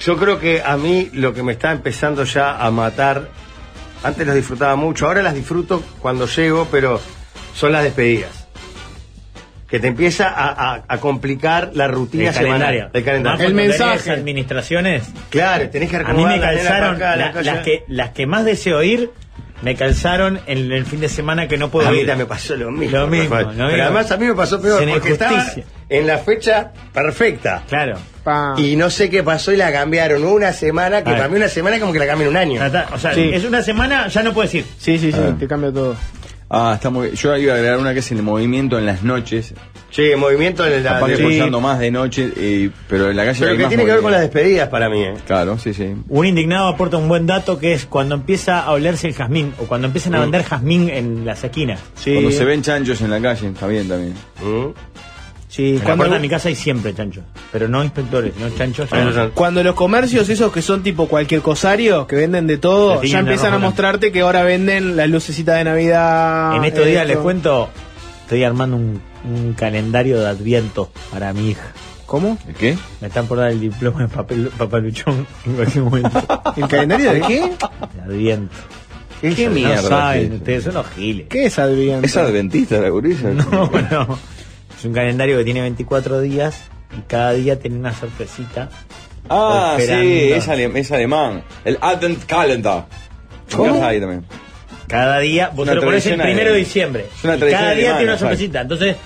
Yo 0.00 0.16
creo 0.18 0.38
que 0.38 0.60
a 0.62 0.76
mí 0.76 1.08
lo 1.14 1.32
que 1.32 1.42
me 1.42 1.52
está 1.52 1.72
empezando 1.72 2.24
ya 2.24 2.56
a 2.58 2.70
matar, 2.70 3.30
antes 4.02 4.26
las 4.26 4.34
disfrutaba 4.36 4.74
mucho, 4.76 5.06
ahora 5.06 5.22
las 5.22 5.34
disfruto 5.34 5.82
cuando 6.00 6.26
llego, 6.26 6.66
pero 6.70 7.00
son 7.54 7.72
las 7.72 7.84
despedidas. 7.84 8.41
Que 9.72 9.80
te 9.80 9.88
empieza 9.88 10.28
a, 10.28 10.74
a- 10.74 10.82
a 10.86 10.98
complicar 10.98 11.70
la 11.72 11.88
rutina 11.88 12.28
El 12.28 12.34
calendario. 12.34 12.66
semanal. 12.80 12.90
El 12.92 13.04
calendario. 13.04 13.38
Más 13.38 13.46
El 13.48 13.54
mensaje. 13.54 14.10
administraciones. 14.10 15.04
Claro, 15.30 15.68
tenés 15.70 15.88
que 15.90 15.96
A 15.96 16.12
mí 16.12 16.24
me 16.26 16.38
calzaron, 16.38 16.96
acá, 16.96 17.16
la 17.16 17.32
la- 17.32 17.42
las, 17.42 17.58
que, 17.64 17.84
las 17.88 18.10
que 18.10 18.26
más 18.26 18.44
deseo 18.44 18.82
ir, 18.82 19.10
me 19.62 19.74
calzaron 19.74 20.40
en 20.46 20.70
el 20.72 20.84
fin 20.84 21.00
de 21.00 21.08
semana 21.08 21.48
que 21.48 21.56
no 21.56 21.70
puedo 21.70 21.88
A 21.88 21.90
mí 21.90 22.00
ir. 22.00 22.06
también 22.06 22.26
me 22.28 22.34
pasó 22.34 22.54
lo 22.54 22.70
mismo. 22.70 22.98
Lo 22.98 23.06
mismo, 23.06 23.34
Pero 23.56 23.82
además 23.84 24.10
a 24.10 24.16
mí 24.18 24.26
me 24.26 24.34
pasó 24.34 24.60
peor, 24.60 24.86
porque 24.90 25.12
estaba 25.12 25.42
en 25.88 26.06
la 26.06 26.18
fecha 26.18 26.70
perfecta. 26.92 27.62
Claro. 27.68 27.96
Pa. 28.24 28.54
Y 28.58 28.76
no 28.76 28.90
sé 28.90 29.08
qué 29.08 29.22
pasó 29.22 29.52
y 29.52 29.56
la 29.56 29.72
cambiaron 29.72 30.22
una 30.24 30.52
semana, 30.52 30.98
que 31.02 31.10
para 31.12 31.28
mí 31.28 31.36
una 31.36 31.48
semana 31.48 31.76
es 31.76 31.80
como 31.80 31.92
que 31.94 31.98
la 31.98 32.06
cambian 32.06 32.28
un 32.30 32.36
año. 32.36 32.60
O 32.92 32.98
sea, 32.98 33.14
Sí. 33.14 33.30
es 33.32 33.44
una 33.44 33.62
semana, 33.62 34.08
ya 34.08 34.22
no 34.22 34.32
puedes 34.34 34.54
ir. 34.54 34.64
Sí, 34.78 34.98
sí, 34.98 35.10
sí, 35.12 35.18
Ah. 35.18 35.34
te 35.38 35.46
cambia 35.48 35.72
todo. 35.72 35.96
Ah, 36.54 36.72
está 36.74 36.90
muy 36.90 37.12
Yo 37.12 37.34
iba 37.38 37.54
a 37.54 37.56
agregar 37.56 37.78
una 37.78 37.94
que 37.94 38.00
es 38.00 38.12
el 38.12 38.22
movimiento 38.22 38.78
en 38.78 38.84
las 38.84 39.02
noches. 39.02 39.54
Sí, 39.90 40.02
movimiento 40.18 40.66
en 40.66 40.82
la... 40.84 40.94
Capaz 40.94 41.06
que 41.06 41.12
escuchando 41.14 41.60
más 41.62 41.78
de 41.78 41.90
noche, 41.90 42.30
eh, 42.36 42.70
pero 42.88 43.10
en 43.10 43.16
la 43.16 43.24
calle 43.24 43.38
Pero 43.40 43.50
hay 43.52 43.56
que 43.56 43.62
más 43.64 43.68
tiene 43.70 43.84
que 43.86 43.92
ver 43.92 44.00
con 44.02 44.12
las 44.12 44.20
despedidas 44.20 44.68
para 44.68 44.88
mí, 44.90 45.02
¿eh? 45.02 45.14
Claro, 45.26 45.58
sí, 45.58 45.72
sí. 45.72 45.94
Un 46.08 46.26
indignado 46.26 46.68
aporta 46.68 46.98
un 46.98 47.08
buen 47.08 47.26
dato 47.26 47.58
que 47.58 47.72
es 47.72 47.86
cuando 47.86 48.14
empieza 48.14 48.60
a 48.60 48.72
olerse 48.72 49.08
el 49.08 49.14
jazmín 49.14 49.54
o 49.58 49.64
cuando 49.64 49.86
empiezan 49.86 50.14
a 50.14 50.18
Mm. 50.18 50.20
vender 50.22 50.44
jazmín 50.44 50.88
en 50.90 51.24
las 51.24 51.42
esquinas. 51.42 51.80
Sí. 51.94 52.12
Cuando 52.12 52.30
se 52.32 52.44
ven 52.44 52.60
chanchos 52.62 53.00
en 53.00 53.10
la 53.10 53.20
calle, 53.20 53.48
está 53.48 53.66
bien 53.66 53.88
también. 53.88 54.14
¿Mm? 54.42 54.68
Sí, 55.52 55.72
En 55.72 55.78
la 55.80 55.84
cuando, 55.84 55.96
puerta 55.98 56.14
de 56.14 56.20
mi 56.22 56.28
casa 56.30 56.48
hay 56.48 56.54
siempre 56.54 56.94
chanchos, 56.94 57.24
pero 57.52 57.68
no 57.68 57.84
inspectores, 57.84 58.32
no 58.38 58.48
chanchos. 58.56 58.88
Son- 58.88 59.32
cuando 59.34 59.62
los 59.62 59.74
comercios 59.74 60.26
esos 60.30 60.50
que 60.50 60.62
son 60.62 60.82
tipo 60.82 61.08
cualquier 61.08 61.42
cosario, 61.42 62.06
que 62.06 62.16
venden 62.16 62.46
de 62.46 62.56
todo, 62.56 63.02
ya 63.02 63.18
empiezan 63.18 63.52
a 63.52 63.58
mostrarte 63.58 64.12
que 64.12 64.22
ahora 64.22 64.44
venden 64.44 64.96
las 64.96 65.10
lucecitas 65.10 65.58
de 65.58 65.64
Navidad. 65.64 66.56
En 66.56 66.64
estos 66.64 66.86
días 66.86 67.06
les 67.06 67.18
cuento, 67.18 67.68
estoy 68.22 68.44
armando 68.44 68.76
un, 68.76 69.02
un 69.24 69.52
calendario 69.52 70.18
de 70.20 70.26
adviento 70.26 70.90
para 71.10 71.34
mi 71.34 71.50
hija. 71.50 71.70
¿Cómo? 72.06 72.38
¿Qué? 72.58 72.78
Me 73.02 73.08
están 73.08 73.26
por 73.26 73.36
dar 73.36 73.50
el 73.50 73.60
diploma 73.60 74.00
de 74.00 74.08
papel, 74.08 74.50
papaluchón 74.56 75.26
en 75.44 75.54
cualquier 75.54 75.84
momento. 75.84 76.22
¿El 76.56 76.66
calendario 76.66 77.12
de 77.12 77.20
qué? 77.20 77.40
De 77.94 78.00
adviento. 78.00 78.56
¿Qué, 79.20 79.50
mierda? 79.50 79.82
saben 79.82 80.20
es 80.20 80.26
eso? 80.28 80.34
ustedes, 80.36 80.64
son 80.64 80.74
los 80.74 80.86
giles. 80.88 81.26
¿Qué 81.28 81.44
es 81.44 81.58
Adrián? 81.58 82.02
¿Es 82.02 82.16
adventista 82.16 82.78
la 82.78 82.88
gurisa? 82.88 83.28
No, 83.34 83.70
no. 83.90 84.18
Es 84.82 84.86
un 84.86 84.94
calendario 84.94 85.38
que 85.38 85.44
tiene 85.44 85.60
24 85.60 86.20
días 86.22 86.64
y 86.98 87.02
cada 87.02 87.34
día 87.34 87.56
tiene 87.60 87.76
una 87.76 87.94
sorpresita. 87.94 88.68
Ah, 89.30 89.76
Esperando. 89.78 90.02
sí, 90.10 90.32
es, 90.32 90.48
ale- 90.48 90.72
es 90.80 90.90
alemán. 90.90 91.44
El 91.64 91.78
Advent 91.80 92.24
Calendar. 92.24 92.86
Cada 94.88 95.20
día, 95.20 95.50
vos 95.54 95.62
Una 95.62 95.70
te 95.70 95.76
lo 95.76 95.82
pones 95.84 96.04
el 96.06 96.20
primero 96.20 96.50
de 96.50 96.58
diciembre. 96.58 97.06
Es 97.16 97.22
una 97.22 97.36
Y 97.36 97.38
cada 97.38 97.50
día 97.50 97.70
alemana, 97.70 97.96
tiene 97.98 98.10
una 98.10 98.18
sorpresita. 98.18 98.60
Entonces, 98.62 98.96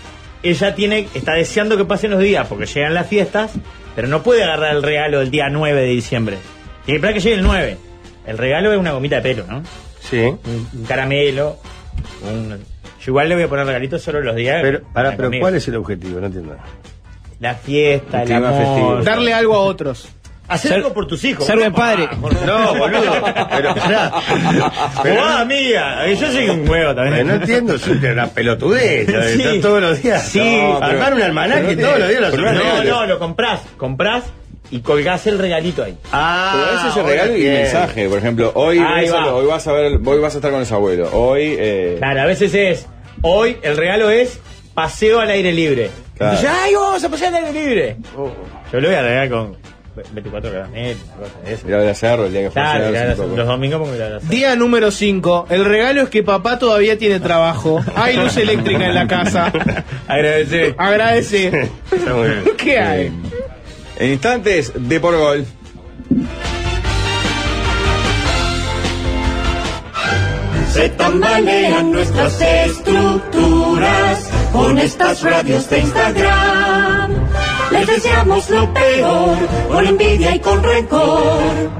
ella 0.42 0.74
tiene, 0.74 1.08
está 1.14 1.34
deseando 1.34 1.76
que 1.76 1.84
pasen 1.84 2.10
los 2.12 2.20
días 2.20 2.46
porque 2.48 2.64
llegan 2.64 2.94
las 2.94 3.06
fiestas, 3.06 3.50
pero 3.94 4.08
no 4.08 4.22
puede 4.22 4.44
agarrar 4.44 4.74
el 4.76 4.82
regalo 4.82 5.18
del 5.20 5.30
día 5.30 5.50
9 5.50 5.78
de 5.82 5.88
diciembre. 5.88 6.38
Tiene 6.86 7.00
que 7.00 7.06
esperar 7.06 7.14
que 7.14 7.20
llegue 7.20 7.36
el 7.36 7.42
9. 7.42 7.76
El 8.26 8.38
regalo 8.38 8.72
es 8.72 8.78
una 8.78 8.92
gomita 8.92 9.16
de 9.16 9.22
pelo, 9.22 9.44
¿no? 9.46 9.62
Sí. 10.00 10.20
Un, 10.22 10.68
un 10.72 10.84
caramelo. 10.88 11.58
un- 12.22 12.64
Yo 13.06 13.12
igual 13.12 13.28
le 13.28 13.34
voy 13.36 13.44
a 13.44 13.48
poner 13.48 13.66
regalitos 13.66 14.02
solo 14.02 14.20
los 14.20 14.34
días. 14.34 14.58
Pero, 14.62 14.82
para, 14.92 15.12
pero 15.12 15.24
conmigo. 15.28 15.42
¿cuál 15.42 15.54
es 15.54 15.68
el 15.68 15.76
objetivo? 15.76 16.18
No 16.20 16.26
entiendo. 16.26 16.56
La 17.38 17.54
fiesta, 17.54 18.22
El 18.22 18.22
el, 18.22 18.28
clima 18.34 18.48
amor. 18.48 18.60
festivo. 18.64 18.96
Darle 19.02 19.32
algo 19.34 19.54
a 19.54 19.60
otros. 19.60 20.08
Hacer 20.48 20.74
algo 20.74 20.92
por 20.92 21.06
tus 21.08 21.24
hijos. 21.24 21.44
ser 21.44 21.56
buen 21.58 21.72
padre. 21.72 22.08
No, 22.46 22.74
boludo. 22.76 23.12
Pero, 23.50 23.74
pará. 23.76 24.12
Pero 25.02 25.24
amiga, 25.24 26.06
yo 26.06 26.30
soy 26.30 26.48
un 26.48 26.68
huevo 26.68 26.94
también. 26.94 27.26
no 27.26 27.34
entiendo, 27.34 27.74
es 27.74 27.86
una 27.86 28.28
pelotudez. 28.28 29.08
lo 29.08 29.20
de 29.20 29.36
Sí. 29.36 29.60
todos 29.60 29.80
los 29.80 30.02
días. 30.02 30.22
Sí, 30.28 30.38
No, 30.62 30.78
pero- 30.80 30.92
armar 30.92 31.14
un 31.14 31.22
almanaque 31.22 31.76
no 31.76 31.82
todos 31.82 31.98
los 31.98 32.08
días. 32.08 32.20
lo 32.22 32.30
pero 32.30 32.52
no. 32.52 32.84
No, 32.84 33.06
lo 33.06 33.18
comprás, 33.18 33.60
comprás 33.76 34.24
y 34.70 34.80
colgás 34.80 35.26
el 35.26 35.38
regalito 35.38 35.82
ahí. 35.82 35.96
Ah, 36.12 36.52
Pero 36.54 36.64
a 36.66 36.72
veces 36.74 36.92
se 36.94 37.00
ahora 37.00 37.12
regalo 37.12 37.32
y 37.32 37.34
entiendo. 37.46 37.60
mensaje, 37.62 38.08
por 38.08 38.18
ejemplo, 38.18 38.52
hoy, 38.54 38.78
va. 38.78 39.32
hoy 39.34 39.46
vas 39.46 39.66
a 39.66 39.72
ver, 39.72 40.00
hoy 40.04 40.18
vas 40.20 40.34
a 40.34 40.38
estar 40.38 40.50
con 40.52 40.62
ese 40.62 40.74
abuelo, 40.74 41.08
hoy, 41.12 41.56
eh, 41.58 41.96
Claro, 41.98 42.22
a 42.22 42.24
veces 42.26 42.52
es, 42.54 42.86
hoy 43.22 43.56
el 43.62 43.76
regalo 43.76 44.10
es 44.10 44.38
paseo 44.74 45.20
al 45.20 45.30
aire 45.30 45.52
libre. 45.52 45.90
Claro. 46.16 46.36
Entonces, 46.36 46.60
¡ay, 46.62 46.74
vamos 46.74 47.04
a 47.04 47.08
pasear 47.08 47.34
al 47.34 47.44
aire 47.46 47.66
libre! 47.66 47.96
Yo 48.72 48.80
lo 48.80 48.88
voy 48.88 48.96
a 48.96 49.02
regalar 49.02 49.30
con 49.30 49.56
24 50.12 50.52
caramelos, 50.52 50.98
cosas 51.18 51.64
de 51.64 51.88
a 51.88 51.90
a 51.90 51.94
cerro 51.94 52.26
el 52.26 52.32
día 52.32 52.42
que 52.42 52.50
fue 52.50 52.60
Claro, 52.62 52.84
a 52.84 52.88
hacer 52.88 53.18
los 53.18 53.46
domingos 53.46 53.80
porque 53.80 53.98
la 53.98 54.18
Día 54.18 54.56
número 54.56 54.90
5. 54.90 55.46
El 55.50 55.64
regalo 55.64 56.02
es 56.02 56.08
que 56.10 56.22
papá 56.22 56.58
todavía 56.58 56.98
tiene 56.98 57.20
trabajo. 57.20 57.82
Hay 57.94 58.16
luz 58.16 58.36
eléctrica 58.36 58.84
en 58.86 58.94
la 58.94 59.06
casa. 59.06 59.52
Agradecer. 60.06 60.74
Agradece. 60.78 61.48
Está 61.92 62.14
muy 62.14 62.28
bien. 62.28 62.42
¿Qué 62.56 62.78
hay? 62.78 63.12
En 63.98 64.12
instantes, 64.12 64.72
de 64.74 65.00
por 65.00 65.16
gol. 65.16 65.46
Se 70.76 70.90
tambalean 70.90 71.90
nuestras 71.90 72.38
estructuras 72.38 74.30
con 74.52 74.78
estas 74.78 75.22
radios 75.22 75.70
de 75.70 75.78
Instagram. 75.78 77.12
Les 77.70 77.86
deseamos 77.86 78.50
lo 78.50 78.74
peor, 78.74 79.38
con 79.70 79.86
envidia 79.86 80.36
y 80.36 80.38
con 80.40 80.62
rencor. 80.62 81.70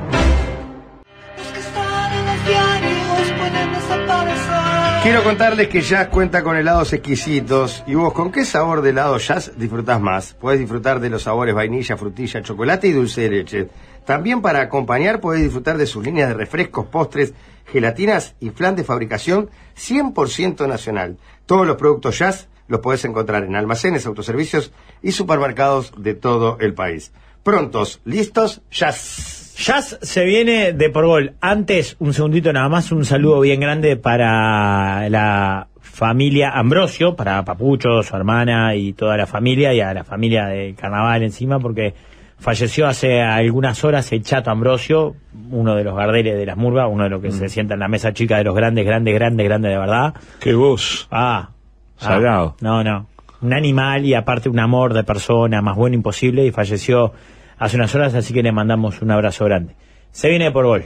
Quiero 5.06 5.22
contarles 5.22 5.68
que 5.68 5.82
Jazz 5.82 6.08
cuenta 6.08 6.42
con 6.42 6.56
helados 6.56 6.92
exquisitos. 6.92 7.84
¿Y 7.86 7.94
vos 7.94 8.12
con 8.12 8.32
qué 8.32 8.44
sabor 8.44 8.82
de 8.82 8.90
helado 8.90 9.16
Jazz 9.18 9.52
disfrutás 9.56 10.00
más? 10.00 10.34
Puedes 10.34 10.58
disfrutar 10.58 10.98
de 10.98 11.08
los 11.08 11.22
sabores 11.22 11.54
vainilla, 11.54 11.96
frutilla, 11.96 12.42
chocolate 12.42 12.88
y 12.88 12.92
dulce 12.92 13.20
de 13.20 13.30
leche. 13.30 13.68
También 14.04 14.42
para 14.42 14.62
acompañar 14.62 15.20
podés 15.20 15.44
disfrutar 15.44 15.78
de 15.78 15.86
sus 15.86 16.04
líneas 16.04 16.30
de 16.30 16.34
refrescos, 16.34 16.86
postres, 16.86 17.34
gelatinas 17.66 18.34
y 18.40 18.50
flan 18.50 18.74
de 18.74 18.82
fabricación 18.82 19.48
100% 19.76 20.66
nacional. 20.66 21.18
Todos 21.46 21.68
los 21.68 21.76
productos 21.76 22.18
Jazz 22.18 22.48
los 22.66 22.80
podés 22.80 23.04
encontrar 23.04 23.44
en 23.44 23.54
almacenes, 23.54 24.06
autoservicios 24.06 24.72
y 25.02 25.12
supermercados 25.12 25.92
de 25.96 26.14
todo 26.14 26.58
el 26.58 26.74
país. 26.74 27.12
Prontos, 27.44 28.00
listos, 28.04 28.60
Jazz. 28.72 29.45
Jazz 29.56 29.98
se 30.02 30.24
viene 30.24 30.74
de 30.74 30.90
por 30.90 31.06
gol. 31.06 31.32
Antes, 31.40 31.96
un 31.98 32.12
segundito 32.12 32.52
nada 32.52 32.68
más, 32.68 32.92
un 32.92 33.04
saludo 33.04 33.40
bien 33.40 33.58
grande 33.60 33.96
para 33.96 35.08
la 35.08 35.68
familia 35.80 36.50
Ambrosio, 36.50 37.16
para 37.16 37.42
Papucho, 37.42 38.02
su 38.02 38.14
hermana 38.14 38.74
y 38.74 38.92
toda 38.92 39.16
la 39.16 39.26
familia, 39.26 39.72
y 39.72 39.80
a 39.80 39.94
la 39.94 40.04
familia 40.04 40.46
de 40.46 40.74
Carnaval 40.74 41.22
encima, 41.22 41.58
porque 41.58 41.94
falleció 42.38 42.86
hace 42.86 43.22
algunas 43.22 43.82
horas 43.82 44.12
el 44.12 44.22
Chato 44.22 44.50
Ambrosio, 44.50 45.16
uno 45.50 45.74
de 45.74 45.84
los 45.84 45.96
gardeles 45.96 46.36
de 46.36 46.44
las 46.44 46.58
Murgas, 46.58 46.88
uno 46.90 47.04
de 47.04 47.10
los 47.10 47.22
que 47.22 47.32
se 47.32 47.48
sienta 47.48 47.74
en 47.74 47.80
la 47.80 47.88
mesa 47.88 48.12
chica 48.12 48.36
de 48.36 48.44
los 48.44 48.54
grandes, 48.54 48.84
grandes, 48.84 49.14
grandes, 49.14 49.46
grandes 49.46 49.70
de 49.72 49.78
verdad. 49.78 50.14
Qué 50.38 50.52
voz. 50.52 51.08
Ah. 51.10 51.48
ah, 51.48 52.04
Salgado. 52.04 52.56
no, 52.60 52.84
no. 52.84 53.06
Un 53.40 53.54
animal 53.54 54.04
y 54.04 54.12
aparte 54.12 54.50
un 54.50 54.58
amor 54.58 54.92
de 54.92 55.02
persona, 55.02 55.62
más 55.62 55.76
bueno 55.76 55.94
imposible, 55.94 56.44
y 56.44 56.50
falleció 56.50 57.12
hace 57.58 57.76
unas 57.76 57.94
horas, 57.94 58.14
así 58.14 58.32
que 58.34 58.42
le 58.42 58.52
mandamos 58.52 59.02
un 59.02 59.10
abrazo 59.10 59.44
grande. 59.44 59.74
Se 60.10 60.28
viene 60.28 60.46
de 60.46 60.50
por 60.50 60.66
gol. 60.66 60.84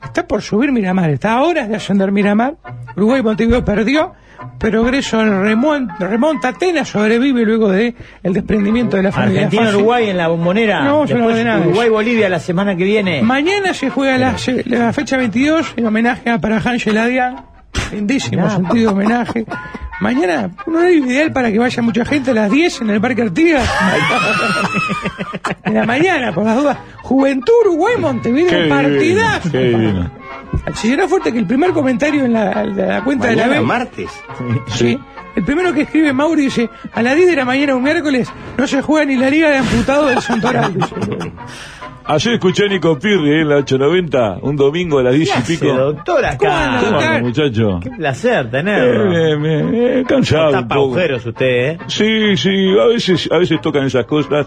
Está 0.02 0.26
por 0.26 0.40
subir 0.42 0.70
Miramar, 0.72 1.10
está 1.10 1.32
a 1.32 1.42
horas 1.42 1.68
de 1.68 1.76
ascender 1.76 2.12
Miramar. 2.12 2.54
Uruguay 2.96 3.22
Montevideo 3.22 3.64
perdió. 3.64 4.12
Progreso 4.58 5.20
remon- 5.20 5.98
remonta, 5.98 6.48
Atenas 6.48 6.88
sobrevive 6.88 7.44
luego 7.44 7.68
de 7.70 7.94
el 8.22 8.32
desprendimiento 8.32 8.96
de 8.96 9.02
la 9.02 9.10
familia. 9.12 9.42
Argentina. 9.46 9.70
Uruguay 9.70 10.08
en 10.10 10.16
la 10.16 10.28
bombonera. 10.28 10.82
No 10.84 11.04
eso. 11.04 11.16
Uruguay, 11.16 11.88
Bolivia 11.88 12.28
la 12.28 12.38
semana 12.38 12.76
que 12.76 12.84
viene. 12.84 13.20
Mañana 13.22 13.74
se 13.74 13.90
juega 13.90 14.16
la, 14.16 14.36
la 14.66 14.92
fecha 14.92 15.16
22 15.16 15.74
en 15.76 15.86
homenaje 15.86 16.30
a 16.30 16.38
Paraján 16.38 16.78
Yeladia. 16.78 17.44
Lindísimo 17.92 18.42
Mirá. 18.42 18.54
sentido 18.56 18.92
de 18.92 18.96
homenaje. 19.02 19.46
Mañana, 20.00 20.50
un 20.66 20.76
horario 20.76 21.04
ideal 21.06 21.32
para 21.32 21.50
que 21.50 21.58
vaya 21.58 21.82
mucha 21.82 22.04
gente 22.04 22.30
a 22.30 22.34
las 22.34 22.50
10 22.50 22.82
en 22.82 22.90
el 22.90 23.00
Parque 23.00 23.22
Artigas. 23.22 23.68
en 25.64 25.74
la 25.74 25.84
mañana, 25.84 26.32
por 26.32 26.44
las 26.44 26.56
dudas. 26.56 26.78
Juventud 27.02 27.52
Uruguay 27.64 27.94
Montevideo, 27.98 28.68
partidazo. 28.68 29.50
qué 29.50 29.58
divino. 29.58 30.10
Si 30.74 30.88
será 30.88 31.08
fuerte 31.08 31.32
que 31.32 31.38
el 31.38 31.46
primer 31.46 31.72
comentario 31.72 32.24
en 32.24 32.32
la, 32.32 33.02
cuenta 33.04 33.28
de 33.28 33.36
la 33.36 33.48
B. 33.48 33.60
martes. 33.60 34.10
Sí. 34.68 34.98
El 35.34 35.44
primero 35.44 35.72
que 35.72 35.82
escribe 35.82 36.12
Mauri 36.12 36.42
dice, 36.42 36.68
a 36.92 37.02
las 37.02 37.14
10 37.14 37.30
de 37.30 37.36
la 37.36 37.44
mañana 37.44 37.74
un 37.76 37.82
miércoles 37.82 38.28
no 38.56 38.66
se 38.66 38.82
juega 38.82 39.04
ni 39.06 39.16
la 39.16 39.30
Liga 39.30 39.50
de 39.50 39.58
Amputados 39.58 40.08
del 40.10 40.20
Santoral. 40.20 40.74
Ayer 42.10 42.32
escuché 42.34 42.64
a 42.64 42.68
Nico 42.68 42.98
Pirri 42.98 43.30
eh, 43.32 43.40
en 43.42 43.50
la 43.50 43.56
890, 43.56 44.38
un 44.40 44.56
domingo 44.56 44.98
a 44.98 45.02
las 45.02 45.14
10 45.14 45.28
y 45.28 45.30
hace, 45.30 45.58
pico. 45.58 45.74
doctor 45.74 46.16
¿Cómo 46.38 46.50
acá? 46.50 46.80
¿Cómo 46.82 46.98
anda, 47.00 47.20
muchacho? 47.20 47.80
Qué 47.82 47.90
placer 47.90 48.46
Eh, 48.46 48.48
tenerlo. 48.50 49.10
me- 49.10 49.36
me- 49.36 50.00
eh, 50.00 50.04
cansado 50.08 50.58
un 50.58 50.68
poco. 50.68 50.80
agujeros 50.94 51.26
usted, 51.26 51.46
¿eh? 51.72 51.78
Sí, 51.86 52.34
sí, 52.38 52.78
a 52.80 52.86
veces, 52.86 53.28
a 53.30 53.36
veces 53.36 53.60
tocan 53.60 53.84
esas 53.84 54.06
cosas. 54.06 54.46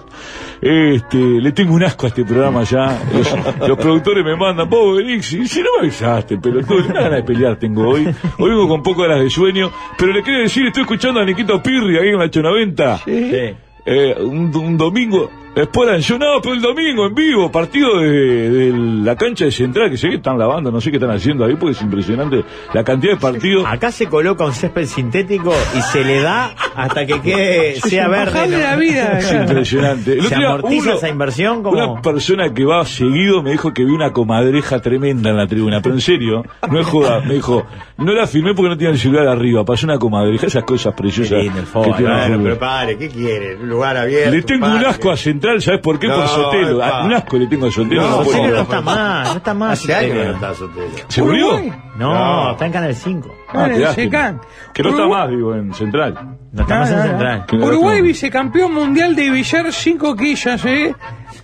Este, 0.60 1.18
le 1.18 1.52
tengo 1.52 1.76
un 1.76 1.84
asco 1.84 2.08
a 2.08 2.10
este 2.10 2.26
programa 2.26 2.64
ya. 2.64 2.98
Los, 3.14 3.32
los 3.70 3.78
productores 3.78 4.26
me 4.26 4.36
mandan, 4.36 4.68
vos 4.68 4.98
venís, 4.98 5.24
si, 5.28 5.48
si 5.48 5.60
no 5.60 5.68
me 5.76 5.82
avisaste, 5.82 6.38
una 6.38 6.62
ganas 6.94 7.12
de 7.12 7.24
pelear 7.24 7.58
tengo 7.58 7.90
hoy. 7.90 8.06
Hoy 8.40 8.50
vengo 8.50 8.68
con 8.68 8.82
poco 8.82 9.04
horas 9.04 9.20
de 9.20 9.30
sueño, 9.30 9.70
pero 10.00 10.14
le 10.14 10.24
quiero 10.24 10.40
decir, 10.40 10.66
estoy 10.66 10.82
escuchando 10.82 11.20
a 11.20 11.26
Niquito 11.26 11.62
Pirri 11.62 11.96
ahí 12.00 12.08
en 12.10 12.18
la 12.18 12.24
890. 12.26 12.98
Sí. 13.06 13.54
Eh, 13.84 14.16
un, 14.20 14.56
un 14.56 14.78
domingo, 14.78 15.30
Después 15.54 15.90
eran 15.90 16.00
yo, 16.02 16.18
no, 16.18 16.26
pero 16.42 16.56
el 16.56 16.62
domingo 16.62 17.08
en 17.08 17.14
vivo, 17.14 17.52
partido 17.52 18.00
de, 18.00 18.50
de 18.50 18.74
la 19.04 19.18
cancha 19.18 19.44
de 19.46 19.52
Central, 19.52 19.90
que 19.92 19.98
sé 19.98 20.08
que 20.08 20.16
están 20.16 20.40
lavando, 20.40 20.72
no 20.72 20.80
sé 20.80 20.92
qué 20.92 20.96
están 20.98 21.12
haciendo 21.12 21.44
ahí, 21.44 21.56
porque 21.56 21.74
es 21.76 21.82
impresionante 21.82 22.46
la 22.74 22.84
cantidad 22.86 23.14
de 23.16 23.20
partidos. 23.20 23.66
Acá 23.68 23.92
se 23.92 24.06
coloca 24.08 24.46
un 24.46 24.54
césped 24.54 24.86
sintético 24.86 25.54
y 25.78 25.82
se 25.82 26.06
le 26.06 26.22
da 26.22 26.56
hasta 26.76 27.06
que 27.06 27.20
quede, 27.20 27.72
Es 27.78 27.82
sea 27.82 28.08
verde. 28.08 28.48
¿no? 28.48 28.58
la 28.60 28.76
vida. 28.78 29.20
Es 29.20 29.32
impresionante. 29.34 30.14
El 30.14 30.24
Se 30.24 30.36
día, 30.36 30.48
amortiza 30.54 30.84
uno- 30.90 30.98
esa 30.98 31.10
inversión 31.10 31.64
como... 31.64 31.76
Una 31.94 32.02
persona 32.02 32.54
que 32.54 32.64
va 32.64 32.86
seguido 32.86 33.44
me 33.44 33.52
dijo 33.52 33.74
que 33.74 33.84
vi 33.84 33.92
una 33.92 34.14
comadreja 34.14 34.80
tremenda 34.80 35.32
en 35.32 35.38
la 35.38 35.48
tribuna, 35.48 35.82
pero 35.82 35.96
en 35.96 36.02
serio, 36.02 36.46
no 36.72 36.80
es 36.80 36.88
joda, 36.88 37.20
me 37.22 37.34
dijo, 37.34 37.66
no 37.98 38.14
la 38.14 38.26
filmé 38.26 38.54
porque 38.56 38.70
no 38.70 38.78
tenía 38.78 38.92
el 38.94 38.98
celular 39.00 39.28
arriba, 39.28 39.66
pasó 39.66 39.86
una 39.86 40.00
comadreja, 40.00 40.48
esas 40.48 40.64
cosas 40.64 40.94
preciosas. 40.96 41.32
Qué 41.40 41.44
lindo 41.44 41.60
el 41.60 41.66
fútbol, 41.66 41.98
que 41.98 42.04
tiene 42.04 42.38
fútbol. 42.38 42.58
pero 42.60 43.00
¿qué 43.00 43.10
quiere? 43.10 43.56
Un 43.58 43.68
lugar 43.70 43.98
abierto. 43.98 44.32
Le 44.32 44.42
tengo 44.44 44.66
un 44.68 44.86
asco 44.86 45.12
a 45.12 45.18
Central, 45.18 45.41
¿sabes 45.62 45.80
por 45.82 46.00
qué? 46.00 46.08
No, 46.08 46.16
por 46.16 46.28
Sotelo. 46.28 46.84
Ah, 46.84 47.04
Un 47.06 47.14
asco 47.14 47.38
le 47.38 47.48
tengo 47.48 47.68
a 47.68 47.72
Sotelo. 47.72 48.02
No, 48.02 48.10
no, 48.10 48.18
Sotelo 48.24 48.32
creer. 48.44 48.54
no 48.56 48.62
está 48.62 48.82
más, 48.82 49.30
no 49.32 49.38
está 49.38 49.54
más. 49.54 49.72
Hace 49.80 49.96
años 49.96 50.16
no 50.28 50.32
está 50.34 50.54
Sotelo. 50.56 50.88
¿Se 51.08 51.22
murió? 51.24 51.60
No, 51.98 52.14
No. 52.14 52.52
está 52.52 52.66
en 52.66 52.72
Canal 52.72 52.96
5. 52.96 53.36
Ah, 53.54 53.68
qué. 53.96 54.10
Que 54.74 54.84
no 54.84 54.90
está 54.90 55.08
más, 55.08 55.30
digo, 55.30 55.56
en 55.56 55.74
Central. 55.74 56.38
No 56.52 56.62
está 56.62 56.74
No, 56.76 56.80
más 56.82 56.90
en 56.92 56.96
no, 56.98 57.04
no. 57.04 57.10
Central. 57.10 57.46
No 57.52 57.66
Uruguay 57.66 58.02
vicecampeón 58.02 58.74
mundial 58.74 59.16
de 59.16 59.30
billar 59.30 59.72
5 59.74 60.16
quillas, 60.16 60.66
¿eh? 60.66 60.96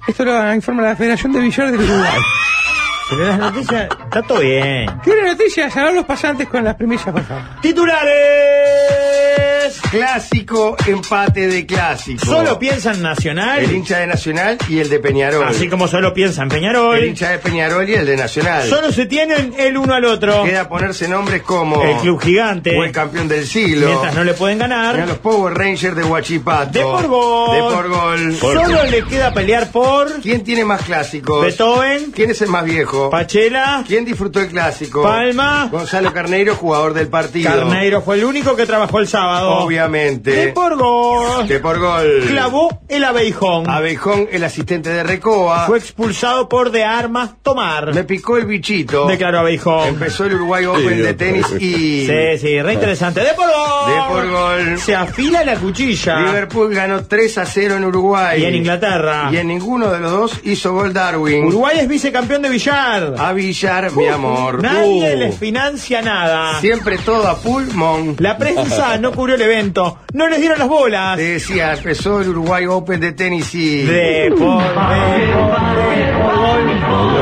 Esto 0.07 0.24
lo 0.26 0.53
informa 0.53 0.84
la 0.84 0.95
Federación 0.95 1.34
de 1.34 1.40
Billar 1.41 1.72
del 1.72 1.82
Uruguay. 1.82 2.11
Pero 3.10 3.26
las 3.26 3.40
noticias, 3.40 3.88
está 4.03 4.22
todo 4.22 4.40
bien. 4.41 4.90
Tiene 5.02 5.30
noticias, 5.32 5.76
a 5.78 5.84
ver 5.86 5.94
los 5.94 6.03
pasantes 6.06 6.48
con 6.49 6.64
las 6.64 6.76
primicias, 6.76 7.14
por 7.14 7.24
favor. 7.24 7.44
Titulares. 7.61 9.47
Clásico, 9.91 10.76
empate 10.85 11.48
de 11.48 11.65
clásico. 11.65 12.26
Solo 12.26 12.57
piensa 12.60 12.94
en 12.94 13.02
Nacional, 13.02 13.60
El 13.60 13.72
hincha 13.76 13.99
de 13.99 14.07
Nacional 14.07 14.57
y 14.69 14.80
el 14.80 14.89
de 14.89 14.99
Peñarol. 14.99 15.45
así 15.48 15.68
como 15.68 15.88
solo 15.88 16.14
piensa 16.14 16.41
en 16.44 16.48
El 16.52 16.56
Peñarol. 16.57 17.03
hincha 17.03 17.30
de 17.31 17.39
Peñarol 17.39 17.89
y 17.89 17.94
el 17.94 18.06
de 18.06 18.15
Nacional. 18.18 18.68
Solo 18.68 18.91
se 18.91 19.06
tienen 19.06 19.53
el 19.57 19.77
uno 19.77 19.94
al 19.94 20.06
otro. 20.06 20.44
Queda 20.44 20.69
ponerse 20.69 21.07
nombres 21.07 21.41
como 21.44 21.81
El 21.84 21.98
club 21.98 22.22
gigante. 22.22 22.77
o 22.77 22.84
el 22.84 22.91
campeón 22.91 23.27
del 23.27 23.45
siglo. 23.45 23.88
Mientras 23.88 24.15
no 24.15 24.23
le 24.23 24.34
pueden 24.34 24.57
ganar. 24.60 25.07
los 25.07 25.18
Power 25.18 25.53
Rangers 25.53 25.95
de 25.95 26.03
Huachipato. 26.03 26.72
De 26.72 26.81
por 26.84 27.07
gol. 27.07 27.56
De 27.56 27.61
por 27.76 27.88
gol. 27.89 28.35
Solo 28.35 28.84
le 28.85 29.03
queda 29.03 29.34
pelear 29.34 29.69
por 29.72 30.22
¿Quién 30.22 30.44
tiene 30.44 30.64
más 30.65 30.81
clásicos? 30.84 31.41
Beethoven, 31.44 32.11
¿Quién 32.11 32.31
es 32.31 32.41
el 32.41 32.49
más 32.49 32.64
viejo? 32.64 33.10
Pachela, 33.10 33.84
¿Quién 33.88 34.06
disfrutó 34.06 34.39
el 34.39 34.48
clásico? 34.48 35.03
Palma. 35.03 35.68
Gonzalo 35.72 36.14
Carneiro, 36.14 36.56
jugador 36.56 36.94
del 36.94 37.07
partido. 37.07 37.49
Carneiro 37.52 38.02
fue 38.02 38.15
el 38.18 38.23
único 38.26 38.56
que 38.56 38.65
trabajó 38.65 38.99
el 38.99 39.07
sábado. 39.07 39.57
Obviamente. 39.64 40.32
De 40.32 40.48
por 40.54 40.76
gol. 40.78 41.48
De 41.48 41.60
por 41.60 41.80
gol. 41.80 42.24
Clavó 42.28 42.82
el 42.88 43.04
abeijón. 43.04 43.70
Abejón, 43.70 44.28
el 44.32 44.44
asistente 44.44 44.90
de 44.90 45.04
Recoba. 45.04 45.66
Fue 45.68 45.78
expulsado 45.78 46.48
por 46.50 46.72
de 46.72 46.84
armas 46.84 47.32
tomar. 47.42 47.94
Me 47.94 48.04
picó 48.04 48.38
el 48.38 48.46
bichito. 48.46 49.08
Declaró 49.08 49.40
Abejón. 49.40 49.88
Empezó 49.90 50.26
el 50.26 50.36
Uruguay 50.36 50.66
Open 50.66 51.02
de 51.04 51.14
tenis 51.14 51.46
y. 51.60 52.06
Sí, 52.08 52.38
sí, 52.40 52.62
re 52.62 52.74
interesante. 52.74 53.22
De 53.22 53.34
por 53.34 53.48
gol. 53.48 53.94
De 53.94 54.02
por 54.14 54.30
gol. 54.30 54.78
Se 54.80 54.96
afila 54.96 55.44
la 55.44 55.56
cuchilla. 55.56 56.20
Liverpool 56.22 56.74
ganó 56.74 57.06
3 57.06 57.38
a 57.40 57.46
0 57.46 57.76
en 57.76 57.86
Uruguay. 57.86 58.42
Y 58.42 58.46
en 58.46 58.56
Inglaterra. 58.56 59.30
Y 59.32 59.38
en 59.38 59.48
ninguno 59.48 59.90
de 59.92 60.00
los 60.00 60.12
dos 60.12 60.40
hizo 60.44 60.74
gol 60.74 60.94
Darwin. 60.94 61.46
Uruguay 61.46 61.78
es 61.80 61.88
vicecampeón 61.88 62.42
de 62.42 62.50
billar. 62.50 63.16
A 63.18 63.34
Villar, 63.34 63.92
mi 63.94 64.08
amor. 64.08 64.62
Nadie 64.62 65.16
Uh. 65.16 65.20
les 65.20 65.38
financia 65.38 66.02
nada. 66.02 66.60
Siempre 66.60 66.98
todo 66.98 67.28
a 67.28 67.38
pulmón. 67.38 68.16
La 68.20 68.38
prensa 68.38 68.98
no 68.98 69.12
cubrió 69.12 69.36
el 69.36 69.42
evento. 69.48 69.99
No 70.14 70.28
les 70.28 70.40
dieron 70.40 70.60
las 70.60 70.68
bolas. 70.68 71.18
Te 71.18 71.34
decía, 71.34 71.74
empezó 71.74 72.22
el 72.22 72.30
Uruguay 72.30 72.65
Open 72.68 72.99
de 72.99 73.11
tenis 73.14 73.53
y. 73.56 73.84
De 73.84 74.34
por. 74.38 74.64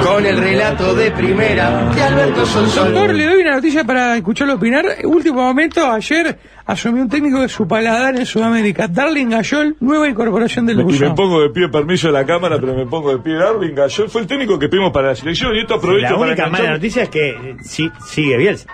Con 0.05 0.25
el 0.25 0.37
relato 0.37 0.93
de 0.93 1.11
primera 1.11 1.89
de 1.93 2.01
Alberto 2.03 2.41
Doctor, 2.41 2.47
Sonsol. 2.47 3.17
le 3.17 3.25
doy 3.25 3.41
una 3.41 3.55
noticia 3.55 3.83
para 3.83 4.15
escucharlo 4.15 4.55
opinar. 4.55 4.85
Último 5.03 5.41
momento, 5.41 5.85
ayer 5.89 6.37
asumió 6.65 7.01
un 7.03 7.09
técnico 7.09 7.41
de 7.41 7.49
su 7.49 7.67
paladar 7.67 8.15
en 8.15 8.25
Sudamérica, 8.25 8.87
Darling 8.87 9.27
Gayol, 9.29 9.75
nueva 9.79 10.07
incorporación 10.07 10.65
del 10.65 10.77
Me- 10.77 10.83
y 10.95 10.99
me 10.99 11.11
pongo 11.11 11.41
de 11.41 11.49
pie, 11.49 11.69
permiso 11.69 12.07
de 12.07 12.13
la 12.13 12.25
cámara, 12.25 12.57
pero 12.59 12.75
me 12.75 12.85
pongo 12.85 13.11
de 13.11 13.19
pie. 13.19 13.33
Darwin 13.35 13.73
Gallol 13.75 14.09
fue 14.09 14.21
el 14.21 14.27
técnico 14.27 14.57
que 14.59 14.69
pedimos 14.69 14.91
para 14.91 15.09
la 15.09 15.15
selección 15.15 15.55
y 15.55 15.59
esto 15.61 15.75
aprovecho 15.75 16.03
La 16.03 16.09
para 16.17 16.21
única 16.31 16.47
mala 16.47 16.71
noticia 16.71 17.03
es 17.03 17.09
que 17.09 17.57
sí, 17.63 17.89
sigue 18.07 18.37
Bielsa. 18.37 18.67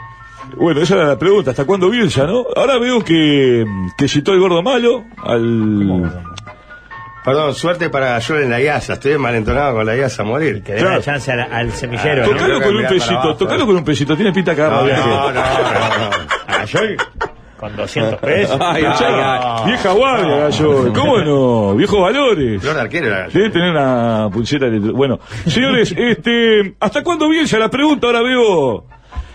Bueno, 0.57 0.81
esa 0.81 0.95
era 0.95 1.05
la 1.05 1.17
pregunta. 1.17 1.51
¿Hasta 1.51 1.65
cuándo 1.65 1.89
Bielsa, 1.89 2.25
no? 2.25 2.45
Ahora 2.55 2.77
veo 2.77 3.03
que, 3.03 3.65
que 3.97 4.07
citó 4.07 4.33
el 4.33 4.39
gordo 4.39 4.61
malo 4.61 5.05
al... 5.23 6.11
Perdón, 7.23 7.53
suerte 7.53 7.89
para 7.91 8.13
Gayol 8.13 8.43
en 8.43 8.49
la 8.49 8.59
IASA. 8.61 8.93
Estoy 8.93 9.15
malentonado 9.19 9.75
con 9.75 9.85
la 9.85 9.95
IASA 9.95 10.23
a 10.23 10.25
morir. 10.25 10.63
Que 10.63 10.73
dé 10.73 10.83
la 10.83 10.99
chance 11.01 11.31
al, 11.31 11.41
al 11.41 11.71
semillero. 11.71 12.23
¿no? 12.23 12.29
Toca- 12.29 12.39
Tocalo 12.39 12.61
con 12.61 12.75
un 12.75 12.87
pesito, 12.87 13.13
abajo, 13.13 13.35
tocalo 13.35 13.63
eh. 13.63 13.65
con 13.67 13.75
un 13.75 13.83
pesito. 13.83 14.15
Tiene 14.15 14.33
pinta 14.33 14.55
que 14.55 14.61
agarra 14.61 14.77
No, 14.77 14.85
viaje. 14.85 15.07
no, 15.09 15.31
no, 15.31 15.31
no. 15.31 15.41
A 16.47 16.65
con 17.59 17.75
200 17.75 18.19
pesos. 18.19 18.57
Ay, 18.59 18.83
ay, 18.83 18.95
ay. 18.99 19.65
Vieja 19.67 19.91
guardia, 19.91 20.35
Gallol. 20.37 20.93
¿Cómo 20.93 21.17
no? 21.19 21.75
Viejos 21.75 22.01
valores. 22.01 22.59
Flor 22.59 22.79
arquero 22.79 23.09
Gayol. 23.11 23.31
Debe 23.33 23.49
tener 23.51 23.69
una 23.69 24.29
pulsera 24.33 24.67
de... 24.71 24.79
Bueno, 24.79 25.19
señores, 25.45 25.91
este, 25.97 26.75
¿hasta 26.79 27.03
cuándo 27.03 27.29
Bielsa? 27.29 27.59
La 27.59 27.69
pregunta 27.69 28.07
ahora 28.07 28.23
veo... 28.23 28.85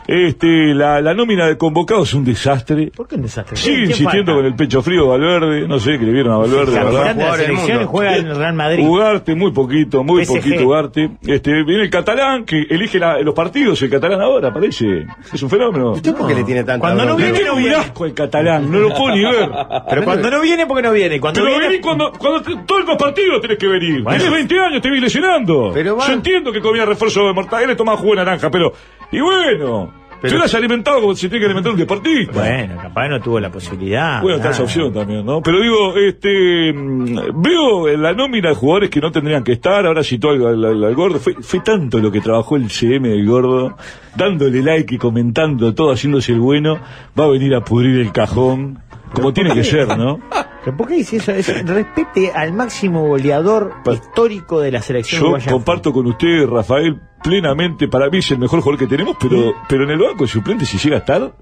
Este, 0.08 0.72
la, 0.74 1.00
la 1.00 1.14
nómina 1.14 1.46
de 1.46 1.56
convocados 1.58 2.08
es 2.08 2.14
un 2.14 2.24
desastre. 2.24 2.92
¿Por 2.94 3.08
qué 3.08 3.16
un 3.16 3.22
desastre? 3.22 3.56
Sigue 3.56 3.74
¿Quién 3.76 3.90
insistiendo 3.90 4.32
falta? 4.32 4.34
con 4.36 4.46
el 4.46 4.54
pecho 4.54 4.82
frío 4.82 5.08
Valverde, 5.08 5.66
no 5.66 5.78
sé, 5.80 5.98
que 5.98 6.04
le 6.04 6.12
vieron 6.12 6.32
a 6.34 6.36
Valverde, 6.38 6.72
la 6.72 6.84
verdad. 6.84 7.14
De 7.16 7.24
la 7.24 7.36
selección 7.36 7.86
juega 7.86 8.16
en 8.16 8.34
Real 8.36 8.54
Madrid. 8.54 8.86
Ugarte, 8.86 9.34
muy 9.34 9.50
poquito, 9.52 10.04
muy 10.04 10.24
PSG. 10.24 10.36
poquito 10.36 10.64
Ugarte. 10.66 11.10
Este, 11.26 11.64
viene 11.64 11.82
el 11.82 11.90
catalán 11.90 12.44
que 12.44 12.62
elige 12.70 12.98
la- 13.00 13.20
los 13.20 13.34
partidos, 13.34 13.82
el 13.82 13.90
catalán 13.90 14.20
ahora, 14.20 14.52
parece. 14.52 15.06
Es 15.32 15.42
un 15.42 15.50
fenómeno. 15.50 15.92
¿Usted 15.92 16.14
por 16.14 16.28
qué 16.28 16.34
le 16.36 16.44
tiene 16.44 16.62
tanta 16.62 16.78
Cuando 16.80 17.04
no 17.04 17.16
viene, 17.16 17.42
no 17.44 17.54
un 17.54 17.58
viene. 17.62 17.74
asco 17.76 18.06
el 18.06 18.14
catalán, 18.14 18.70
no 18.70 18.78
lo 18.78 18.94
puedo 18.94 19.14
ni 19.14 19.22
ver. 19.24 19.50
Pero 19.88 20.04
cuando 20.04 20.30
no 20.30 20.40
viene, 20.40 20.66
porque 20.66 20.82
no 20.82 20.92
viene. 20.92 21.18
Cuando 21.20 21.40
Pero 21.40 21.50
viene, 21.50 21.68
vení 21.68 21.80
cuando, 21.80 22.12
cuando 22.12 22.42
todos 22.64 22.84
los 22.86 22.96
partidos 22.96 23.40
tenés 23.40 23.58
que 23.58 23.66
venir. 23.66 24.02
Bueno. 24.02 24.18
Tenés 24.18 24.32
20 24.32 24.60
años, 24.60 24.80
te 24.82 24.90
vi 24.90 25.00
lesionando. 25.00 25.72
Pero 25.74 25.96
va- 25.96 26.06
Yo 26.06 26.12
entiendo 26.12 26.52
que 26.52 26.60
comía 26.60 26.84
refuerzo 26.84 27.26
de 27.26 27.32
mortadela 27.32 27.72
y 27.72 27.76
tomaba 27.76 27.98
jugo 27.98 28.10
de 28.12 28.16
naranja, 28.18 28.50
pero. 28.50 28.72
Y 29.12 29.20
bueno, 29.20 29.92
Pero- 30.20 30.38
lo 30.38 30.44
has 30.44 30.54
alimentado 30.54 31.00
como 31.00 31.14
se 31.14 31.28
tiene 31.28 31.40
que 31.40 31.46
alimentar 31.46 31.72
un 31.72 31.78
deportista. 31.78 32.32
Bueno, 32.32 32.76
capaz 32.80 33.08
no 33.08 33.20
tuvo 33.20 33.40
la 33.40 33.50
posibilidad. 33.50 34.20
Bueno, 34.22 34.36
está 34.38 34.50
esa 34.50 34.62
opción 34.62 34.92
también, 34.92 35.24
¿no? 35.26 35.42
Pero 35.42 35.60
digo, 35.60 35.96
este, 35.96 36.72
mm, 36.72 37.42
veo 37.42 37.88
en 37.88 38.02
la 38.02 38.12
nómina 38.12 38.48
de 38.50 38.54
jugadores 38.54 38.90
que 38.90 39.00
no 39.00 39.10
tendrían 39.12 39.44
que 39.44 39.52
estar, 39.52 39.86
ahora 39.86 40.02
citó 40.02 40.30
al- 40.30 40.64
al 40.84 40.94
gordo, 40.94 41.18
fue, 41.18 41.34
fue 41.40 41.60
tanto 41.60 41.98
lo 41.98 42.10
que 42.10 42.20
trabajó 42.20 42.56
el 42.56 42.70
CM 42.70 43.08
del 43.08 43.26
gordo, 43.26 43.76
dándole 44.16 44.62
like 44.62 44.94
y 44.94 44.98
comentando 44.98 45.74
todo, 45.74 45.92
haciéndose 45.92 46.32
el 46.32 46.40
bueno, 46.40 46.78
va 47.18 47.24
a 47.24 47.28
venir 47.28 47.54
a 47.54 47.60
pudrir 47.60 48.00
el 48.00 48.12
cajón, 48.12 48.78
como 49.12 49.32
tiene 49.32 49.54
que 49.54 49.64
ser, 49.64 49.96
¿no? 49.96 50.18
¿Pero 50.66 50.76
por 50.76 50.88
qué 50.88 50.94
dice 50.94 51.18
eso? 51.18 51.30
Es- 51.30 51.64
respete 51.64 52.32
al 52.32 52.52
máximo 52.52 53.06
goleador 53.06 53.72
Pa- 53.84 53.92
histórico 53.92 54.60
de 54.60 54.72
la 54.72 54.82
selección 54.82 55.22
Yo 55.38 55.50
comparto 55.52 55.92
con 55.92 56.06
usted, 56.06 56.44
Rafael, 56.46 57.00
plenamente, 57.22 57.86
para 57.86 58.10
mí 58.10 58.18
es 58.18 58.28
el 58.32 58.38
mejor 58.40 58.60
jugador 58.62 58.80
que 58.80 58.88
tenemos, 58.88 59.16
pero, 59.20 59.54
pero 59.68 59.84
en 59.84 59.90
el 59.90 59.98
banco 60.00 60.24
de 60.24 60.28
suplente, 60.28 60.66
si 60.66 60.76
llega 60.78 60.96
a 60.96 60.98
estar, 60.98 61.32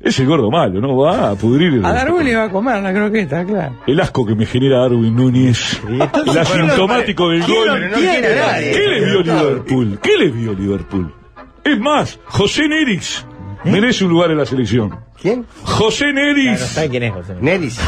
es 0.00 0.18
el 0.18 0.26
gordo 0.26 0.50
malo, 0.50 0.80
¿no? 0.80 0.96
Va 0.96 1.30
a 1.30 1.34
pudrir 1.36 1.74
el, 1.74 1.84
A 1.84 1.92
Darwin 1.92 2.24
le 2.24 2.34
va 2.34 2.44
a 2.44 2.50
comer 2.50 2.82
la 2.82 2.92
croqueta, 2.92 3.44
claro. 3.44 3.76
el 3.86 4.00
asco 4.00 4.26
que 4.26 4.34
me 4.34 4.44
genera 4.44 4.80
Darwin 4.80 5.14
Núñez, 5.14 5.80
el 5.88 6.02
asintomático 6.38 7.28
del 7.30 7.44
¿Quién 7.44 7.64
lo- 7.64 7.72
gol. 7.74 7.90
no? 7.90 7.96
¿Qué 7.96 8.88
le 8.88 9.04
vio. 9.04 9.22
Liverpool? 9.22 9.98
¿Qué 10.02 10.16
le 10.18 10.28
vio 10.32 10.52
Liverpool? 10.52 11.14
Es 11.62 11.78
más, 11.78 12.18
José 12.26 12.66
Nerix 12.68 13.24
merece 13.68 14.04
un 14.04 14.10
lugar 14.10 14.30
en 14.30 14.38
la 14.38 14.46
selección. 14.46 14.98
¿Quién? 15.20 15.46
José 15.62 16.12
Claro, 16.12 16.32
no 16.52 16.56
sabe 16.66 16.88
quién 16.88 17.02
es 17.02 17.12
José. 17.12 17.34
Neris. 17.40 17.80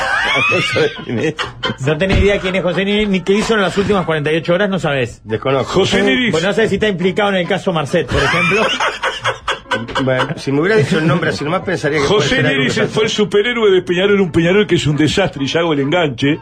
No 1.86 1.98
tenés 1.98 2.18
idea 2.18 2.38
quién 2.40 2.54
es 2.56 2.62
José 2.62 2.84
ni, 2.84 3.06
ni 3.06 3.20
qué 3.20 3.34
hizo 3.34 3.54
en 3.54 3.62
las 3.62 3.76
últimas 3.78 4.04
48 4.04 4.54
horas, 4.54 4.68
no 4.70 4.78
sabes. 4.78 5.20
Desconozco. 5.24 5.72
José 5.72 6.02
Nerix. 6.02 6.32
Bueno, 6.32 6.48
no 6.48 6.54
sabes 6.54 6.70
si 6.70 6.76
está 6.76 6.88
implicado 6.88 7.30
en 7.30 7.36
el 7.36 7.48
caso 7.48 7.72
Marcet, 7.72 8.06
por 8.06 8.22
ejemplo. 8.22 8.66
Bueno, 10.04 10.34
si 10.36 10.52
me 10.52 10.60
hubiera 10.60 10.76
dicho 10.76 10.98
el 10.98 11.06
nombre 11.06 11.30
así 11.30 11.44
nomás 11.44 11.62
pensaría 11.62 12.00
que 12.00 12.06
puede 12.06 12.20
José 12.20 12.42
que 12.42 12.86
fue 12.88 13.04
el 13.04 13.10
superhéroe 13.10 13.70
de 13.70 13.82
Peñarol, 13.82 14.20
un 14.20 14.32
Peñarol 14.32 14.66
que 14.66 14.74
es 14.74 14.86
un 14.86 14.96
desastre 14.96 15.44
y 15.44 15.46
ya 15.46 15.60
hago 15.60 15.72
el 15.72 15.80
enganche. 15.80 16.38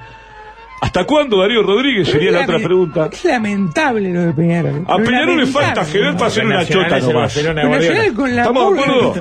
¿Hasta 0.80 1.04
cuándo 1.04 1.40
Darío 1.40 1.62
Rodríguez? 1.62 2.08
Sería 2.08 2.30
la 2.30 2.42
otra 2.42 2.58
pregunta. 2.58 3.08
Es 3.12 3.24
lamentable 3.24 4.12
lo 4.12 4.20
de 4.22 4.32
Peñarol. 4.32 4.84
A 4.86 4.96
Peñarol 4.96 5.38
le 5.38 5.46
falta 5.46 5.84
Gerard 5.84 6.14
para 6.14 6.26
hacer 6.26 6.46
una 6.46 6.64
chota 6.66 6.96
el 6.98 7.06
nomás. 7.06 7.36
¿Estamos 7.36 8.74
de 8.74 8.80
acuerdo? 8.82 9.14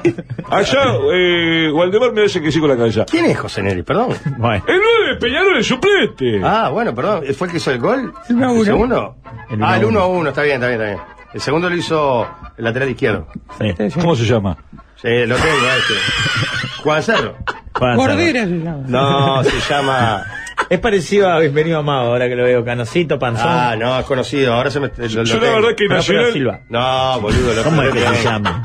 Allá, 0.50 0.84
eh, 1.14 1.72
Waldemar 1.72 2.14
me 2.14 2.26
hace 2.26 2.42
que 2.42 2.52
sí 2.52 2.60
con 2.60 2.70
la 2.70 2.78
cabeza. 2.78 3.06
¿Quién 3.06 3.26
es 3.26 3.38
José 3.38 3.64
Neris? 3.64 3.84
Perdón. 3.84 4.10
Bueno, 4.38 4.64
El 4.68 4.80
9 5.02 5.14
de 5.14 5.16
Peñarol 5.20 5.58
es 5.58 5.68
suplente. 5.68 6.42
Ah, 6.44 6.70
bueno, 6.70 6.94
perdón. 6.94 7.24
¿Fue 7.36 7.48
el 7.48 7.52
que 7.52 7.58
hizo 7.58 7.72
el 7.72 7.80
gol? 7.80 8.14
El 8.30 8.36
uno 8.36 8.48
a 8.48 8.52
uno. 8.52 8.64
segundo? 8.64 9.16
El 9.50 9.64
ah, 9.64 9.78
el 9.78 9.86
1 9.86 9.88
1 9.88 10.00
a 10.00 10.04
a 10.04 10.08
1. 10.08 10.30
Está 10.30 10.42
bien, 10.44 10.56
está 10.56 10.68
bien, 10.68 10.82
está 10.82 10.94
bien. 10.96 11.18
El 11.34 11.42
segundo 11.42 11.70
lo 11.70 11.76
hizo 11.76 12.28
el 12.58 12.64
lateral 12.64 12.90
izquierdo. 12.90 13.28
sí. 13.60 14.00
¿Cómo 14.00 14.16
se 14.16 14.26
llama? 14.26 14.58
Sí, 15.02 15.26
lo 15.26 15.36
tengo, 15.36 15.68
este. 15.78 16.82
Juan 16.84 17.04
Cerro. 17.04 17.36
Juan 17.74 17.96
Cordera 17.98 18.46
se 18.46 18.58
llama. 18.58 18.84
No, 18.88 19.44
se 19.44 19.60
llama. 19.70 20.24
Es 20.70 20.80
parecido 20.80 21.30
a 21.30 21.40
Bienvenido 21.40 21.80
Amado, 21.80 22.12
ahora 22.12 22.28
que 22.28 22.36
lo 22.36 22.44
veo. 22.44 22.64
Canocito, 22.66 23.18
panzón. 23.18 23.48
Ah, 23.50 23.76
no, 23.78 23.98
es 24.00 24.06
conocido. 24.06 24.54
Ahora 24.54 24.70
se 24.70 24.80
me. 24.82 24.88
lo- 24.88 24.94
lo 24.98 25.08
Yo 25.08 25.24
la 25.24 25.40
tengo. 25.40 25.56
verdad 25.56 25.76
que 25.78 25.88
Nacional. 25.88 26.34
Silva. 26.34 26.60
No, 26.70 27.22
boludo, 27.22 27.54
lo 27.54 27.64
¿Cómo 27.64 27.82
es 27.84 27.94
que 27.94 28.00
se 28.00 28.24
llama? 28.24 28.62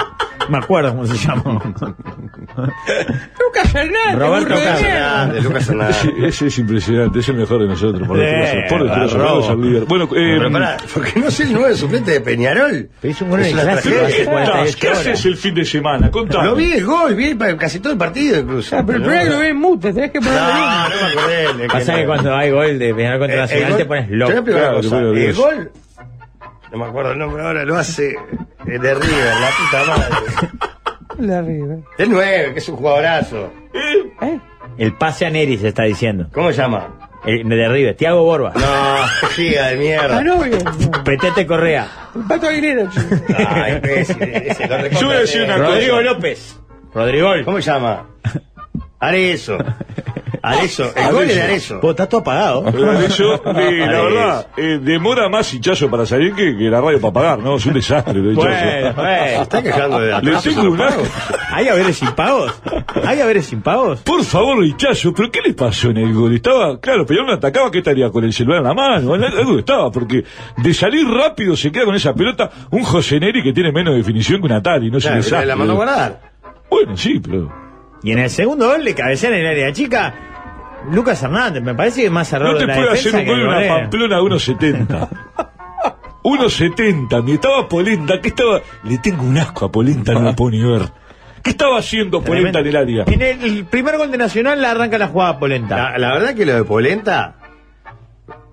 Me 0.53 0.59
acuerdo 0.59 0.91
cómo 0.91 1.07
se 1.07 1.17
llama. 1.17 1.43
Lucas 3.41 3.75
Hernández, 3.75 4.19
Roberto. 4.19 4.55
Hernández, 4.55 5.45
Lucas 5.45 5.69
Hernández. 5.69 5.97
Ese, 6.05 6.27
ese 6.27 6.47
es 6.49 6.59
impresionante, 6.59 7.19
es 7.21 7.29
el 7.31 7.37
mejor 7.37 7.63
de 7.63 7.69
nosotros. 7.69 8.07
Por 8.07 8.21
Eh, 8.21 8.23
detrás, 8.23 8.65
por 8.69 8.87
es 8.87 9.59
líder. 9.59 9.85
Bueno, 9.87 10.05
eh, 10.05 10.09
Pero 10.39 10.53
pará, 10.53 10.77
porque 10.93 11.21
no 11.21 11.31
sé 11.31 11.45
el 11.45 11.55
nuevo 11.55 11.75
suplente 11.75 12.11
de 12.11 12.21
Peñarol. 12.21 12.91
Pero 13.01 13.13
hizo 13.13 13.25
un 13.25 13.31
gol 13.31 13.41
en 13.41 13.47
Es 13.47 13.53
el 13.53 13.59
una 13.59 13.63
clásico 13.73 13.95
tragedia. 13.95 14.07
hace 14.07 14.17
¿qué, 14.17 14.23
estás? 14.23 14.77
48 14.77 14.79
¿Qué 14.81 14.89
haces 14.91 15.25
el 15.27 15.37
fin 15.37 15.55
de 15.55 15.65
semana? 15.65 16.11
Contame. 16.11 16.45
Lo 16.49 16.55
vi 16.55 16.73
el 16.73 16.85
gol, 16.85 17.15
vi 17.15 17.37
casi 17.59 17.81
todo 17.81 17.93
el 17.95 17.99
partido 17.99 18.39
incluso. 18.41 18.77
Ah, 18.77 18.83
pero 18.87 18.99
el 18.99 19.05
problema 19.05 19.23
es 19.23 19.29
que 19.29 19.35
lo 19.35 19.41
ven 19.41 19.57
mute, 19.57 19.93
tenés 19.95 20.11
que 20.11 20.21
ponerle 20.21 20.41
No, 20.41 20.89
no 20.89 20.95
me 20.95 21.47
acordé. 21.47 21.69
Pasa 21.69 21.95
que 21.95 22.05
cuando 22.07 22.35
hay 22.37 22.51
gol 22.51 22.79
de 22.79 22.95
Peñarol 22.95 23.19
contra 23.21 23.37
Eh, 23.37 23.41
Nacional 23.41 23.77
te 23.79 23.85
pones 23.87 24.11
loco. 24.11 24.33
El 24.33 25.33
gol, 25.35 25.71
no 26.73 26.79
me 26.79 26.87
acuerdo 26.87 27.13
el 27.13 27.19
nombre 27.19 27.43
ahora, 27.43 27.65
lo 27.65 27.77
hace 27.77 28.11
eh, 28.67 28.79
de 28.79 28.95
River, 28.95 29.35
la 29.41 29.51
puta 29.59 29.85
madre. 29.87 30.49
La 31.19 31.43
River. 31.43 31.79
El 31.99 32.11
9, 32.11 32.53
que 32.55 32.59
es 32.59 32.69
un 32.69 32.77
jugadorazo. 32.77 33.53
¿Eh? 33.75 34.41
El 34.79 34.95
pase 34.95 35.27
a 35.27 35.31
Neri 35.31 35.59
se 35.59 35.69
está 35.69 35.83
diciendo. 35.83 36.29
¿Cómo 36.33 36.51
se 36.51 36.57
llama? 36.59 37.11
El 37.25 37.49
de 37.49 37.69
River, 37.69 37.95
Tiago 37.95 38.25
Borba. 38.25 38.53
No, 38.55 39.29
giga 39.29 39.69
de 39.69 39.77
mierda. 39.77 40.19
Ah, 40.19 40.23
no, 40.23 40.39
bien. 40.43 40.59
no. 40.65 41.05
Petete 41.05 41.47
Correa. 41.47 41.87
El 42.17 42.23
pato 42.23 42.49
Aguilera, 42.49 42.91
chico. 42.91 43.17
Ah, 43.37 43.71
imbécil, 43.71 44.23
ese 44.23 44.67
lo 44.67 44.89
Yo 44.89 45.07
voy 45.07 45.17
a 45.17 45.21
decir 45.21 45.43
una. 45.43 45.57
Rodrigo 45.59 45.97
cosa. 45.97 46.11
López. 46.11 46.61
Rodrigo. 46.95 47.31
¿Cómo 47.45 47.61
se 47.61 47.71
llama? 47.71 48.07
Arezo. 48.99 49.59
Arezo. 50.43 50.91
El 50.97 51.13
gol 51.13 51.23
es 51.31 51.37
de 51.37 51.43
Arezo. 51.43 51.81
Vos 51.81 51.91
estás 51.91 52.09
todo 52.09 52.21
apagado. 52.23 52.65
Pero 52.65 52.93
eso, 52.93 53.35
eh, 53.35 53.41
la 53.79 53.85
Arezo. 53.85 54.05
verdad, 54.05 54.47
eh, 54.57 54.79
demora 54.83 55.29
más 55.29 55.53
hinchazo 55.55 55.89
para 55.89 56.05
salir 56.05 56.35
que, 56.35 56.57
que 56.57 56.65
la 56.65 56.81
radio 56.81 57.01
para 57.01 57.13
pagar, 57.13 57.39
¿no? 57.39 57.57
Es 57.57 57.67
un 57.67 57.75
desastre 57.75 58.15
lo 58.15 58.35
Bueno, 58.35 58.51
hinchazo. 58.51 58.89
Se 58.89 58.93
bueno. 58.93 59.43
está 59.43 59.63
quejando 59.63 60.01
de 60.01 60.07
Le 60.09 60.15
atrasos 60.15 60.55
tengo. 60.55 60.77
¿Hay 61.53 61.69
haberes 61.69 61.97
sin 61.97 62.13
pagos? 62.13 62.53
¿Hay 63.05 63.21
haberes 63.21 63.47
sin 63.47 63.63
pagos? 63.63 64.01
Por 64.01 64.25
favor, 64.25 64.65
hinchazo, 64.65 65.13
¿pero 65.15 65.31
qué 65.31 65.41
le 65.47 65.55
pasó 65.55 65.91
en 65.91 65.99
el 65.99 66.13
gol? 66.13 66.35
Estaba, 66.35 66.81
claro, 66.81 67.07
Peñarol 67.07 67.29
no 67.29 67.35
atacaba, 67.35 67.71
¿qué 67.71 67.79
estaría? 67.79 68.11
Con 68.11 68.25
el 68.25 68.33
celular 68.33 68.59
en 68.59 68.65
la 68.65 68.75
mano, 68.75 69.15
algo 69.15 69.59
estaba, 69.59 69.91
porque 69.93 70.25
de 70.57 70.75
salir 70.75 71.07
rápido 71.07 71.57
se 71.57 71.71
queda 71.71 71.85
con 71.85 71.95
esa 71.95 72.15
pelota 72.15 72.51
un 72.71 72.83
José 72.83 73.21
Neri 73.21 73.43
que 73.43 73.53
tiene 73.53 73.71
menos 73.71 73.95
definición 73.95 74.41
que 74.41 74.47
un 74.47 74.53
Atari, 74.53 74.91
no 74.91 74.99
se 74.99 75.09
Claro, 75.09 75.23
le 75.23 75.31
pero 75.31 75.45
la 75.47 75.57
mandó 75.57 75.73
a 75.73 75.77
guardar. 75.77 76.21
Bueno, 76.71 76.97
sí, 76.97 77.21
pero... 77.23 77.53
Y 78.03 78.11
en 78.11 78.19
el 78.19 78.31
segundo 78.31 78.67
gol 78.69 78.83
le 78.83 78.95
cabecean 78.95 79.35
en 79.35 79.41
el 79.41 79.47
área 79.47 79.73
chica. 79.73 80.32
Lucas 80.91 81.23
Hernández, 81.23 81.63
me 81.63 81.75
parece 81.75 82.01
que 82.01 82.07
es 82.07 82.13
más 82.13 82.33
error 82.33 82.53
No 82.53 82.59
te 82.59 82.67
de 82.67 82.73
defensa 82.73 82.93
hacer 82.93 83.15
un 83.15 83.21
que 83.21 83.27
gol 83.27 83.41
en 83.41 83.47
una. 83.47 83.69
Pamplona 83.69 84.17
a 84.17 84.21
1.70. 84.21 85.09
1.70, 86.23 87.23
mi 87.25 87.33
estaba 87.33 87.69
Polenta, 87.69 88.21
¿qué 88.21 88.29
estaba? 88.29 88.61
Le 88.85 88.99
tengo 88.99 89.25
un 89.25 89.37
asco 89.39 89.65
a 89.67 89.73
Polenta, 89.73 90.13
no 90.13 90.21
lo 90.21 90.37
puedo 90.37 90.51
ni 90.53 90.63
ver. 90.63 90.83
¿Qué 91.43 91.51
estaba 91.51 91.79
haciendo 91.79 92.23
Polenta 92.23 92.61
en 92.61 92.67
el 92.69 92.77
área? 92.77 93.05
En 93.09 93.21
el, 93.21 93.43
el 93.43 93.65
primer 93.65 93.97
gol 93.97 94.11
de 94.11 94.19
Nacional 94.19 94.63
la 94.63 94.71
arranca 94.71 94.99
la 94.99 95.09
jugada 95.09 95.39
Polenta. 95.39 95.77
La, 95.77 95.99
la 95.99 96.13
verdad 96.15 96.35
que 96.35 96.47
lo 96.47 96.55
de 96.55 96.65
Polenta, 96.65 97.35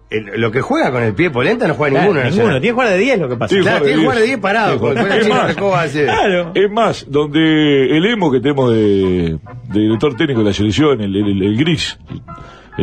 el- 0.10 0.42
lo 0.42 0.52
que 0.52 0.62
juega 0.62 0.92
con 0.92 1.04
el 1.04 1.14
pie 1.14 1.30
Polenta 1.30 1.68
no 1.68 1.74
juega 1.76 2.00
Claro, 2.00 2.14
ninguno. 2.14 2.30
ninguno. 2.30 2.50
Tiene 2.54 2.62
que 2.68 2.72
jugar 2.74 2.90
de 2.90 2.98
10 2.98 3.20
lo 3.20 3.30
que 3.30 3.36
pasa. 3.36 3.56
Sí, 3.56 3.62
Claro, 3.62 3.80
tiene 3.86 3.96
que 3.98 4.02
jugar 4.04 4.18
de 4.18 4.24
10 4.26 4.36
Sí, 4.38 4.42
parado. 4.42 4.80
con 4.80 4.98
Es 4.98 5.28
más. 5.30 5.56
Claro. 5.56 6.52
Es 6.56 6.72
más, 6.72 7.06
donde 7.10 7.98
el 7.98 8.06
emo 8.06 8.32
que 8.32 8.40
tenemos 8.40 8.74
de, 8.74 9.38
de 9.72 9.80
director 9.80 10.16
técnico 10.18 10.40
de 10.42 10.46
la 10.48 10.54
selección, 10.54 11.02
el, 11.02 11.16
el- 11.16 11.44
el 11.44 11.58
gris, 11.58 11.98
el, 12.10 12.22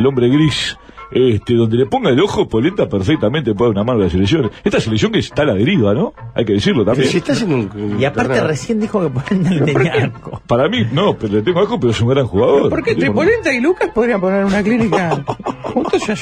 el 0.01 0.07
hombre 0.07 0.28
gris, 0.28 0.77
este, 1.11 1.55
donde 1.55 1.77
le 1.77 1.87
ponga 1.87 2.11
el 2.11 2.20
ojo, 2.20 2.49
Polenta 2.49 2.89
perfectamente 2.89 3.55
puede 3.55 3.70
una 3.73 3.85
mano 3.85 4.01
a 4.01 4.05
la 4.05 4.11
selección. 4.11 4.51
Esta 4.65 4.81
selección 4.81 5.12
que 5.12 5.19
está 5.20 5.43
a 5.43 5.47
la 5.47 5.55
deriva, 5.55 5.95
¿no? 5.95 6.12
Hay 6.35 6.45
que 6.45 6.55
decirlo 6.55 6.85
también. 6.85 7.09
si 7.09 7.19
está 7.19 7.33
haciendo 7.33 7.57
un. 7.57 8.01
Y 8.01 8.05
aparte 8.05 8.28
torneo. 8.35 8.49
recién 8.49 8.81
dijo 8.81 9.01
que 9.03 9.09
Polenta 9.11 9.51
le 9.51 9.61
tenía 9.73 9.93
asco. 10.07 10.41
Para 10.47 10.69
mí, 10.69 10.87
no, 10.93 11.16
pero 11.16 11.35
le 11.35 11.43
tengo 11.43 11.61
asco, 11.61 11.78
pero 11.81 11.91
es 11.93 12.01
un 12.01 12.09
gran 12.09 12.27
jugador. 12.27 12.69
¿Por 12.70 12.83
qué 12.83 12.91
Digo, 12.95 13.01
Tripolenta 13.07 13.53
y 13.53 13.61
Lucas 13.61 13.91
podrían 13.95 14.20
poner 14.20 14.45
una 14.45 14.62
clínica 14.62 15.24
juntos 15.62 16.03
y 16.09 16.12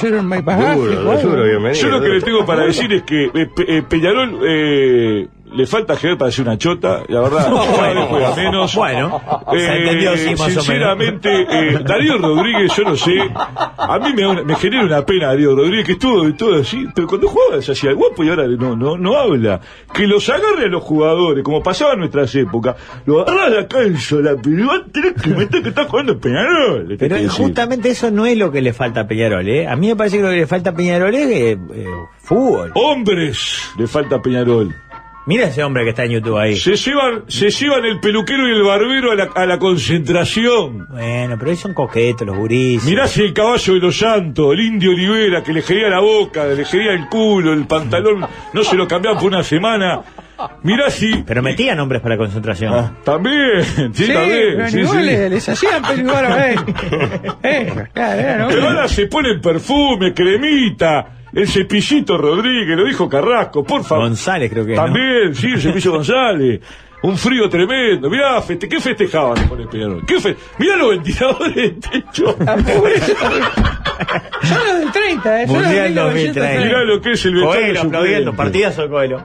bienvenido. 1.49 1.73
Yo 1.81 1.89
lo 1.89 2.01
que 2.01 2.09
le 2.09 2.21
tengo 2.21 2.45
para 2.45 2.65
decir 2.65 2.91
es 2.93 3.03
que 3.03 3.25
eh, 3.25 3.47
Pe- 3.55 3.77
eh, 3.77 3.83
Peñarol 3.87 4.39
eh, 4.47 5.27
le 5.55 5.65
falta 5.65 5.95
Javier 5.95 6.17
para 6.17 6.31
ser 6.31 6.45
una 6.47 6.57
chota, 6.57 7.03
la 7.07 7.21
verdad, 7.21 7.51
cada 7.75 7.93
vez 7.93 8.05
juega 8.09 8.35
menos. 8.35 8.75
Bueno, 8.75 9.21
se 9.51 9.57
Eh, 9.57 9.77
entendió, 9.77 10.17
sí, 10.17 10.29
más 10.31 10.39
o 10.41 10.43
menos. 10.45 10.63
sinceramente, 10.65 11.29
eh, 11.49 11.79
Darío 11.85 12.17
Rodríguez, 12.17 12.71
yo 12.75 12.83
no 12.83 12.95
sé, 12.95 13.13
a 13.77 13.99
mí 13.99 14.13
me, 14.13 14.55
genera 14.55 14.83
una 14.83 15.05
pena 15.05 15.27
Darío 15.27 15.55
Rodríguez, 15.55 15.85
que 15.85 15.91
estuvo 15.93 16.23
de 16.25 16.33
todo 16.33 16.55
así, 16.61 16.85
pero 16.93 17.07
cuando 17.07 17.27
jugaba 17.27 17.61
se 17.61 17.71
hacía 17.71 17.93
guapo 17.93 18.23
y 18.23 18.29
ahora 18.29 18.47
no, 18.47 18.75
no, 18.75 18.97
no 18.97 19.17
habla. 19.17 19.59
Que 19.93 20.05
los 20.07 20.27
agarre 20.29 20.65
a 20.65 20.69
los 20.69 20.83
jugadores, 20.83 21.43
como 21.43 21.63
pasaba 21.63 21.93
en 21.93 21.99
nuestras 21.99 22.33
épocas, 22.35 22.75
lo 23.05 23.21
agarra 23.21 23.45
a 23.45 23.49
la 23.49 23.67
cancha, 23.67 24.15
la 24.17 24.35
pero 24.35 24.67
va 24.67 24.75
a 24.75 24.83
tener 24.91 25.13
que 25.15 25.29
meter 25.29 25.61
que 25.63 25.69
está 25.69 25.85
jugando 25.85 26.19
Peñarol. 26.19 26.95
Pero 26.99 27.15
que 27.15 27.27
justamente 27.29 27.89
eso 27.89 28.11
no 28.11 28.25
es 28.25 28.37
lo 28.37 28.51
que 28.51 28.61
le 28.61 28.73
falta 28.73 29.01
a 29.01 29.07
Peñarol, 29.07 29.47
¿eh? 29.47 29.67
A 29.67 29.75
mí 29.75 29.87
me 29.87 29.95
parece 29.95 30.17
que 30.17 30.23
lo 30.23 30.29
que 30.29 30.35
le 30.37 30.47
falta 30.47 30.71
a 30.71 30.75
Peñarol 30.75 31.13
es 31.15 31.27
eh, 31.29 31.57
eh, 31.73 31.85
fútbol. 32.17 32.71
Hombres, 32.75 33.69
le 33.77 33.87
falta 33.87 34.17
a 34.17 34.21
Peñarol. 34.21 34.75
Mira 35.27 35.47
ese 35.47 35.63
hombre 35.63 35.83
que 35.83 35.89
está 35.89 36.03
en 36.05 36.11
YouTube 36.11 36.37
ahí. 36.37 36.55
Se 36.55 36.75
llevan, 36.75 37.23
se 37.27 37.49
llevan 37.49 37.83
el 37.85 37.99
peluquero 37.99 38.47
y 38.47 38.51
el 38.51 38.61
barbero 38.63 39.11
a 39.11 39.15
la, 39.15 39.23
a 39.33 39.45
la 39.47 39.57
concentración. 39.57 40.87
Bueno, 40.89 41.35
pero 41.39 41.49
ahí 41.51 41.57
son 41.57 41.73
coquetos 41.73 42.27
los 42.27 42.37
gurises. 42.37 42.87
Mirá 42.87 43.07
si 43.07 43.23
el 43.23 43.33
caballo 43.33 43.73
de 43.73 43.79
los 43.79 43.97
santos, 43.97 44.53
el 44.53 44.59
indio 44.61 44.91
Olivera, 44.91 45.41
que 45.41 45.51
le 45.51 45.61
gería 45.63 45.89
la 45.89 45.99
boca, 45.99 46.45
le 46.45 46.63
gería 46.63 46.91
el 46.91 47.07
culo, 47.09 47.53
el 47.53 47.65
pantalón, 47.65 48.25
no 48.53 48.63
se 48.63 48.75
lo 48.75 48.87
cambiaban 48.87 49.19
por 49.19 49.29
una 49.29 49.43
semana. 49.43 50.01
Mirá 50.63 50.89
si. 50.89 51.23
Pero 51.25 51.41
metían 51.41 51.79
hombres 51.79 52.01
para 52.01 52.17
concentración. 52.17 52.73
Ah, 52.73 52.91
también, 53.03 53.63
sí, 53.93 54.05
Sí, 54.05 54.13
también. 54.13 54.53
pero 54.57 54.67
sí, 54.67 54.85
sí. 54.85 54.97
les, 54.97 55.31
les 55.31 55.49
hacían 55.49 55.81
peligro, 55.81 56.13
eh. 56.37 56.55
eh, 57.43 57.73
claro. 57.93 58.47
Pero 58.49 58.67
ahora 58.67 58.87
se 58.87 59.07
ponen 59.07 59.39
perfume, 59.41 60.13
cremita, 60.13 61.14
el 61.35 61.47
cepillito 61.47 62.17
Rodríguez, 62.17 62.75
lo 62.77 62.85
dijo 62.85 63.07
Carrasco, 63.09 63.63
por 63.63 63.83
favor. 63.83 64.05
González 64.05 64.49
creo 64.51 64.65
que. 64.65 64.73
También, 64.75 65.35
sí, 65.35 65.47
el 65.53 65.61
cepillo 65.61 65.91
González. 65.97 66.61
Un 67.03 67.17
frío 67.17 67.47
tremendo. 67.47 68.09
Mirá, 68.09 68.41
feste, 68.41 68.67
¿qué 68.67 68.79
festejaban 68.79 69.47
con 69.47 69.61
el 69.61 69.67
Peñarol? 69.67 70.03
¿Qué 70.07 70.19
fe 70.19 70.35
Mirá 70.57 70.75
los 70.77 70.89
ventiladores 70.91 71.53
de 71.55 71.69
techo. 71.73 72.35
Son 74.41 74.57
los 74.67 74.79
del 74.79 74.91
30, 74.91 75.41
eh. 75.43 75.47
Son 75.47 75.61
los 75.61 75.69
del 75.71 75.83
1930. 75.91 76.01
2030. 76.01 76.65
Mirá 76.65 76.83
lo 76.83 77.01
que 77.01 77.11
es 77.11 77.25
el 77.25 77.41
Coelho 77.41 77.81
aplaudiendo, 77.81 78.33
partidazo 78.35 78.81
de 78.83 78.89
Coelho. 78.89 79.23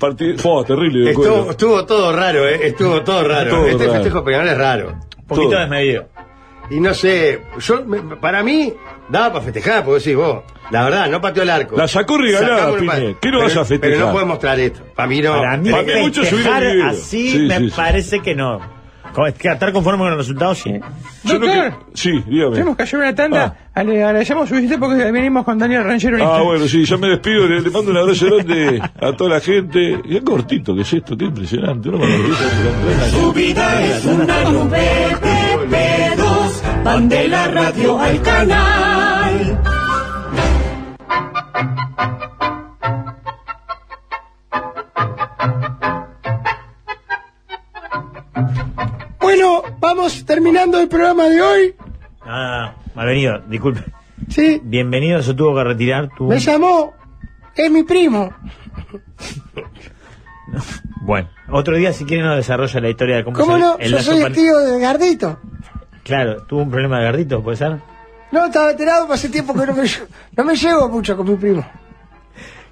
Partid- 0.00 0.38
Fue 0.38 0.64
terrible. 0.64 1.04
de 1.04 1.10
Estuvo, 1.12 1.50
estuvo 1.50 1.86
todo 1.86 2.12
raro, 2.16 2.48
¿eh? 2.48 2.66
Estuvo 2.66 3.02
todo 3.02 3.26
raro. 3.28 3.50
Todo 3.50 3.66
este 3.68 3.84
raro. 3.86 3.92
festejo 3.94 4.24
Peñarol 4.24 4.48
es 4.48 4.58
raro. 4.58 4.88
Un 5.18 5.26
poquito 5.26 5.50
Todo. 5.50 5.60
desmedido. 5.60 6.08
Y 6.72 6.80
no 6.80 6.94
sé, 6.94 7.42
yo 7.60 7.84
me- 7.84 8.16
para 8.16 8.42
mí 8.42 8.72
daba 9.08 9.32
para 9.34 9.44
festejar, 9.44 9.84
porque 9.84 9.98
decís 10.00 10.16
vos, 10.16 10.42
la 10.70 10.84
verdad, 10.84 11.10
no 11.10 11.20
pateó 11.20 11.42
el 11.42 11.50
arco. 11.50 11.76
La 11.76 11.86
sacó 11.86 12.16
regalada, 12.18 12.56
Sacamos 12.58 12.80
el 12.80 12.86
pa- 12.86 12.94
Piñe. 12.96 13.16
¿Qué 13.20 13.28
no 13.30 13.38
Pero- 13.38 13.40
vas 13.42 13.56
a 13.56 13.64
festejar? 13.64 13.80
Pero 13.96 14.06
no 14.06 14.12
puedes 14.12 14.28
mostrar 14.28 14.58
esto. 14.60 14.80
Para 14.94 15.08
mí 15.08 15.20
no. 15.20 15.32
Para 15.34 15.56
mí, 15.58 15.70
para 15.70 15.82
mí 15.82 15.88
festejar 15.92 16.26
subieron 16.30 16.60
video. 16.72 16.86
así 16.88 17.30
Sí, 17.30 17.38
me 17.40 17.58
sí, 17.58 17.68
sí. 17.68 17.72
parece 17.76 18.20
que 18.20 18.34
no. 18.34 18.82
Como 19.12 19.26
es 19.26 19.34
que 19.34 19.48
Estar 19.48 19.70
conforme 19.74 20.04
con 20.04 20.12
el 20.12 20.16
resultado, 20.16 20.54
sí. 20.54 20.72
Yo 21.24 21.38
no 21.38 21.46
Doctor, 21.46 21.70
que- 21.70 21.76
Sí, 21.92 22.24
dígame. 22.26 22.52
tenemos 22.52 22.76
que 22.78 22.82
hacer 22.84 22.98
una 22.98 23.14
tanda. 23.14 23.56
Le 23.76 24.02
agradecemos 24.04 24.48
su 24.48 24.54
visita 24.54 24.78
porque 24.78 25.10
venimos 25.12 25.44
con 25.44 25.58
Daniel 25.58 25.84
Ranchero. 25.84 26.16
en 26.16 26.22
Ah, 26.22 26.24
instante. 26.24 26.46
bueno, 26.48 26.66
sí, 26.66 26.84
ya 26.86 26.96
me 26.96 27.08
despido, 27.08 27.46
le, 27.46 27.60
le 27.60 27.70
mando 27.70 27.90
un 27.90 27.96
abrazo 27.98 28.24
grande 28.26 28.80
a 28.98 29.12
toda 29.12 29.30
la 29.34 29.40
gente. 29.40 30.00
Y 30.06 30.16
es 30.16 30.22
cortito, 30.22 30.74
¿qué 30.74 30.80
es 30.80 30.92
esto? 30.94 31.14
Qué 31.18 31.26
impresionante. 31.26 31.90
Uno 31.90 31.98
cuando 31.98 32.16
empieza 32.16 33.04
a 33.04 33.08
Su 33.10 33.32
vida 33.34 33.82
es 33.84 34.04
una 34.06 34.44
nube 34.44 34.78
de 34.78 35.16
pedos. 35.18 35.31
Van 36.84 37.08
de 37.08 37.28
la 37.28 37.46
radio 37.48 37.98
al 37.98 38.20
canal. 38.22 39.58
Bueno, 49.20 49.62
vamos 49.78 50.24
terminando 50.24 50.80
el 50.80 50.88
programa 50.88 51.28
de 51.28 51.40
hoy. 51.42 51.74
Ah, 52.22 52.74
malvenido, 52.94 53.38
disculpe. 53.48 53.82
Sí, 54.28 54.60
Bienvenido, 54.62 55.22
se 55.22 55.34
tuvo 55.34 55.54
que 55.56 55.64
retirar. 55.64 56.08
Tuvo... 56.16 56.30
me 56.30 56.38
llamó. 56.38 56.92
Es 57.54 57.70
mi 57.70 57.82
primo. 57.82 58.32
Bueno, 61.02 61.28
otro 61.50 61.76
día 61.76 61.92
si 61.92 62.04
quieren 62.04 62.26
nos 62.26 62.36
desarrolla 62.36 62.80
la 62.80 62.88
historia 62.90 63.16
de 63.16 63.24
cómo, 63.24 63.36
¿Cómo 63.36 63.54
se- 63.56 63.60
no? 63.60 63.76
el 63.78 63.90
Yo 63.92 63.98
soy 64.02 64.20
el 64.22 64.32
tío 64.32 64.56
de 64.58 64.78
Gardito. 64.80 65.38
Claro, 66.04 66.42
tuvo 66.42 66.62
un 66.62 66.70
problema 66.70 66.98
de 66.98 67.04
gardito, 67.04 67.42
¿puede 67.42 67.56
ser? 67.56 67.78
No, 68.32 68.46
estaba 68.46 68.70
enterado, 68.70 69.04
pero 69.04 69.14
hace 69.14 69.28
tiempo 69.28 69.54
que 69.54 69.66
no 69.66 69.74
me, 69.74 69.84
no 70.36 70.44
me 70.44 70.56
llevo 70.56 70.88
mucho 70.88 71.16
con 71.16 71.28
mi 71.28 71.36
primo. 71.36 71.64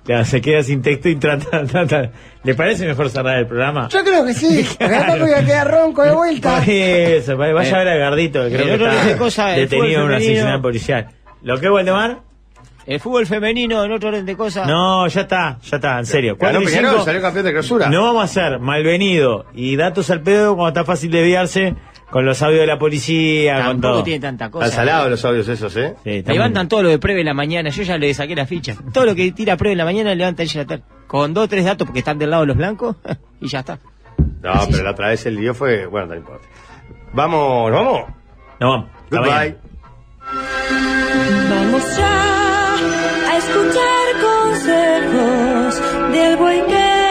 Claro, 0.04 0.24
se 0.24 0.40
queda 0.40 0.62
sin 0.62 0.80
texto 0.82 1.08
y 1.08 1.16
trata, 1.16 1.64
trata. 1.70 2.10
¿Le 2.42 2.54
parece 2.54 2.86
mejor 2.86 3.10
cerrar 3.10 3.38
el 3.38 3.46
programa? 3.46 3.88
Yo 3.90 4.02
creo 4.02 4.24
que 4.24 4.32
sí, 4.32 4.66
me 4.80 5.18
voy 5.18 5.32
a 5.32 5.44
quedar 5.44 5.70
ronco 5.70 6.02
de 6.02 6.12
vuelta. 6.12 6.64
Eso, 6.64 7.36
vaya 7.36 7.52
vaya 7.52 7.76
a 7.76 7.78
ver 7.78 7.88
a 7.88 7.96
Gardito, 7.96 8.42
que 8.44 8.56
creo 8.56 8.66
que 8.66 8.72
otro 8.72 8.90
está 8.90 9.18
cosa 9.18 9.48
detenido 9.48 10.00
en 10.02 10.08
femenino. 10.08 10.20
seccional 10.20 10.60
policial. 10.62 11.08
¿Lo 11.42 11.60
que 11.60 11.70
Waldemar? 11.70 12.20
El 12.86 12.98
fútbol 12.98 13.26
femenino, 13.26 13.84
en 13.84 13.92
otro 13.92 14.08
orden 14.08 14.24
de 14.24 14.36
cosas. 14.36 14.66
No, 14.66 15.06
ya 15.06 15.20
está, 15.20 15.58
ya 15.62 15.76
está, 15.76 15.98
en 15.98 16.06
serio. 16.06 16.36
Ganó 16.40 16.60
Peñarol, 16.60 17.04
salió 17.04 17.20
campeón 17.20 17.44
de 17.44 17.52
clausura. 17.52 17.88
No 17.90 18.02
vamos 18.02 18.22
a 18.22 18.24
hacer 18.24 18.58
malvenido 18.58 19.44
y 19.54 19.76
datos 19.76 20.10
al 20.10 20.22
pedo 20.22 20.56
cuando 20.56 20.80
está 20.80 20.84
fácil 20.84 21.10
desviarse 21.10 21.76
con 22.10 22.24
los 22.26 22.42
audios 22.42 22.60
de 22.60 22.66
la 22.66 22.78
policía, 22.78 23.54
Tampoco 23.58 23.70
con 23.72 23.80
todo. 23.80 24.02
tiene 24.02 24.20
tanta 24.20 24.50
cosa. 24.50 24.66
Están 24.66 24.86
salados 24.86 25.06
eh. 25.06 25.10
los 25.10 25.24
audios 25.24 25.48
esos, 25.48 25.76
¿eh? 25.76 25.94
Sí, 26.04 26.22
levantan 26.26 26.68
todo 26.68 26.82
lo 26.82 26.88
de 26.88 26.98
Preve 26.98 27.20
en 27.20 27.26
la 27.26 27.34
mañana. 27.34 27.70
Yo 27.70 27.82
ya 27.82 27.96
le 27.98 28.12
saqué 28.14 28.34
la 28.34 28.46
ficha. 28.46 28.74
Todo 28.92 29.04
lo 29.06 29.14
que 29.14 29.30
tira 29.32 29.56
Preve 29.56 29.72
en 29.72 29.78
la 29.78 29.84
mañana 29.84 30.14
levanta 30.14 30.42
ella 30.42 30.62
la 30.62 30.66
tarde. 30.66 30.82
Con 31.06 31.34
dos 31.34 31.48
tres 31.48 31.64
datos 31.64 31.86
porque 31.86 32.00
están 32.00 32.18
del 32.18 32.30
lado 32.30 32.42
de 32.42 32.46
los 32.48 32.56
blancos 32.56 32.96
y 33.40 33.48
ya 33.48 33.60
está. 33.60 33.78
No, 34.42 34.52
pero 34.70 34.82
la 34.82 34.90
otra 34.92 35.08
vez 35.08 35.24
el 35.26 35.36
lío 35.36 35.54
fue. 35.54 35.86
Bueno, 35.86 36.08
no 36.08 36.16
importa. 36.16 36.46
Vamos, 37.12 37.70
vamos. 37.70 38.02
Nos 38.60 38.70
vamos. 38.70 38.86
Goodbye. 39.10 39.56
Vamos 41.50 41.96
ya 41.96 43.30
a 43.30 43.36
escuchar 43.38 44.06
consejos 44.20 46.12
del 46.12 46.36
buen 46.36 46.66
que 46.66 47.09